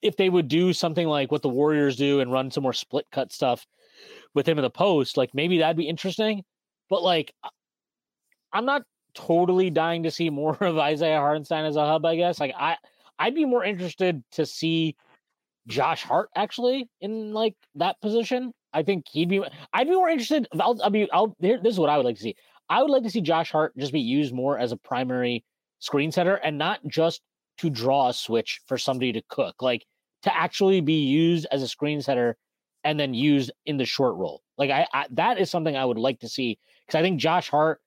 if 0.03 0.17
they 0.17 0.29
would 0.29 0.49
do 0.49 0.73
something 0.73 1.07
like 1.07 1.33
what 1.33 1.43
the 1.43 1.49
Warriors 1.49 1.97
do 1.97 2.21
and 2.21 2.31
run 2.31 2.51
some 2.51 2.63
more 2.63 2.73
split 2.75 3.07
cut 3.11 3.33
stuff 3.33 3.67
with 4.35 4.47
him 4.47 4.59
in 4.59 4.63
the 4.63 4.71
post. 4.71 5.17
Like 5.17 5.31
maybe 5.35 5.59
that'd 5.59 5.77
be 5.77 5.89
interesting. 5.89 6.45
But 6.89 7.03
like, 7.03 7.33
I'm 8.53 8.67
not 8.67 8.83
totally 9.17 9.71
dying 9.71 10.05
to 10.05 10.11
see 10.11 10.31
more 10.31 10.57
of 10.61 10.79
Isaiah 10.79 11.19
Hartenstein 11.19 11.65
as 11.65 11.77
a 11.77 11.85
hub, 11.85 12.05
I 12.05 12.17
guess. 12.17 12.39
Like 12.39 12.55
I 12.57 12.77
I'd 13.19 13.35
be 13.35 13.45
more 13.45 13.65
interested 13.65 14.23
to 14.33 14.47
see 14.47 14.97
Josh 15.67 16.03
Hart 16.03 16.29
actually 16.37 16.89
in 17.01 17.33
like 17.33 17.55
that 17.75 18.01
position. 18.01 18.53
I 18.73 18.83
think 18.83 19.07
he'd 19.11 19.29
be 19.29 19.43
I'd 19.73 19.89
be 19.89 19.95
more 19.95 20.09
interested. 20.09 20.47
I'll, 20.61 20.81
I'll 20.83 20.91
be 20.91 21.11
I'll 21.11 21.35
here, 21.41 21.59
this 21.61 21.75
is 21.75 21.81
what 21.81 21.91
I 21.91 21.97
would 21.97 22.07
like 22.07 22.17
to 22.17 22.23
see. 22.23 22.37
I 22.69 22.83
would 22.83 22.91
like 22.91 23.03
to 23.05 23.11
see 23.11 23.21
Josh 23.21 23.51
Hart 23.51 23.77
just 23.77 23.93
be 23.93 24.01
used 24.01 24.35
more 24.35 24.59
as 24.59 24.73
a 24.73 24.77
primary 24.77 25.45
screen 25.79 26.13
setter 26.13 26.37
and 26.37 26.59
not 26.59 26.81
just 26.87 27.23
to 27.59 27.71
draw 27.71 28.09
a 28.09 28.13
switch 28.13 28.61
for 28.67 28.77
somebody 28.77 29.13
to 29.13 29.23
cook. 29.29 29.63
Like 29.63 29.85
to 30.23 30.37
actually 30.37 30.81
be 30.81 31.05
used 31.05 31.47
as 31.51 31.63
a 31.63 31.69
screen 31.69 32.03
setter 32.03 32.37
and 32.85 33.01
then 33.01 33.15
used 33.15 33.51
in 33.65 33.77
the 33.77 33.85
short 33.85 34.17
roll. 34.17 34.43
Like 34.59 34.71
I, 34.71 34.87
I 34.93 35.07
that 35.13 35.39
is 35.39 35.51
something 35.51 35.77
I 35.77 35.85
would 35.85 35.99
like 35.99 36.21
to 36.21 36.29
see 36.29 36.59
because 36.87 36.99
I 36.99 37.03
think 37.03 37.19
Josh 37.19 37.49
Hart 37.49 37.81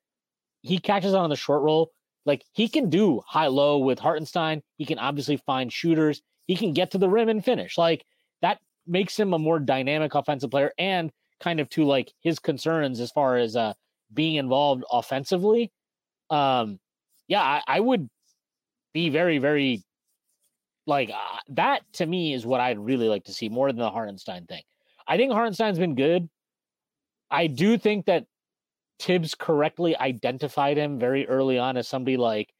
he 0.61 0.79
catches 0.79 1.13
on 1.13 1.29
the 1.29 1.35
short 1.35 1.61
roll. 1.61 1.91
Like 2.25 2.43
he 2.53 2.67
can 2.67 2.89
do 2.89 3.21
high 3.25 3.47
low 3.47 3.77
with 3.77 3.99
Hartenstein. 3.99 4.61
He 4.77 4.85
can 4.85 4.99
obviously 4.99 5.37
find 5.37 5.71
shooters. 5.71 6.21
He 6.47 6.55
can 6.55 6.73
get 6.73 6.91
to 6.91 6.97
the 6.97 7.09
rim 7.09 7.29
and 7.29 7.43
finish. 7.43 7.77
Like 7.77 8.05
that 8.41 8.59
makes 8.85 9.17
him 9.17 9.33
a 9.33 9.39
more 9.39 9.59
dynamic 9.59 10.15
offensive 10.15 10.51
player 10.51 10.71
and 10.77 11.11
kind 11.39 11.59
of 11.59 11.69
to 11.69 11.85
like 11.85 12.11
his 12.21 12.39
concerns 12.39 12.99
as 12.99 13.11
far 13.11 13.37
as 13.37 13.55
uh 13.55 13.73
being 14.13 14.35
involved 14.35 14.83
offensively. 14.91 15.71
Um 16.29 16.79
yeah, 17.27 17.41
I, 17.41 17.61
I 17.67 17.79
would 17.79 18.09
be 18.93 19.09
very, 19.09 19.37
very 19.37 19.83
like 20.85 21.11
uh, 21.11 21.37
that 21.49 21.81
to 21.93 22.05
me 22.05 22.33
is 22.33 22.45
what 22.45 22.59
I'd 22.59 22.79
really 22.79 23.07
like 23.07 23.25
to 23.25 23.33
see 23.33 23.47
more 23.47 23.67
than 23.67 23.79
the 23.79 23.91
Hartenstein 23.91 24.45
thing. 24.45 24.63
I 25.07 25.17
think 25.17 25.31
Hartenstein's 25.31 25.79
been 25.79 25.95
good. 25.95 26.27
I 27.31 27.47
do 27.47 27.77
think 27.77 28.07
that 28.07 28.25
Thibs 28.99 29.33
correctly 29.35 29.97
identified 29.97 30.77
him 30.77 30.99
very 30.99 31.27
early 31.27 31.57
on 31.57 31.77
as 31.77 31.87
somebody 31.87 32.17
like, 32.17 32.53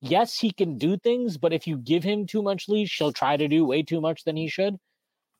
yes, 0.00 0.38
he 0.38 0.50
can 0.50 0.78
do 0.78 0.96
things, 0.96 1.36
but 1.36 1.52
if 1.52 1.66
you 1.66 1.76
give 1.76 2.02
him 2.02 2.26
too 2.26 2.42
much 2.42 2.68
leash, 2.68 2.98
he'll 2.98 3.12
try 3.12 3.36
to 3.36 3.48
do 3.48 3.64
way 3.64 3.82
too 3.82 4.00
much 4.00 4.24
than 4.24 4.36
he 4.36 4.48
should. 4.48 4.76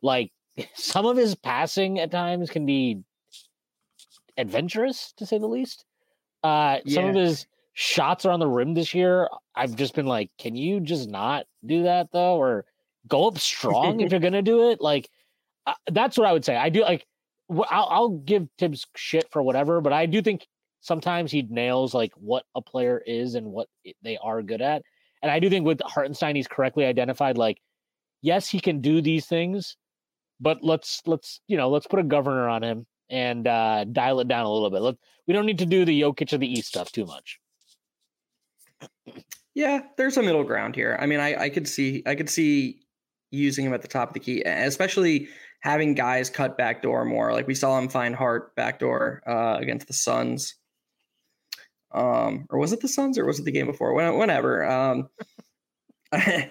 Like 0.02 0.32
some 0.74 1.06
of 1.06 1.16
his 1.16 1.34
passing 1.34 1.98
at 1.98 2.10
times 2.10 2.50
can 2.50 2.66
be 2.66 3.02
adventurous 4.36 5.12
to 5.16 5.26
say 5.26 5.38
the 5.38 5.46
least. 5.46 5.84
Uh, 6.42 6.78
yeah. 6.84 6.94
Some 6.94 7.04
of 7.06 7.14
his 7.14 7.46
shots 7.72 8.24
are 8.24 8.30
on 8.30 8.40
the 8.40 8.46
rim 8.46 8.74
this 8.74 8.94
year. 8.94 9.28
I've 9.54 9.74
just 9.76 9.94
been 9.94 10.06
like, 10.06 10.30
can 10.38 10.54
you 10.54 10.80
just 10.80 11.08
not 11.08 11.46
do 11.64 11.84
that 11.84 12.08
though, 12.12 12.36
or 12.36 12.66
go 13.08 13.28
up 13.28 13.38
strong 13.38 14.00
if 14.00 14.10
you're 14.10 14.20
gonna 14.20 14.42
do 14.42 14.70
it? 14.70 14.80
Like, 14.80 15.08
uh, 15.66 15.74
that's 15.90 16.18
what 16.18 16.26
I 16.26 16.32
would 16.32 16.44
say. 16.44 16.56
I 16.56 16.68
do 16.68 16.82
like 16.82 17.06
I'll, 17.50 17.88
I'll 17.90 18.08
give 18.10 18.48
Thibs 18.58 18.86
shit 18.96 19.26
for 19.30 19.42
whatever, 19.42 19.80
but 19.80 19.92
I 19.92 20.06
do 20.06 20.22
think 20.22 20.46
sometimes 20.80 21.30
he 21.30 21.42
nails 21.42 21.94
like 21.94 22.12
what 22.16 22.44
a 22.54 22.62
player 22.62 23.02
is 23.06 23.34
and 23.34 23.46
what 23.46 23.68
they 24.02 24.16
are 24.18 24.42
good 24.42 24.62
at. 24.62 24.82
And 25.22 25.30
I 25.30 25.38
do 25.38 25.48
think 25.48 25.64
with 25.64 25.80
Hartenstein, 25.84 26.36
he's 26.36 26.46
correctly 26.46 26.84
identified 26.84 27.38
like, 27.38 27.58
yes, 28.22 28.48
he 28.48 28.60
can 28.60 28.80
do 28.80 29.00
these 29.00 29.26
things, 29.26 29.76
but 30.40 30.62
let's 30.62 31.00
let's 31.06 31.40
you 31.46 31.56
know 31.56 31.70
let's 31.70 31.86
put 31.86 32.00
a 32.00 32.04
governor 32.04 32.48
on 32.48 32.62
him 32.62 32.86
and 33.10 33.46
uh, 33.46 33.84
dial 33.84 34.20
it 34.20 34.28
down 34.28 34.44
a 34.44 34.52
little 34.52 34.70
bit. 34.70 34.82
Let, 34.82 34.96
we 35.26 35.34
don't 35.34 35.46
need 35.46 35.58
to 35.58 35.66
do 35.66 35.84
the 35.84 36.02
Jokic 36.02 36.32
of 36.32 36.40
the 36.40 36.50
East 36.50 36.68
stuff 36.68 36.92
too 36.92 37.06
much. 37.06 37.38
Yeah, 39.54 39.80
there's 39.96 40.16
a 40.16 40.22
middle 40.22 40.44
ground 40.44 40.74
here. 40.74 40.98
I 41.00 41.06
mean, 41.06 41.20
I, 41.20 41.44
I 41.44 41.48
could 41.48 41.68
see 41.68 42.02
I 42.06 42.14
could 42.14 42.28
see 42.28 42.80
using 43.30 43.64
him 43.64 43.74
at 43.74 43.82
the 43.82 43.88
top 43.88 44.08
of 44.08 44.14
the 44.14 44.20
key, 44.20 44.42
especially 44.42 45.28
having 45.64 45.94
guys 45.94 46.28
cut 46.28 46.58
backdoor 46.58 47.06
more. 47.06 47.32
Like 47.32 47.46
we 47.46 47.54
saw 47.54 47.78
him 47.78 47.88
find 47.88 48.14
Hart 48.14 48.54
backdoor 48.54 49.22
uh, 49.26 49.56
against 49.58 49.86
the 49.86 49.94
Suns. 49.94 50.56
Um, 51.90 52.44
or 52.50 52.58
was 52.58 52.74
it 52.74 52.82
the 52.82 52.88
Suns 52.88 53.16
or 53.16 53.24
was 53.24 53.40
it 53.40 53.44
the 53.44 53.50
game 53.50 53.64
before? 53.64 53.94
Whenever. 53.94 54.68
Um, 54.68 55.08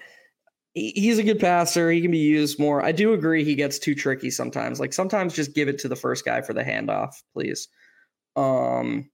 he's 0.74 1.18
a 1.18 1.22
good 1.22 1.38
passer. 1.38 1.92
He 1.92 2.02
can 2.02 2.10
be 2.10 2.18
used 2.18 2.58
more. 2.58 2.84
I 2.84 2.90
do 2.90 3.12
agree 3.12 3.44
he 3.44 3.54
gets 3.54 3.78
too 3.78 3.94
tricky 3.94 4.30
sometimes. 4.30 4.80
Like 4.80 4.92
sometimes 4.92 5.32
just 5.32 5.54
give 5.54 5.68
it 5.68 5.78
to 5.78 5.88
the 5.88 5.94
first 5.94 6.24
guy 6.24 6.42
for 6.42 6.52
the 6.52 6.64
handoff, 6.64 7.14
please. 7.34 7.68
Um, 8.34 9.08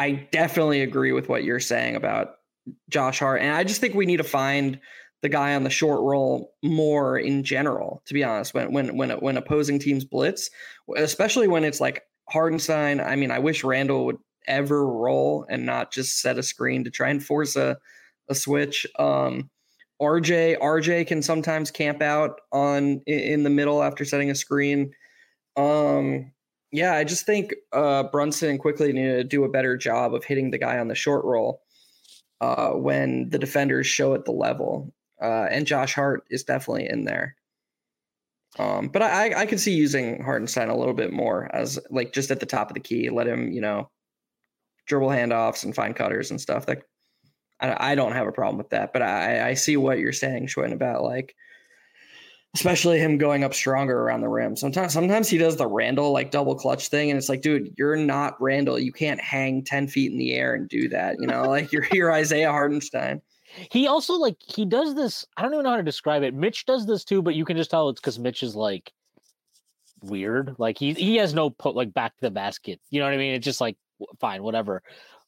I 0.00 0.28
definitely 0.32 0.82
agree 0.82 1.12
with 1.12 1.28
what 1.28 1.44
you're 1.44 1.60
saying 1.60 1.94
about 1.94 2.34
Josh 2.90 3.20
Hart. 3.20 3.40
And 3.40 3.54
I 3.54 3.62
just 3.62 3.80
think 3.80 3.94
we 3.94 4.06
need 4.06 4.16
to 4.16 4.24
find 4.24 4.80
the 5.22 5.28
guy 5.28 5.54
on 5.54 5.62
the 5.62 5.70
short 5.70 6.00
roll 6.02 6.52
more 6.62 7.16
in 7.16 7.44
general, 7.44 8.02
to 8.06 8.14
be 8.14 8.24
honest, 8.24 8.54
when 8.54 8.72
when 8.72 8.96
when 8.96 9.10
when 9.10 9.36
opposing 9.36 9.78
teams 9.78 10.04
blitz, 10.04 10.50
especially 10.96 11.48
when 11.48 11.64
it's 11.64 11.80
like 11.80 12.02
Hartenstein. 12.28 13.00
I 13.00 13.16
mean, 13.16 13.30
I 13.30 13.38
wish 13.38 13.64
Randle 13.64 14.04
would 14.06 14.18
ever 14.48 14.86
roll 14.86 15.46
and 15.48 15.64
not 15.64 15.92
just 15.92 16.20
set 16.20 16.38
a 16.38 16.42
screen 16.42 16.82
to 16.84 16.90
try 16.90 17.08
and 17.08 17.24
force 17.24 17.56
a, 17.56 17.78
a 18.28 18.34
switch. 18.34 18.86
Um 18.98 19.50
RJ 20.00 20.58
RJ 20.58 21.06
can 21.06 21.22
sometimes 21.22 21.70
camp 21.70 22.02
out 22.02 22.40
on 22.50 23.00
in 23.06 23.44
the 23.44 23.50
middle 23.50 23.82
after 23.82 24.04
setting 24.04 24.30
a 24.30 24.34
screen. 24.34 24.92
Um 25.56 26.32
yeah, 26.72 26.94
I 26.94 27.04
just 27.04 27.24
think 27.26 27.54
uh 27.72 28.04
Brunson 28.04 28.50
and 28.50 28.58
Quickley 28.58 28.92
need 28.92 29.02
to 29.02 29.24
do 29.24 29.44
a 29.44 29.48
better 29.48 29.76
job 29.76 30.14
of 30.14 30.24
hitting 30.24 30.50
the 30.50 30.58
guy 30.58 30.78
on 30.78 30.88
the 30.88 30.96
short 30.96 31.24
roll 31.24 31.62
uh, 32.42 32.70
when 32.72 33.30
the 33.30 33.38
defenders 33.38 33.86
show 33.86 34.14
at 34.14 34.24
the 34.24 34.32
level. 34.32 34.92
Uh, 35.22 35.46
and 35.50 35.66
Josh 35.66 35.94
Hart 35.94 36.24
is 36.30 36.42
definitely 36.42 36.88
in 36.88 37.04
there. 37.04 37.36
Um, 38.58 38.88
but 38.88 39.02
I, 39.02 39.42
I 39.42 39.46
could 39.46 39.60
see 39.60 39.72
using 39.72 40.22
Hartenstein 40.22 40.68
a 40.68 40.76
little 40.76 40.94
bit 40.94 41.12
more 41.12 41.48
as 41.54 41.78
like 41.90 42.12
just 42.12 42.30
at 42.30 42.40
the 42.40 42.46
top 42.46 42.68
of 42.68 42.74
the 42.74 42.80
key, 42.80 43.08
let 43.08 43.26
him, 43.26 43.50
you 43.50 43.60
know, 43.60 43.88
dribble 44.86 45.08
handoffs 45.08 45.64
and 45.64 45.74
find 45.74 45.96
cutters 45.96 46.30
and 46.30 46.40
stuff. 46.40 46.66
That 46.66 46.82
I, 47.60 47.92
I 47.92 47.94
don't 47.94 48.12
have 48.12 48.26
a 48.26 48.32
problem 48.32 48.58
with 48.58 48.70
that, 48.70 48.92
but 48.92 49.00
I, 49.00 49.50
I 49.50 49.54
see 49.54 49.76
what 49.76 49.98
you're 49.98 50.12
saying, 50.12 50.48
Schwinn, 50.48 50.72
about 50.72 51.02
like 51.02 51.34
especially 52.54 52.98
him 52.98 53.16
going 53.16 53.44
up 53.44 53.54
stronger 53.54 53.98
around 53.98 54.20
the 54.20 54.28
rim. 54.28 54.56
Sometimes 54.56 54.92
sometimes 54.92 55.28
he 55.28 55.38
does 55.38 55.56
the 55.56 55.66
Randle 55.66 56.12
like 56.12 56.30
double 56.30 56.54
clutch 56.54 56.88
thing, 56.88 57.10
and 57.10 57.16
it's 57.16 57.28
like, 57.28 57.42
dude, 57.42 57.74
you're 57.78 57.96
not 57.96 58.40
Randle. 58.40 58.78
You 58.78 58.92
can't 58.92 59.20
hang 59.20 59.64
10 59.64 59.88
feet 59.88 60.12
in 60.12 60.18
the 60.18 60.34
air 60.34 60.54
and 60.54 60.68
do 60.68 60.88
that. 60.88 61.16
You 61.20 61.26
know, 61.26 61.48
like 61.48 61.72
you're 61.72 61.86
you're 61.92 62.12
Isaiah 62.12 62.50
Hartenstein. 62.50 63.22
He 63.70 63.86
also 63.86 64.14
like 64.14 64.36
he 64.40 64.64
does 64.64 64.94
this. 64.94 65.26
I 65.36 65.42
don't 65.42 65.52
even 65.52 65.64
know 65.64 65.70
how 65.70 65.76
to 65.76 65.82
describe 65.82 66.22
it. 66.22 66.34
Mitch 66.34 66.66
does 66.66 66.86
this 66.86 67.04
too, 67.04 67.22
but 67.22 67.34
you 67.34 67.44
can 67.44 67.56
just 67.56 67.70
tell 67.70 67.88
it's 67.88 68.00
because 68.00 68.18
Mitch 68.18 68.42
is 68.42 68.54
like 68.54 68.92
weird. 70.02 70.54
Like 70.58 70.78
he 70.78 70.92
he 70.94 71.16
has 71.16 71.34
no 71.34 71.50
put 71.50 71.74
like 71.74 71.92
back 71.92 72.14
to 72.16 72.20
the 72.22 72.30
basket. 72.30 72.80
You 72.90 73.00
know 73.00 73.06
what 73.06 73.14
I 73.14 73.18
mean? 73.18 73.34
It's 73.34 73.44
just 73.44 73.60
like 73.60 73.76
fine, 74.20 74.42
whatever. 74.42 74.82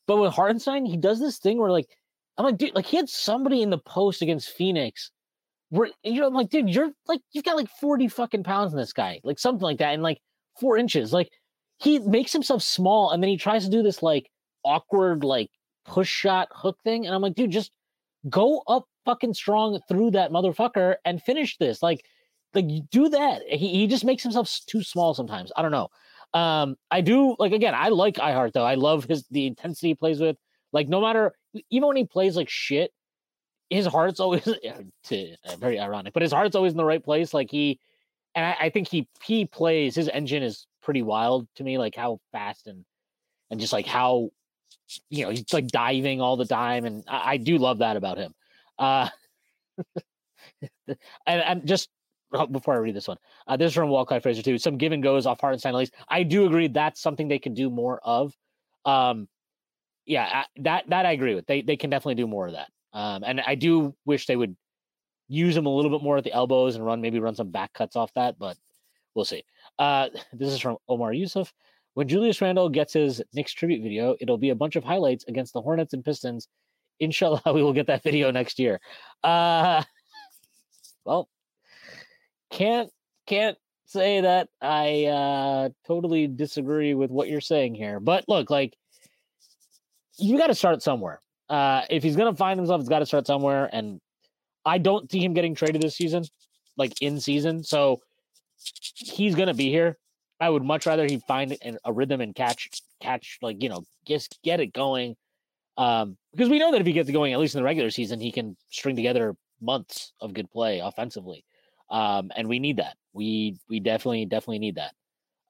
But 0.07 0.19
with 0.19 0.33
Hartenstein, 0.33 0.87
he 0.87 0.97
does 0.97 1.21
this 1.21 1.39
thing 1.39 1.59
where 1.59 1.71
like 1.71 1.89
I'm 2.39 2.45
like, 2.45 2.59
dude, 2.59 2.75
like 2.75 2.87
he 2.87 2.97
had 2.97 3.09
somebody 3.09 3.63
in 3.63 3.71
the 3.71 3.79
post 3.79 4.23
against 4.23 4.51
Phoenix 4.51 5.11
we're 5.75 5.89
you 6.05 6.21
know 6.21 6.29
I'm 6.29 6.35
like, 6.35 6.51
dude, 6.51 6.73
you're 6.73 6.93
like 7.07 7.21
you've 7.33 7.45
got 7.45 7.57
like 7.57 7.69
40 7.69 8.09
fucking 8.09 8.45
pounds 8.45 8.73
in 8.73 8.79
this 8.79 8.93
guy, 8.93 9.21
like 9.25 9.39
something 9.39 9.63
like 9.63 9.79
that, 9.79 9.93
and 9.93 10.03
like 10.03 10.21
four 10.61 10.77
inches. 10.79 11.13
Like 11.13 11.31
he 11.79 11.99
makes 11.99 12.33
himself 12.33 12.63
small 12.63 13.11
and 13.11 13.23
then 13.23 13.29
he 13.29 13.37
tries 13.37 13.65
to 13.65 13.71
do 13.71 13.83
this 13.83 14.03
like 14.03 14.31
awkward 14.65 15.25
like 15.25 15.51
push 15.85 16.09
shot 16.09 16.49
hook 16.53 16.79
thing. 16.85 17.07
And 17.07 17.15
I'm 17.15 17.23
like, 17.23 17.35
dude, 17.35 17.51
just 17.51 17.73
go 18.29 18.63
up 18.67 18.87
fucking 19.05 19.35
strong 19.35 19.81
through 19.89 20.13
that 20.13 20.31
motherfucker 20.31 20.97
and 21.05 21.23
finish 21.23 21.57
this. 21.59 21.83
Like, 21.83 22.05
like 22.55 22.67
do 22.91 23.09
that. 23.09 23.43
He 23.49 23.69
he 23.69 23.87
just 23.87 24.05
makes 24.05 24.23
himself 24.23 24.51
too 24.67 24.83
small 24.83 25.15
sometimes. 25.15 25.53
I 25.57 25.63
don't 25.63 25.73
know. 25.73 25.89
Um, 26.33 26.77
I 26.91 27.01
do 27.01 27.37
like 27.39 27.53
again, 27.53 27.75
I 27.75 27.89
like 27.89 28.17
iHeart 28.17 28.53
though. 28.53 28.65
I 28.65 28.75
love 28.75 29.05
his 29.05 29.25
the 29.31 29.47
intensity 29.47 29.89
he 29.89 29.95
plays 29.95 30.21
with. 30.21 30.37
Like 30.73 30.89
no 30.89 31.01
matter 31.01 31.33
even 31.71 31.89
when 31.89 31.97
he 31.97 32.05
plays 32.05 32.37
like 32.37 32.49
shit, 32.49 32.93
his 33.71 33.87
heart's 33.87 34.21
always 34.21 34.43
to, 35.05 35.37
uh, 35.45 35.57
very 35.57 35.79
ironic, 35.79 36.13
but 36.13 36.23
his 36.23 36.33
heart's 36.33 36.57
always 36.57 36.73
in 36.73 36.77
the 36.77 36.85
right 36.85 37.03
place. 37.03 37.35
Like 37.35 37.51
he, 37.51 37.81
and 38.35 38.45
I, 38.45 38.67
I, 38.67 38.71
think 38.71 38.89
he 38.89 39.09
he 39.25 39.47
plays 39.47 39.95
his 39.95 40.09
engine 40.09 40.43
is 40.43 40.67
pretty 40.83 41.03
wild 41.03 41.47
to 41.57 41.65
me. 41.65 41.79
Like 41.79 41.95
how 41.95 42.19
fast 42.33 42.67
and 42.67 42.85
and 43.51 43.61
just 43.61 43.73
like 43.73 43.87
how 43.87 44.31
you 45.11 45.25
know 45.25 45.31
he's 45.31 45.53
like 45.53 45.69
diving 45.69 46.21
all 46.21 46.37
the 46.37 46.47
time, 46.47 46.85
and 46.85 47.05
I, 47.09 47.33
I 47.33 47.37
do 47.37 47.59
love 47.59 47.79
that 47.79 47.97
about 47.97 48.19
him. 48.19 48.35
Uh, 48.79 49.09
and, 50.89 50.97
and 51.27 51.67
just 51.67 51.89
oh, 52.33 52.47
before 52.47 52.75
I 52.75 52.79
read 52.79 52.95
this 52.95 53.09
one, 53.09 53.19
uh, 53.47 53.57
this 53.57 53.69
is 53.69 53.75
from 53.75 53.89
Walt 53.89 54.09
Clyde 54.09 54.23
Frazier 54.23 54.43
too. 54.43 54.59
Some 54.59 54.79
give 54.79 54.93
and 54.93 55.03
goes 55.03 55.27
off 55.27 55.41
Hartenstein 55.41 55.75
at 55.75 55.79
least. 55.79 55.95
I 56.09 56.23
do 56.23 56.47
agree 56.47 56.69
that's 56.69 57.01
something 57.01 57.29
they 57.29 57.39
can 57.39 57.55
do 57.55 57.71
more 57.71 58.01
of. 58.03 58.35
Um, 58.85 59.29
yeah, 60.07 60.45
that 60.57 60.89
that 60.89 61.07
I 61.07 61.13
agree 61.13 61.35
with. 61.35 61.47
They 61.47 61.63
they 61.63 61.77
can 61.77 61.91
definitely 61.91 62.17
do 62.17 62.27
more 62.27 62.47
of 62.47 62.53
that. 62.53 62.69
Um, 62.93 63.25
and 63.25 63.41
I 63.41 63.55
do 63.57 63.95
wish 64.05 64.27
they 64.27 64.37
would 64.37 64.57
use 65.29 65.57
him 65.57 65.67
a 65.67 65.75
little 65.75 65.91
bit 65.91 66.03
more 66.05 66.19
at 66.19 66.25
the 66.25 66.33
elbows 66.33 66.77
and 66.77 66.85
run 66.85 67.01
maybe 67.01 67.19
run 67.19 67.35
some 67.35 67.51
back 67.51 67.73
cuts 67.73 67.97
off 67.97 68.13
that, 68.15 68.39
but 68.39 68.57
we'll 69.15 69.25
see. 69.25 69.45
Uh, 69.79 70.09
this 70.33 70.53
is 70.53 70.61
from 70.61 70.77
Omar 70.89 71.13
Yusuf. 71.13 71.53
When 71.95 72.09
Julius 72.09 72.41
Randle 72.41 72.69
gets 72.69 72.93
his 72.93 73.23
Knicks 73.33 73.53
tribute 73.53 73.83
video, 73.83 74.17
it'll 74.21 74.39
be 74.39 74.51
a 74.51 74.55
bunch 74.55 74.77
of 74.77 74.85
highlights 74.85 75.25
against 75.27 75.53
the 75.53 75.63
Hornets 75.63 75.95
and 75.95 76.05
Pistons. 76.05 76.49
Inshallah, 77.01 77.43
we 77.55 77.63
will 77.63 77.73
get 77.73 77.87
that 77.87 78.03
video 78.03 78.31
next 78.31 78.59
year. 78.59 78.81
Uh, 79.23 79.83
well, 81.05 81.29
can't 82.51 82.91
can't 83.27 83.57
say 83.87 84.21
that 84.21 84.49
I 84.61 85.05
uh, 85.05 85.69
totally 85.87 86.27
disagree 86.27 86.95
with 86.95 87.11
what 87.11 87.29
you're 87.29 87.41
saying 87.41 87.75
here. 87.77 88.01
But 88.01 88.25
look, 88.29 88.51
like 88.51 88.77
you 90.19 90.37
got 90.37 90.49
to 90.49 90.55
start 90.55 90.83
somewhere. 90.83 91.21
Uh, 91.49 91.83
if 91.91 92.03
he's 92.03 92.17
gonna 92.17 92.35
find 92.35 92.59
himself, 92.59 92.81
he's 92.81 92.89
got 92.89 93.01
to 93.01 93.07
start 93.07 93.27
somewhere. 93.27 93.69
And 93.73 94.01
I 94.65 94.79
don't 94.79 95.11
see 95.11 95.23
him 95.23 95.35
getting 95.35 95.55
traded 95.55 95.83
this 95.83 95.97
season, 95.97 96.25
like 96.77 97.01
in 97.01 97.21
season. 97.21 97.63
So 97.63 98.01
he's 98.97 99.37
gonna 99.37 99.55
be 99.55 99.69
here. 99.69 99.97
I 100.41 100.51
would 100.51 100.65
much 100.65 100.87
rather 100.87 101.05
he 101.05 101.21
find 101.27 101.57
a 101.85 101.93
rhythm 101.93 102.21
and 102.21 102.35
catch, 102.35 102.69
catch, 103.01 103.39
like 103.41 103.63
you 103.63 103.69
know, 103.69 103.85
just 104.07 104.39
get 104.43 104.61
it 104.61 104.73
going. 104.73 105.17
Um, 105.77 106.17
because 106.33 106.49
we 106.49 106.59
know 106.59 106.73
that 106.73 106.81
if 106.81 106.87
he 106.87 106.93
gets 106.93 107.09
it 107.09 107.13
going, 107.13 107.33
at 107.33 107.39
least 107.39 107.55
in 107.55 107.61
the 107.61 107.65
regular 107.65 107.91
season, 107.91 108.21
he 108.21 108.33
can 108.33 108.57
string 108.69 108.97
together 108.97 109.37
months 109.61 110.13
of 110.21 110.35
good 110.35 110.51
play 110.51 110.81
offensively. 110.81 111.45
Um, 111.91 112.31
and 112.37 112.49
we 112.49 112.59
need 112.59 112.79
that. 112.79 112.97
We 113.13 113.59
we 113.69 113.81
definitely 113.81 114.27
definitely 114.27 114.59
need 114.59 114.77
that. 114.77 114.95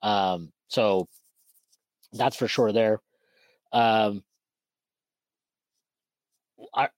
Um, 0.07 0.51
so 0.67 1.07
that's 2.13 2.35
for 2.35 2.47
sure 2.47 2.71
there. 2.71 2.99
Um, 3.71 4.23
I 6.73 6.89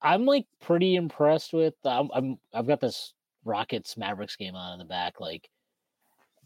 I'm 0.00 0.24
like 0.26 0.46
pretty 0.60 0.96
impressed 0.96 1.52
with. 1.52 1.74
I'm, 1.84 2.08
I'm 2.14 2.38
I've 2.54 2.66
got 2.66 2.80
this 2.80 3.14
Rockets 3.44 3.96
Mavericks 3.96 4.36
game 4.36 4.54
on 4.54 4.74
in 4.74 4.78
the 4.78 4.84
back. 4.84 5.20
Like 5.20 5.48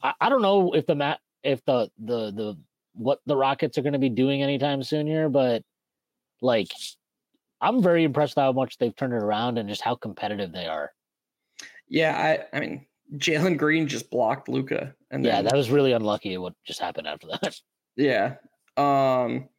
I, 0.03 0.15
I 0.20 0.29
don't 0.29 0.43
know 0.43 0.73
if 0.73 0.87
the 0.87 0.95
mat 0.95 1.20
if 1.43 1.65
the 1.65 1.91
the 1.99 2.31
the 2.33 2.59
what 2.95 3.20
the 3.27 3.37
Rockets 3.37 3.79
are 3.79 3.83
going 3.83 3.95
to 3.95 3.99
be 3.99 4.11
doing 4.11 4.43
anytime 4.43 4.83
soon 4.83 5.07
here, 5.07 5.29
but 5.29 5.62
like 6.41 6.69
I'm 7.61 7.83
very 7.83 8.05
impressed 8.05 8.37
with 8.37 8.43
how 8.43 8.53
much 8.53 8.79
they've 8.79 8.95
turned 8.95 9.12
it 9.12 9.23
around 9.23 9.59
and 9.59 9.69
just 9.69 9.83
how 9.83 9.95
competitive 9.95 10.53
they 10.53 10.66
are. 10.66 10.91
Yeah, 11.89 12.16
I 12.53 12.57
I 12.57 12.61
mean 12.61 12.87
Jalen 13.16 13.59
Green 13.59 13.87
just 13.89 14.11
blocked 14.11 14.49
Luka, 14.49 14.95
and 15.11 15.24
yeah, 15.24 15.43
that 15.43 15.55
was 15.55 15.70
really 15.70 15.93
unlucky. 15.93 16.37
What 16.39 16.55
just 16.65 16.81
happened 16.81 17.07
after 17.07 17.29
that? 17.29 17.59
Yeah, 17.95 18.37
um, 18.79 19.51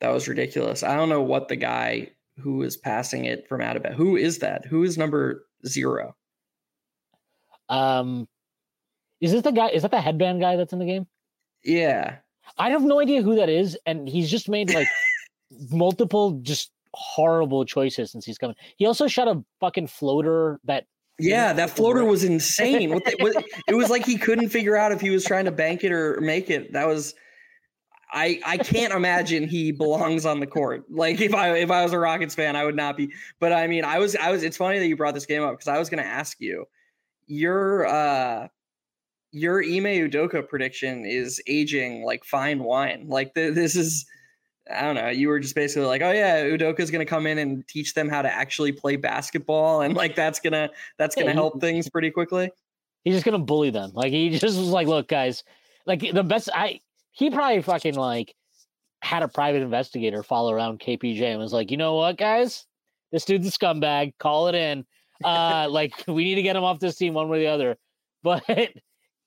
that 0.00 0.12
was 0.12 0.28
ridiculous. 0.28 0.82
I 0.82 0.94
don't 0.94 1.08
know 1.08 1.22
what 1.22 1.48
the 1.48 1.56
guy 1.56 2.10
who 2.36 2.62
is 2.64 2.76
passing 2.76 3.24
it 3.24 3.48
from 3.48 3.62
out 3.62 3.76
of 3.76 3.86
it. 3.86 3.94
Who 3.94 4.16
is 4.16 4.40
that? 4.40 4.66
Who 4.66 4.82
is 4.82 4.98
number 4.98 5.46
zero? 5.66 6.14
Um, 7.70 8.28
is 9.22 9.32
this 9.32 9.42
the 9.42 9.52
guy? 9.52 9.68
Is 9.68 9.82
that 9.82 9.92
the 9.92 10.00
headband 10.00 10.40
guy 10.40 10.56
that's 10.56 10.72
in 10.72 10.80
the 10.80 10.84
game? 10.84 11.06
Yeah, 11.64 12.16
I 12.58 12.70
have 12.70 12.82
no 12.82 13.00
idea 13.00 13.22
who 13.22 13.36
that 13.36 13.48
is, 13.48 13.78
and 13.86 14.08
he's 14.08 14.30
just 14.30 14.48
made 14.48 14.74
like 14.74 14.88
multiple 15.70 16.40
just 16.42 16.72
horrible 16.92 17.64
choices 17.64 18.10
since 18.10 18.26
he's 18.26 18.36
coming. 18.36 18.56
He 18.76 18.84
also 18.84 19.06
shot 19.06 19.28
a 19.28 19.42
fucking 19.60 19.86
floater 19.86 20.60
that. 20.64 20.86
Yeah, 21.18 21.52
that 21.52 21.70
floater 21.70 22.04
was 22.04 22.24
insane. 22.24 22.90
what 22.90 23.04
the, 23.04 23.16
what, 23.20 23.44
it 23.68 23.74
was 23.74 23.90
like 23.90 24.04
he 24.04 24.18
couldn't 24.18 24.48
figure 24.48 24.76
out 24.76 24.90
if 24.90 25.00
he 25.00 25.10
was 25.10 25.24
trying 25.24 25.44
to 25.44 25.52
bank 25.52 25.84
it 25.84 25.92
or 25.92 26.20
make 26.20 26.50
it. 26.50 26.72
That 26.72 26.88
was 26.88 27.14
I 28.12 28.40
I 28.44 28.56
can't 28.56 28.92
imagine 28.92 29.46
he 29.46 29.70
belongs 29.70 30.26
on 30.26 30.40
the 30.40 30.48
court. 30.48 30.84
Like 30.90 31.20
if 31.20 31.32
I 31.32 31.56
if 31.58 31.70
I 31.70 31.84
was 31.84 31.92
a 31.92 31.98
Rockets 31.98 32.34
fan, 32.34 32.56
I 32.56 32.64
would 32.64 32.74
not 32.74 32.96
be. 32.96 33.12
But 33.38 33.52
I 33.52 33.68
mean, 33.68 33.84
I 33.84 33.98
was 33.98 34.16
I 34.16 34.32
was. 34.32 34.42
It's 34.42 34.56
funny 34.56 34.80
that 34.80 34.86
you 34.86 34.96
brought 34.96 35.14
this 35.14 35.26
game 35.26 35.42
up 35.42 35.52
because 35.52 35.68
I 35.68 35.78
was 35.78 35.88
going 35.88 36.02
to 36.02 36.08
ask 36.08 36.40
you. 36.40 36.64
You're 37.26 37.86
uh 37.86 38.48
your 39.32 39.62
Ime 39.62 39.84
Udoka 40.08 40.46
prediction 40.46 41.04
is 41.06 41.40
aging 41.46 42.04
like 42.04 42.24
fine 42.24 42.62
wine. 42.62 43.06
Like 43.08 43.34
th- 43.34 43.54
this 43.54 43.74
is, 43.76 44.04
I 44.72 44.82
don't 44.82 44.94
know. 44.94 45.08
You 45.08 45.28
were 45.28 45.40
just 45.40 45.54
basically 45.54 45.86
like, 45.86 46.02
oh 46.02 46.12
yeah, 46.12 46.44
Udoka's 46.44 46.90
gonna 46.90 47.06
come 47.06 47.26
in 47.26 47.38
and 47.38 47.66
teach 47.66 47.94
them 47.94 48.08
how 48.08 48.22
to 48.22 48.32
actually 48.32 48.72
play 48.72 48.96
basketball, 48.96 49.80
and 49.80 49.94
like 49.94 50.14
that's 50.14 50.38
gonna 50.38 50.70
that's 50.98 51.14
gonna 51.14 51.26
Yeah, 51.28 51.32
he- 51.32 51.36
help 51.36 51.60
things 51.60 51.88
pretty 51.88 52.10
quickly. 52.10 52.50
He's 53.04 53.14
just 53.14 53.24
gonna 53.24 53.38
bully 53.38 53.70
them. 53.70 53.90
Like 53.94 54.12
he 54.12 54.30
just 54.38 54.58
was 54.58 54.68
like, 54.68 54.86
look, 54.86 55.08
guys, 55.08 55.42
like 55.86 56.00
the 56.12 56.22
best. 56.22 56.48
I 56.54 56.80
he 57.12 57.30
probably 57.30 57.62
fucking 57.62 57.94
like 57.94 58.34
had 59.00 59.22
a 59.24 59.28
private 59.28 59.62
investigator 59.62 60.22
follow 60.22 60.52
around 60.52 60.78
KPJ 60.78 61.22
and 61.22 61.38
was 61.40 61.52
like, 61.52 61.70
you 61.72 61.76
know 61.76 61.94
what, 61.96 62.16
guys, 62.16 62.66
this 63.10 63.24
dude's 63.24 63.48
a 63.48 63.50
scumbag. 63.50 64.12
Call 64.18 64.46
it 64.48 64.54
in. 64.54 64.84
Uh, 65.24 65.66
like 65.70 65.92
we 66.06 66.22
need 66.24 66.36
to 66.36 66.42
get 66.42 66.54
him 66.54 66.62
off 66.64 66.78
this 66.78 66.96
team 66.96 67.14
one 67.14 67.28
way 67.28 67.38
or 67.38 67.40
the 67.40 67.46
other. 67.48 67.78
But 68.22 68.44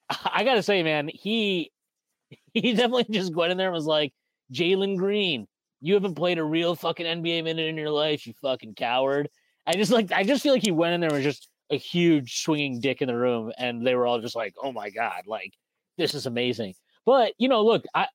I 0.10 0.44
gotta 0.44 0.64
say, 0.64 0.84
man, 0.84 1.10
he 1.14 1.72
he 2.54 2.74
definitely 2.74 3.08
just 3.10 3.36
went 3.36 3.52
in 3.52 3.58
there 3.58 3.68
and 3.68 3.76
was 3.76 3.86
like, 3.86 4.14
Jalen 4.54 4.98
Green, 4.98 5.48
you 5.82 5.94
haven't 5.94 6.16
played 6.16 6.38
a 6.38 6.44
real 6.44 6.76
fucking 6.76 7.06
NBA 7.06 7.44
minute 7.44 7.68
in 7.68 7.78
your 7.78 7.90
life, 7.90 8.26
you 8.26 8.34
fucking 8.42 8.76
coward. 8.76 9.30
I 9.68 9.74
just 9.74 9.92
like 9.92 10.12
I 10.12 10.24
just 10.24 10.44
feel 10.44 10.54
like 10.54 10.64
he 10.64 10.72
went 10.72 10.94
in 10.94 11.02
there 11.02 11.10
and 11.10 11.18
was 11.18 11.26
just 11.26 11.50
a 11.72 11.78
huge 11.78 12.42
swinging 12.42 12.80
dick 12.80 13.02
in 13.02 13.08
the 13.08 13.16
room, 13.16 13.52
and 13.58 13.86
they 13.86 13.96
were 13.96 14.06
all 14.06 14.22
just 14.22 14.36
like, 14.36 14.54
"Oh 14.62 14.72
my 14.72 14.90
god, 14.90 15.24
like 15.26 15.54
this 15.98 16.14
is 16.14 16.26
amazing." 16.26 16.76
But 17.06 17.34
you 17.38 17.48
know, 17.50 17.64
look, 17.64 17.86
I 17.94 18.08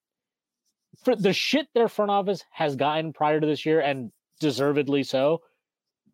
for 1.04 1.16
the 1.16 1.32
shit 1.32 1.66
their 1.74 1.88
front 1.88 2.10
office 2.10 2.44
has 2.50 2.76
gotten 2.76 3.12
prior 3.12 3.40
to 3.40 3.46
this 3.46 3.66
year, 3.66 3.80
and 3.80 4.12
deservedly 4.40 5.02
so. 5.02 5.42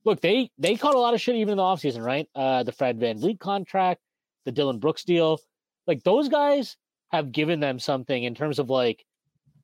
Look, 0.04 0.20
they 0.20 0.50
they 0.58 0.76
caught 0.76 0.94
a 0.94 1.00
lot 1.00 1.14
of 1.14 1.20
shit 1.20 1.36
even 1.36 1.52
in 1.52 1.56
the 1.58 1.62
offseason, 1.62 2.04
right? 2.04 2.28
Uh, 2.34 2.62
the 2.62 2.72
Fred 2.72 2.98
VanVleet 2.98 3.38
contract, 3.40 4.00
the 4.44 4.52
Dillon 4.52 4.78
Brooks 4.78 5.04
deal, 5.04 5.38
like 5.86 6.02
those 6.02 6.28
guys 6.28 6.76
have 7.10 7.32
given 7.32 7.60
them 7.60 7.78
something 7.78 8.24
in 8.24 8.34
terms 8.34 8.58
of 8.58 8.70
like, 8.70 9.04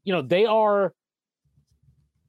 you 0.04 0.12
know, 0.12 0.22
they 0.22 0.46
are. 0.46 0.92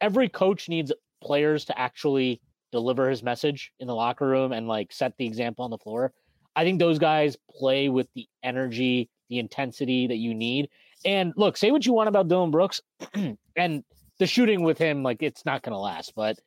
Every 0.01 0.27
coach 0.27 0.67
needs 0.67 0.91
players 1.21 1.65
to 1.65 1.79
actually 1.79 2.41
deliver 2.71 3.09
his 3.09 3.23
message 3.23 3.71
in 3.79 3.87
the 3.87 3.95
locker 3.95 4.27
room 4.27 4.51
and 4.51 4.67
like 4.67 4.91
set 4.91 5.15
the 5.17 5.25
example 5.25 5.63
on 5.63 5.71
the 5.71 5.77
floor. 5.77 6.11
I 6.55 6.63
think 6.63 6.79
those 6.79 6.99
guys 6.99 7.37
play 7.49 7.89
with 7.89 8.07
the 8.15 8.27
energy, 8.43 9.09
the 9.29 9.39
intensity 9.39 10.07
that 10.07 10.17
you 10.17 10.33
need. 10.33 10.69
And 11.05 11.33
look, 11.37 11.57
say 11.57 11.71
what 11.71 11.85
you 11.85 11.93
want 11.93 12.09
about 12.09 12.27
Dillon 12.27 12.51
Brooks 12.51 12.81
and 13.55 13.83
the 14.19 14.27
shooting 14.27 14.63
with 14.63 14.77
him, 14.77 15.03
like 15.03 15.21
it's 15.21 15.45
not 15.45 15.63
going 15.63 15.73
to 15.73 15.79
last. 15.79 16.13
But 16.15 16.37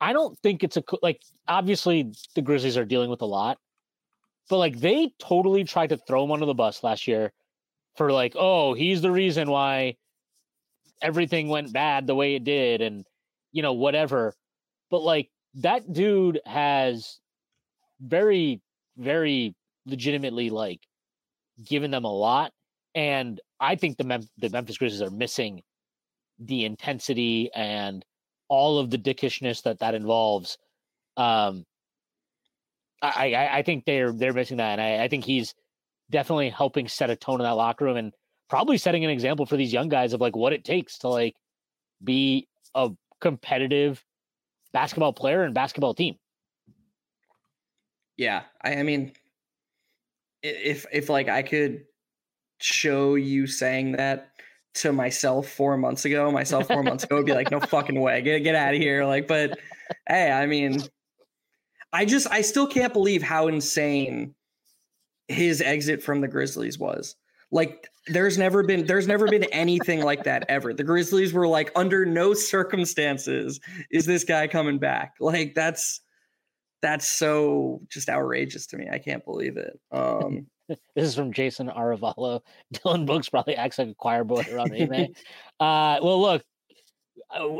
I 0.00 0.12
don't 0.12 0.38
think 0.40 0.62
it's 0.62 0.76
a 0.76 0.82
like. 1.02 1.22
Obviously, 1.46 2.12
the 2.34 2.42
Grizzlies 2.42 2.76
are 2.76 2.84
dealing 2.84 3.10
with 3.10 3.22
a 3.22 3.26
lot, 3.26 3.58
but 4.48 4.58
like 4.58 4.78
they 4.78 5.10
totally 5.18 5.64
tried 5.64 5.90
to 5.90 5.96
throw 5.96 6.24
him 6.24 6.32
under 6.32 6.46
the 6.46 6.54
bus 6.54 6.82
last 6.82 7.06
year 7.06 7.32
for 7.96 8.12
like, 8.12 8.34
oh, 8.36 8.74
he's 8.74 9.02
the 9.02 9.10
reason 9.10 9.50
why 9.50 9.96
everything 11.00 11.48
went 11.48 11.72
bad 11.72 12.06
the 12.06 12.14
way 12.14 12.34
it 12.34 12.44
did, 12.44 12.80
and 12.80 13.06
you 13.52 13.62
know 13.62 13.72
whatever. 13.72 14.34
But 14.90 15.02
like 15.02 15.30
that 15.54 15.92
dude 15.92 16.40
has 16.44 17.20
very, 18.00 18.60
very 18.96 19.54
legitimately 19.86 20.50
like 20.50 20.80
given 21.64 21.90
them 21.90 22.04
a 22.04 22.12
lot, 22.12 22.52
and 22.94 23.40
I 23.60 23.76
think 23.76 23.96
the 23.96 24.04
Mem- 24.04 24.28
the 24.38 24.50
Memphis 24.50 24.78
Grizzlies 24.78 25.02
are 25.02 25.10
missing 25.10 25.62
the 26.38 26.64
intensity 26.64 27.50
and 27.54 28.04
all 28.48 28.78
of 28.78 28.90
the 28.90 28.98
dickishness 28.98 29.62
that 29.62 29.78
that 29.78 29.94
involves. 29.94 30.58
Um, 31.16 31.64
I, 33.04 33.32
I 33.32 33.58
I 33.58 33.62
think 33.62 33.84
they're 33.84 34.12
they're 34.12 34.32
missing 34.32 34.58
that, 34.58 34.78
and 34.78 34.80
I, 34.80 35.04
I 35.04 35.08
think 35.08 35.24
he's 35.24 35.54
definitely 36.10 36.50
helping 36.50 36.88
set 36.88 37.10
a 37.10 37.16
tone 37.16 37.40
in 37.40 37.44
that 37.44 37.52
locker 37.52 37.84
room 37.84 37.96
and 37.96 38.12
probably 38.48 38.78
setting 38.78 39.04
an 39.04 39.10
example 39.10 39.46
for 39.46 39.56
these 39.56 39.72
young 39.72 39.88
guys 39.88 40.12
of 40.12 40.20
like 40.20 40.36
what 40.36 40.52
it 40.52 40.64
takes 40.64 40.98
to 40.98 41.08
like 41.08 41.34
be 42.02 42.48
a 42.74 42.90
competitive 43.20 44.04
basketball 44.72 45.12
player 45.12 45.42
and 45.42 45.54
basketball 45.54 45.94
team. 45.94 46.16
Yeah, 48.16 48.42
I, 48.62 48.76
I 48.76 48.82
mean, 48.82 49.12
if 50.42 50.86
if 50.92 51.08
like 51.08 51.28
I 51.28 51.42
could 51.42 51.84
show 52.60 53.14
you 53.14 53.46
saying 53.46 53.92
that 53.92 54.28
to 54.74 54.92
myself 54.92 55.48
four 55.48 55.76
months 55.76 56.04
ago, 56.04 56.30
myself 56.30 56.66
four 56.66 56.82
months 56.82 57.04
ago 57.04 57.16
would 57.16 57.26
be 57.26 57.32
like, 57.32 57.50
no 57.50 57.60
fucking 57.60 57.98
way, 57.98 58.22
get 58.22 58.40
get 58.40 58.54
out 58.54 58.74
of 58.74 58.80
here. 58.80 59.04
Like, 59.04 59.26
but 59.26 59.58
hey, 60.08 60.30
I 60.30 60.46
mean, 60.46 60.82
I 61.94 62.04
just 62.04 62.26
I 62.30 62.40
still 62.40 62.66
can't 62.66 62.92
believe 62.92 63.22
how 63.22 63.46
insane 63.46 64.34
his 65.28 65.62
exit 65.62 66.02
from 66.02 66.20
the 66.20 66.28
Grizzlies 66.28 66.78
was. 66.78 67.14
Like, 67.52 67.88
there's 68.08 68.36
never 68.36 68.64
been 68.64 68.84
there's 68.84 69.06
never 69.06 69.28
been 69.28 69.44
anything 69.44 70.02
like 70.02 70.24
that 70.24 70.44
ever. 70.48 70.74
The 70.74 70.82
Grizzlies 70.82 71.32
were 71.32 71.46
like, 71.46 71.70
under 71.76 72.04
no 72.04 72.34
circumstances 72.34 73.60
is 73.92 74.06
this 74.06 74.24
guy 74.24 74.48
coming 74.48 74.78
back. 74.78 75.14
Like, 75.20 75.54
that's 75.54 76.00
that's 76.82 77.08
so 77.08 77.80
just 77.88 78.08
outrageous 78.08 78.66
to 78.66 78.76
me. 78.76 78.88
I 78.90 78.98
can't 78.98 79.24
believe 79.24 79.56
it. 79.56 79.78
Um, 79.92 80.46
This 80.96 81.08
is 81.08 81.14
from 81.14 81.32
Jason 81.32 81.68
Aravalo. 81.68 82.40
Dillon 82.72 83.04
Brooks 83.04 83.28
probably 83.28 83.54
acts 83.54 83.78
like 83.78 83.88
a 83.88 83.94
choir 83.94 84.24
boy 84.24 84.42
around 84.50 84.72
Ime. 84.72 85.08
uh, 85.60 85.98
well, 86.02 86.20
look, 86.20 86.42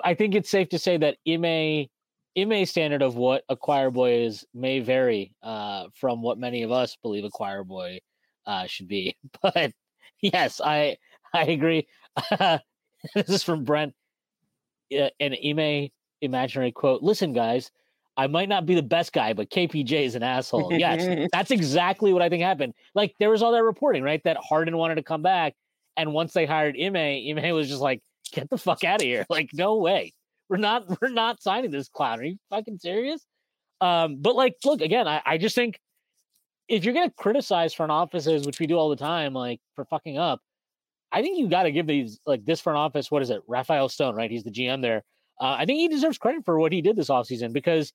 I 0.03 0.15
think 0.15 0.35
it's 0.35 0.49
safe 0.49 0.71
to 0.71 0.79
say 0.79 0.97
that 0.97 1.19
Ime 1.29 1.89
Ime 2.37 2.67
standard 2.67 3.03
of 3.03 3.17
what 3.17 3.45
a 3.49 3.57
choir 3.57 3.91
boy 3.91 4.25
is 4.25 4.45
may 4.55 4.81
vary 4.81 5.35
uh, 5.43 5.87
from 5.95 6.23
what 6.23 6.39
many 6.39 6.63
of 6.63 6.73
us 6.73 6.97
believe 7.03 7.25
a 7.25 7.31
choir 7.31 7.65
boy 7.65 8.01
uh, 8.47 8.67
should 8.67 8.89
be. 8.89 9.17
But 9.43 9.73
yes, 10.21 10.61
I 10.65 10.97
I 11.33 11.45
agree. 11.45 11.87
this 12.39 13.29
is 13.29 13.43
from 13.43 13.65
Brent. 13.65 13.95
Uh, 14.97 15.09
an 15.21 15.35
Ime 15.45 15.91
imaginary 16.21 16.73
quote. 16.73 17.03
Listen, 17.03 17.33
guys, 17.33 17.71
I 18.17 18.27
might 18.27 18.49
not 18.49 18.67
be 18.67 18.75
the 18.75 18.83
best 18.83 19.13
guy, 19.13 19.33
but 19.33 19.51
KPJ 19.51 20.05
is 20.05 20.15
an 20.15 20.23
asshole. 20.23 20.73
Yes, 20.73 21.29
that's 21.33 21.51
exactly 21.51 22.13
what 22.13 22.23
I 22.23 22.29
think 22.29 22.43
happened. 22.43 22.75
Like 22.95 23.15
there 23.19 23.31
was 23.31 23.43
all 23.43 23.53
that 23.53 23.65
reporting, 23.65 24.03
right? 24.03 24.23
That 24.25 24.37
Harden 24.37 24.77
wanted 24.77 24.97
to 24.97 25.03
come 25.03 25.23
back, 25.23 25.55
and 25.97 26.13
once 26.13 26.33
they 26.33 26.47
hired 26.47 26.77
Ime, 26.81 26.97
Ime 26.97 27.55
was 27.55 27.69
just 27.69 27.81
like, 27.81 28.03
"Get 28.33 28.51
the 28.51 28.59
fuck 28.59 28.85
out 28.85 29.01
of 29.01 29.07
here!" 29.07 29.27
Like, 29.29 29.51
no 29.53 29.77
way, 29.77 30.13
we're 30.49 30.57
not, 30.57 30.85
we're 31.01 31.09
not 31.09 31.43
signing 31.43 31.71
this 31.71 31.89
clown. 31.89 32.21
Are 32.21 32.25
you 32.25 32.37
fucking 32.51 32.79
serious? 32.79 33.25
Um, 33.81 34.17
but 34.21 34.37
like, 34.37 34.57
look 34.65 34.81
again, 34.81 35.09
I, 35.09 35.21
I 35.27 35.39
just 35.39 35.55
think 35.55 35.79
if 36.69 36.85
you're 36.85 36.95
gonna 36.95 37.13
criticize 37.17 37.75
front 37.75 37.93
offices, 37.93 38.47
which 38.47 38.61
we 38.61 38.67
do 38.67 38.77
all 38.77 38.89
the 38.89 38.97
time, 38.97 39.35
like 39.35 39.61
for 39.75 39.85
fucking 39.85 40.17
up, 40.17 40.41
I 41.13 41.23
think 41.23 41.39
you 41.39 41.49
got 41.49 41.65
to 41.65 41.73
give 41.73 41.87
these 41.87 42.19
like 42.27 42.45
this 42.45 42.61
front 42.61 42.79
office. 42.79 43.11
What 43.11 43.23
is 43.23 43.31
it, 43.31 43.43
Rafael 43.47 43.89
Stone? 43.89 44.15
Right, 44.15 44.31
he's 44.31 44.45
the 44.45 44.51
GM 44.51 44.81
there. 44.81 45.03
Uh, 45.41 45.57
I 45.59 45.67
think 45.67 45.79
he 45.79 45.89
deserves 45.89 46.19
credit 46.19 46.45
for 46.45 46.59
what 46.59 46.73
he 46.73 46.81
did 46.81 46.97
this 46.97 47.09
offseason 47.09 47.53
because 47.53 47.93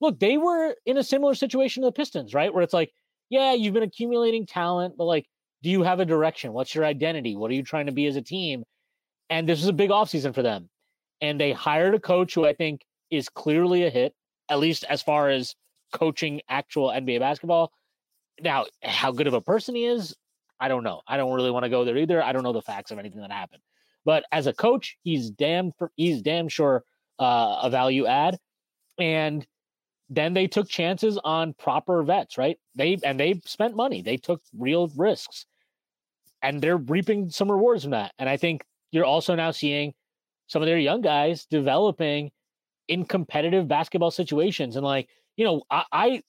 look, 0.00 0.18
they 0.18 0.38
were 0.38 0.74
in 0.86 0.96
a 0.96 1.04
similar 1.04 1.34
situation 1.34 1.82
to 1.82 1.88
the 1.88 1.92
Pistons, 1.92 2.34
right? 2.34 2.52
Where 2.52 2.62
it's 2.62 2.72
like, 2.72 2.90
yeah, 3.28 3.52
you've 3.52 3.74
been 3.74 3.82
accumulating 3.82 4.46
talent, 4.46 4.94
but 4.96 5.04
like, 5.04 5.26
do 5.62 5.68
you 5.70 5.82
have 5.82 6.00
a 6.00 6.06
direction? 6.06 6.52
What's 6.52 6.74
your 6.74 6.86
identity? 6.86 7.36
What 7.36 7.50
are 7.50 7.54
you 7.54 7.62
trying 7.62 7.86
to 7.86 7.92
be 7.92 8.06
as 8.06 8.16
a 8.16 8.22
team? 8.22 8.64
And 9.28 9.46
this 9.48 9.60
is 9.60 9.68
a 9.68 9.74
big 9.74 9.90
offseason 9.90 10.34
for 10.34 10.42
them. 10.42 10.69
And 11.20 11.40
they 11.40 11.52
hired 11.52 11.94
a 11.94 12.00
coach 12.00 12.34
who 12.34 12.46
I 12.46 12.52
think 12.52 12.84
is 13.10 13.28
clearly 13.28 13.84
a 13.84 13.90
hit, 13.90 14.14
at 14.48 14.58
least 14.58 14.84
as 14.88 15.02
far 15.02 15.28
as 15.28 15.54
coaching 15.92 16.40
actual 16.48 16.88
NBA 16.88 17.20
basketball. 17.20 17.72
Now, 18.40 18.66
how 18.82 19.12
good 19.12 19.26
of 19.26 19.34
a 19.34 19.40
person 19.40 19.74
he 19.74 19.84
is, 19.84 20.16
I 20.60 20.68
don't 20.68 20.84
know. 20.84 21.02
I 21.06 21.16
don't 21.16 21.34
really 21.34 21.50
want 21.50 21.64
to 21.64 21.70
go 21.70 21.84
there 21.84 21.96
either. 21.96 22.22
I 22.22 22.32
don't 22.32 22.42
know 22.42 22.52
the 22.52 22.62
facts 22.62 22.90
of 22.90 22.98
anything 22.98 23.20
that 23.20 23.32
happened. 23.32 23.62
But 24.04 24.24
as 24.32 24.46
a 24.46 24.52
coach, 24.52 24.96
he's 25.02 25.30
damn 25.30 25.72
for, 25.72 25.90
he's 25.96 26.22
damn 26.22 26.48
sure 26.48 26.84
uh, 27.18 27.60
a 27.62 27.70
value 27.70 28.06
add. 28.06 28.38
And 28.98 29.46
then 30.08 30.34
they 30.34 30.46
took 30.46 30.68
chances 30.68 31.18
on 31.22 31.54
proper 31.54 32.02
vets, 32.02 32.36
right? 32.36 32.58
They 32.74 32.98
and 33.04 33.18
they 33.18 33.40
spent 33.44 33.76
money. 33.76 34.02
They 34.02 34.16
took 34.16 34.42
real 34.58 34.90
risks. 34.96 35.46
And 36.42 36.60
they're 36.60 36.78
reaping 36.78 37.30
some 37.30 37.50
rewards 37.50 37.82
from 37.82 37.92
that. 37.92 38.12
And 38.18 38.28
I 38.28 38.36
think 38.36 38.64
you're 38.92 39.04
also 39.04 39.34
now 39.34 39.50
seeing 39.50 39.92
some 40.50 40.62
of 40.62 40.66
their 40.66 40.78
young 40.78 41.00
guys 41.00 41.46
developing 41.46 42.32
in 42.88 43.04
competitive 43.04 43.68
basketball 43.68 44.10
situations. 44.10 44.74
And 44.74 44.84
like, 44.84 45.08
you 45.36 45.44
know, 45.44 45.62
I, 45.70 45.84
I 45.92 46.22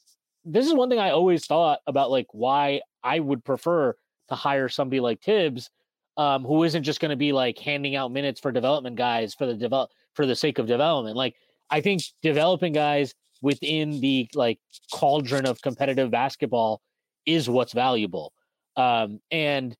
this 0.45 0.67
is 0.67 0.75
one 0.75 0.89
thing 0.89 0.99
I 0.99 1.09
always 1.09 1.47
thought 1.47 1.79
about 1.87 2.11
like 2.11 2.27
why 2.31 2.81
I 3.03 3.19
would 3.19 3.43
prefer 3.43 3.95
to 4.29 4.35
hire 4.35 4.69
somebody 4.69 4.99
like 4.99 5.23
Thibs, 5.23 5.71
um, 6.17 6.43
who 6.43 6.63
isn't 6.63 6.83
just 6.83 7.01
to 7.01 7.15
be 7.15 7.31
like 7.31 7.57
handing 7.57 7.95
out 7.95 8.11
minutes 8.11 8.39
for 8.39 8.51
development 8.51 8.95
guys 8.95 9.33
for 9.33 9.47
the 9.47 9.55
develop 9.55 9.89
for 10.13 10.27
the 10.27 10.35
sake 10.35 10.59
of 10.59 10.67
development. 10.67 11.17
Like, 11.17 11.35
I 11.71 11.81
think 11.81 12.03
developing 12.21 12.73
guys 12.73 13.15
within 13.41 14.01
the 14.01 14.29
like 14.35 14.59
cauldron 14.93 15.47
of 15.47 15.63
competitive 15.63 16.11
basketball 16.11 16.79
is 17.25 17.49
what's 17.49 17.73
valuable. 17.73 18.33
Um, 18.77 19.19
and 19.31 19.75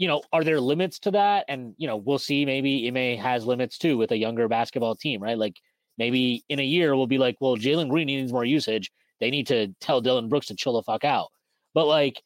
you 0.00 0.08
know, 0.08 0.22
are 0.32 0.42
there 0.42 0.62
limits 0.62 0.98
to 1.00 1.10
that? 1.10 1.44
And 1.46 1.74
you 1.76 1.86
know, 1.86 1.98
we'll 1.98 2.18
see. 2.18 2.46
Maybe 2.46 2.88
Ime 2.88 3.18
has 3.18 3.44
limits 3.44 3.76
too 3.76 3.98
with 3.98 4.12
a 4.12 4.16
younger 4.16 4.48
basketball 4.48 4.96
team, 4.96 5.22
right? 5.22 5.36
Like 5.36 5.56
maybe 5.98 6.42
in 6.48 6.58
a 6.58 6.64
year 6.64 6.96
we'll 6.96 7.06
be 7.06 7.18
like, 7.18 7.36
well, 7.38 7.58
Jalen 7.58 7.90
Green 7.90 8.06
needs 8.06 8.32
more 8.32 8.46
usage. 8.46 8.90
They 9.20 9.30
need 9.30 9.46
to 9.48 9.74
tell 9.78 10.00
Dillon 10.00 10.30
Brooks 10.30 10.46
to 10.46 10.56
chill 10.56 10.72
the 10.72 10.82
fuck 10.82 11.04
out. 11.04 11.28
But 11.74 11.86
like 11.86 12.22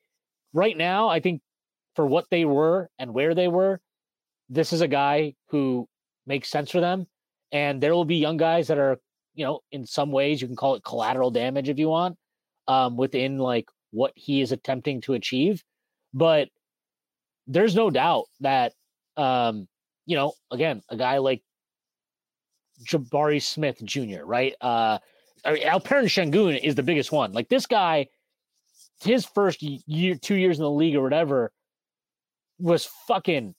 right 0.53 0.77
now, 0.77 1.09
I 1.09 1.19
think 1.19 1.43
for 1.97 2.07
what 2.07 2.27
they 2.31 2.45
were 2.45 2.91
and 2.97 3.13
where 3.13 3.35
they 3.35 3.49
were, 3.49 3.81
this 4.49 4.73
is 4.73 4.81
a 4.81 4.87
guy 4.87 5.35
who 5.49 5.89
makes 6.29 6.51
sense 6.51 6.71
for 6.71 6.81
them. 6.81 7.09
And 7.51 7.81
there 7.81 7.93
will 7.93 8.05
be 8.05 8.17
young 8.17 8.37
guys 8.37 8.69
that 8.69 8.79
are, 8.79 8.99
you 9.35 9.45
know, 9.45 9.63
in 9.73 9.85
some 9.85 10.13
ways 10.13 10.41
you 10.41 10.47
can 10.47 10.57
call 10.57 10.77
it 10.77 10.85
collateral 10.85 11.33
damage 11.33 11.69
if 11.69 11.81
you 11.81 11.89
want, 11.89 12.17
um, 12.69 12.97
within 12.97 13.39
like 13.39 13.67
what 13.91 14.13
he 14.15 14.43
is 14.43 14.53
attempting 14.53 15.01
to 15.01 15.15
achieve. 15.15 15.65
But 16.13 16.51
there's 17.47 17.75
no 17.75 17.91
doubt 17.91 18.25
that, 18.41 18.73
um, 19.17 19.69
you 20.07 20.17
know, 20.17 20.33
again, 20.51 20.83
a 20.89 20.97
guy 20.97 21.19
like 21.19 21.43
Jabari 22.87 23.43
Smith 23.43 23.83
Jr., 23.85 24.25
right? 24.25 24.55
Uh, 24.61 24.99
I 25.45 25.53
mean, 25.53 25.63
Alperen 25.63 26.05
Sengun 26.05 26.59
is 26.63 26.75
the 26.75 26.83
biggest 26.83 27.13
one. 27.13 27.33
Like 27.33 27.49
this 27.49 27.67
guy, 27.67 28.09
his 29.03 29.25
first 29.25 29.63
year, 29.63 30.15
two 30.15 30.35
years 30.35 30.59
in 30.59 30.65
the 30.65 30.71
league 30.71 30.97
or 30.97 31.03
whatever, 31.03 31.53
was 32.59 32.89
fucking. 33.07 33.55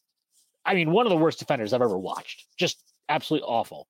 I 0.66 0.74
mean, 0.74 0.92
one 0.92 1.06
of 1.06 1.12
the 1.12 1.18
worst 1.18 1.38
defenders 1.40 1.74
I've 1.74 1.82
ever 1.82 1.98
watched. 1.98 2.48
Just 2.58 2.84
absolutely 3.08 3.48
awful. 3.48 3.88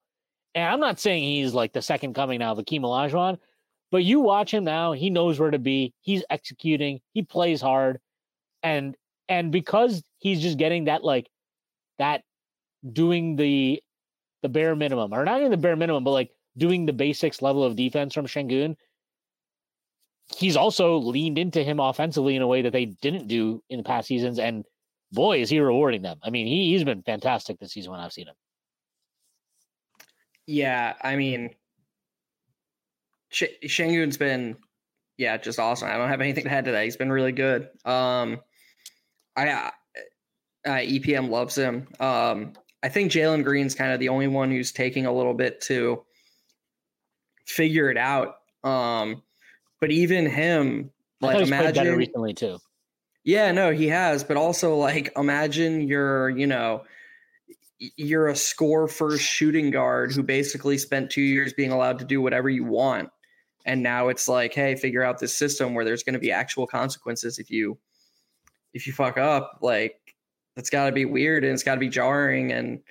And 0.54 0.66
I'm 0.66 0.80
not 0.80 1.00
saying 1.00 1.24
he's 1.24 1.54
like 1.54 1.74
the 1.74 1.82
second 1.82 2.16
coming 2.16 2.40
now 2.40 2.52
of 2.52 2.58
Akeem 2.58 2.82
Olajuwon, 2.82 3.38
but 3.92 4.04
you 4.04 4.20
watch 4.20 4.54
him 4.54 4.64
now. 4.66 4.92
He 4.92 5.10
knows 5.10 5.40
where 5.40 5.52
to 5.52 5.60
be. 5.60 5.94
He's 6.02 6.24
executing. 6.30 7.00
He 7.14 7.24
plays 7.24 7.62
hard, 7.62 8.00
and 8.64 8.96
and 9.30 9.52
because 9.52 10.04
he's 10.20 10.42
just 10.42 10.58
getting 10.58 10.86
that 10.86 11.04
like 11.04 11.30
that 11.98 12.24
doing 12.92 13.36
the 13.36 13.82
the 14.42 14.50
bare 14.50 14.76
minimum, 14.76 15.14
or 15.14 15.26
not 15.26 15.40
even 15.40 15.52
the 15.52 15.58
bare 15.58 15.76
minimum, 15.76 16.04
but 16.04 16.12
like 16.12 16.32
doing 16.58 16.86
the 16.86 16.94
basics 16.94 17.42
level 17.42 17.64
of 17.64 17.76
defense 17.76 18.14
from 18.14 18.28
Sengun 18.28 18.76
he's 20.34 20.58
also 20.58 20.98
leaned 20.98 21.38
into 21.38 21.64
him 21.64 21.80
offensively 21.80 22.36
in 22.36 22.42
a 22.42 22.48
way 22.48 22.62
that 22.62 22.74
they 22.74 22.86
didn't 22.86 23.28
do 23.28 23.62
in 23.70 23.78
the 23.78 23.84
past 23.84 24.08
seasons. 24.08 24.40
And 24.40 24.66
boy, 25.12 25.42
is 25.42 25.50
he 25.50 25.60
rewarding 25.60 26.02
them. 26.02 26.20
I 26.24 26.30
mean, 26.30 26.48
he, 26.48 26.72
he's 26.72 26.84
been 26.84 27.04
fantastic 27.04 27.60
this 27.60 27.74
season 27.74 27.92
when 27.92 28.00
I've 28.00 28.14
seen 28.14 28.28
him. 28.28 28.36
Yeah, 30.48 30.94
I 31.02 31.16
mean, 31.16 31.52
Sh- 33.30 33.44
Sengun's 33.64 34.18
been, 34.18 34.58
yeah, 35.18 35.38
just 35.38 35.60
awesome. 35.60 35.90
I 35.90 35.98
don't 35.98 36.10
have 36.10 36.22
anything 36.22 36.44
to 36.44 36.52
add 36.52 36.66
to 36.66 36.72
that. 36.72 36.84
He's 36.84 36.98
been 36.98 37.12
really 37.12 37.32
good. 37.32 37.70
Um, 37.84 38.42
I, 39.38 39.72
uh, 40.66 40.72
EPM 40.72 41.30
loves 41.30 41.58
him. 41.58 41.88
Um, 42.00 42.54
I 42.84 42.90
think 42.90 43.12
Jalen 43.12 43.44
Green's 43.44 43.76
kind 43.76 43.92
of 43.92 44.00
the 44.00 44.10
only 44.10 44.28
one 44.28 44.52
who's 44.52 44.72
taking 44.72 45.06
a 45.06 45.14
little 45.14 45.34
bit 45.34 45.62
to 45.62 46.04
figure 47.46 47.90
it 47.90 47.98
out. 47.98 48.36
Um, 48.64 49.24
but 49.80 49.92
even 49.92 50.26
him, 50.26 50.92
like 51.22 51.42
imagine 51.42 51.96
recently 51.96 52.34
too. 52.34 52.58
Yeah, 53.24 53.52
no, 53.52 53.72
he 53.72 53.88
has. 53.88 54.24
But 54.24 54.38
also, 54.38 54.76
like, 54.76 55.12
imagine 55.18 55.88
you're, 55.88 56.30
you 56.30 56.46
know, 56.46 56.84
you're 57.80 58.28
a 58.28 58.36
score 58.36 58.88
first 58.88 59.24
shooting 59.24 59.72
guard 59.72 60.14
who 60.14 60.24
basically 60.24 60.78
spent 60.78 61.10
two 61.10 61.22
years 61.22 61.52
being 61.52 61.72
allowed 61.72 62.00
to 62.00 62.06
do 62.06 62.22
whatever 62.22 62.50
you 62.50 62.64
want, 62.64 63.10
and 63.66 63.82
now 63.82 64.10
it's 64.10 64.28
like, 64.28 64.54
hey, 64.54 64.76
figure 64.76 65.04
out 65.04 65.20
this 65.20 65.36
system 65.36 65.74
where 65.74 65.84
there's 65.84 66.04
going 66.04 66.14
to 66.14 66.20
be 66.20 66.32
actual 66.32 66.68
consequences 66.68 67.40
if 67.40 67.50
you 67.50 67.78
if 68.76 68.86
you 68.86 68.94
fuck 68.94 69.18
up. 69.18 69.60
Like, 69.62 70.00
that's 70.56 70.70
got 70.70 70.86
to 70.86 70.92
be 70.92 71.06
weird 71.06 71.44
and 71.44 71.54
it's 71.54 71.64
got 71.64 71.74
to 71.74 71.80
be 71.80 71.90
jarring 71.90 72.52
and 72.52 72.82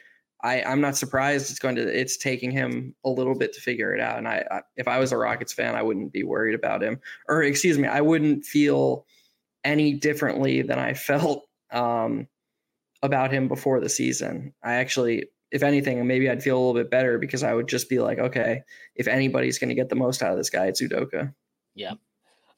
I, 0.42 0.62
I'm 0.62 0.82
not 0.82 0.94
surprised 0.94 1.50
it's 1.50 1.58
going 1.58 1.76
to 1.76 1.82
it's 1.82 2.18
taking 2.18 2.50
him 2.50 2.94
a 3.02 3.08
little 3.08 3.34
bit 3.34 3.54
to 3.54 3.62
figure 3.62 3.94
it 3.94 4.00
out. 4.00 4.18
And 4.18 4.28
I, 4.28 4.44
I, 4.50 4.60
if 4.76 4.86
I 4.86 4.98
was 4.98 5.10
a 5.10 5.16
Rockets 5.16 5.54
fan, 5.54 5.74
I 5.74 5.82
wouldn't 5.82 6.12
be 6.12 6.22
worried 6.22 6.54
about 6.54 6.82
him. 6.82 7.00
Or 7.28 7.42
excuse 7.42 7.78
me, 7.78 7.88
I 7.88 8.02
wouldn't 8.02 8.44
feel 8.44 9.06
any 9.64 9.94
differently 9.94 10.60
than 10.60 10.78
I 10.78 10.92
felt 10.94 11.44
um, 11.70 12.28
about 13.02 13.32
him 13.32 13.48
before 13.48 13.80
the 13.80 13.88
season. 13.88 14.52
I 14.62 14.74
actually, 14.74 15.28
if 15.50 15.62
anything, 15.62 16.06
maybe 16.06 16.28
I'd 16.28 16.42
feel 16.42 16.58
a 16.58 16.60
little 16.60 16.74
bit 16.74 16.90
better 16.90 17.18
because 17.18 17.42
I 17.42 17.54
would 17.54 17.66
just 17.66 17.88
be 17.88 18.00
like, 18.00 18.18
okay, 18.18 18.60
if 18.96 19.08
anybody's 19.08 19.58
going 19.58 19.70
to 19.70 19.74
get 19.74 19.88
the 19.88 19.96
most 19.96 20.22
out 20.22 20.32
of 20.32 20.36
this 20.36 20.50
guy, 20.50 20.66
it's 20.66 20.82
Udoka. 20.82 21.32
Yeah. 21.74 21.94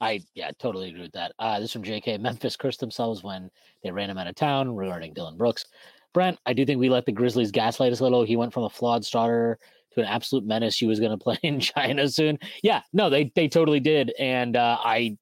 I 0.01 0.21
yeah, 0.35 0.51
totally 0.59 0.91
agree 0.91 1.03
with 1.03 1.13
that. 1.13 1.33
Uh, 1.39 1.61
this 1.61 1.73
from 1.73 1.83
JK. 1.83 2.21
Memphis 2.21 2.57
cursed 2.57 2.81
themselves 2.81 3.23
when 3.23 3.51
they 3.83 3.91
ran 3.91 4.11
him 4.11 4.19
out 4.19 4.27
of 4.27 4.35
town 4.35 4.75
regarding 4.75 5.15
Dillon 5.15 5.37
Brooks. 5.37 5.65
Brent, 6.13 6.39
I 6.47 6.53
do 6.53 6.65
think 6.65 6.81
we 6.81 6.89
let 6.89 7.07
the 7.07 7.13
Grizzlies 7.13 7.51
gaslight 7.51 7.93
us 7.93 8.01
a 8.01 8.03
little. 8.03 8.25
He 8.25 8.37
went 8.37 8.53
from 8.53 8.65
a 8.65 8.71
flawed 8.71 9.05
starter 9.05 9.59
to 9.93 10.01
an 10.01 10.07
absolute 10.07 10.45
menace. 10.45 10.77
He 10.77 10.87
was 10.87 11.01
going 11.01 11.11
to 11.19 11.23
play 11.23 11.39
in 11.43 11.61
China 11.61 12.09
soon. 12.09 12.39
Yeah, 12.63 12.83
no, 12.93 13.11
they 13.11 13.33
they 13.35 13.49
totally 13.49 13.81
did, 13.81 14.13
and 14.19 14.57
uh, 14.57 14.79
I 14.83 15.17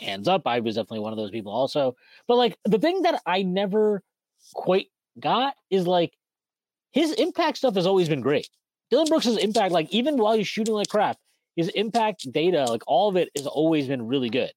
hands 0.00 0.28
up, 0.28 0.42
I 0.46 0.60
was 0.60 0.74
definitely 0.74 1.00
one 1.00 1.12
of 1.12 1.18
those 1.18 1.30
people 1.30 1.52
also. 1.52 1.96
But 2.26 2.36
like 2.36 2.56
the 2.64 2.78
thing 2.78 3.02
that 3.02 3.20
I 3.26 3.42
never 3.42 4.02
quite 4.54 4.88
got 5.18 5.54
is 5.70 5.86
like 5.86 6.12
his 6.92 7.12
impact 7.12 7.58
stuff 7.58 7.74
has 7.74 7.86
always 7.86 8.08
been 8.08 8.20
great. 8.20 8.48
Dillon 8.90 9.08
Brooks' 9.08 9.26
impact, 9.26 9.72
like 9.72 9.92
even 9.92 10.16
while 10.16 10.36
he's 10.36 10.48
shooting 10.48 10.74
like 10.74 10.88
crap, 10.88 11.16
his 11.56 11.68
impact 11.68 12.30
data, 12.32 12.64
like 12.64 12.82
all 12.86 13.08
of 13.08 13.16
it, 13.16 13.30
has 13.36 13.46
always 13.46 13.86
been 13.86 14.06
really 14.06 14.30
good. 14.30 14.52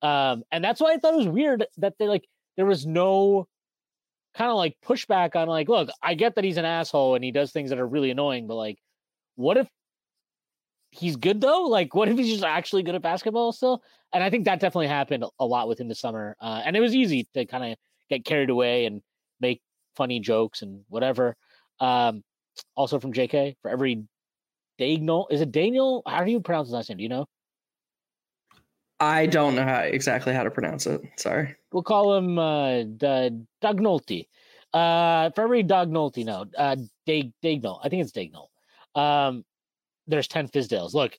Um, 0.00 0.42
and 0.50 0.62
that's 0.64 0.80
why 0.80 0.92
I 0.92 0.96
thought 0.96 1.14
it 1.14 1.18
was 1.18 1.28
weird 1.28 1.66
that 1.78 1.94
they 1.98 2.06
like 2.06 2.24
there 2.56 2.66
was 2.66 2.86
no 2.86 3.48
kind 4.34 4.50
of 4.50 4.56
like 4.56 4.76
pushback 4.84 5.36
on 5.36 5.48
like, 5.48 5.68
look, 5.68 5.90
I 6.02 6.14
get 6.14 6.34
that 6.36 6.44
he's 6.44 6.56
an 6.56 6.64
asshole 6.64 7.14
and 7.14 7.24
he 7.24 7.30
does 7.30 7.52
things 7.52 7.70
that 7.70 7.78
are 7.78 7.86
really 7.86 8.10
annoying, 8.10 8.46
but 8.46 8.54
like, 8.54 8.78
what 9.36 9.56
if 9.56 9.68
he's 10.90 11.16
good 11.16 11.40
though? 11.40 11.64
Like, 11.64 11.94
what 11.94 12.08
if 12.08 12.16
he's 12.16 12.30
just 12.30 12.44
actually 12.44 12.82
good 12.82 12.94
at 12.94 13.02
basketball 13.02 13.52
still? 13.52 13.82
And 14.12 14.22
I 14.22 14.30
think 14.30 14.44
that 14.44 14.60
definitely 14.60 14.88
happened 14.88 15.24
a 15.38 15.46
lot 15.46 15.68
with 15.68 15.80
him 15.80 15.88
this 15.88 16.00
summer. 16.00 16.36
Uh, 16.40 16.62
and 16.64 16.76
it 16.76 16.80
was 16.80 16.94
easy 16.94 17.26
to 17.34 17.46
kind 17.46 17.72
of 17.72 17.78
get 18.10 18.24
carried 18.24 18.50
away 18.50 18.86
and 18.86 19.02
make 19.40 19.60
funny 19.96 20.20
jokes 20.20 20.62
and 20.62 20.84
whatever. 20.88 21.34
Um, 21.80 22.22
also 22.76 23.00
from 23.00 23.12
JK, 23.12 23.56
for 23.62 23.70
every 23.70 24.04
Dagnall, 24.78 25.26
is 25.30 25.40
it 25.40 25.52
Daniel? 25.52 26.02
How 26.06 26.24
do 26.24 26.30
you 26.30 26.40
pronounce 26.40 26.68
his 26.68 26.74
last 26.74 26.88
name? 26.88 26.98
Do 26.98 27.02
you 27.02 27.08
know? 27.08 27.26
I 29.00 29.26
don't 29.26 29.56
know 29.56 29.64
how 29.64 29.80
exactly 29.80 30.32
how 30.32 30.44
to 30.44 30.50
pronounce 30.50 30.86
it. 30.86 31.00
Sorry. 31.16 31.56
We'll 31.72 31.82
call 31.82 32.14
him 32.14 32.38
uh, 32.38 32.82
D- 32.82 33.44
Dagnolti. 33.62 34.28
Uh, 34.72 35.30
for 35.30 35.42
every 35.42 35.64
Dagnolti, 35.64 36.24
no, 36.24 36.46
uh, 36.56 36.76
Dag 37.06 37.32
Dagnall. 37.42 37.80
I 37.82 37.88
think 37.88 38.02
it's 38.02 38.12
Dagnall. 38.12 38.46
Um, 38.94 39.44
there's 40.06 40.28
ten 40.28 40.48
Fizdales. 40.48 40.94
Look, 40.94 41.18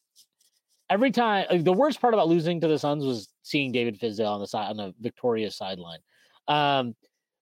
every 0.90 1.12
time 1.12 1.46
like, 1.50 1.64
the 1.64 1.74
worst 1.74 2.00
part 2.00 2.14
about 2.14 2.30
losing 2.30 2.62
to 2.62 2.68
the 2.68 2.80
Suns 2.80 3.06
was 3.06 3.28
seeing 3.44 3.72
David 3.72 4.00
Fizdale 4.00 4.32
on 4.32 4.40
the 4.40 4.48
side 4.48 4.70
on 4.70 4.78
the 4.78 4.94
victorious 5.00 5.58
sideline. 5.58 6.00
Um, 6.48 6.96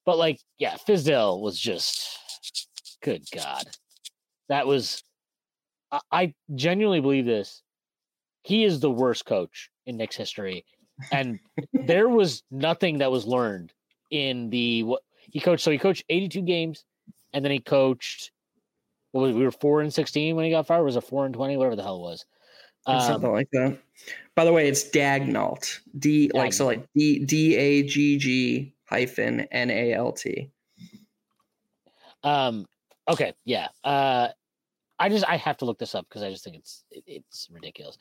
but 0.05 0.17
like, 0.17 0.39
yeah, 0.57 0.75
Fizdale 0.87 1.39
was 1.39 1.59
just 1.59 2.17
good 3.03 3.23
God. 3.33 3.63
That 4.49 4.67
was 4.67 5.03
I, 5.91 5.99
I 6.11 6.33
genuinely 6.55 7.01
believe 7.01 7.25
this. 7.25 7.61
He 8.43 8.63
is 8.63 8.79
the 8.79 8.91
worst 8.91 9.25
coach 9.25 9.69
in 9.85 9.97
Knicks 9.97 10.15
history. 10.15 10.65
And 11.11 11.39
there 11.73 12.09
was 12.09 12.43
nothing 12.51 12.99
that 12.99 13.11
was 13.11 13.25
learned 13.25 13.73
in 14.09 14.49
the 14.49 14.83
what 14.83 15.01
he 15.29 15.39
coached. 15.39 15.63
So 15.63 15.71
he 15.71 15.77
coached 15.77 16.03
82 16.09 16.41
games 16.41 16.85
and 17.33 17.43
then 17.43 17.51
he 17.51 17.59
coached 17.59 18.31
what 19.11 19.21
was 19.21 19.35
we 19.35 19.43
were 19.43 19.51
four 19.51 19.81
and 19.81 19.93
16 19.93 20.35
when 20.35 20.45
he 20.45 20.51
got 20.51 20.67
fired. 20.67 20.83
Was 20.83 20.95
a 20.95 21.01
four 21.01 21.25
and 21.25 21.33
20, 21.33 21.57
whatever 21.57 21.75
the 21.75 21.83
hell 21.83 21.97
it 21.97 22.01
was. 22.01 22.25
Um, 22.85 23.01
Something 23.01 23.31
like 23.31 23.49
that. 23.51 23.77
By 24.35 24.45
the 24.45 24.53
way, 24.53 24.67
it's 24.67 24.89
Dagnalt. 24.89 25.79
D 25.99 26.29
Dagnalt. 26.29 26.33
like 26.37 26.53
so 26.53 26.65
like 26.65 26.87
D 26.95 27.23
D 27.25 27.55
A 27.55 27.83
G 27.83 28.17
G 28.17 28.73
hyphen 28.85 29.41
N 29.51 29.69
A 29.69 29.93
L 29.93 30.11
T. 30.11 30.49
Um 32.23 32.65
okay, 33.07 33.33
yeah. 33.45 33.67
Uh 33.83 34.29
I 35.01 35.09
just 35.09 35.25
I 35.27 35.37
have 35.37 35.57
to 35.57 35.65
look 35.65 35.79
this 35.79 35.95
up 35.95 36.05
because 36.07 36.23
I 36.23 36.29
just 36.29 36.43
think 36.43 36.57
it's 36.57 36.83
it, 36.91 37.03
it's 37.07 37.47
ridiculous. 37.51 37.97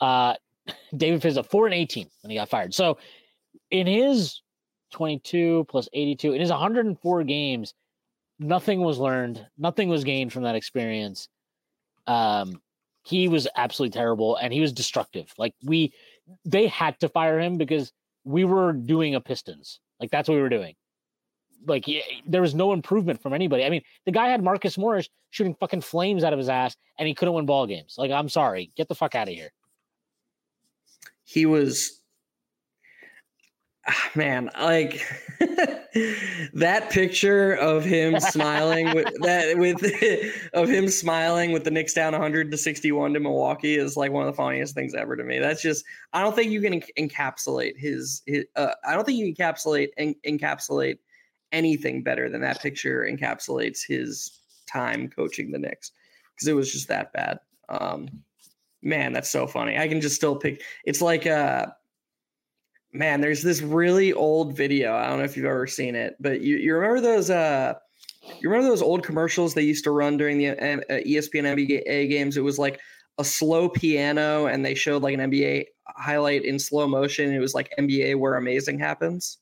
Uh 0.00 0.34
David 0.96 1.22
Fizz 1.22 1.38
four 1.50 1.66
and 1.66 1.74
eighteen 1.74 2.08
when 2.22 2.30
he 2.30 2.36
got 2.36 2.48
fired. 2.48 2.74
So 2.74 2.98
in 3.70 3.86
his 3.86 4.40
22 4.92 5.66
plus 5.68 5.88
82 5.92 6.32
in 6.32 6.40
his 6.40 6.50
104 6.50 7.24
games, 7.24 7.74
nothing 8.38 8.80
was 8.80 8.98
learned, 8.98 9.44
nothing 9.58 9.88
was 9.88 10.04
gained 10.04 10.32
from 10.32 10.44
that 10.44 10.54
experience. 10.54 11.28
Um, 12.06 12.60
he 13.04 13.28
was 13.28 13.48
absolutely 13.56 13.92
terrible 13.92 14.36
and 14.36 14.52
he 14.52 14.60
was 14.60 14.72
destructive. 14.72 15.32
Like 15.36 15.54
we, 15.64 15.92
they 16.44 16.68
had 16.68 16.98
to 17.00 17.08
fire 17.08 17.40
him 17.40 17.58
because 17.58 17.92
we 18.24 18.44
were 18.44 18.72
doing 18.72 19.14
a 19.14 19.20
Pistons. 19.20 19.80
Like 20.00 20.10
that's 20.10 20.28
what 20.28 20.36
we 20.36 20.42
were 20.42 20.48
doing. 20.48 20.74
Like 21.66 21.86
there 22.26 22.42
was 22.42 22.54
no 22.54 22.72
improvement 22.72 23.22
from 23.22 23.32
anybody. 23.32 23.64
I 23.64 23.70
mean, 23.70 23.82
the 24.04 24.12
guy 24.12 24.28
had 24.28 24.42
Marcus 24.42 24.76
Morris 24.76 25.08
shooting 25.30 25.54
fucking 25.54 25.80
flames 25.80 26.24
out 26.24 26.32
of 26.32 26.38
his 26.38 26.48
ass, 26.48 26.76
and 26.98 27.08
he 27.08 27.14
couldn't 27.14 27.34
win 27.34 27.46
ball 27.46 27.66
games. 27.66 27.94
Like 27.96 28.10
I'm 28.10 28.28
sorry, 28.28 28.70
get 28.76 28.88
the 28.88 28.94
fuck 28.94 29.14
out 29.14 29.28
of 29.28 29.34
here 29.34 29.50
he 31.24 31.46
was 31.46 32.00
Ah, 33.86 34.10
man, 34.14 34.48
like 34.58 35.06
that 36.54 36.88
picture 36.88 37.52
of 37.52 37.84
him 37.84 38.18
smiling 38.18 38.94
with 38.94 39.12
that 39.20 39.58
with 39.58 39.84
of 40.54 40.70
him 40.70 40.88
smiling 40.88 41.52
with 41.52 41.64
the 41.64 41.70
Knicks 41.70 41.92
down 41.92 42.12
100 42.14 42.50
to 42.50 42.56
61 42.56 43.12
to 43.12 43.20
Milwaukee 43.20 43.76
is 43.76 43.94
like 43.94 44.10
one 44.10 44.26
of 44.26 44.32
the 44.32 44.36
funniest 44.38 44.74
things 44.74 44.94
ever 44.94 45.16
to 45.16 45.22
me. 45.22 45.38
That's 45.38 45.60
just 45.60 45.84
I 46.14 46.22
don't 46.22 46.34
think 46.34 46.50
you 46.50 46.62
can 46.62 46.80
encapsulate 46.98 47.76
his, 47.76 48.22
his 48.24 48.46
uh, 48.56 48.72
I 48.88 48.94
don't 48.94 49.04
think 49.04 49.18
you 49.18 49.34
encapsulate 49.34 49.88
en- 49.98 50.16
encapsulate 50.26 50.96
anything 51.54 52.02
better 52.02 52.28
than 52.28 52.40
that 52.42 52.60
picture 52.60 53.08
encapsulates 53.10 53.86
his 53.86 54.40
time 54.66 55.08
coaching 55.08 55.52
the 55.52 55.58
Knicks 55.58 55.92
because 56.34 56.48
it 56.48 56.54
was 56.54 56.72
just 56.72 56.88
that 56.88 57.12
bad. 57.12 57.38
Um, 57.68 58.08
man, 58.82 59.12
that's 59.12 59.30
so 59.30 59.46
funny. 59.46 59.78
I 59.78 59.88
can 59.88 60.00
just 60.00 60.16
still 60.16 60.36
pick. 60.36 60.62
It's 60.84 61.00
like 61.00 61.26
uh 61.26 61.66
man, 62.92 63.20
there's 63.20 63.42
this 63.42 63.60
really 63.60 64.12
old 64.12 64.56
video. 64.56 64.94
I 64.94 65.08
don't 65.08 65.18
know 65.18 65.24
if 65.24 65.36
you've 65.36 65.46
ever 65.46 65.66
seen 65.66 65.96
it, 65.96 66.14
but 66.20 66.42
you, 66.42 66.56
you 66.56 66.74
remember 66.74 67.00
those 67.00 67.30
uh 67.30 67.74
you 68.40 68.48
remember 68.48 68.68
those 68.68 68.82
old 68.82 69.02
commercials 69.04 69.54
they 69.54 69.62
used 69.62 69.84
to 69.84 69.90
run 69.90 70.16
during 70.16 70.38
the 70.38 70.48
uh, 70.48 70.80
ESPN 70.88 71.56
NBA 71.56 72.08
games? 72.08 72.36
It 72.36 72.44
was 72.44 72.58
like 72.58 72.80
a 73.18 73.24
slow 73.24 73.68
piano 73.68 74.46
and 74.46 74.64
they 74.64 74.74
showed 74.74 75.02
like 75.02 75.14
an 75.14 75.30
NBA 75.30 75.66
highlight 75.86 76.44
in 76.44 76.58
slow 76.58 76.88
motion. 76.88 77.32
It 77.32 77.38
was 77.38 77.54
like 77.54 77.72
NBA 77.78 78.18
where 78.18 78.36
amazing 78.36 78.78
happens. 78.78 79.38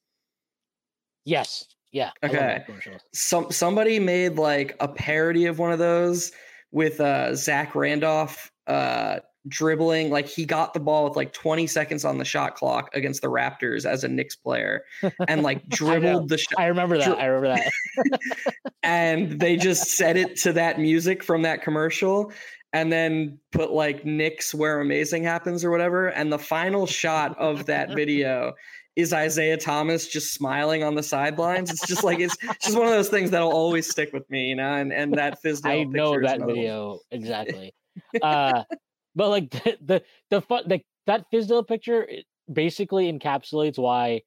Yes. 1.25 1.65
Yeah. 1.93 2.10
Okay. 2.23 2.64
Some 3.12 3.51
somebody 3.51 4.01
made 4.01 4.36
like 4.36 4.77
a 4.81 4.89
parody 4.89 5.47
of 5.47 5.59
one 5.59 5.73
of 5.73 5.78
those 5.78 6.32
with 6.70 7.01
uh 7.01 7.35
Zach 7.35 7.74
Randolph 7.74 8.51
uh 8.66 9.20
dribbling 9.48 10.10
like 10.10 10.27
he 10.27 10.44
got 10.44 10.73
the 10.73 10.81
ball 10.81 11.05
with 11.05 11.16
like 11.16 11.32
20 11.32 11.66
seconds 11.66 12.05
on 12.05 12.19
the 12.19 12.24
shot 12.24 12.55
clock 12.55 12.89
against 12.94 13.23
the 13.23 13.28
Raptors 13.28 13.85
as 13.85 14.05
a 14.05 14.09
Knicks 14.09 14.36
player 14.36 14.85
and 15.27 15.43
like 15.43 15.69
dribbled 15.69 16.28
the 16.28 16.39
shot. 16.39 16.59
I 16.59 16.66
remember 16.66 16.97
that. 16.98 17.06
Dri- 17.06 17.16
I 17.16 17.27
remember 17.27 17.60
that. 17.97 18.55
and 18.82 19.40
they 19.40 19.56
just 19.56 19.90
set 19.90 20.16
it 20.16 20.36
to 20.36 20.52
that 20.52 20.78
music 20.78 21.23
from 21.23 21.43
that 21.43 21.62
commercial 21.62 22.32
and 22.73 22.93
then 22.93 23.39
put 23.51 23.73
like 23.73 24.05
Knicks 24.05 24.55
where 24.55 24.81
amazing 24.81 25.24
happens 25.24 25.64
or 25.64 25.70
whatever 25.70 26.09
and 26.09 26.32
the 26.32 26.39
final 26.39 26.86
shot 26.86 27.36
of 27.39 27.66
that 27.66 27.90
video 27.97 28.55
is 28.97 29.12
Isiah 29.12 29.56
Thomas 29.56 30.06
just 30.06 30.35
smiling 30.35 30.82
on 30.82 30.94
the 30.94 31.02
sidelines. 31.02 31.70
It's 31.70 31.86
just 31.86 32.05
like 32.05 32.20
it's 32.20 32.36
just 32.62 32.77
one 32.77 32.86
of 32.86 32.93
those 32.93 33.09
things 33.09 33.31
that'll 33.31 33.52
always 33.52 33.89
stick 33.89 34.12
with 34.12 34.28
me, 34.31 34.48
you 34.48 34.56
know. 34.56 34.74
And 34.74 34.93
and 34.93 35.14
that 35.14 35.43
Fizdale. 35.43 35.62
Picture, 35.62 35.70
I 35.70 35.85
know 35.85 36.20
that 36.20 36.40
video 36.47 36.98
exactly. 37.10 37.74
Uh, 38.23 38.64
but 39.14 39.28
like 39.28 39.51
the 39.51 39.77
the 39.82 40.02
the 40.31 40.40
fun 40.40 40.64
the, 40.66 40.81
that 41.06 41.24
Fizdale 41.32 41.66
picture 41.66 42.06
basically 42.52 43.12
encapsulates 43.12 43.78
why 43.78 44.23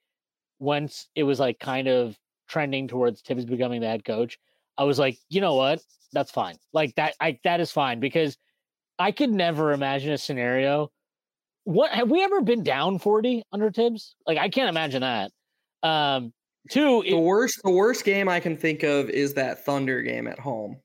once 0.59 1.07
it 1.15 1.23
was 1.23 1.39
like 1.39 1.59
kind 1.59 1.87
of 1.87 2.17
trending 2.47 2.87
towards 2.87 3.21
Thibs 3.21 3.45
becoming 3.45 3.81
the 3.81 3.87
head 3.87 4.05
coach, 4.05 4.37
I 4.77 4.83
was 4.83 4.99
like, 4.99 5.17
you 5.29 5.41
know 5.41 5.55
what, 5.55 5.81
that's 6.11 6.31
fine. 6.31 6.57
Like 6.73 6.95
that, 6.95 7.13
I 7.19 7.39
that 7.43 7.59
is 7.59 7.71
fine 7.71 7.99
because 7.99 8.37
I 8.97 9.11
could 9.11 9.31
never 9.31 9.73
imagine 9.73 10.13
a 10.13 10.17
scenario. 10.17 10.91
What 11.65 11.91
have 11.91 12.09
we 12.09 12.23
ever 12.23 12.41
been 12.41 12.63
down 12.63 12.99
forty 12.99 13.43
under 13.51 13.71
Thibs? 13.71 14.15
Like 14.25 14.37
I 14.37 14.49
can't 14.49 14.69
imagine 14.69 15.01
that. 15.01 15.31
Um, 15.83 16.33
two, 16.71 17.03
the 17.03 17.09
it, 17.09 17.19
worst 17.19 17.61
the 17.63 17.71
worst 17.71 18.05
game 18.05 18.29
I 18.29 18.39
can 18.39 18.57
think 18.57 18.83
of 18.83 19.09
is 19.09 19.33
that 19.35 19.65
Thunder 19.65 20.01
game 20.01 20.27
at 20.27 20.39
home, 20.39 20.77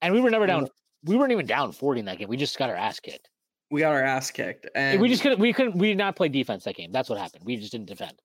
and 0.00 0.14
we 0.14 0.20
were 0.20 0.30
never 0.30 0.46
down 0.46 0.68
we 1.04 1.16
weren't 1.16 1.32
even 1.32 1.46
down 1.46 1.72
40 1.72 2.00
in 2.00 2.06
that 2.06 2.18
game. 2.18 2.28
We 2.28 2.36
just 2.36 2.58
got 2.58 2.70
our 2.70 2.76
ass 2.76 2.98
kicked. 2.98 3.28
We 3.70 3.80
got 3.80 3.92
our 3.92 4.02
ass 4.02 4.30
kicked. 4.30 4.68
And 4.74 5.00
we 5.00 5.08
just 5.08 5.22
couldn't 5.22 5.38
we 5.38 5.52
couldn't 5.52 5.76
we 5.76 5.88
did 5.88 5.98
not 5.98 6.16
play 6.16 6.28
defense 6.28 6.64
that 6.64 6.76
game. 6.76 6.92
That's 6.92 7.08
what 7.08 7.18
happened. 7.18 7.44
We 7.44 7.56
just 7.56 7.72
didn't 7.72 7.88
defend. 7.88 8.20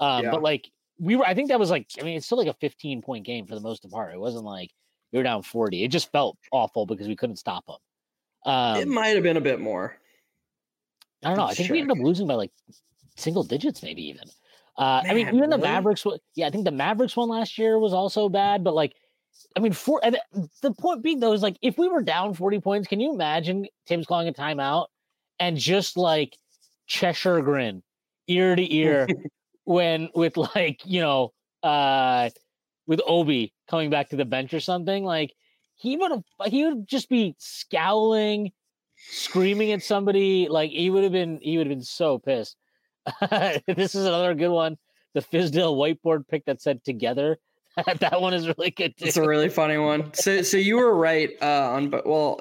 Um, 0.00 0.24
yeah. 0.24 0.30
but 0.30 0.42
like 0.42 0.68
we 0.98 1.16
were 1.16 1.24
I 1.24 1.34
think 1.34 1.48
that 1.48 1.58
was 1.58 1.70
like 1.70 1.88
I 2.00 2.02
mean 2.02 2.16
it's 2.16 2.26
still 2.26 2.38
like 2.38 2.48
a 2.48 2.54
15 2.54 3.02
point 3.02 3.24
game 3.24 3.46
for 3.46 3.54
the 3.54 3.60
most 3.60 3.88
part. 3.90 4.14
It 4.14 4.20
wasn't 4.20 4.44
like 4.44 4.70
we 5.12 5.18
were 5.18 5.22
down 5.22 5.42
40. 5.42 5.84
It 5.84 5.88
just 5.88 6.10
felt 6.10 6.38
awful 6.52 6.86
because 6.86 7.08
we 7.08 7.16
couldn't 7.16 7.36
stop 7.36 7.64
them. 7.66 7.76
Um, 8.52 8.76
it 8.76 8.88
might 8.88 9.08
have 9.08 9.22
been 9.22 9.36
a 9.36 9.42
bit 9.42 9.60
more. 9.60 9.96
I 11.24 11.28
don't 11.28 11.38
know. 11.38 11.44
I 11.44 11.54
think 11.54 11.68
check. 11.68 11.72
we 11.72 11.80
ended 11.80 11.98
up 11.98 12.04
losing 12.04 12.26
by 12.26 12.34
like 12.34 12.52
single 13.16 13.42
digits, 13.42 13.82
maybe 13.82 14.02
even. 14.08 14.28
Uh, 14.76 15.00
Man, 15.02 15.10
I 15.10 15.14
mean, 15.14 15.28
even 15.28 15.40
really? 15.40 15.50
the 15.50 15.58
Mavericks. 15.58 16.04
Yeah, 16.34 16.46
I 16.46 16.50
think 16.50 16.64
the 16.64 16.72
Mavericks 16.72 17.16
one 17.16 17.28
last 17.28 17.58
year 17.58 17.78
was 17.78 17.92
also 17.92 18.28
bad, 18.28 18.64
but 18.64 18.74
like 18.74 18.94
I 19.56 19.60
mean, 19.60 19.72
for 19.72 20.00
the 20.62 20.72
point 20.72 21.02
being 21.02 21.20
though 21.20 21.32
is 21.32 21.42
like 21.42 21.56
if 21.62 21.78
we 21.78 21.88
were 21.88 22.02
down 22.02 22.34
40 22.34 22.60
points, 22.60 22.88
can 22.88 23.00
you 23.00 23.12
imagine 23.12 23.66
Tim's 23.86 24.06
calling 24.06 24.28
a 24.28 24.32
timeout 24.32 24.86
and 25.38 25.56
just 25.56 25.96
like 25.96 26.36
Cheshire 26.86 27.40
grin, 27.40 27.82
ear 28.26 28.56
to 28.56 28.74
ear, 28.74 29.06
when 29.64 30.08
with 30.14 30.36
like 30.36 30.80
you 30.84 31.00
know, 31.00 31.32
uh, 31.62 32.30
with 32.86 33.00
Obi 33.06 33.52
coming 33.68 33.90
back 33.90 34.10
to 34.10 34.16
the 34.16 34.24
bench 34.24 34.52
or 34.54 34.60
something? 34.60 35.04
Like 35.04 35.32
he 35.76 35.96
would 35.96 36.10
have, 36.10 36.24
he 36.46 36.64
would 36.64 36.88
just 36.88 37.08
be 37.08 37.34
scowling, 37.38 38.52
screaming 39.10 39.72
at 39.72 39.82
somebody. 39.82 40.48
Like 40.48 40.70
he 40.70 40.90
would 40.90 41.02
have 41.02 41.12
been, 41.12 41.38
he 41.42 41.58
would 41.58 41.66
have 41.66 41.76
been 41.76 41.84
so 41.84 42.18
pissed. 42.18 42.56
this 43.66 43.94
is 43.94 44.06
another 44.06 44.34
good 44.34 44.50
one. 44.50 44.78
The 45.14 45.20
Fizdale 45.20 45.76
whiteboard 45.76 46.26
pick 46.26 46.44
that 46.46 46.60
said 46.60 46.82
"together." 46.84 47.38
that 47.98 48.20
one 48.20 48.34
is 48.34 48.46
really 48.46 48.70
good 48.70 48.96
too. 48.96 49.06
It's 49.06 49.16
a 49.16 49.26
really 49.26 49.48
funny 49.48 49.78
one. 49.78 50.14
So, 50.14 50.42
so 50.42 50.56
you 50.56 50.76
were 50.76 50.94
right 50.94 51.30
uh, 51.42 51.72
on, 51.72 51.90
but 51.90 52.06
well, 52.06 52.40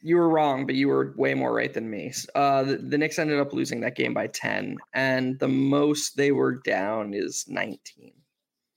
you 0.00 0.16
were 0.16 0.28
wrong, 0.28 0.66
but 0.66 0.76
you 0.76 0.88
were 0.88 1.14
way 1.16 1.34
more 1.34 1.52
right 1.52 1.72
than 1.72 1.90
me. 1.90 2.12
Uh, 2.34 2.62
the, 2.62 2.76
the 2.76 2.98
Knicks 2.98 3.18
ended 3.18 3.40
up 3.40 3.52
losing 3.52 3.80
that 3.80 3.96
game 3.96 4.14
by 4.14 4.28
ten, 4.28 4.76
and 4.94 5.38
the 5.40 5.48
most 5.48 6.16
they 6.16 6.30
were 6.30 6.54
down 6.54 7.12
is 7.12 7.44
nineteen. 7.48 8.12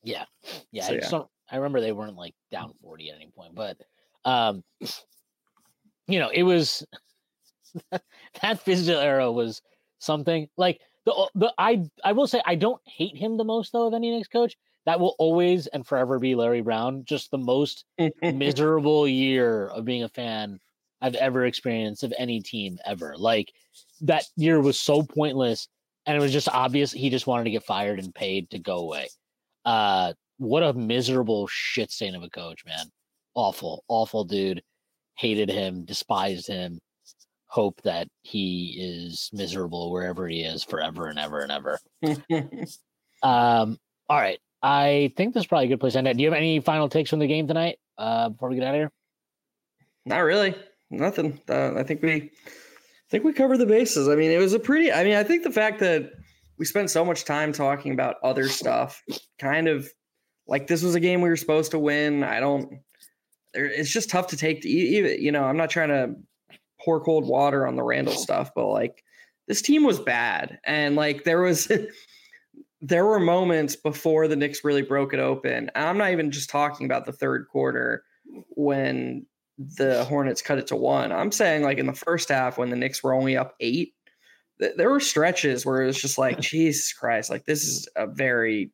Yeah, 0.04 0.26
yeah. 0.72 0.88
So, 0.88 0.94
I, 0.94 1.20
yeah. 1.20 1.24
I 1.52 1.56
remember 1.58 1.82
they 1.82 1.92
weren't 1.92 2.16
like 2.16 2.34
down 2.50 2.74
forty 2.82 3.10
at 3.10 3.18
any 3.18 3.28
point, 3.28 3.54
but 3.54 3.78
um, 4.26 4.64
you 6.08 6.20
know, 6.20 6.30
it 6.30 6.44
was 6.44 6.84
that 7.92 8.66
Fizdale 8.66 9.04
era 9.04 9.32
was 9.32 9.62
something 10.00 10.48
like 10.58 10.82
the 11.06 11.30
the 11.36 11.54
I 11.58 11.84
I 12.04 12.12
will 12.14 12.28
say 12.28 12.42
I 12.46 12.56
don't 12.56 12.82
hate 12.86 13.18
him 13.18 13.38
the 13.38 13.44
most 13.44 13.72
though 13.72 13.88
of 13.88 13.94
any 13.94 14.12
Knicks 14.12 14.28
coach 14.28 14.56
that 14.86 15.00
will 15.00 15.16
always 15.20 15.68
and 15.68 15.86
forever 15.86 16.20
be 16.20 16.36
Larry 16.36 16.62
Brown. 16.62 17.04
Just 17.06 17.32
the 17.32 17.38
most 17.38 17.86
miserable 18.22 19.08
year 19.08 19.68
of 19.68 19.86
being 19.86 20.04
a 20.04 20.10
fan 20.10 20.60
I've 21.02 21.16
ever 21.16 21.46
experienced 21.46 22.04
of 22.04 22.14
any 22.18 22.42
team 22.42 22.78
ever. 22.86 23.16
Like 23.18 23.52
that 24.02 24.26
year 24.36 24.60
was 24.60 24.80
so 24.80 25.04
pointless, 25.04 25.68
and 26.06 26.18
it 26.18 26.22
was 26.22 26.34
just 26.34 26.50
obvious 26.50 26.92
he 26.92 27.10
just 27.10 27.28
wanted 27.28 27.46
to 27.46 27.52
get 27.52 27.64
fired 27.64 28.00
and 28.00 28.14
paid 28.14 28.50
to 28.52 28.60
go 28.60 28.78
away. 28.80 29.10
Uh, 29.66 30.14
what 30.38 30.64
a 30.64 30.74
miserable 30.74 31.48
shit 31.48 31.92
stain 31.92 32.16
of 32.16 32.24
a 32.24 32.30
coach, 32.30 32.66
man. 32.66 32.86
Awful, 33.36 33.84
awful 33.88 34.24
dude. 34.24 34.64
Hated 35.16 35.50
him, 35.50 35.86
despised 35.86 36.48
him. 36.48 36.80
Hope 37.52 37.82
that 37.82 38.08
he 38.22 38.78
is 38.80 39.30
miserable 39.34 39.92
wherever 39.92 40.26
he 40.26 40.42
is 40.42 40.64
forever 40.64 41.08
and 41.08 41.20
ever 41.20 41.42
and 41.42 41.52
ever. 41.52 41.80
um, 43.24 43.78
all 44.08 44.18
right. 44.18 44.40
I 44.64 45.12
think 45.18 45.34
this 45.34 45.42
is 45.42 45.48
probably 45.48 45.66
a 45.66 45.70
good 45.70 45.82
place 45.82 45.94
to 45.94 46.00
end 46.00 46.08
it. 46.08 46.16
Do 46.16 46.24
you 46.24 46.30
have 46.30 46.38
any 46.38 46.62
final 46.62 46.88
takes 46.88 47.10
from 47.10 47.20
the 47.20 47.28
game 47.28 47.48
tonight 47.48 47.78
uh, 47.98 48.30
before 48.30 48.48
we 48.48 48.56
get 48.56 48.64
out 48.64 48.76
of 48.76 48.80
here? 48.80 48.92
Not 50.06 50.20
really. 50.20 50.56
Nothing. 50.90 51.42
Uh, 51.50 51.74
I 51.76 51.84
think 51.84 52.02
we, 52.02 52.14
I 52.14 52.30
think 53.10 53.26
we 53.26 53.34
covered 53.34 53.58
the 53.58 53.66
bases. 53.66 54.08
I 54.08 54.16
mean, 54.16 54.32
it 54.32 54.38
was 54.38 54.54
a 54.54 54.60
pretty. 54.60 54.90
I 54.90 55.04
mean, 55.04 55.16
I 55.16 55.24
think 55.24 55.44
the 55.44 55.52
fact 55.52 55.80
that 55.80 56.12
we 56.58 56.64
spent 56.64 56.90
so 56.90 57.04
much 57.04 57.26
time 57.26 57.52
talking 57.52 57.92
about 57.92 58.16
other 58.24 58.48
stuff, 58.48 59.04
kind 59.40 59.68
of 59.68 59.90
like 60.48 60.68
this 60.68 60.84
was 60.84 60.96
a 60.96 61.02
game 61.02 61.20
we 61.20 61.28
were 61.28 61.36
supposed 61.36 61.72
to 61.72 61.80
win. 61.80 62.24
I 62.24 62.40
don't. 62.40 62.80
It's 63.54 63.92
just 63.92 64.10
tough 64.10 64.28
to 64.28 64.38
take. 64.38 64.62
To, 64.62 64.70
even 64.70 65.22
you 65.22 65.34
know, 65.34 65.44
I'm 65.44 65.58
not 65.58 65.70
trying 65.70 65.90
to 65.90 66.16
pour 66.84 67.04
cold 67.04 67.28
water 67.28 67.68
on 67.68 67.76
the 67.76 67.84
Randle 67.84 68.14
stuff, 68.16 68.52
but 68.56 68.68
like 68.68 69.04
this 69.48 69.62
team 69.62 69.84
was 69.84 70.00
bad, 70.00 70.60
and 70.66 70.96
like 70.96 71.24
there 71.24 71.42
was. 71.42 71.72
there 72.84 73.06
were 73.06 73.20
moments 73.20 73.76
before 73.76 74.28
the 74.28 74.36
Knicks 74.36 74.64
really 74.64 74.82
broke 74.82 75.14
it 75.14 75.20
open. 75.20 75.70
And 75.76 75.86
I'm 75.86 76.00
not 76.00 76.12
even 76.12 76.32
just 76.32 76.50
talking 76.50 76.88
about 76.88 77.06
the 77.06 77.12
third 77.12 77.48
quarter 77.48 78.04
when 78.56 79.28
the 79.58 80.04
Hornets 80.06 80.42
cut 80.42 80.58
it 80.58 80.68
to 80.68 80.76
one. 80.76 81.12
I'm 81.12 81.32
saying 81.32 81.64
like 81.64 81.78
in 81.78 81.86
the 81.86 81.94
first 81.94 82.30
half 82.30 82.58
when 82.58 82.70
the 82.70 82.76
Knicks 82.76 83.04
were 83.04 83.14
only 83.14 83.38
up 83.38 83.56
eight, 83.60 83.94
th- 84.60 84.76
there 84.78 84.90
were 84.90 85.00
stretches 85.00 85.66
where 85.66 85.84
it 85.84 85.88
was 85.88 86.02
just 86.02 86.18
like, 86.18 86.40
Jesus 86.42 86.92
Christ, 86.94 87.30
like 87.30 87.46
this 87.46 87.64
is 87.64 87.88
a 87.96 88.08
very, 88.08 88.72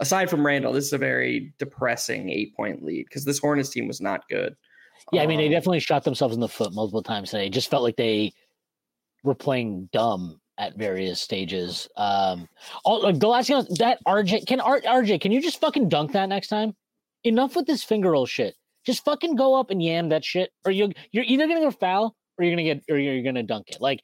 aside 0.00 0.30
from 0.30 0.46
Randle, 0.46 0.72
this 0.72 0.86
is 0.86 0.92
a 0.92 0.98
very 0.98 1.52
depressing 1.58 2.30
eight 2.30 2.54
point 2.54 2.84
lead 2.84 3.06
because 3.08 3.24
this 3.24 3.38
Hornets 3.38 3.70
team 3.70 3.88
was 3.88 4.00
not 4.00 4.28
good. 4.28 4.54
Yeah, 5.12 5.22
I 5.22 5.26
mean, 5.26 5.38
they 5.38 5.46
um, 5.46 5.52
definitely 5.52 5.80
shot 5.80 6.04
themselves 6.04 6.34
in 6.34 6.40
the 6.40 6.48
foot 6.48 6.72
multiple 6.72 7.02
times 7.02 7.30
today. 7.30 7.46
It 7.46 7.52
just 7.52 7.70
felt 7.70 7.82
like 7.82 7.96
they 7.96 8.32
were 9.22 9.34
playing 9.34 9.88
dumb 9.92 10.40
at 10.58 10.76
various 10.76 11.20
stages. 11.20 11.88
Um, 11.96 12.48
all, 12.84 13.02
like 13.02 13.18
the 13.18 13.28
last 13.28 13.48
thing 13.48 13.64
that 13.78 13.98
RJ 14.06 14.46
can 14.46 14.60
RJ, 14.60 15.20
can 15.20 15.32
you 15.32 15.40
just 15.40 15.60
fucking 15.60 15.88
dunk 15.88 16.12
that 16.12 16.28
next 16.28 16.48
time? 16.48 16.74
Enough 17.24 17.56
with 17.56 17.66
this 17.66 17.82
finger 17.82 18.12
roll 18.12 18.26
shit. 18.26 18.54
Just 18.84 19.04
fucking 19.04 19.34
go 19.34 19.54
up 19.54 19.70
and 19.70 19.82
yam 19.82 20.10
that 20.10 20.24
shit, 20.24 20.50
or 20.64 20.72
you 20.72 20.92
you're 21.10 21.24
either 21.24 21.48
gonna 21.48 21.60
go 21.60 21.70
foul 21.70 22.14
or 22.38 22.44
you're 22.44 22.52
gonna 22.52 22.62
get 22.64 22.82
or 22.90 22.98
you're 22.98 23.22
gonna 23.22 23.42
dunk 23.42 23.70
it. 23.70 23.80
Like 23.80 24.00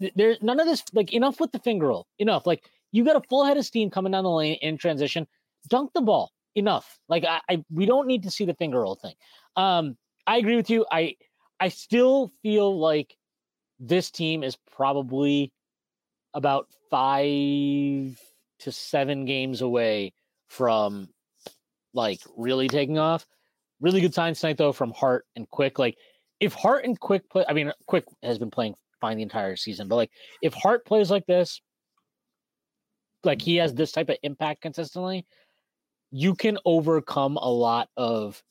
th- 0.00 0.12
there's 0.14 0.40
none 0.40 0.60
of 0.60 0.66
this. 0.66 0.84
Like 0.92 1.12
enough 1.12 1.40
with 1.40 1.52
the 1.52 1.58
finger 1.58 1.88
roll. 1.88 2.06
Enough. 2.18 2.46
Like 2.46 2.62
you 2.92 3.04
got 3.04 3.16
a 3.16 3.22
full 3.28 3.44
head 3.44 3.56
of 3.56 3.66
steam 3.66 3.90
coming 3.90 4.12
down 4.12 4.24
the 4.24 4.30
lane 4.30 4.58
in 4.62 4.78
transition. 4.78 5.26
Dunk 5.68 5.92
the 5.94 6.00
ball. 6.00 6.30
Enough. 6.54 6.98
Like 7.08 7.24
I, 7.24 7.40
I 7.48 7.64
we 7.70 7.86
don't 7.86 8.06
need 8.06 8.22
to 8.22 8.30
see 8.30 8.44
the 8.44 8.54
finger 8.54 8.80
roll 8.80 8.94
thing. 8.94 9.14
Um, 9.56 9.96
I 10.26 10.38
agree 10.38 10.56
with 10.56 10.70
you. 10.70 10.86
I 10.90 11.16
I 11.60 11.68
still 11.68 12.32
feel 12.42 12.78
like 12.78 13.16
this 13.78 14.10
team 14.10 14.42
is 14.42 14.56
probably 14.76 15.52
about 16.32 16.68
five 16.90 18.20
to 18.60 18.72
seven 18.72 19.24
games 19.24 19.60
away 19.60 20.12
from 20.48 21.08
like 21.92 22.20
really 22.36 22.68
taking 22.68 22.98
off. 22.98 23.26
Really 23.80 24.00
good 24.00 24.14
signs 24.14 24.40
tonight 24.40 24.56
though 24.56 24.72
from 24.72 24.92
Hart 24.92 25.26
and 25.36 25.48
Quick. 25.50 25.78
Like 25.78 25.96
if 26.40 26.52
Hart 26.54 26.84
and 26.84 26.98
Quick 26.98 27.28
play, 27.30 27.44
I 27.48 27.52
mean 27.52 27.72
Quick 27.86 28.04
has 28.22 28.38
been 28.38 28.50
playing 28.50 28.74
fine 29.00 29.16
the 29.16 29.22
entire 29.22 29.56
season, 29.56 29.88
but 29.88 29.96
like 29.96 30.10
if 30.42 30.54
Hart 30.54 30.86
plays 30.86 31.10
like 31.10 31.26
this, 31.26 31.60
like 33.24 33.42
he 33.42 33.56
has 33.56 33.74
this 33.74 33.92
type 33.92 34.08
of 34.08 34.16
impact 34.22 34.62
consistently, 34.62 35.26
you 36.10 36.34
can 36.34 36.58
overcome 36.64 37.36
a 37.36 37.50
lot 37.50 37.88
of 37.96 38.42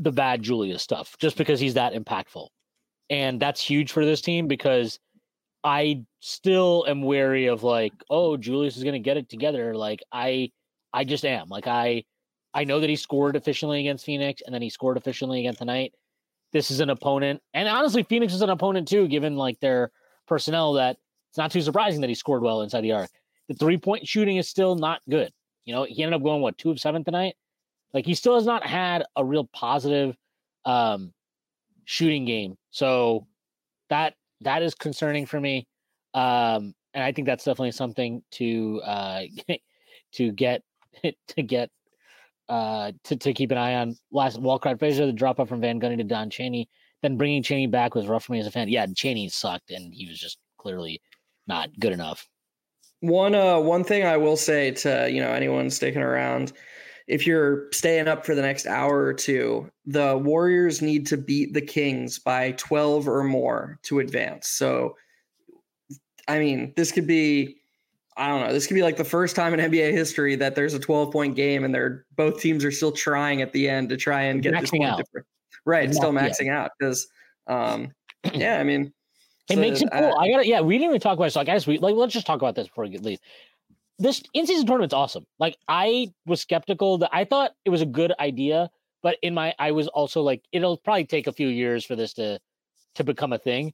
the 0.00 0.12
bad 0.12 0.42
Julius 0.42 0.82
stuff 0.82 1.16
just 1.18 1.36
because 1.36 1.60
he's 1.60 1.74
that 1.74 1.92
impactful. 1.92 2.48
And 3.10 3.40
that's 3.40 3.60
huge 3.60 3.92
for 3.92 4.04
this 4.04 4.20
team 4.20 4.48
because 4.48 4.98
I 5.62 6.04
still 6.20 6.84
am 6.88 7.02
wary 7.02 7.46
of 7.46 7.62
like, 7.62 7.92
oh, 8.08 8.36
Julius 8.36 8.76
is 8.76 8.82
going 8.82 8.94
to 8.94 9.00
get 9.00 9.16
it 9.16 9.28
together. 9.28 9.74
Like 9.74 10.00
I 10.12 10.50
I 10.92 11.04
just 11.04 11.24
am. 11.24 11.48
Like 11.48 11.66
I 11.66 12.04
I 12.54 12.64
know 12.64 12.80
that 12.80 12.90
he 12.90 12.96
scored 12.96 13.36
efficiently 13.36 13.80
against 13.80 14.04
Phoenix 14.04 14.42
and 14.44 14.54
then 14.54 14.62
he 14.62 14.70
scored 14.70 14.96
efficiently 14.96 15.40
again 15.40 15.54
tonight. 15.54 15.92
This 16.52 16.70
is 16.70 16.80
an 16.80 16.90
opponent, 16.90 17.40
and 17.54 17.68
honestly, 17.68 18.02
Phoenix 18.02 18.34
is 18.34 18.42
an 18.42 18.50
opponent 18.50 18.88
too, 18.88 19.06
given 19.06 19.36
like 19.36 19.60
their 19.60 19.92
personnel. 20.26 20.72
That 20.72 20.96
it's 21.28 21.38
not 21.38 21.52
too 21.52 21.60
surprising 21.60 22.00
that 22.00 22.08
he 22.08 22.14
scored 22.14 22.42
well 22.42 22.62
inside 22.62 22.80
the 22.80 22.90
arc. 22.90 23.10
The 23.48 23.54
three 23.54 23.78
point 23.78 24.08
shooting 24.08 24.36
is 24.36 24.48
still 24.48 24.74
not 24.74 25.00
good. 25.08 25.30
You 25.64 25.74
know, 25.74 25.84
he 25.84 26.02
ended 26.02 26.16
up 26.16 26.24
going 26.24 26.42
what 26.42 26.58
two 26.58 26.70
of 26.72 26.80
seven 26.80 27.04
tonight. 27.04 27.36
Like 27.92 28.06
he 28.06 28.14
still 28.14 28.34
has 28.34 28.46
not 28.46 28.66
had 28.66 29.04
a 29.16 29.24
real 29.24 29.48
positive 29.52 30.16
um 30.64 31.12
shooting 31.84 32.24
game. 32.24 32.56
So 32.70 33.26
that 33.88 34.14
that 34.42 34.62
is 34.62 34.74
concerning 34.74 35.26
for 35.26 35.40
me. 35.40 35.66
Um 36.14 36.74
and 36.94 37.04
I 37.04 37.12
think 37.12 37.26
that's 37.26 37.44
definitely 37.44 37.72
something 37.72 38.22
to 38.32 38.80
uh 38.84 39.22
to 40.14 40.32
get 40.32 40.62
to 41.04 41.42
get 41.42 41.70
uh 42.48 42.92
to, 43.04 43.16
to 43.16 43.32
keep 43.32 43.50
an 43.50 43.58
eye 43.58 43.74
on. 43.74 43.96
Last 44.12 44.40
Walt 44.40 44.62
Clyde 44.62 44.78
Frazier, 44.78 45.06
the 45.06 45.12
drop 45.12 45.40
off 45.40 45.48
from 45.48 45.60
Van 45.60 45.80
Gundy 45.80 45.96
to 45.98 46.04
Don 46.04 46.30
Chaney. 46.30 46.68
Then 47.02 47.16
bringing 47.16 47.42
Chaney 47.42 47.66
back 47.66 47.94
was 47.94 48.06
rough 48.06 48.24
for 48.24 48.32
me 48.32 48.40
as 48.40 48.46
a 48.46 48.50
fan. 48.50 48.68
Yeah, 48.68 48.86
Chaney 48.94 49.28
sucked 49.28 49.70
and 49.70 49.92
he 49.92 50.06
was 50.06 50.18
just 50.18 50.38
clearly 50.58 51.00
not 51.46 51.70
good 51.80 51.92
enough. 51.92 52.28
One 53.00 53.34
uh 53.34 53.58
one 53.58 53.82
thing 53.82 54.04
I 54.04 54.16
will 54.16 54.36
say 54.36 54.70
to 54.72 55.08
you 55.10 55.20
know 55.20 55.32
anyone 55.32 55.70
sticking 55.70 56.02
around, 56.02 56.52
if 57.10 57.26
you're 57.26 57.66
staying 57.72 58.06
up 58.06 58.24
for 58.24 58.36
the 58.36 58.40
next 58.40 58.66
hour 58.66 59.02
or 59.02 59.12
two, 59.12 59.68
the 59.84 60.16
Warriors 60.16 60.80
need 60.80 61.08
to 61.08 61.16
beat 61.16 61.52
the 61.52 61.60
Kings 61.60 62.20
by 62.20 62.52
12 62.52 63.08
or 63.08 63.24
more 63.24 63.80
to 63.82 63.98
advance. 63.98 64.48
So 64.48 64.96
I 66.28 66.38
mean, 66.38 66.72
this 66.76 66.92
could 66.92 67.08
be 67.08 67.56
I 68.16 68.28
don't 68.28 68.46
know. 68.46 68.52
This 68.52 68.68
could 68.68 68.74
be 68.74 68.82
like 68.82 68.96
the 68.96 69.04
first 69.04 69.34
time 69.34 69.54
in 69.54 69.72
NBA 69.72 69.90
history 69.90 70.36
that 70.36 70.54
there's 70.54 70.74
a 70.74 70.78
12 70.78 71.12
point 71.12 71.34
game 71.34 71.64
and 71.64 71.74
they're 71.74 72.06
both 72.16 72.40
teams 72.40 72.64
are 72.64 72.70
still 72.70 72.92
trying 72.92 73.42
at 73.42 73.52
the 73.52 73.68
end 73.68 73.88
to 73.88 73.96
try 73.96 74.22
and 74.22 74.40
get 74.40 74.54
maxing 74.54 74.80
this 74.80 74.90
out. 74.90 74.98
different. 74.98 75.26
Right, 75.66 75.92
still 75.92 76.12
maxing 76.12 76.48
out 76.48 76.70
because 76.78 77.08
um 77.48 77.92
yeah, 78.34 78.60
I 78.60 78.62
mean 78.62 78.92
It 79.48 79.54
so, 79.54 79.60
makes 79.60 79.82
it 79.82 79.88
cool. 79.92 80.16
I 80.16 80.30
gotta 80.30 80.46
yeah, 80.46 80.60
we 80.60 80.78
didn't 80.78 80.90
even 80.90 81.00
talk 81.00 81.18
about 81.18 81.24
it. 81.24 81.32
So 81.32 81.40
I 81.40 81.44
guess 81.44 81.66
we 81.66 81.78
like 81.78 81.96
let's 81.96 82.12
just 82.12 82.26
talk 82.26 82.40
about 82.40 82.54
this 82.54 82.68
before 82.68 82.84
we 82.84 82.96
leave. 82.98 83.18
This 84.00 84.22
in-season 84.32 84.66
tournament's 84.66 84.94
awesome. 84.94 85.26
Like 85.38 85.58
I 85.68 86.08
was 86.26 86.40
skeptical 86.40 86.98
that 86.98 87.10
I 87.12 87.24
thought 87.24 87.52
it 87.66 87.70
was 87.70 87.82
a 87.82 87.86
good 87.86 88.12
idea, 88.18 88.70
but 89.02 89.18
in 89.22 89.34
my 89.34 89.54
I 89.58 89.72
was 89.72 89.88
also 89.88 90.22
like, 90.22 90.42
it'll 90.52 90.78
probably 90.78 91.04
take 91.04 91.26
a 91.26 91.32
few 91.32 91.48
years 91.48 91.84
for 91.84 91.94
this 91.94 92.14
to 92.14 92.40
to 92.94 93.04
become 93.04 93.32
a 93.32 93.38
thing. 93.38 93.72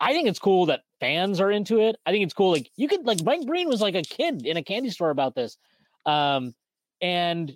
I 0.00 0.12
think 0.12 0.26
it's 0.26 0.38
cool 0.38 0.66
that 0.66 0.82
fans 1.00 1.38
are 1.40 1.50
into 1.50 1.80
it. 1.80 1.96
I 2.06 2.12
think 2.12 2.24
it's 2.24 2.32
cool. 2.32 2.50
Like 2.52 2.70
you 2.76 2.88
could 2.88 3.04
like 3.04 3.22
Mike 3.22 3.46
Breen 3.46 3.68
was 3.68 3.82
like 3.82 3.94
a 3.94 4.02
kid 4.02 4.46
in 4.46 4.56
a 4.56 4.64
candy 4.64 4.90
store 4.90 5.10
about 5.10 5.34
this. 5.34 5.58
Um 6.06 6.54
and 7.02 7.54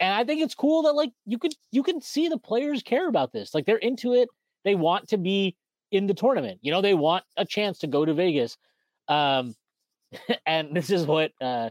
and 0.00 0.14
I 0.14 0.24
think 0.24 0.40
it's 0.40 0.54
cool 0.54 0.82
that 0.82 0.94
like 0.94 1.12
you 1.26 1.38
could 1.38 1.54
you 1.70 1.82
can 1.84 2.00
see 2.00 2.28
the 2.28 2.38
players 2.38 2.82
care 2.82 3.08
about 3.08 3.32
this. 3.32 3.54
Like 3.54 3.66
they're 3.66 3.76
into 3.76 4.14
it. 4.14 4.28
They 4.64 4.74
want 4.74 5.08
to 5.10 5.16
be 5.16 5.56
in 5.92 6.06
the 6.06 6.14
tournament. 6.14 6.58
You 6.62 6.72
know, 6.72 6.80
they 6.80 6.94
want 6.94 7.24
a 7.36 7.44
chance 7.44 7.78
to 7.78 7.86
go 7.86 8.04
to 8.04 8.14
Vegas. 8.14 8.56
Um, 9.08 9.54
and 10.46 10.74
this 10.74 10.90
is 10.90 11.06
what 11.06 11.32
uh, 11.40 11.70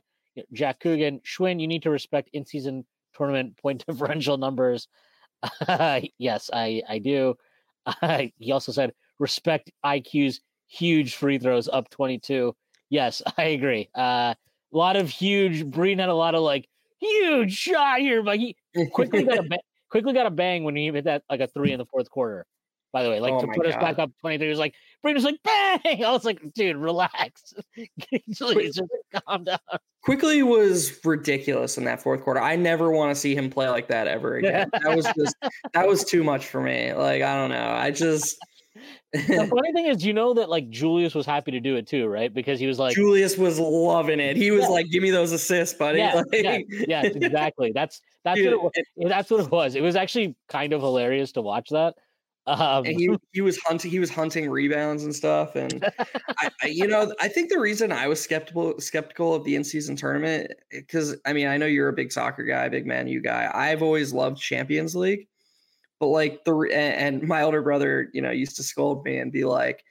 Jack 0.53 0.79
Coogan, 0.79 1.21
Shwin, 1.25 1.59
you 1.59 1.67
need 1.67 1.83
to 1.83 1.89
respect 1.89 2.29
in 2.33 2.45
season 2.45 2.85
tournament 3.15 3.57
point 3.57 3.85
differential 3.87 4.37
numbers. 4.37 4.87
yes, 6.17 6.49
I, 6.53 6.81
I 6.87 6.99
do. 6.99 7.35
Uh, 7.85 8.25
he 8.37 8.51
also 8.51 8.71
said, 8.71 8.93
respect 9.19 9.71
IQ's 9.85 10.41
huge 10.67 11.15
free 11.15 11.39
throws 11.39 11.67
up 11.67 11.89
22. 11.89 12.55
Yes, 12.89 13.21
I 13.37 13.43
agree. 13.43 13.89
Uh, 13.95 14.33
a 14.71 14.77
lot 14.77 14.95
of 14.95 15.09
huge, 15.09 15.65
Breen 15.65 15.99
had 15.99 16.09
a 16.09 16.13
lot 16.13 16.35
of 16.35 16.41
like 16.41 16.67
huge 16.99 17.53
shot 17.53 17.99
here, 17.99 18.21
but 18.21 18.37
he 18.37 18.55
quickly 18.91 19.23
got 19.23 19.39
a 19.39 19.43
ba- 19.43 19.59
quickly 19.89 20.13
got 20.13 20.25
a 20.25 20.31
bang 20.31 20.63
when 20.63 20.75
he 20.75 20.91
hit 20.91 21.05
that 21.05 21.23
like 21.29 21.39
a 21.39 21.47
three 21.47 21.71
in 21.71 21.79
the 21.79 21.85
fourth 21.85 22.09
quarter. 22.09 22.45
By 22.91 23.03
the 23.03 23.09
way, 23.09 23.19
like 23.19 23.33
Oh 23.33 23.41
to 23.41 23.47
put 23.47 23.67
us 23.67 23.75
back 23.75 23.99
up 23.99 24.11
23 24.21 24.49
was 24.49 24.57
like 24.59 24.73
Breen 25.03 25.15
was 25.15 25.23
like 25.23 25.37
bang. 25.43 25.79
I 26.05 26.11
was 26.11 26.25
like, 26.25 26.41
dude, 26.53 26.75
relax. 26.75 27.53
Just 28.31 28.81
calm 29.27 29.43
down. 29.43 29.59
Quickley 30.03 30.41
was 30.43 30.97
ridiculous 31.05 31.77
in 31.77 31.83
that 31.85 32.01
fourth 32.01 32.23
quarter. 32.23 32.41
I 32.41 32.55
never 32.55 32.91
want 32.91 33.13
to 33.13 33.19
see 33.19 33.35
him 33.35 33.49
play 33.49 33.69
like 33.69 33.87
that 33.89 34.07
ever 34.07 34.37
again. 34.37 34.69
That 34.83 34.95
was 34.95 35.05
just 35.17 35.35
that 35.73 35.87
was 35.87 36.03
too 36.03 36.23
much 36.23 36.47
for 36.47 36.61
me. 36.61 36.93
Like 36.93 37.21
I 37.21 37.35
don't 37.35 37.49
know. 37.49 37.71
I 37.71 37.91
just 37.91 38.37
The 39.11 39.47
funny 39.49 39.73
thing 39.73 39.87
is, 39.87 40.05
you 40.05 40.13
know 40.13 40.33
that 40.35 40.49
like 40.49 40.69
Julius 40.69 41.13
was 41.15 41.25
happy 41.25 41.51
to 41.51 41.59
do 41.59 41.75
it 41.75 41.87
too, 41.87 42.07
right? 42.07 42.33
Because 42.33 42.59
he 42.59 42.67
was 42.67 42.79
like, 42.79 42.95
Julius 42.95 43.37
was 43.37 43.59
loving 43.59 44.19
it. 44.19 44.37
He 44.37 44.51
was 44.51 44.61
Yeah. 44.63 44.67
like, 44.69 44.89
"Give 44.89 45.01
me 45.03 45.09
those 45.09 45.31
assists, 45.31 45.77
buddy." 45.77 45.97
yeah, 45.99 46.13
Like, 46.31 46.65
yeah, 46.69 47.01
exactly. 47.03 47.71
That's 47.73 48.01
that's 48.23 48.39
dude, 48.39 48.55
what 48.61 48.71
it 48.75 48.85
was. 48.95 49.09
That's 49.09 49.31
what 49.31 49.39
it 49.41 49.51
was. 49.51 49.75
It 49.75 49.81
was 49.81 49.95
actually 49.95 50.35
kind 50.47 50.73
of 50.73 50.81
hilarious 50.81 51.31
to 51.33 51.41
watch 51.41 51.69
that. 51.71 51.95
Um, 52.49 52.83
and 52.85 52.99
he 52.99 53.09
he 53.31 53.41
was 53.41 53.59
hunting 53.67 53.91
he 53.91 53.99
was 53.99 54.09
hunting 54.09 54.49
rebounds 54.49 55.03
and 55.03 55.15
stuff 55.15 55.55
and 55.55 55.85
I, 56.39 56.49
I 56.63 56.67
you 56.67 56.87
know 56.87 57.13
i 57.21 57.27
think 57.27 57.49
the 57.49 57.59
reason 57.59 57.91
i 57.91 58.07
was 58.07 58.19
skeptical 58.19 58.79
skeptical 58.79 59.35
of 59.35 59.43
the 59.43 59.55
in-season 59.55 59.95
tournament 59.95 60.53
because 60.71 61.15
i 61.27 61.33
mean 61.33 61.45
i 61.45 61.57
know 61.57 61.67
you're 61.67 61.89
a 61.89 61.93
big 61.93 62.11
soccer 62.11 62.43
guy 62.43 62.67
big 62.67 62.87
man 62.87 63.07
you 63.07 63.21
guy 63.21 63.51
i've 63.53 63.83
always 63.83 64.13
loved 64.13 64.41
champions 64.41 64.95
league 64.95 65.27
but 65.99 66.07
like 66.07 66.43
the 66.43 66.55
and, 66.73 67.21
and 67.21 67.27
my 67.27 67.43
older 67.43 67.61
brother 67.61 68.09
you 68.13 68.21
know 68.21 68.31
used 68.31 68.55
to 68.55 68.63
scold 68.63 69.05
me 69.05 69.19
and 69.19 69.31
be 69.31 69.45
like 69.45 69.83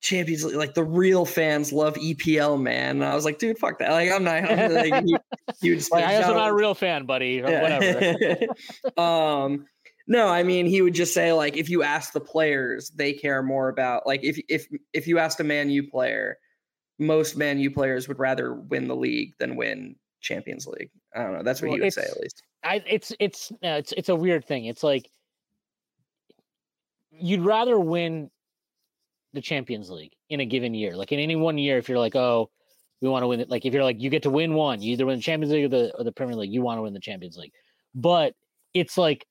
champions 0.00 0.44
league 0.44 0.56
like 0.56 0.74
the 0.74 0.82
real 0.82 1.24
fans 1.24 1.72
love 1.72 1.94
epl 1.94 2.60
man 2.60 2.96
and 2.96 3.04
i 3.04 3.14
was 3.14 3.24
like 3.24 3.38
dude 3.38 3.56
fuck 3.56 3.78
that 3.78 3.92
like 3.92 4.10
i'm 4.10 4.24
not 4.24 4.50
I'm 4.50 4.74
like, 4.74 5.04
he, 5.04 5.16
he 5.60 5.74
just 5.76 5.92
like, 5.92 6.04
I 6.04 6.16
also 6.16 6.34
not 6.34 6.50
a 6.50 6.54
real 6.54 6.74
fan, 6.74 7.06
buddy, 7.06 7.40
or 7.40 7.44
whatever. 7.44 7.94
whatever. 7.94 9.00
um, 9.00 9.66
no, 10.06 10.28
I 10.28 10.42
mean 10.42 10.66
he 10.66 10.82
would 10.82 10.94
just 10.94 11.14
say 11.14 11.32
like 11.32 11.56
if 11.56 11.68
you 11.68 11.82
ask 11.82 12.12
the 12.12 12.20
players, 12.20 12.90
they 12.90 13.12
care 13.12 13.42
more 13.42 13.68
about 13.68 14.06
like 14.06 14.22
if 14.22 14.38
if 14.48 14.66
if 14.92 15.06
you 15.06 15.18
asked 15.18 15.40
a 15.40 15.44
Man 15.44 15.70
U 15.70 15.88
player, 15.88 16.38
most 16.98 17.36
Man 17.36 17.58
U 17.58 17.70
players 17.70 18.08
would 18.08 18.18
rather 18.18 18.54
win 18.54 18.88
the 18.88 18.96
league 18.96 19.32
than 19.38 19.56
win 19.56 19.96
Champions 20.20 20.66
League. 20.66 20.90
I 21.14 21.22
don't 21.22 21.32
know. 21.32 21.42
That's 21.42 21.62
what 21.62 21.68
Well, 21.68 21.76
he 21.76 21.82
would 21.82 21.92
say 21.92 22.02
at 22.02 22.20
least. 22.20 22.42
I 22.62 22.82
it's 22.86 23.12
it's 23.18 23.52
no, 23.62 23.76
it's 23.76 23.92
it's 23.92 24.08
a 24.08 24.16
weird 24.16 24.44
thing. 24.44 24.66
It's 24.66 24.82
like 24.82 25.08
you'd 27.10 27.40
rather 27.40 27.78
win 27.78 28.30
the 29.32 29.40
Champions 29.40 29.90
League 29.90 30.12
in 30.28 30.40
a 30.40 30.46
given 30.46 30.74
year. 30.74 30.96
Like 30.96 31.12
in 31.12 31.18
any 31.18 31.36
one 31.36 31.58
year, 31.58 31.78
if 31.78 31.88
you're 31.88 31.98
like, 31.98 32.16
oh, 32.16 32.50
we 33.00 33.08
want 33.08 33.22
to 33.22 33.26
win 33.26 33.40
it. 33.40 33.50
Like 33.50 33.64
if 33.64 33.74
you're 33.74 33.84
like, 33.84 34.00
you 34.00 34.10
get 34.10 34.22
to 34.22 34.30
win 34.30 34.54
one, 34.54 34.80
you 34.80 34.92
either 34.92 35.06
win 35.06 35.16
the 35.16 35.22
Champions 35.22 35.52
League 35.52 35.64
or 35.64 35.68
the 35.68 35.94
or 35.96 36.04
the 36.04 36.12
Premier 36.12 36.36
League. 36.36 36.52
You 36.52 36.62
want 36.62 36.78
to 36.78 36.82
win 36.82 36.94
the 36.94 37.00
Champions 37.00 37.36
League, 37.36 37.52
but 37.94 38.34
it's 38.72 38.98
like 38.98 39.26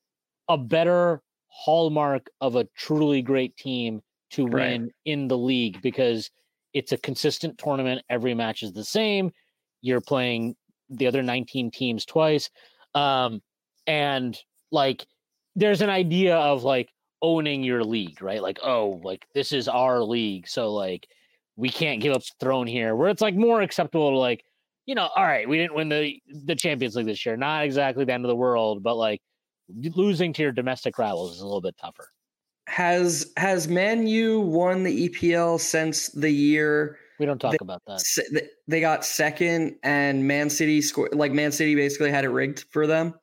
a 0.50 0.58
better 0.58 1.22
hallmark 1.48 2.28
of 2.42 2.56
a 2.56 2.66
truly 2.76 3.22
great 3.22 3.56
team 3.58 4.02
to 4.32 4.46
Right. 4.46 4.72
win 4.80 4.92
in 5.06 5.28
the 5.28 5.38
league 5.38 5.82
because 5.82 6.30
it's 6.74 6.92
a 6.92 6.98
consistent 6.98 7.58
tournament. 7.58 8.04
Every 8.10 8.34
match 8.34 8.64
is 8.64 8.74
the 8.74 8.84
same. 8.84 9.32
You're 9.82 10.02
playing 10.02 10.56
the 10.90 11.08
other 11.08 11.22
19 11.22 11.70
teams 11.72 12.06
twice. 12.06 12.50
Um, 12.96 13.42
and 13.88 14.38
like 14.72 15.06
there's 15.56 15.82
an 15.82 15.90
idea 15.90 16.36
of 16.38 16.64
like 16.64 16.90
owning 17.22 17.64
your 17.64 17.84
league, 17.84 18.22
right? 18.22 18.42
Like, 18.42 18.60
oh, 18.64 19.00
like 19.04 19.26
this 19.36 19.52
is 19.52 19.68
our 19.68 20.02
league. 20.02 20.48
So 20.48 20.74
like 20.74 21.08
we 21.56 21.70
can't 21.70 22.02
give 22.02 22.14
up 22.14 22.24
throne 22.40 22.66
here, 22.68 22.96
where 22.96 23.10
it's 23.10 23.22
like 23.22 23.36
more 23.36 23.62
acceptable 23.62 24.10
to 24.12 24.18
like, 24.18 24.44
you 24.88 24.96
know, 24.96 25.10
all 25.16 25.24
right, 25.24 25.48
we 25.48 25.58
didn't 25.58 25.76
win 25.76 25.90
the 25.90 26.20
the 26.46 26.56
Champions 26.56 26.96
League 26.96 27.06
this 27.06 27.26
year. 27.26 27.38
Not 27.38 27.64
exactly 27.64 28.04
the 28.06 28.14
end 28.14 28.26
of 28.26 28.30
the 28.30 28.36
world, 28.36 28.82
but 28.82 28.96
like 28.96 29.22
losing 29.96 30.34
to 30.34 30.42
your 30.42 30.52
domestic 30.52 30.98
rivals 30.98 31.36
is 31.36 31.42
a 31.42 31.46
little 31.46 31.62
bit 31.62 31.76
tougher. 31.78 32.08
Has 32.68 33.32
has 33.38 33.68
Man 33.68 34.08
U 34.08 34.40
won 34.40 34.84
the 34.84 35.10
EPL 35.10 35.60
since 35.60 36.08
the 36.10 36.32
year 36.32 36.98
We 37.20 37.26
don't 37.26 37.40
talk 37.40 37.52
they, 37.52 37.58
about 37.62 37.82
that. 37.88 38.50
They 38.68 38.80
got 38.80 39.04
second, 39.04 39.76
and 39.84 40.26
Man 40.28 40.50
City 40.50 40.82
scored. 40.82 41.14
Like 41.14 41.34
Man 41.34 41.52
City 41.52 41.76
basically 41.76 42.10
had 42.10 42.24
it 42.24 42.30
rigged 42.30 42.66
for 42.72 42.88
them. 42.88 43.16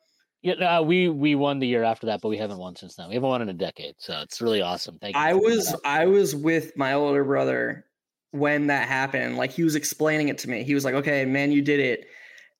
Yeah, 0.43 0.55
uh, 0.55 0.82
we 0.82 1.09
we 1.09 1.35
won 1.35 1.59
the 1.59 1.66
year 1.66 1.85
after 1.85 2.06
that, 2.06 2.20
but 2.22 2.28
we 2.28 2.39
haven't 2.39 2.59
won 2.59 2.74
since 2.74 2.97
then. 2.97 3.09
We 3.09 3.14
haven't 3.14 3.28
won 3.28 3.43
in 3.43 3.48
a 3.51 3.55
decade, 3.55 3.94
so 3.98 4.20
it's 4.22 4.40
really 4.40 4.62
awesome. 4.62 4.98
Thank 4.98 5.14
you. 5.14 5.20
I 5.20 5.35
was 5.35 5.74
I 5.85 6.06
was 6.06 6.35
with 6.35 6.77
my 6.77 6.94
older 6.94 7.24
brother 7.24 7.85
when 8.31 8.68
that 8.68 8.89
happened. 8.89 9.36
Like 9.36 9.51
he 9.51 9.64
was 9.64 9.74
explaining 9.74 10.28
it 10.28 10.39
to 10.39 10.48
me. 10.48 10.64
He 10.64 10.74
was 10.74 10.85
like, 10.85 10.94
"Okay, 10.94 11.27
man, 11.27 11.52
you 11.52 11.60
did 11.60 11.81
it." 11.81 12.06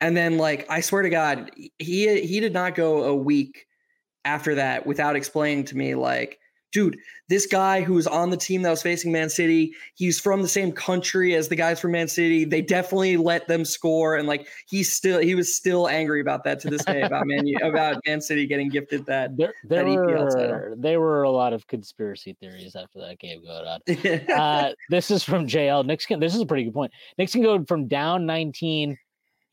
And 0.03 0.15
then 0.15 0.37
like 0.37 0.67
I 0.69 0.81
swear 0.81 1.03
to 1.03 1.11
God, 1.11 1.51
he 1.79 2.21
he 2.21 2.41
did 2.41 2.53
not 2.53 2.75
go 2.75 3.05
a 3.05 3.15
week 3.15 3.67
after 4.25 4.55
that 4.55 4.87
without 4.87 5.17
explaining 5.17 5.65
to 5.65 5.77
me 5.77 5.95
like 5.95 6.39
dude, 6.73 6.99
this 7.29 7.47
guy 7.47 7.83
who 7.83 7.95
was 7.95 8.07
on 8.07 8.31
the 8.31 8.37
team 8.37 8.63
that 8.63 8.71
was 8.71 8.83
facing 8.83 9.13
Man 9.13 9.29
City, 9.29 9.73
he's 9.95 10.21
from 10.21 10.43
the 10.43 10.49
same 10.49 10.73
country 10.73 11.35
as 11.35 11.49
the 11.49 11.57
guys 11.57 11.81
from 11.81 11.93
Man 11.93 12.09
City. 12.09 12.45
They 12.45 12.63
definitely 12.63 13.17
let 13.17 13.49
them 13.49 13.65
score, 13.65 14.17
and 14.17 14.29
like 14.29 14.49
he's 14.69 14.93
still 14.93 15.21
he 15.21 15.35
was 15.35 15.55
still 15.55 15.89
angry 15.89 16.21
about 16.21 16.45
that 16.45 16.61
to 16.61 16.71
this 16.71 16.85
day 16.85 17.03
about 17.03 17.27
Man 17.27 17.45
about 17.63 18.01
Man 18.07 18.21
City 18.21 18.47
getting 18.47 18.69
gifted 18.69 19.07
that 19.07 19.37
there, 19.37 19.55
there 19.65 19.85
that 19.85 19.91
EPL 19.91 20.37
were, 20.37 20.75
There 20.77 21.01
were 21.01 21.23
a 21.23 21.31
lot 21.31 21.53
of 21.53 21.67
conspiracy 21.67 22.37
theories 22.41 22.77
after 22.77 23.01
that 23.01 23.19
game 23.19 23.43
going 23.45 23.67
on. 23.67 24.37
uh, 24.39 24.73
this 24.89 25.11
is 25.11 25.23
from 25.23 25.47
JL 25.47 25.85
Nixon. 25.85 26.21
This 26.21 26.35
is 26.35 26.41
a 26.41 26.47
pretty 26.47 26.65
good 26.65 26.75
point. 26.75 26.93
Nixon 27.19 27.43
go 27.43 27.65
from 27.65 27.89
down 27.89 28.27
19 28.27 28.97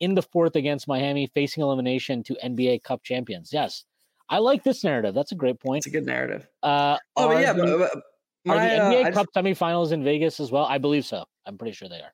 in 0.00 0.14
the 0.14 0.22
fourth 0.22 0.54
against 0.54 0.86
Miami, 0.86 1.26
facing 1.34 1.62
elimination 1.62 2.22
to 2.22 2.36
NBA 2.44 2.84
Cup 2.84 3.02
champions. 3.02 3.52
Yes, 3.52 3.84
I 4.30 4.38
like 4.38 4.62
this 4.62 4.84
narrative. 4.84 5.14
That's 5.14 5.32
a 5.32 5.34
great 5.34 5.58
point. 5.60 5.78
It's 5.78 5.86
a 5.86 5.90
good 5.90 6.06
narrative. 6.06 6.46
Uh, 6.62 6.98
oh, 7.16 7.32
yeah. 7.38 7.52
The, 7.52 7.62
but, 7.78 7.90
but 7.92 8.02
my, 8.44 8.56
are 8.56 8.90
the 8.90 8.96
NBA 8.96 9.06
uh, 9.06 9.12
Cup 9.12 9.26
just, 9.34 9.46
semifinals 9.46 9.92
in 9.92 10.04
Vegas 10.04 10.40
as 10.40 10.50
well? 10.50 10.64
I 10.64 10.78
believe 10.78 11.06
so. 11.06 11.24
I'm 11.46 11.56
pretty 11.56 11.72
sure 11.72 11.88
they 11.88 11.96
are. 11.96 12.12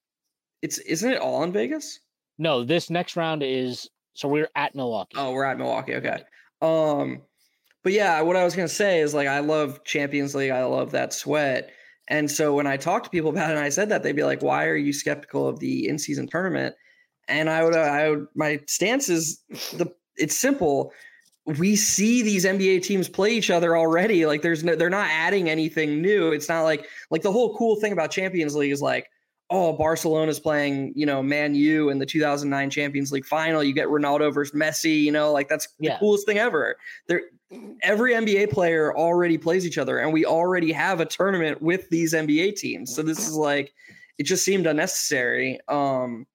It's 0.63 0.79
isn't 0.79 1.11
it 1.11 1.21
all 1.21 1.43
in 1.43 1.53
Vegas? 1.53 2.01
No, 2.39 2.65
this 2.65 2.91
next 2.91 3.17
round 3.17 3.43
is 3.43 3.89
so 4.15 4.29
we're 4.29 4.49
at 4.57 4.75
Milwaukee. 4.75 5.17
Oh, 5.17 5.33
we're 5.33 5.45
at 5.45 5.59
Milwaukee. 5.59 5.95
Okay. 5.95 6.23
Um, 6.63 7.23
but 7.83 7.93
yeah, 7.93 8.21
what 8.23 8.37
I 8.37 8.45
was 8.45 8.57
gonna 8.57 8.69
say 8.69 9.01
is 9.01 9.13
like 9.13 9.29
I 9.29 9.41
love 9.41 9.85
Champions 9.85 10.35
League. 10.35 10.51
I 10.51 10.65
love 10.65 10.91
that 10.93 11.13
sweat. 11.13 11.71
And 12.09 12.31
so 12.31 12.55
when 12.55 12.67
I 12.67 12.77
talk 12.77 13.03
to 13.05 13.11
people 13.11 13.31
about 13.31 13.51
it, 13.51 13.57
and 13.57 13.65
I 13.65 13.69
said 13.69 13.89
that 13.91 14.03
they'd 14.03 14.17
be 14.17 14.25
like, 14.25 14.43
"Why 14.43 14.67
are 14.67 14.77
you 14.77 14.93
skeptical 14.93 15.47
of 15.47 15.59
the 15.61 15.89
in-season 15.89 16.29
tournament?" 16.29 16.75
And 17.29 17.49
I 17.49 17.65
would, 17.65 17.75
I 17.75 18.11
would, 18.11 18.27
my 18.35 18.61
stance 18.67 19.09
is 19.09 19.43
the 19.73 19.93
it's 20.17 20.37
simple 20.37 20.93
we 21.47 21.77
see 21.77 22.23
these 22.23 22.45
NBA 22.45 22.83
teams 22.83 23.09
play 23.09 23.31
each 23.31 23.51
other 23.51 23.77
already. 23.77 24.25
Like 24.27 24.43
there's 24.43 24.65
no, 24.65 24.75
they're 24.75 24.91
not 24.91 25.09
adding 25.11 25.51
anything 25.51 26.01
new. 26.01 26.33
It's 26.33 26.49
not 26.49 26.63
like 26.63 26.87
like 27.11 27.23
the 27.23 27.33
whole 27.33 27.57
cool 27.57 27.77
thing 27.77 27.93
about 27.93 28.11
Champions 28.11 28.57
League 28.57 28.73
is 28.73 28.81
like, 28.81 29.11
oh, 29.51 29.75
Barcelona's 29.75 30.41
playing, 30.41 30.95
you 30.97 31.05
know, 31.05 31.23
Man 31.23 31.55
U 31.55 31.91
in 31.91 31.99
the 31.99 32.07
2009 32.07 32.71
Champions 32.71 33.13
League 33.13 33.27
final. 33.27 33.63
You 33.63 33.75
get 33.75 33.89
Ronaldo 33.89 34.33
versus 34.33 34.59
Messi. 34.59 35.03
You 35.03 35.13
know, 35.13 35.33
like 35.33 35.49
that's 35.49 35.69
yeah. 35.79 35.95
the 35.95 35.99
coolest 35.99 36.27
thing 36.27 36.39
ever. 36.39 36.77
There, 37.09 37.23
every 37.83 38.15
NBA 38.15 38.51
player 38.51 38.97
already 38.97 39.37
plays 39.37 39.67
each 39.67 39.79
other, 39.79 39.99
and 39.99 40.13
we 40.13 40.25
already 40.25 40.73
have 40.73 41.01
a 41.01 41.07
tournament 41.07 41.61
with 41.61 41.91
these 41.91 42.15
NBA 42.15 42.57
teams. 42.57 42.95
So 42.95 43.03
this 43.03 43.19
is 43.19 43.35
like, 43.35 43.73
it 44.19 44.23
just 44.23 44.45
seemed 44.45 44.67
unnecessary. 44.67 45.59
Um, 45.69 46.27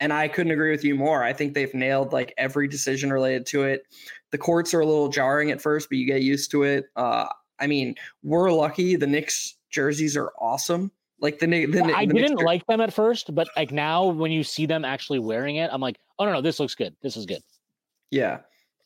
and 0.00 0.12
I 0.12 0.26
couldn't 0.26 0.52
agree 0.52 0.72
with 0.72 0.82
you 0.82 0.96
more. 0.96 1.22
I 1.22 1.32
think 1.32 1.54
they've 1.54 1.72
nailed 1.72 2.12
like 2.12 2.34
every 2.36 2.66
decision 2.66 3.12
related 3.12 3.46
to 3.46 3.62
it. 3.62 3.84
The 4.32 4.38
courts 4.38 4.74
are 4.74 4.80
a 4.80 4.86
little 4.86 5.08
jarring 5.08 5.50
at 5.50 5.60
first, 5.60 5.88
but 5.88 5.98
you 5.98 6.06
get 6.06 6.22
used 6.22 6.50
to 6.50 6.64
it. 6.64 6.86
Uh, 6.96 7.28
I 7.60 7.66
mean, 7.66 7.94
we're 8.22 8.50
lucky. 8.50 8.96
The 8.96 9.06
Knicks 9.06 9.56
jerseys 9.70 10.16
are 10.16 10.32
awesome. 10.40 10.90
Like 11.20 11.38
the, 11.38 11.46
the, 11.46 11.66
the 11.66 11.94
I 11.94 12.04
the 12.04 12.14
didn't 12.14 12.42
like 12.42 12.66
them 12.66 12.80
at 12.80 12.92
first, 12.92 13.32
but 13.32 13.48
like 13.56 13.70
now 13.70 14.06
when 14.06 14.32
you 14.32 14.42
see 14.42 14.66
them 14.66 14.84
actually 14.84 15.20
wearing 15.20 15.56
it, 15.56 15.70
I'm 15.72 15.80
like, 15.80 15.98
oh 16.18 16.24
no, 16.24 16.32
no, 16.32 16.40
this 16.40 16.58
looks 16.58 16.74
good. 16.74 16.96
This 17.00 17.16
is 17.16 17.26
good. 17.26 17.42
Yeah. 18.10 18.40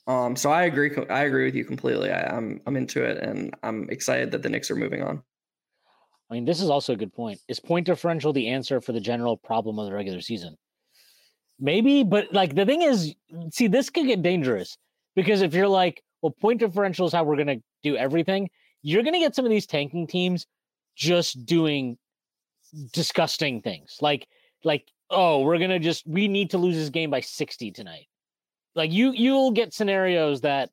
Um. 0.06 0.36
So 0.36 0.51
I 0.51 0.64
agree. 0.64 0.94
I 1.09 1.23
agree 1.23 1.47
with 1.47 1.55
you 1.55 1.64
completely. 1.64 2.12
I, 2.12 2.36
I'm 2.36 2.60
I'm 2.66 2.77
into 2.77 3.02
it, 3.02 3.23
and 3.23 3.55
I'm 3.62 3.89
excited 3.89 4.31
that 4.32 4.43
the 4.43 4.51
Knicks 4.51 4.70
are 4.70 4.77
moving 4.77 5.02
on. 5.02 5.23
I 6.31 6.35
mean, 6.35 6.44
this 6.44 6.60
is 6.60 6.68
also 6.68 6.93
a 6.93 6.97
good 6.97 7.14
point. 7.14 7.40
Is 7.48 7.59
point 7.59 7.86
differential 7.86 8.32
the 8.32 8.48
answer 8.48 8.81
for 8.82 8.93
the 8.93 9.01
general 9.01 9.39
problem 9.39 9.78
of 9.78 9.86
the 9.86 9.94
regular 9.94 10.20
season? 10.20 10.56
Maybe, 11.59 12.05
but 12.05 12.32
like 12.35 12.55
the 12.55 12.66
thing 12.66 12.82
is, 12.82 13.14
see, 13.51 13.66
this 13.66 13.89
could 13.89 14.06
get 14.06 14.23
dangerous 14.23 14.77
because 15.17 15.43
if 15.43 15.55
you're 15.55 15.67
like, 15.67 16.03
well, 16.23 16.31
point 16.31 16.61
differential 16.61 17.07
is 17.07 17.13
how 17.13 17.25
we're 17.25 17.37
going 17.37 17.47
to 17.49 17.63
do 17.83 17.97
everything, 17.97 18.49
you're 18.83 19.03
going 19.03 19.15
to 19.15 19.19
get 19.19 19.35
some 19.35 19.45
of 19.45 19.51
these 19.51 19.67
tanking 19.67 20.07
teams 20.07 20.47
just 20.95 21.45
doing 21.45 21.99
disgusting 22.93 23.63
things. 23.63 23.97
Like, 24.01 24.29
like, 24.63 24.87
oh, 25.11 25.41
we're 25.41 25.59
going 25.59 25.71
to 25.71 25.79
just, 25.79 26.07
we 26.07 26.29
need 26.29 26.51
to 26.51 26.59
lose 26.59 26.77
this 26.77 26.91
game 26.91 27.11
by 27.11 27.21
60 27.21 27.73
tonight. 27.73 28.07
Like 28.75 28.93
you, 28.93 29.13
you'll 29.13 29.51
get 29.51 29.75
scenarios 29.75 30.43
that, 30.43 30.71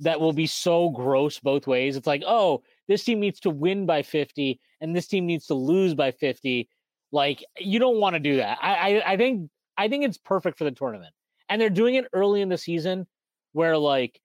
that 0.00 0.20
will 0.20 0.32
be 0.32 0.46
so 0.46 0.90
gross 0.90 1.38
both 1.40 1.66
ways. 1.66 1.96
It's 1.96 2.06
like, 2.06 2.22
oh, 2.26 2.62
this 2.88 3.04
team 3.04 3.20
needs 3.20 3.40
to 3.40 3.50
win 3.50 3.86
by 3.86 4.02
50 4.02 4.60
and 4.80 4.94
this 4.94 5.06
team 5.06 5.26
needs 5.26 5.46
to 5.46 5.54
lose 5.54 5.94
by 5.94 6.12
50. 6.12 6.68
Like, 7.10 7.44
you 7.58 7.78
don't 7.78 8.00
want 8.00 8.14
to 8.14 8.20
do 8.20 8.36
that. 8.36 8.58
I, 8.60 8.74
I, 8.74 9.12
I 9.12 9.16
think 9.16 9.50
I 9.76 9.88
think 9.88 10.04
it's 10.04 10.18
perfect 10.18 10.58
for 10.58 10.64
the 10.64 10.70
tournament. 10.70 11.12
And 11.48 11.60
they're 11.60 11.70
doing 11.70 11.96
it 11.96 12.06
early 12.12 12.40
in 12.40 12.48
the 12.48 12.58
season 12.58 13.06
where 13.54 13.78
like 13.78 14.20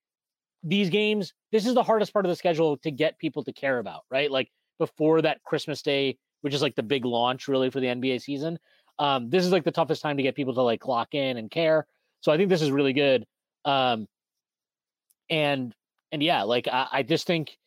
these 0.63 0.89
games, 0.89 1.33
this 1.51 1.65
is 1.65 1.73
the 1.73 1.83
hardest 1.83 2.11
part 2.11 2.25
of 2.25 2.29
the 2.29 2.35
schedule 2.35 2.77
to 2.77 2.91
get 2.91 3.17
people 3.17 3.43
to 3.45 3.53
care 3.53 3.79
about, 3.79 4.01
right? 4.11 4.29
Like 4.29 4.49
before 4.77 5.21
that 5.21 5.41
Christmas 5.43 5.81
Day, 5.81 6.17
which 6.41 6.53
is 6.53 6.61
like 6.61 6.75
the 6.75 6.83
big 6.83 7.05
launch 7.05 7.47
really 7.47 7.69
for 7.69 7.79
the 7.79 7.87
NBA 7.87 8.21
season. 8.21 8.59
Um, 8.97 9.29
this 9.29 9.45
is 9.45 9.51
like 9.51 9.63
the 9.63 9.71
toughest 9.71 10.01
time 10.01 10.17
to 10.17 10.23
get 10.23 10.35
people 10.35 10.53
to 10.55 10.61
like 10.61 10.81
clock 10.81 11.13
in 11.13 11.37
and 11.37 11.49
care. 11.49 11.85
So 12.21 12.31
I 12.31 12.37
think 12.37 12.49
this 12.49 12.61
is 12.61 12.71
really 12.71 12.91
good. 12.91 13.25
Um, 13.63 14.07
and 15.29 15.73
and 16.11 16.23
yeah, 16.23 16.43
like 16.43 16.67
I, 16.67 16.87
I 16.91 17.03
just 17.03 17.27
think, 17.27 17.57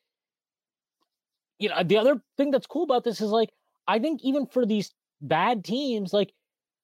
you 1.59 1.69
know, 1.69 1.83
the 1.85 1.97
other 1.97 2.21
thing 2.37 2.51
that's 2.51 2.67
cool 2.67 2.83
about 2.83 3.05
this 3.05 3.21
is 3.21 3.31
like 3.31 3.51
I 3.87 3.99
think 3.99 4.21
even 4.25 4.47
for 4.47 4.67
these 4.67 4.91
bad 5.21 5.65
teams, 5.65 6.13
like 6.13 6.33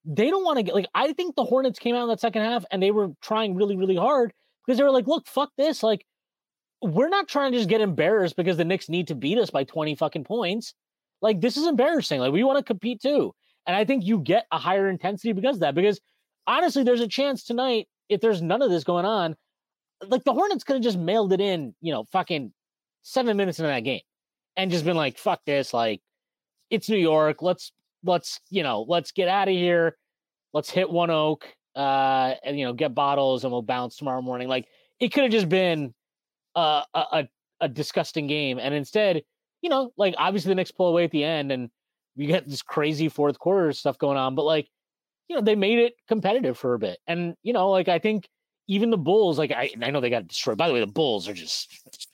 they 0.05 0.31
don't 0.31 0.45
want 0.45 0.59
to 0.59 0.63
get 0.63 0.75
like 0.75 0.87
I 0.95 1.13
think 1.13 1.35
the 1.35 1.45
Hornets 1.45 1.79
came 1.79 1.95
out 1.95 2.05
in 2.05 2.09
that 2.09 2.21
second 2.21 2.43
half 2.43 2.65
and 2.71 2.83
they 2.83 2.93
were 2.93 3.11
trying 3.21 3.55
really, 3.55 3.77
really 3.77 3.97
hard 3.97 4.33
because 4.69 4.77
they 4.77 4.85
were 4.85 4.91
like, 4.91 5.07
look, 5.07 5.27
fuck 5.27 5.51
this. 5.57 5.83
Like, 5.83 6.05
we're 6.83 7.09
not 7.09 7.27
trying 7.27 7.53
to 7.53 7.59
just 7.59 7.71
get 7.71 7.81
embarrassed 7.81 8.37
because 8.37 8.59
the 8.59 8.67
Knicks 8.67 8.91
need 8.91 9.09
to 9.09 9.15
beat 9.15 9.39
us 9.39 9.49
by 9.49 9.65
20 9.65 9.95
fucking 9.95 10.25
points. 10.25 10.75
Like, 11.23 11.41
this 11.41 11.57
is 11.57 11.67
embarrassing. 11.67 12.21
Like, 12.21 12.33
we 12.33 12.45
want 12.45 12.59
to 12.59 12.63
compete 12.63 13.01
too. 13.01 13.35
And 13.67 13.75
I 13.75 13.87
think 13.87 14.05
you 14.05 14.19
get 14.19 14.45
a 14.53 14.59
higher 14.59 14.91
intensity 14.91 15.33
because 15.33 15.57
of 15.57 15.61
that. 15.61 15.75
Because 15.75 15.99
honestly, 16.47 16.83
there's 16.83 17.01
a 17.01 17.09
chance 17.09 17.45
tonight, 17.45 17.89
if 18.11 18.21
there's 18.21 18.43
none 18.43 18.61
of 18.61 18.69
this 18.69 18.85
going 18.85 19.07
on, 19.07 19.37
like 20.07 20.23
the 20.25 20.35
Hornets 20.35 20.65
could 20.65 20.77
have 20.77 20.83
just 20.83 20.99
mailed 20.99 21.33
it 21.33 21.41
in, 21.41 21.75
you 21.81 21.91
know, 21.91 22.05
fucking 22.13 22.53
seven 23.05 23.39
minutes 23.39 23.59
into 23.59 23.69
that 23.69 23.81
game 23.81 24.03
and 24.59 24.71
just 24.71 24.85
been 24.85 24.97
like, 24.97 25.17
fuck 25.17 25.41
this. 25.47 25.73
Like, 25.73 26.03
it's 26.69 26.91
New 26.91 26.99
York. 26.99 27.41
Let's 27.41 27.73
let's 28.05 28.41
you 28.51 28.63
know 28.63 28.85
let's 28.89 29.11
get 29.11 29.29
out 29.29 29.49
of 29.49 29.55
here 29.55 29.97
let's 30.53 30.71
hit 30.71 30.89
1 30.89 31.11
OAK 31.11 31.53
uh 31.79 32.35
and 32.45 32.59
you 32.59 32.65
know 32.65 32.73
get 32.73 32.95
bottles 32.95 33.45
and 33.45 33.53
we'll 33.53 33.63
bounce 33.63 33.97
tomorrow 33.97 34.21
morning 34.21 34.49
like 34.49 34.67
it 35.01 35.13
could 35.13 35.23
have 35.23 35.33
just 35.33 35.49
been 35.49 35.95
a, 36.55 36.83
a 36.95 37.29
a 37.61 37.69
disgusting 37.69 38.27
game 38.27 38.59
and 38.59 38.75
instead 38.75 39.23
you 39.63 39.71
know 39.71 39.93
like 39.97 40.15
obviously 40.19 40.51
the 40.51 40.55
Knicks 40.55 40.71
pull 40.71 40.89
away 40.89 41.05
at 41.05 41.11
the 41.11 41.25
end 41.25 41.53
and 41.53 41.71
we 42.17 42.27
get 42.27 42.49
this 42.49 42.63
crazy 42.63 43.09
fourth 43.09 43.39
quarter 43.39 43.73
stuff 43.73 43.99
going 43.99 44.19
on 44.19 44.35
but 44.35 44.45
like 44.45 44.69
you 45.29 45.37
know 45.37 45.43
they 45.43 45.55
made 45.55 45.79
it 45.79 45.95
competitive 46.09 46.59
for 46.59 46.75
a 46.75 46.79
bit 46.79 46.99
and 47.07 47.35
you 47.43 47.53
know 47.53 47.71
like 47.71 47.89
i 47.89 47.99
think 47.99 48.29
even 48.67 48.91
the 48.91 48.99
bulls 48.99 49.39
like 49.39 49.53
i, 49.53 49.71
I 49.81 49.91
know 49.91 50.01
they 50.01 50.11
got 50.11 50.27
destroyed 50.27 50.59
by 50.59 50.69
the 50.69 50.75
way 50.75 50.81
the 50.81 50.87
bulls 50.87 51.29
are 51.29 51.35
just 51.35 52.09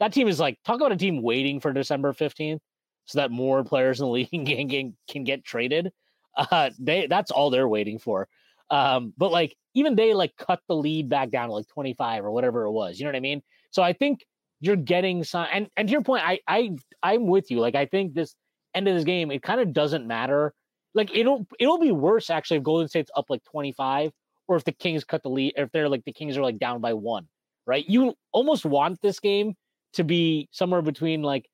that 0.00 0.12
team 0.12 0.28
is 0.28 0.40
like 0.40 0.58
talk 0.64 0.76
about 0.76 0.92
a 0.92 0.96
team 0.96 1.22
waiting 1.22 1.60
for 1.60 1.72
december 1.72 2.12
15th 2.12 2.58
so 3.06 3.18
that 3.18 3.30
more 3.30 3.64
players 3.64 4.00
in 4.00 4.06
the 4.06 4.10
league 4.10 4.30
can, 4.30 4.68
can, 4.68 4.96
can 5.08 5.24
get 5.24 5.44
traded. 5.44 5.92
Uh, 6.36 6.70
they 6.78 7.06
that's 7.06 7.30
all 7.30 7.50
they're 7.50 7.68
waiting 7.68 7.98
for. 7.98 8.28
Um, 8.70 9.12
but 9.16 9.30
like 9.30 9.54
even 9.74 9.94
they 9.94 10.14
like 10.14 10.34
cut 10.36 10.60
the 10.68 10.76
lead 10.76 11.08
back 11.08 11.30
down 11.30 11.48
to 11.48 11.54
like 11.54 11.68
25 11.68 12.24
or 12.24 12.30
whatever 12.30 12.64
it 12.64 12.72
was. 12.72 12.98
You 12.98 13.04
know 13.04 13.10
what 13.10 13.16
I 13.16 13.20
mean? 13.20 13.42
So 13.70 13.82
I 13.82 13.92
think 13.92 14.24
you're 14.60 14.76
getting 14.76 15.24
some 15.24 15.46
and 15.52 15.68
and 15.76 15.88
to 15.88 15.92
your 15.92 16.02
point, 16.02 16.22
I 16.24 16.40
I 16.48 16.70
I'm 17.02 17.26
with 17.26 17.50
you. 17.50 17.60
Like 17.60 17.74
I 17.74 17.86
think 17.86 18.14
this 18.14 18.34
end 18.74 18.88
of 18.88 18.94
this 18.94 19.04
game, 19.04 19.30
it 19.30 19.42
kind 19.42 19.60
of 19.60 19.72
doesn't 19.72 20.06
matter. 20.06 20.54
Like 20.94 21.10
it'll 21.14 21.46
it'll 21.58 21.78
be 21.78 21.92
worse 21.92 22.30
actually 22.30 22.58
if 22.58 22.62
Golden 22.62 22.88
State's 22.88 23.10
up 23.16 23.26
like 23.28 23.42
25 23.44 24.12
or 24.48 24.56
if 24.56 24.64
the 24.64 24.72
Kings 24.72 25.04
cut 25.04 25.22
the 25.22 25.28
lead, 25.28 25.54
if 25.56 25.70
they're 25.72 25.88
like 25.88 26.04
the 26.04 26.12
Kings 26.12 26.36
are 26.36 26.42
like 26.42 26.58
down 26.58 26.80
by 26.80 26.94
one, 26.94 27.28
right? 27.66 27.84
You 27.88 28.14
almost 28.32 28.64
want 28.64 29.00
this 29.02 29.20
game 29.20 29.54
to 29.94 30.04
be 30.04 30.48
somewhere 30.52 30.82
between 30.82 31.22
like 31.22 31.48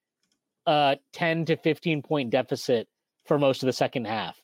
uh 0.66 0.96
10 1.14 1.46
to 1.46 1.56
15 1.56 2.02
point 2.02 2.30
deficit 2.30 2.86
for 3.26 3.38
most 3.38 3.62
of 3.62 3.66
the 3.66 3.72
second 3.72 4.06
half 4.06 4.39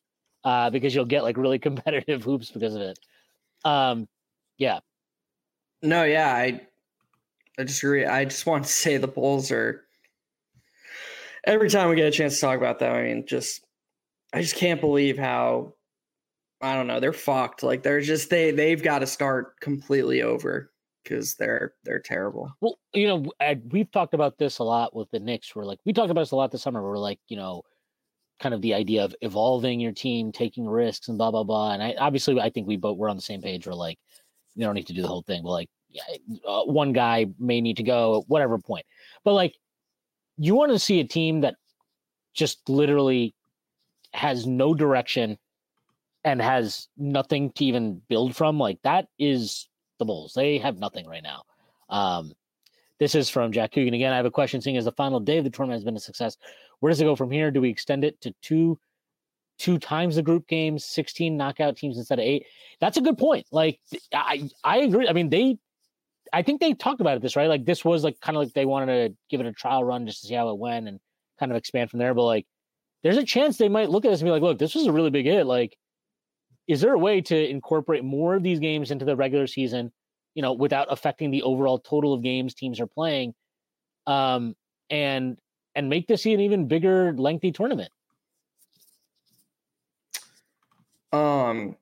uh 0.46 0.70
because 0.70 0.94
you'll 0.94 1.04
get 1.04 1.22
like 1.22 1.36
really 1.36 1.58
competitive 1.68 2.22
hoops 2.24 2.50
because 2.50 2.74
of 2.74 2.80
it 2.80 2.98
um 3.64 4.08
yeah 4.56 4.80
no 5.82 6.04
yeah 6.04 6.32
i 6.34 6.58
i 7.58 7.64
just 7.64 7.82
agree 7.82 8.06
i 8.06 8.24
just 8.24 8.46
want 8.46 8.64
to 8.64 8.70
say 8.70 8.96
the 8.96 9.06
bulls 9.06 9.52
are 9.52 9.84
every 11.44 11.68
time 11.68 11.90
we 11.90 11.96
get 11.96 12.06
a 12.06 12.10
chance 12.10 12.36
to 12.36 12.40
talk 12.40 12.56
about 12.56 12.78
them 12.78 12.94
i 12.94 13.02
mean 13.02 13.26
just 13.26 13.66
I 14.32 14.42
just 14.42 14.56
can't 14.56 14.80
believe 14.80 15.18
how 15.18 15.74
I 16.60 16.74
don't 16.74 16.86
know, 16.86 17.00
they're 17.00 17.12
fucked. 17.12 17.62
Like 17.62 17.82
they're 17.82 18.00
just 18.00 18.30
they 18.30 18.50
they've 18.50 18.82
got 18.82 19.00
to 19.00 19.06
start 19.06 19.60
completely 19.60 20.22
over 20.22 20.72
because 21.02 21.36
they're 21.36 21.74
they're 21.84 22.00
terrible. 22.00 22.52
Well, 22.60 22.78
you 22.92 23.06
know, 23.06 23.32
I, 23.40 23.60
we've 23.70 23.90
talked 23.90 24.14
about 24.14 24.38
this 24.38 24.58
a 24.58 24.64
lot 24.64 24.94
with 24.94 25.10
the 25.10 25.20
Knicks. 25.20 25.54
We're 25.54 25.64
like 25.64 25.78
we 25.84 25.92
talked 25.92 26.10
about 26.10 26.22
this 26.22 26.32
a 26.32 26.36
lot 26.36 26.50
this 26.50 26.62
summer. 26.62 26.82
We're 26.82 26.98
like, 26.98 27.18
you 27.28 27.36
know, 27.36 27.62
kind 28.40 28.54
of 28.54 28.60
the 28.62 28.74
idea 28.74 29.04
of 29.04 29.14
evolving 29.22 29.80
your 29.80 29.92
team, 29.92 30.32
taking 30.32 30.68
risks, 30.68 31.08
and 31.08 31.18
blah 31.18 31.30
blah 31.30 31.44
blah. 31.44 31.72
And 31.72 31.82
I 31.82 31.94
obviously 31.98 32.40
I 32.40 32.50
think 32.50 32.66
we 32.66 32.76
both 32.76 32.96
we're 32.96 33.08
on 33.08 33.16
the 33.16 33.22
same 33.22 33.42
page. 33.42 33.66
We're 33.66 33.74
like, 33.74 33.98
you 34.54 34.64
don't 34.64 34.74
need 34.74 34.86
to 34.88 34.92
do 34.92 35.02
the 35.02 35.08
whole 35.08 35.22
thing. 35.22 35.42
But 35.42 35.50
like, 35.50 35.70
uh, 36.46 36.64
one 36.64 36.92
guy 36.92 37.26
may 37.38 37.60
need 37.60 37.78
to 37.78 37.82
go 37.82 38.20
at 38.20 38.28
whatever 38.28 38.58
point. 38.58 38.86
But 39.24 39.34
like, 39.34 39.54
you 40.38 40.54
want 40.54 40.72
to 40.72 40.78
see 40.78 41.00
a 41.00 41.04
team 41.04 41.40
that 41.42 41.56
just 42.34 42.68
literally 42.68 43.34
has 44.12 44.46
no 44.46 44.74
direction 44.74 45.38
and 46.24 46.42
has 46.42 46.88
nothing 46.96 47.52
to 47.52 47.64
even 47.64 48.02
build 48.08 48.36
from. 48.36 48.58
Like 48.58 48.78
that 48.82 49.08
is 49.18 49.68
the 49.98 50.04
Bulls. 50.04 50.32
They 50.34 50.58
have 50.58 50.78
nothing 50.78 51.06
right 51.06 51.22
now. 51.22 51.44
Um, 51.88 52.32
this 52.98 53.14
is 53.14 53.28
from 53.28 53.52
Jack 53.52 53.72
Coogan 53.72 53.94
again. 53.94 54.12
I 54.12 54.16
have 54.16 54.26
a 54.26 54.30
question. 54.30 54.60
Seeing 54.60 54.76
as 54.76 54.86
the 54.86 54.92
final 54.92 55.20
day 55.20 55.38
of 55.38 55.44
the 55.44 55.50
tournament 55.50 55.76
has 55.76 55.84
been 55.84 55.96
a 55.96 56.00
success, 56.00 56.36
where 56.80 56.90
does 56.90 57.00
it 57.00 57.04
go 57.04 57.16
from 57.16 57.30
here? 57.30 57.50
Do 57.50 57.60
we 57.60 57.70
extend 57.70 58.04
it 58.04 58.20
to 58.22 58.34
two, 58.42 58.78
two 59.58 59.78
times 59.78 60.16
the 60.16 60.22
group 60.22 60.46
games, 60.46 60.84
sixteen 60.84 61.36
knockout 61.36 61.76
teams 61.76 61.98
instead 61.98 62.18
of 62.18 62.24
eight? 62.24 62.46
That's 62.80 62.96
a 62.96 63.00
good 63.00 63.18
point. 63.18 63.46
Like 63.50 63.80
I, 64.12 64.48
I 64.64 64.78
agree. 64.78 65.08
I 65.08 65.12
mean, 65.12 65.28
they, 65.28 65.58
I 66.32 66.42
think 66.42 66.60
they 66.60 66.74
talked 66.74 67.00
about 67.00 67.16
it 67.16 67.22
this 67.22 67.36
right. 67.36 67.48
Like 67.48 67.64
this 67.64 67.84
was 67.84 68.04
like 68.04 68.20
kind 68.20 68.36
of 68.36 68.42
like 68.42 68.52
they 68.52 68.66
wanted 68.66 69.08
to 69.08 69.16
give 69.30 69.40
it 69.40 69.46
a 69.46 69.52
trial 69.52 69.84
run 69.84 70.06
just 70.06 70.20
to 70.22 70.26
see 70.28 70.34
how 70.34 70.50
it 70.50 70.58
went 70.58 70.88
and 70.88 71.00
kind 71.38 71.52
of 71.52 71.56
expand 71.56 71.90
from 71.90 71.98
there. 71.98 72.14
But 72.14 72.24
like, 72.24 72.46
there's 73.02 73.18
a 73.18 73.24
chance 73.24 73.56
they 73.56 73.68
might 73.68 73.90
look 73.90 74.04
at 74.04 74.10
this 74.10 74.20
and 74.20 74.26
be 74.26 74.32
like, 74.32 74.42
look, 74.42 74.58
this 74.58 74.74
was 74.74 74.86
a 74.86 74.92
really 74.92 75.10
big 75.10 75.26
hit. 75.26 75.46
Like, 75.46 75.76
is 76.66 76.80
there 76.80 76.92
a 76.92 76.98
way 76.98 77.20
to 77.22 77.48
incorporate 77.48 78.04
more 78.04 78.34
of 78.34 78.42
these 78.42 78.58
games 78.58 78.90
into 78.90 79.04
the 79.04 79.16
regular 79.16 79.46
season? 79.46 79.92
you 80.36 80.42
know, 80.42 80.52
without 80.52 80.86
affecting 80.90 81.30
the 81.30 81.42
overall 81.42 81.78
total 81.78 82.12
of 82.12 82.22
games 82.22 82.54
teams 82.54 82.78
are 82.78 82.86
playing, 82.86 83.34
um, 84.06 84.54
and 84.90 85.38
and 85.76 85.88
make 85.88 86.08
this 86.08 86.24
an 86.24 86.40
even 86.40 86.66
bigger, 86.66 87.12
lengthy 87.16 87.52
tournament. 87.52 87.92
Um, 91.12 91.76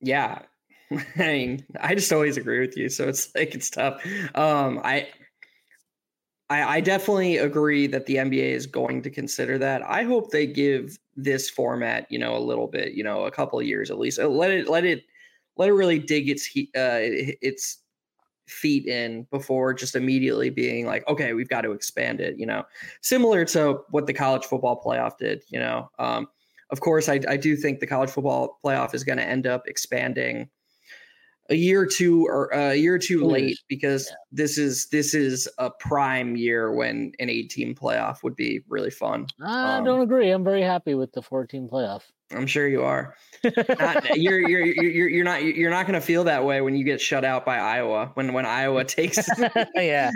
yeah, 0.00 0.40
I 0.90 0.98
mean, 1.18 1.66
I 1.80 1.94
just 1.94 2.12
always 2.12 2.36
agree 2.36 2.60
with 2.60 2.76
you, 2.76 2.88
so 2.88 3.08
it's 3.08 3.32
like 3.34 3.54
it's 3.54 3.70
tough. 3.70 4.04
Um, 4.34 4.80
I. 4.82 5.08
I, 6.50 6.76
I 6.76 6.80
definitely 6.82 7.38
agree 7.38 7.86
that 7.86 8.04
the 8.04 8.16
NBA 8.16 8.52
is 8.52 8.66
going 8.66 9.00
to 9.00 9.10
consider 9.10 9.56
that. 9.56 9.80
I 9.80 10.02
hope 10.02 10.30
they 10.30 10.46
give 10.46 10.98
this 11.16 11.48
format, 11.48 12.06
you 12.12 12.18
know, 12.18 12.36
a 12.36 12.38
little 12.38 12.66
bit, 12.66 12.92
you 12.92 13.02
know, 13.02 13.24
a 13.24 13.30
couple 13.30 13.62
years 13.62 13.90
at 13.90 13.98
least. 13.98 14.18
Let 14.18 14.50
it 14.50 14.68
let 14.68 14.84
it 14.84 15.04
let 15.56 15.70
it 15.70 15.72
really 15.72 15.98
dig 15.98 16.28
its 16.28 16.44
heat, 16.44 16.68
uh, 16.76 17.00
its 17.00 17.78
feet 18.46 18.86
in 18.86 19.26
before 19.30 19.74
just 19.74 19.96
immediately 19.96 20.50
being 20.50 20.86
like, 20.86 21.06
okay, 21.08 21.32
we've 21.32 21.48
got 21.48 21.62
to 21.62 21.72
expand 21.72 22.20
it. 22.20 22.38
You 22.38 22.46
know, 22.46 22.64
similar 23.00 23.44
to 23.46 23.80
what 23.90 24.06
the 24.06 24.12
college 24.12 24.44
football 24.44 24.82
playoff 24.84 25.18
did. 25.18 25.42
You 25.48 25.60
know, 25.60 25.90
um, 25.98 26.28
of 26.70 26.80
course, 26.80 27.08
I, 27.08 27.20
I 27.28 27.36
do 27.36 27.56
think 27.56 27.80
the 27.80 27.86
college 27.86 28.10
football 28.10 28.58
playoff 28.64 28.94
is 28.94 29.04
going 29.04 29.18
to 29.18 29.24
end 29.24 29.46
up 29.46 29.62
expanding 29.66 30.48
a 31.50 31.54
year 31.54 31.82
or 31.82 31.86
two 31.86 32.24
or 32.26 32.54
uh, 32.54 32.70
a 32.70 32.74
year 32.74 32.94
or 32.94 32.98
two 32.98 33.24
late 33.24 33.58
because 33.68 34.08
yeah. 34.08 34.16
this 34.32 34.56
is 34.56 34.88
this 34.88 35.14
is 35.14 35.48
a 35.58 35.70
prime 35.70 36.36
year 36.36 36.72
when 36.72 37.12
an 37.18 37.28
eight 37.28 37.50
team 37.50 37.74
playoff 37.74 38.22
would 38.22 38.34
be 38.34 38.60
really 38.68 38.90
fun. 38.90 39.26
I 39.44 39.76
um, 39.76 39.84
don't 39.84 40.00
agree. 40.00 40.30
I'm 40.30 40.44
very 40.44 40.62
happy 40.62 40.94
with 40.94 41.12
the 41.12 41.22
14 41.22 41.68
playoff. 41.68 42.02
I'm 42.32 42.46
sure 42.46 42.68
you 42.68 42.82
are. 42.82 43.14
not, 43.78 44.16
you're, 44.18 44.48
you're 44.48 44.64
you're 44.66 45.08
you're 45.08 45.24
not 45.24 45.42
you're 45.42 45.70
not 45.70 45.86
going 45.86 45.98
to 45.98 46.04
feel 46.04 46.24
that 46.24 46.44
way 46.44 46.60
when 46.60 46.74
you 46.74 46.84
get 46.84 47.00
shut 47.00 47.24
out 47.24 47.44
by 47.44 47.58
Iowa. 47.58 48.10
When 48.14 48.32
when 48.32 48.46
Iowa 48.46 48.84
takes 48.84 49.28
yeah 49.74 50.10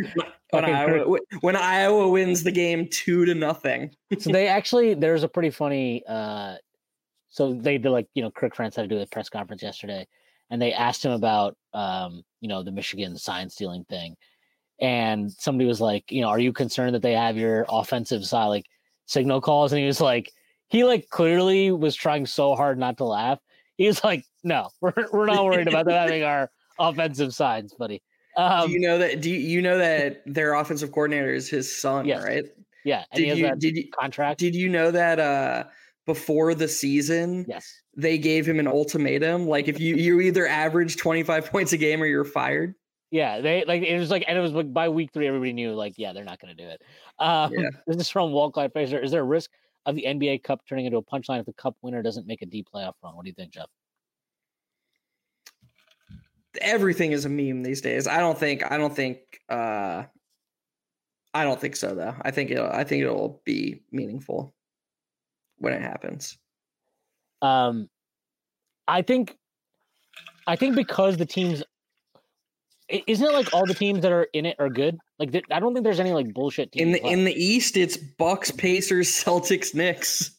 when 0.51 0.65
Iowa, 0.65 1.19
when 1.41 1.57
Iowa 1.57 2.09
wins 2.09 2.43
the 2.43 2.53
game 2.53 2.89
two 2.91 3.25
to 3.27 3.35
nothing. 3.35 3.95
so 4.19 4.31
they 4.31 4.49
actually 4.49 4.95
there's 4.95 5.23
a 5.23 5.29
pretty 5.29 5.51
funny. 5.51 6.03
uh 6.09 6.57
So 7.29 7.55
they 7.55 7.79
did 7.79 7.91
like 7.91 8.09
you 8.15 8.23
know 8.23 8.31
Kirk 8.31 8.57
Ferentz 8.57 8.77
had 8.77 8.83
to 8.83 8.89
do 8.89 9.01
a 9.01 9.07
press 9.07 9.29
conference 9.29 9.63
yesterday, 9.63 10.07
and 10.51 10.61
they 10.61 10.73
asked 10.73 11.05
him 11.05 11.13
about 11.13 11.57
um 11.75 12.23
you 12.41 12.49
know 12.49 12.63
the 12.63 12.73
Michigan 12.73 13.17
sign 13.19 13.51
stealing 13.51 13.85
thing, 13.85 14.17
and 14.81 15.31
somebody 15.31 15.69
was 15.69 15.81
like 15.81 16.11
you 16.11 16.23
know 16.23 16.29
are 16.29 16.39
you 16.39 16.53
concerned 16.53 16.95
that 16.95 17.03
they 17.03 17.15
have 17.15 17.37
your 17.37 17.67
offensive 17.69 18.25
side 18.25 18.47
like 18.47 18.67
signal 19.05 19.43
calls, 19.43 19.73
and 19.73 19.81
he 19.81 19.87
was 19.87 20.01
like 20.01 20.33
he 20.69 20.85
like 20.85 21.09
clearly 21.11 21.73
was 21.73 21.95
trying 21.95 22.27
so 22.27 22.55
hard 22.55 22.79
not 22.79 22.99
to 22.99 23.05
laugh. 23.05 23.39
He's 23.77 24.03
like, 24.05 24.25
no, 24.45 24.71
we're 24.81 24.93
we're 25.13 25.27
not 25.27 25.45
worried 25.45 25.69
about 25.69 25.87
them 25.87 25.95
having 25.95 26.23
our 26.23 26.51
offensive 26.79 27.35
sides, 27.35 27.75
buddy. 27.75 28.03
Um, 28.37 28.69
do 28.69 28.73
you 28.73 28.81
know 28.81 28.99
that? 28.99 29.21
Do 29.21 29.31
you, 29.31 29.39
you 29.39 29.63
know 29.63 29.79
that 29.79 30.23
their 30.27 30.55
offensive 30.55 30.93
coordinator 30.93 31.33
is 31.33 31.49
his 31.49 31.75
son, 31.75 32.07
yes. 32.07 32.23
right? 32.23 32.45
Yeah. 32.85 33.05
did 33.15 33.37
you 33.37 33.57
did 33.57 33.77
you 33.77 33.91
contract? 33.91 34.39
Did 34.39 34.55
you 34.55 34.69
know 34.69 34.91
that 34.91 35.19
uh 35.19 35.65
before 36.07 36.55
the 36.55 36.69
season? 36.69 37.45
Yes. 37.49 37.83
They 37.97 38.17
gave 38.17 38.47
him 38.47 38.61
an 38.61 38.69
ultimatum, 38.69 39.49
like 39.49 39.67
if 39.67 39.81
you 39.81 39.97
you 39.97 40.21
either 40.21 40.47
average 40.47 40.97
twenty 40.97 41.23
five 41.23 41.51
points 41.51 41.73
a 41.73 41.77
game 41.77 42.03
or 42.03 42.07
you're 42.07 42.25
fired. 42.25 42.75
Yeah, 43.11 43.41
they 43.41 43.65
like 43.65 43.83
it 43.83 43.99
was 43.99 44.11
like, 44.11 44.25
and 44.29 44.37
it 44.37 44.41
was 44.41 44.53
like 44.53 44.73
by 44.73 44.89
week 44.89 45.13
three, 45.13 45.27
everybody 45.27 45.53
knew 45.53 45.73
like, 45.73 45.95
yeah, 45.97 46.13
they're 46.13 46.25
not 46.25 46.39
going 46.41 46.55
to 46.55 46.63
do 46.63 46.69
it. 46.69 46.83
Um, 47.19 47.53
yeah. 47.55 47.71
This 47.87 47.97
is 47.97 48.09
from 48.09 48.33
Walt 48.33 48.53
Clyde 48.53 48.73
Frazier. 48.73 48.99
Is 48.99 49.11
there 49.11 49.23
a 49.23 49.25
risk 49.25 49.51
of 49.89 49.97
the 49.97 50.05
NBA 50.07 50.45
Cup 50.45 50.61
turning 50.69 50.85
into 50.85 50.99
a 50.99 51.03
punchline 51.03 51.41
if 51.41 51.47
the 51.47 51.53
Cup 51.55 51.75
winner 51.81 52.03
doesn't 52.03 52.27
make 52.27 52.43
a 52.43 52.47
deep 52.47 52.69
playoff 52.73 52.93
run. 53.03 53.17
What 53.17 53.25
do 53.25 53.31
you 53.31 53.35
think, 53.35 53.53
Geoff? 53.53 53.71
Everything 56.61 57.13
is 57.13 57.25
a 57.25 57.29
meme 57.29 57.63
these 57.63 57.81
days. 57.81 58.07
I 58.07 58.19
don't 58.19 58.39
think. 58.39 58.71
I 58.71 58.77
don't 58.77 58.95
think. 58.95 59.19
uh 59.49 60.05
I 61.35 61.45
don't 61.45 61.61
think 61.61 61.77
so, 61.77 61.95
though. 61.95 62.15
I 62.23 62.31
think 62.31 62.51
it'll. 62.51 62.69
I 62.69 62.85
think 62.85 63.03
it'll 63.03 63.41
be 63.45 63.83
meaningful 63.91 64.55
when 65.57 65.73
it 65.73 65.81
happens. 65.83 66.37
Um, 67.41 67.89
I 68.87 69.03
think. 69.03 69.37
I 70.47 70.57
think 70.57 70.77
because 70.77 71.17
the 71.17 71.27
teams 71.27 71.63
isn't 72.89 73.27
it 73.27 73.33
like 73.33 73.53
all 73.53 73.67
the 73.67 73.75
teams 73.75 74.01
that 74.01 74.13
are 74.13 74.25
in 74.33 74.47
it 74.47 74.57
are 74.59 74.71
good? 74.71 74.99
Like 75.19 75.35
I 75.51 75.61
don't 75.61 75.75
think 75.75 75.85
there's 75.85 76.01
any 76.01 76.13
like 76.13 76.33
bullshit 76.33 76.73
teams. 76.73 76.83
In 76.83 76.93
the 76.93 77.01
left. 77.01 77.13
in 77.13 77.25
the 77.25 77.35
East, 77.35 77.77
it's 77.77 77.97
Bucks, 77.97 78.51
Pacers, 78.51 79.09
Celtics, 79.09 79.75
Knicks. 79.75 80.31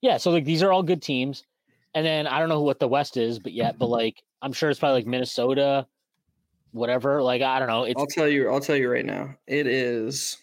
Yeah, 0.00 0.16
so 0.16 0.30
like 0.30 0.44
these 0.44 0.62
are 0.62 0.72
all 0.72 0.82
good 0.82 1.00
teams, 1.00 1.44
and 1.94 2.04
then 2.04 2.26
I 2.26 2.40
don't 2.40 2.48
know 2.48 2.62
what 2.62 2.80
the 2.80 2.88
West 2.88 3.16
is, 3.16 3.38
but 3.38 3.52
yet, 3.52 3.78
but 3.78 3.88
like 3.88 4.22
I'm 4.40 4.52
sure 4.52 4.68
it's 4.68 4.80
probably 4.80 5.00
like 5.00 5.06
Minnesota, 5.06 5.86
whatever. 6.72 7.22
Like 7.22 7.42
I 7.42 7.58
don't 7.58 7.68
know. 7.68 7.84
It's, 7.84 8.00
I'll 8.00 8.06
tell 8.06 8.28
you. 8.28 8.50
I'll 8.50 8.60
tell 8.60 8.76
you 8.76 8.90
right 8.90 9.06
now. 9.06 9.34
It 9.46 9.66
is. 9.66 10.38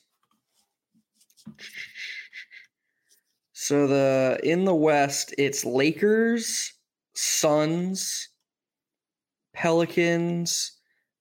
So 3.52 3.86
the 3.88 4.40
in 4.44 4.64
the 4.64 4.74
West, 4.74 5.36
it's 5.38 5.66
Lakers, 5.66 6.74
Suns, 7.14 8.30
Pelicans, 9.54 10.79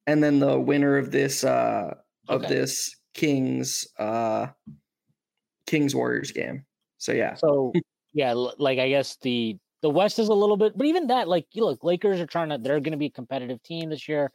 and 0.08 0.24
then 0.24 0.40
the 0.40 0.58
winner 0.58 0.96
of 0.96 1.12
this 1.12 1.44
uh 1.44 1.94
of 2.28 2.42
okay. 2.42 2.54
this 2.54 2.96
Kings 3.14 3.86
uh 3.98 4.46
Kings 5.66 5.94
Warriors 5.94 6.32
game. 6.32 6.64
So 6.96 7.12
yeah. 7.12 7.34
So 7.34 7.72
yeah, 8.12 8.32
like 8.32 8.78
I 8.78 8.88
guess 8.88 9.16
the 9.22 9.56
the 9.82 9.90
West 9.90 10.18
is 10.18 10.28
a 10.28 10.34
little 10.34 10.56
bit, 10.56 10.76
but 10.76 10.86
even 10.86 11.06
that, 11.08 11.28
like 11.28 11.46
you 11.52 11.64
look, 11.64 11.84
Lakers 11.84 12.20
are 12.20 12.26
trying 12.26 12.48
to 12.48 12.58
they're 12.58 12.80
going 12.80 12.92
to 12.92 12.98
be 12.98 13.06
a 13.06 13.10
competitive 13.10 13.62
team 13.62 13.90
this 13.90 14.08
year. 14.08 14.32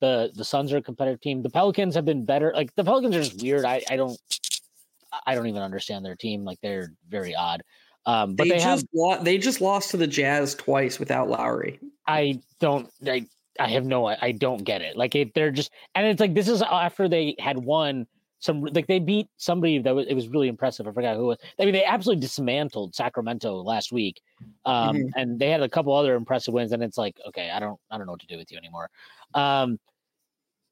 The 0.00 0.30
the 0.34 0.44
Suns 0.44 0.72
are 0.72 0.76
a 0.76 0.82
competitive 0.82 1.20
team. 1.20 1.42
The 1.42 1.50
Pelicans 1.50 1.94
have 1.94 2.04
been 2.04 2.24
better. 2.24 2.52
Like 2.54 2.74
the 2.74 2.84
Pelicans 2.84 3.16
are 3.16 3.22
just 3.22 3.42
weird. 3.42 3.64
I 3.64 3.82
I 3.90 3.96
don't 3.96 4.18
I 5.26 5.34
don't 5.34 5.46
even 5.46 5.62
understand 5.62 6.04
their 6.04 6.16
team. 6.16 6.44
Like 6.44 6.58
they're 6.62 6.92
very 7.08 7.34
odd. 7.34 7.62
Um, 8.06 8.36
but 8.36 8.44
they, 8.44 8.50
they 8.50 8.58
just 8.58 8.86
have 8.94 9.24
they 9.24 9.38
just 9.38 9.62
lost 9.62 9.90
to 9.92 9.96
the 9.96 10.06
Jazz 10.06 10.54
twice 10.54 10.98
without 10.98 11.30
Lowry. 11.30 11.80
I 12.06 12.40
don't. 12.60 12.90
I 13.06 13.26
I 13.60 13.68
have 13.68 13.84
no, 13.84 14.06
I 14.06 14.32
don't 14.32 14.64
get 14.64 14.82
it. 14.82 14.96
Like 14.96 15.16
they're 15.34 15.50
just, 15.50 15.70
and 15.94 16.06
it's 16.06 16.20
like 16.20 16.34
this 16.34 16.48
is 16.48 16.62
after 16.62 17.08
they 17.08 17.36
had 17.38 17.56
won 17.58 18.06
some, 18.40 18.62
like 18.62 18.86
they 18.86 18.98
beat 18.98 19.28
somebody 19.36 19.78
that 19.78 19.94
was, 19.94 20.06
it 20.06 20.14
was 20.14 20.28
really 20.28 20.48
impressive. 20.48 20.86
I 20.86 20.92
forgot 20.92 21.16
who 21.16 21.26
was. 21.26 21.38
I 21.58 21.64
mean, 21.64 21.72
they 21.72 21.84
absolutely 21.84 22.20
dismantled 22.20 22.94
Sacramento 22.94 23.62
last 23.62 23.92
week, 23.92 24.20
um, 24.66 24.96
mm-hmm. 24.96 25.08
and 25.16 25.38
they 25.38 25.50
had 25.50 25.62
a 25.62 25.68
couple 25.68 25.94
other 25.94 26.14
impressive 26.14 26.52
wins. 26.52 26.72
And 26.72 26.82
it's 26.82 26.98
like, 26.98 27.16
okay, 27.28 27.50
I 27.50 27.60
don't, 27.60 27.78
I 27.90 27.96
don't 27.96 28.06
know 28.06 28.12
what 28.12 28.20
to 28.20 28.26
do 28.26 28.36
with 28.36 28.50
you 28.50 28.58
anymore. 28.58 28.90
Um, 29.34 29.78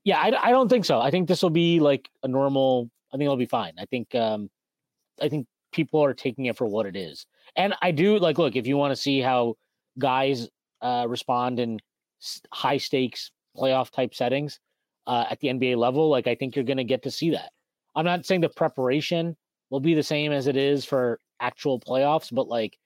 yeah, 0.05 0.19
I, 0.19 0.49
I 0.49 0.51
don't 0.51 0.69
think 0.69 0.85
so. 0.85 1.01
I 1.01 1.11
think 1.11 1.29
this 1.29 1.43
will 1.43 1.51
be 1.51 1.79
like 1.79 2.11
a 2.25 2.29
normal. 2.29 2.91
I 3.13 3.17
think 3.17 3.25
it'll 3.25 3.37
be 3.37 3.47
fine. 3.47 3.75
I 3.79 3.85
think, 3.87 4.15
um, 4.15 4.51
I 5.21 5.29
think 5.29 5.47
people 5.71 6.03
are 6.03 6.15
taking 6.15 6.47
it 6.47 6.57
for 6.57 6.67
what 6.67 6.87
it 6.87 6.97
is, 6.97 7.27
and 7.55 7.75
I 7.81 7.93
do 7.93 8.19
like. 8.19 8.39
Look, 8.39 8.57
if 8.57 8.67
you 8.67 8.77
want 8.77 8.91
to 8.91 8.97
see 8.97 9.21
how 9.21 9.55
guys 9.99 10.49
uh, 10.81 11.07
respond 11.09 11.61
and 11.61 11.81
high 12.53 12.79
stakes 12.79 13.31
playoff 13.57 13.91
type 13.91 14.15
settings 14.15 14.61
uh, 15.07 15.27
at 15.31 15.41
the 15.41 15.49
NBA 15.49 15.77
level, 15.77 16.09
like 16.09 16.27
I 16.27 16.35
think 16.35 16.57
you're 16.57 16.65
going 16.65 16.77
to 16.77 16.85
get 16.85 17.03
to 17.03 17.11
see 17.11 17.31
that. 17.31 17.51
I'm 17.95 18.05
not 18.05 18.25
saying 18.25 18.41
the 18.41 18.49
preparation 18.49 19.37
will 19.71 19.81
be 19.81 19.95
the 19.95 20.03
same 20.03 20.33
as 20.33 20.47
it 20.47 20.57
is 20.57 20.85
for 20.85 21.19
actual 21.41 21.81
playoffs, 21.81 22.33
but 22.33 22.49
like 22.49 22.79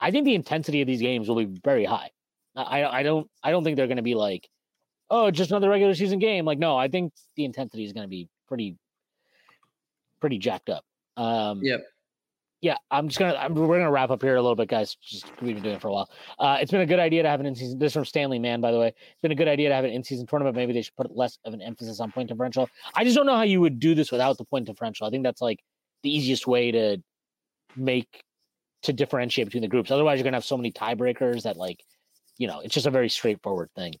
I 0.00 0.10
think 0.10 0.24
the 0.24 0.34
intensity 0.34 0.80
of 0.80 0.86
these 0.86 1.00
games 1.00 1.28
will 1.28 1.36
be 1.36 1.58
very 1.64 1.84
high. 1.84 2.10
I 2.56 2.84
I 2.84 3.02
don't 3.02 3.30
I 3.42 3.50
don't 3.50 3.64
think 3.64 3.76
they're 3.76 3.86
going 3.86 3.96
to 3.96 4.02
be 4.02 4.14
like, 4.14 4.48
oh, 5.08 5.30
just 5.30 5.50
another 5.50 5.68
regular 5.68 5.94
season 5.94 6.18
game. 6.18 6.44
Like, 6.44 6.58
no, 6.58 6.76
I 6.76 6.88
think 6.88 7.12
the 7.36 7.44
intensity 7.44 7.84
is 7.84 7.92
going 7.92 8.04
to 8.04 8.08
be 8.08 8.28
pretty 8.48 8.76
pretty 10.20 10.38
jacked 10.38 10.68
up. 10.68 10.84
Um, 11.16 11.60
Yep. 11.62 11.80
Yeah, 12.62 12.76
I'm 12.90 13.08
just 13.08 13.18
gonna 13.18 13.34
I'm, 13.34 13.54
we're 13.54 13.78
gonna 13.78 13.90
wrap 13.90 14.10
up 14.10 14.20
here 14.20 14.36
a 14.36 14.42
little 14.42 14.56
bit, 14.56 14.68
guys. 14.68 14.96
Just 15.02 15.30
we've 15.40 15.54
been 15.54 15.62
doing 15.62 15.76
it 15.76 15.80
for 15.80 15.88
a 15.88 15.92
while. 15.92 16.10
Uh, 16.38 16.58
it's 16.60 16.70
been 16.70 16.82
a 16.82 16.86
good 16.86 16.98
idea 16.98 17.22
to 17.22 17.28
have 17.28 17.40
an 17.40 17.46
in 17.46 17.54
season. 17.54 17.78
This 17.78 17.88
is 17.88 17.94
from 17.94 18.04
Stanley 18.04 18.38
Man, 18.38 18.60
by 18.60 18.70
the 18.70 18.78
way. 18.78 18.88
It's 18.88 19.22
been 19.22 19.32
a 19.32 19.36
good 19.36 19.48
idea 19.48 19.70
to 19.70 19.74
have 19.74 19.84
an 19.84 19.90
in 19.90 20.04
season 20.04 20.26
tournament. 20.26 20.56
Maybe 20.56 20.74
they 20.74 20.82
should 20.82 20.96
put 20.96 21.16
less 21.16 21.38
of 21.46 21.54
an 21.54 21.62
emphasis 21.62 22.00
on 22.00 22.12
point 22.12 22.28
differential. 22.28 22.68
I 22.94 23.04
just 23.04 23.16
don't 23.16 23.24
know 23.26 23.36
how 23.36 23.42
you 23.42 23.62
would 23.62 23.80
do 23.80 23.94
this 23.94 24.12
without 24.12 24.36
the 24.36 24.44
point 24.44 24.66
differential. 24.66 25.06
I 25.06 25.10
think 25.10 25.24
that's 25.24 25.40
like 25.40 25.60
the 26.02 26.14
easiest 26.14 26.46
way 26.46 26.70
to 26.72 26.98
make 27.76 28.24
to 28.82 28.92
differentiate 28.92 29.46
between 29.46 29.62
the 29.62 29.68
groups. 29.68 29.90
Otherwise, 29.90 30.18
you're 30.18 30.24
gonna 30.24 30.36
have 30.36 30.44
so 30.44 30.56
many 30.58 30.70
tiebreakers 30.70 31.44
that 31.44 31.56
like, 31.56 31.82
you 32.36 32.46
know, 32.46 32.60
it's 32.60 32.74
just 32.74 32.86
a 32.86 32.90
very 32.90 33.08
straightforward 33.08 33.70
thing. 33.74 33.94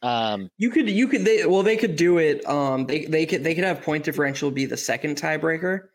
Um, 0.00 0.50
You 0.56 0.70
could 0.70 0.88
you 0.88 1.06
could 1.06 1.24
they 1.24 1.44
well 1.44 1.62
they 1.62 1.76
could 1.76 1.96
do 1.96 2.16
it 2.16 2.46
um 2.46 2.86
they 2.86 3.04
they 3.04 3.26
could 3.26 3.44
they 3.44 3.54
could 3.54 3.64
have 3.64 3.82
point 3.82 4.04
differential 4.04 4.50
be 4.50 4.64
the 4.64 4.76
second 4.76 5.16
tiebreaker. 5.16 5.88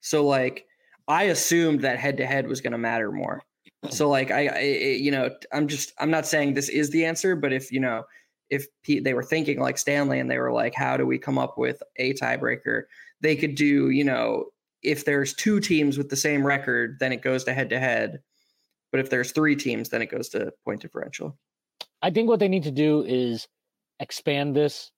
So 0.00 0.24
like 0.24 0.66
I 1.08 1.24
assumed 1.24 1.82
that 1.82 1.98
head 1.98 2.16
to 2.18 2.26
head 2.26 2.48
was 2.48 2.60
going 2.60 2.72
to 2.72 2.78
matter 2.78 3.12
more. 3.12 3.42
So 3.90 4.08
like 4.08 4.30
I, 4.30 4.46
I 4.48 4.60
you 4.60 5.10
know 5.10 5.30
I'm 5.52 5.68
just 5.68 5.92
I'm 5.98 6.10
not 6.10 6.26
saying 6.26 6.54
this 6.54 6.68
is 6.68 6.90
the 6.90 7.04
answer 7.04 7.36
but 7.36 7.52
if 7.52 7.70
you 7.70 7.80
know 7.80 8.04
if 8.50 8.66
P, 8.82 9.00
they 9.00 9.14
were 9.14 9.22
thinking 9.22 9.60
like 9.60 9.78
Stanley 9.78 10.20
and 10.20 10.30
they 10.30 10.38
were 10.38 10.52
like 10.52 10.74
how 10.74 10.96
do 10.96 11.06
we 11.06 11.18
come 11.18 11.38
up 11.38 11.58
with 11.58 11.82
a 11.96 12.14
tiebreaker 12.14 12.84
they 13.20 13.36
could 13.36 13.54
do 13.54 13.90
you 13.90 14.04
know 14.04 14.46
if 14.82 15.04
there's 15.04 15.34
two 15.34 15.60
teams 15.60 15.98
with 15.98 16.08
the 16.08 16.16
same 16.16 16.46
record 16.46 16.96
then 16.98 17.12
it 17.12 17.20
goes 17.20 17.44
to 17.44 17.52
head 17.52 17.68
to 17.70 17.78
head 17.78 18.20
but 18.90 19.00
if 19.00 19.10
there's 19.10 19.32
three 19.32 19.56
teams 19.56 19.90
then 19.90 20.00
it 20.00 20.10
goes 20.10 20.30
to 20.30 20.52
point 20.64 20.80
differential. 20.80 21.36
I 22.00 22.10
think 22.10 22.28
what 22.28 22.40
they 22.40 22.48
need 22.48 22.64
to 22.64 22.70
do 22.70 23.02
is 23.02 23.48
expand 24.00 24.54
this 24.54 24.92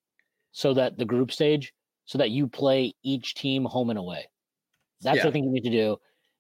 so 0.52 0.74
that 0.74 0.98
the 0.98 1.04
group 1.04 1.30
stage, 1.30 1.72
so 2.04 2.18
that 2.18 2.30
you 2.30 2.48
play 2.48 2.94
each 3.02 3.34
team 3.34 3.64
home 3.64 3.90
and 3.90 3.98
away. 3.98 4.26
That's 5.02 5.18
Yeah. 5.18 5.28
I 5.28 5.31
think 5.31 5.44
you 5.44 5.52
need 5.52 5.64
to 5.64 5.70
do. 5.70 5.97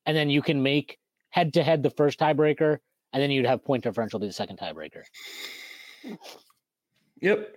And 0.06 0.16
then 0.16 0.30
you 0.30 0.42
can 0.42 0.62
make 0.62 0.98
head 1.30 1.52
to 1.54 1.62
head 1.62 1.82
the 1.82 1.90
first 1.90 2.18
tiebreaker, 2.18 2.78
and 3.12 3.22
then 3.22 3.30
you'd 3.30 3.46
have 3.46 3.64
point 3.64 3.82
differential 3.82 4.18
be 4.18 4.26
the 4.26 4.32
second 4.32 4.58
tiebreaker. 4.58 5.02
Yep. 7.20 7.56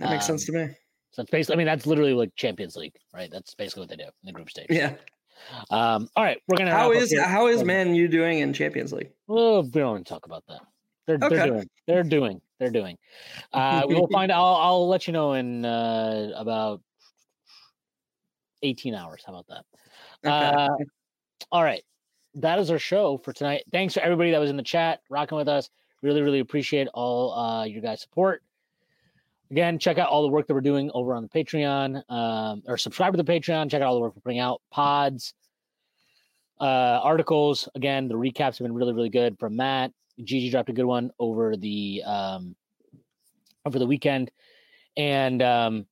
That 0.00 0.10
makes 0.10 0.26
sense 0.26 0.48
Um, 0.48 0.54
to 0.54 0.66
me. 0.66 0.74
So 1.12 1.22
it's 1.22 1.30
basically, 1.30 1.54
I 1.54 1.58
mean, 1.58 1.66
that's 1.66 1.86
literally 1.86 2.14
like 2.14 2.34
Champions 2.36 2.74
League, 2.74 2.96
right? 3.12 3.30
That's 3.30 3.54
basically 3.54 3.82
what 3.82 3.90
they 3.90 3.96
do 3.96 4.04
in 4.04 4.10
the 4.24 4.32
group 4.32 4.50
stage. 4.50 4.66
Yeah. 4.70 4.94
Um, 5.70 6.08
all 6.16 6.24
right, 6.24 6.38
we're 6.46 6.56
gonna. 6.56 6.70
How 6.70 6.92
is 6.92 7.14
how 7.18 7.48
is 7.48 7.64
Man 7.64 7.94
U 7.94 8.08
doing 8.08 8.38
in 8.38 8.52
Champions 8.52 8.92
League? 8.92 9.10
Well, 9.26 9.62
we 9.62 9.70
don't 9.70 9.92
want 9.92 10.06
to 10.06 10.12
talk 10.12 10.26
about 10.26 10.44
that. 10.48 10.60
They're, 11.06 11.18
they're 11.18 11.46
doing. 11.46 11.70
They're 11.86 12.02
doing. 12.04 12.40
They're 12.58 12.70
doing. 12.70 12.96
Uh, 13.52 13.82
we 13.88 13.94
will 13.94 14.08
find. 14.08 14.30
I'll 14.32 14.54
I'll 14.54 14.88
let 14.88 15.06
you 15.06 15.12
know 15.12 15.32
in 15.32 15.64
uh, 15.64 16.30
about 16.36 16.80
eighteen 18.62 18.94
hours. 18.94 19.22
How 19.26 19.32
about 19.32 19.46
that? 19.48 19.64
Uh, 20.24 20.68
all 21.50 21.62
right. 21.62 21.82
That 22.34 22.58
is 22.58 22.70
our 22.70 22.78
show 22.78 23.18
for 23.18 23.32
tonight. 23.32 23.64
Thanks 23.72 23.94
for 23.94 24.00
everybody 24.00 24.30
that 24.30 24.38
was 24.38 24.50
in 24.50 24.56
the 24.56 24.62
chat, 24.62 25.00
rocking 25.10 25.36
with 25.36 25.48
us. 25.48 25.68
Really, 26.00 26.22
really 26.22 26.40
appreciate 26.40 26.88
all 26.94 27.32
uh, 27.34 27.64
your 27.64 27.82
guys' 27.82 28.00
support. 28.00 28.42
Again, 29.50 29.78
check 29.78 29.98
out 29.98 30.08
all 30.08 30.22
the 30.22 30.28
work 30.28 30.46
that 30.46 30.54
we're 30.54 30.62
doing 30.62 30.90
over 30.94 31.14
on 31.14 31.22
the 31.22 31.28
Patreon, 31.28 32.02
um, 32.10 32.62
or 32.66 32.78
subscribe 32.78 33.12
to 33.12 33.22
the 33.22 33.30
Patreon. 33.30 33.70
Check 33.70 33.82
out 33.82 33.88
all 33.88 33.94
the 33.94 34.00
work 34.00 34.16
we're 34.16 34.22
putting 34.22 34.38
out, 34.38 34.62
pods, 34.70 35.34
uh, 36.58 37.00
articles. 37.02 37.68
Again, 37.74 38.08
the 38.08 38.14
recaps 38.14 38.58
have 38.58 38.60
been 38.60 38.72
really, 38.72 38.94
really 38.94 39.10
good 39.10 39.38
from 39.38 39.56
Matt. 39.56 39.92
Gigi 40.24 40.50
dropped 40.50 40.70
a 40.70 40.72
good 40.72 40.86
one 40.86 41.10
over 41.18 41.54
the 41.56 42.02
um, 42.06 42.56
over 43.66 43.78
the 43.78 43.86
weekend, 43.86 44.30
and 44.96 45.42
um, 45.42 45.86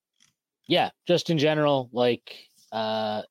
yeah, 0.67 0.91
just 1.07 1.29
in 1.29 1.37
general, 1.37 1.91
like 1.93 2.35
uh, 2.73 3.23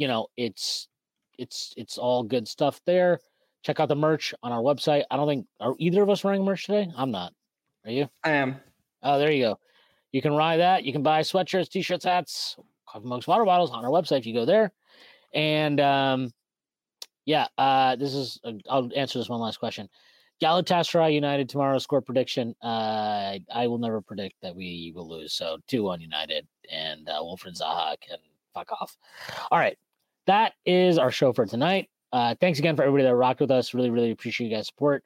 you 0.00 0.08
know, 0.08 0.28
it's 0.38 0.88
it's 1.36 1.74
it's 1.76 1.98
all 1.98 2.22
good 2.22 2.48
stuff 2.48 2.80
there. 2.86 3.20
Check 3.62 3.80
out 3.80 3.88
the 3.90 3.94
merch 3.94 4.32
on 4.42 4.50
our 4.50 4.62
website. 4.62 5.02
I 5.10 5.16
don't 5.18 5.28
think 5.28 5.46
are 5.60 5.74
either 5.78 6.02
of 6.02 6.08
us 6.08 6.24
wearing 6.24 6.42
merch 6.42 6.64
today. 6.64 6.88
I'm 6.96 7.10
not. 7.10 7.34
Are 7.84 7.90
you? 7.90 8.08
I 8.24 8.30
am. 8.30 8.56
Oh, 9.02 9.18
there 9.18 9.30
you 9.30 9.44
go. 9.44 9.60
You 10.12 10.22
can 10.22 10.32
ride 10.32 10.56
that. 10.56 10.84
You 10.84 10.92
can 10.92 11.02
buy 11.02 11.20
sweatshirts, 11.20 11.68
t-shirts, 11.68 12.06
hats, 12.06 12.56
coffee 12.88 13.06
mugs, 13.06 13.26
water 13.26 13.44
bottles 13.44 13.70
on 13.70 13.84
our 13.84 13.90
website 13.90 14.20
if 14.20 14.26
you 14.26 14.32
go 14.32 14.46
there. 14.46 14.72
And 15.34 15.78
um, 15.80 16.32
yeah, 17.26 17.48
uh, 17.58 17.96
this 17.96 18.14
is. 18.14 18.40
Uh, 18.42 18.52
I'll 18.70 18.88
answer 18.96 19.18
this 19.18 19.28
one 19.28 19.40
last 19.40 19.58
question. 19.58 19.86
Galatasaray 20.42 21.12
United 21.12 21.50
tomorrow 21.50 21.76
score 21.76 22.00
prediction. 22.00 22.54
Uh, 22.62 23.38
I 23.54 23.66
will 23.66 23.76
never 23.76 24.00
predict 24.00 24.36
that 24.40 24.56
we 24.56 24.94
will 24.96 25.06
lose. 25.06 25.34
So 25.34 25.58
two 25.68 25.82
one 25.82 26.00
United 26.00 26.46
and 26.72 27.06
uh, 27.06 27.20
Wilfried 27.20 27.60
Zaha 27.60 28.00
can 28.00 28.16
fuck 28.54 28.72
off. 28.72 28.96
All 29.50 29.58
right, 29.58 29.76
that 30.26 30.52
is 30.64 30.98
our 30.98 31.10
show 31.10 31.32
for 31.32 31.46
tonight. 31.46 31.88
Uh, 32.12 32.34
thanks 32.40 32.58
again 32.58 32.76
for 32.76 32.82
everybody 32.82 33.04
that 33.04 33.14
rocked 33.14 33.40
with 33.40 33.50
us. 33.50 33.74
Really, 33.74 33.90
really 33.90 34.10
appreciate 34.10 34.48
you 34.48 34.56
guys' 34.56 34.66
support. 34.66 35.04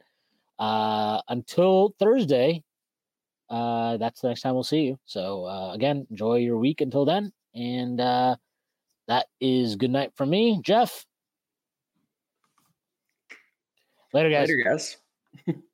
Uh, 0.58 1.20
until 1.28 1.94
Thursday, 1.98 2.62
uh, 3.50 3.96
that's 3.96 4.20
the 4.20 4.28
next 4.28 4.40
time 4.40 4.54
we'll 4.54 4.62
see 4.62 4.82
you. 4.82 4.98
So 5.04 5.46
uh, 5.46 5.72
again, 5.74 6.06
enjoy 6.10 6.36
your 6.36 6.58
week 6.58 6.80
until 6.80 7.04
then, 7.04 7.32
and 7.54 8.00
uh, 8.00 8.36
that 9.08 9.26
is 9.40 9.76
good 9.76 9.90
night 9.90 10.12
from 10.16 10.30
me, 10.30 10.60
Geoff. 10.62 11.04
Later, 14.12 14.30
guys. 14.30 14.48
Later, 14.48 14.62
guys. 14.62 14.96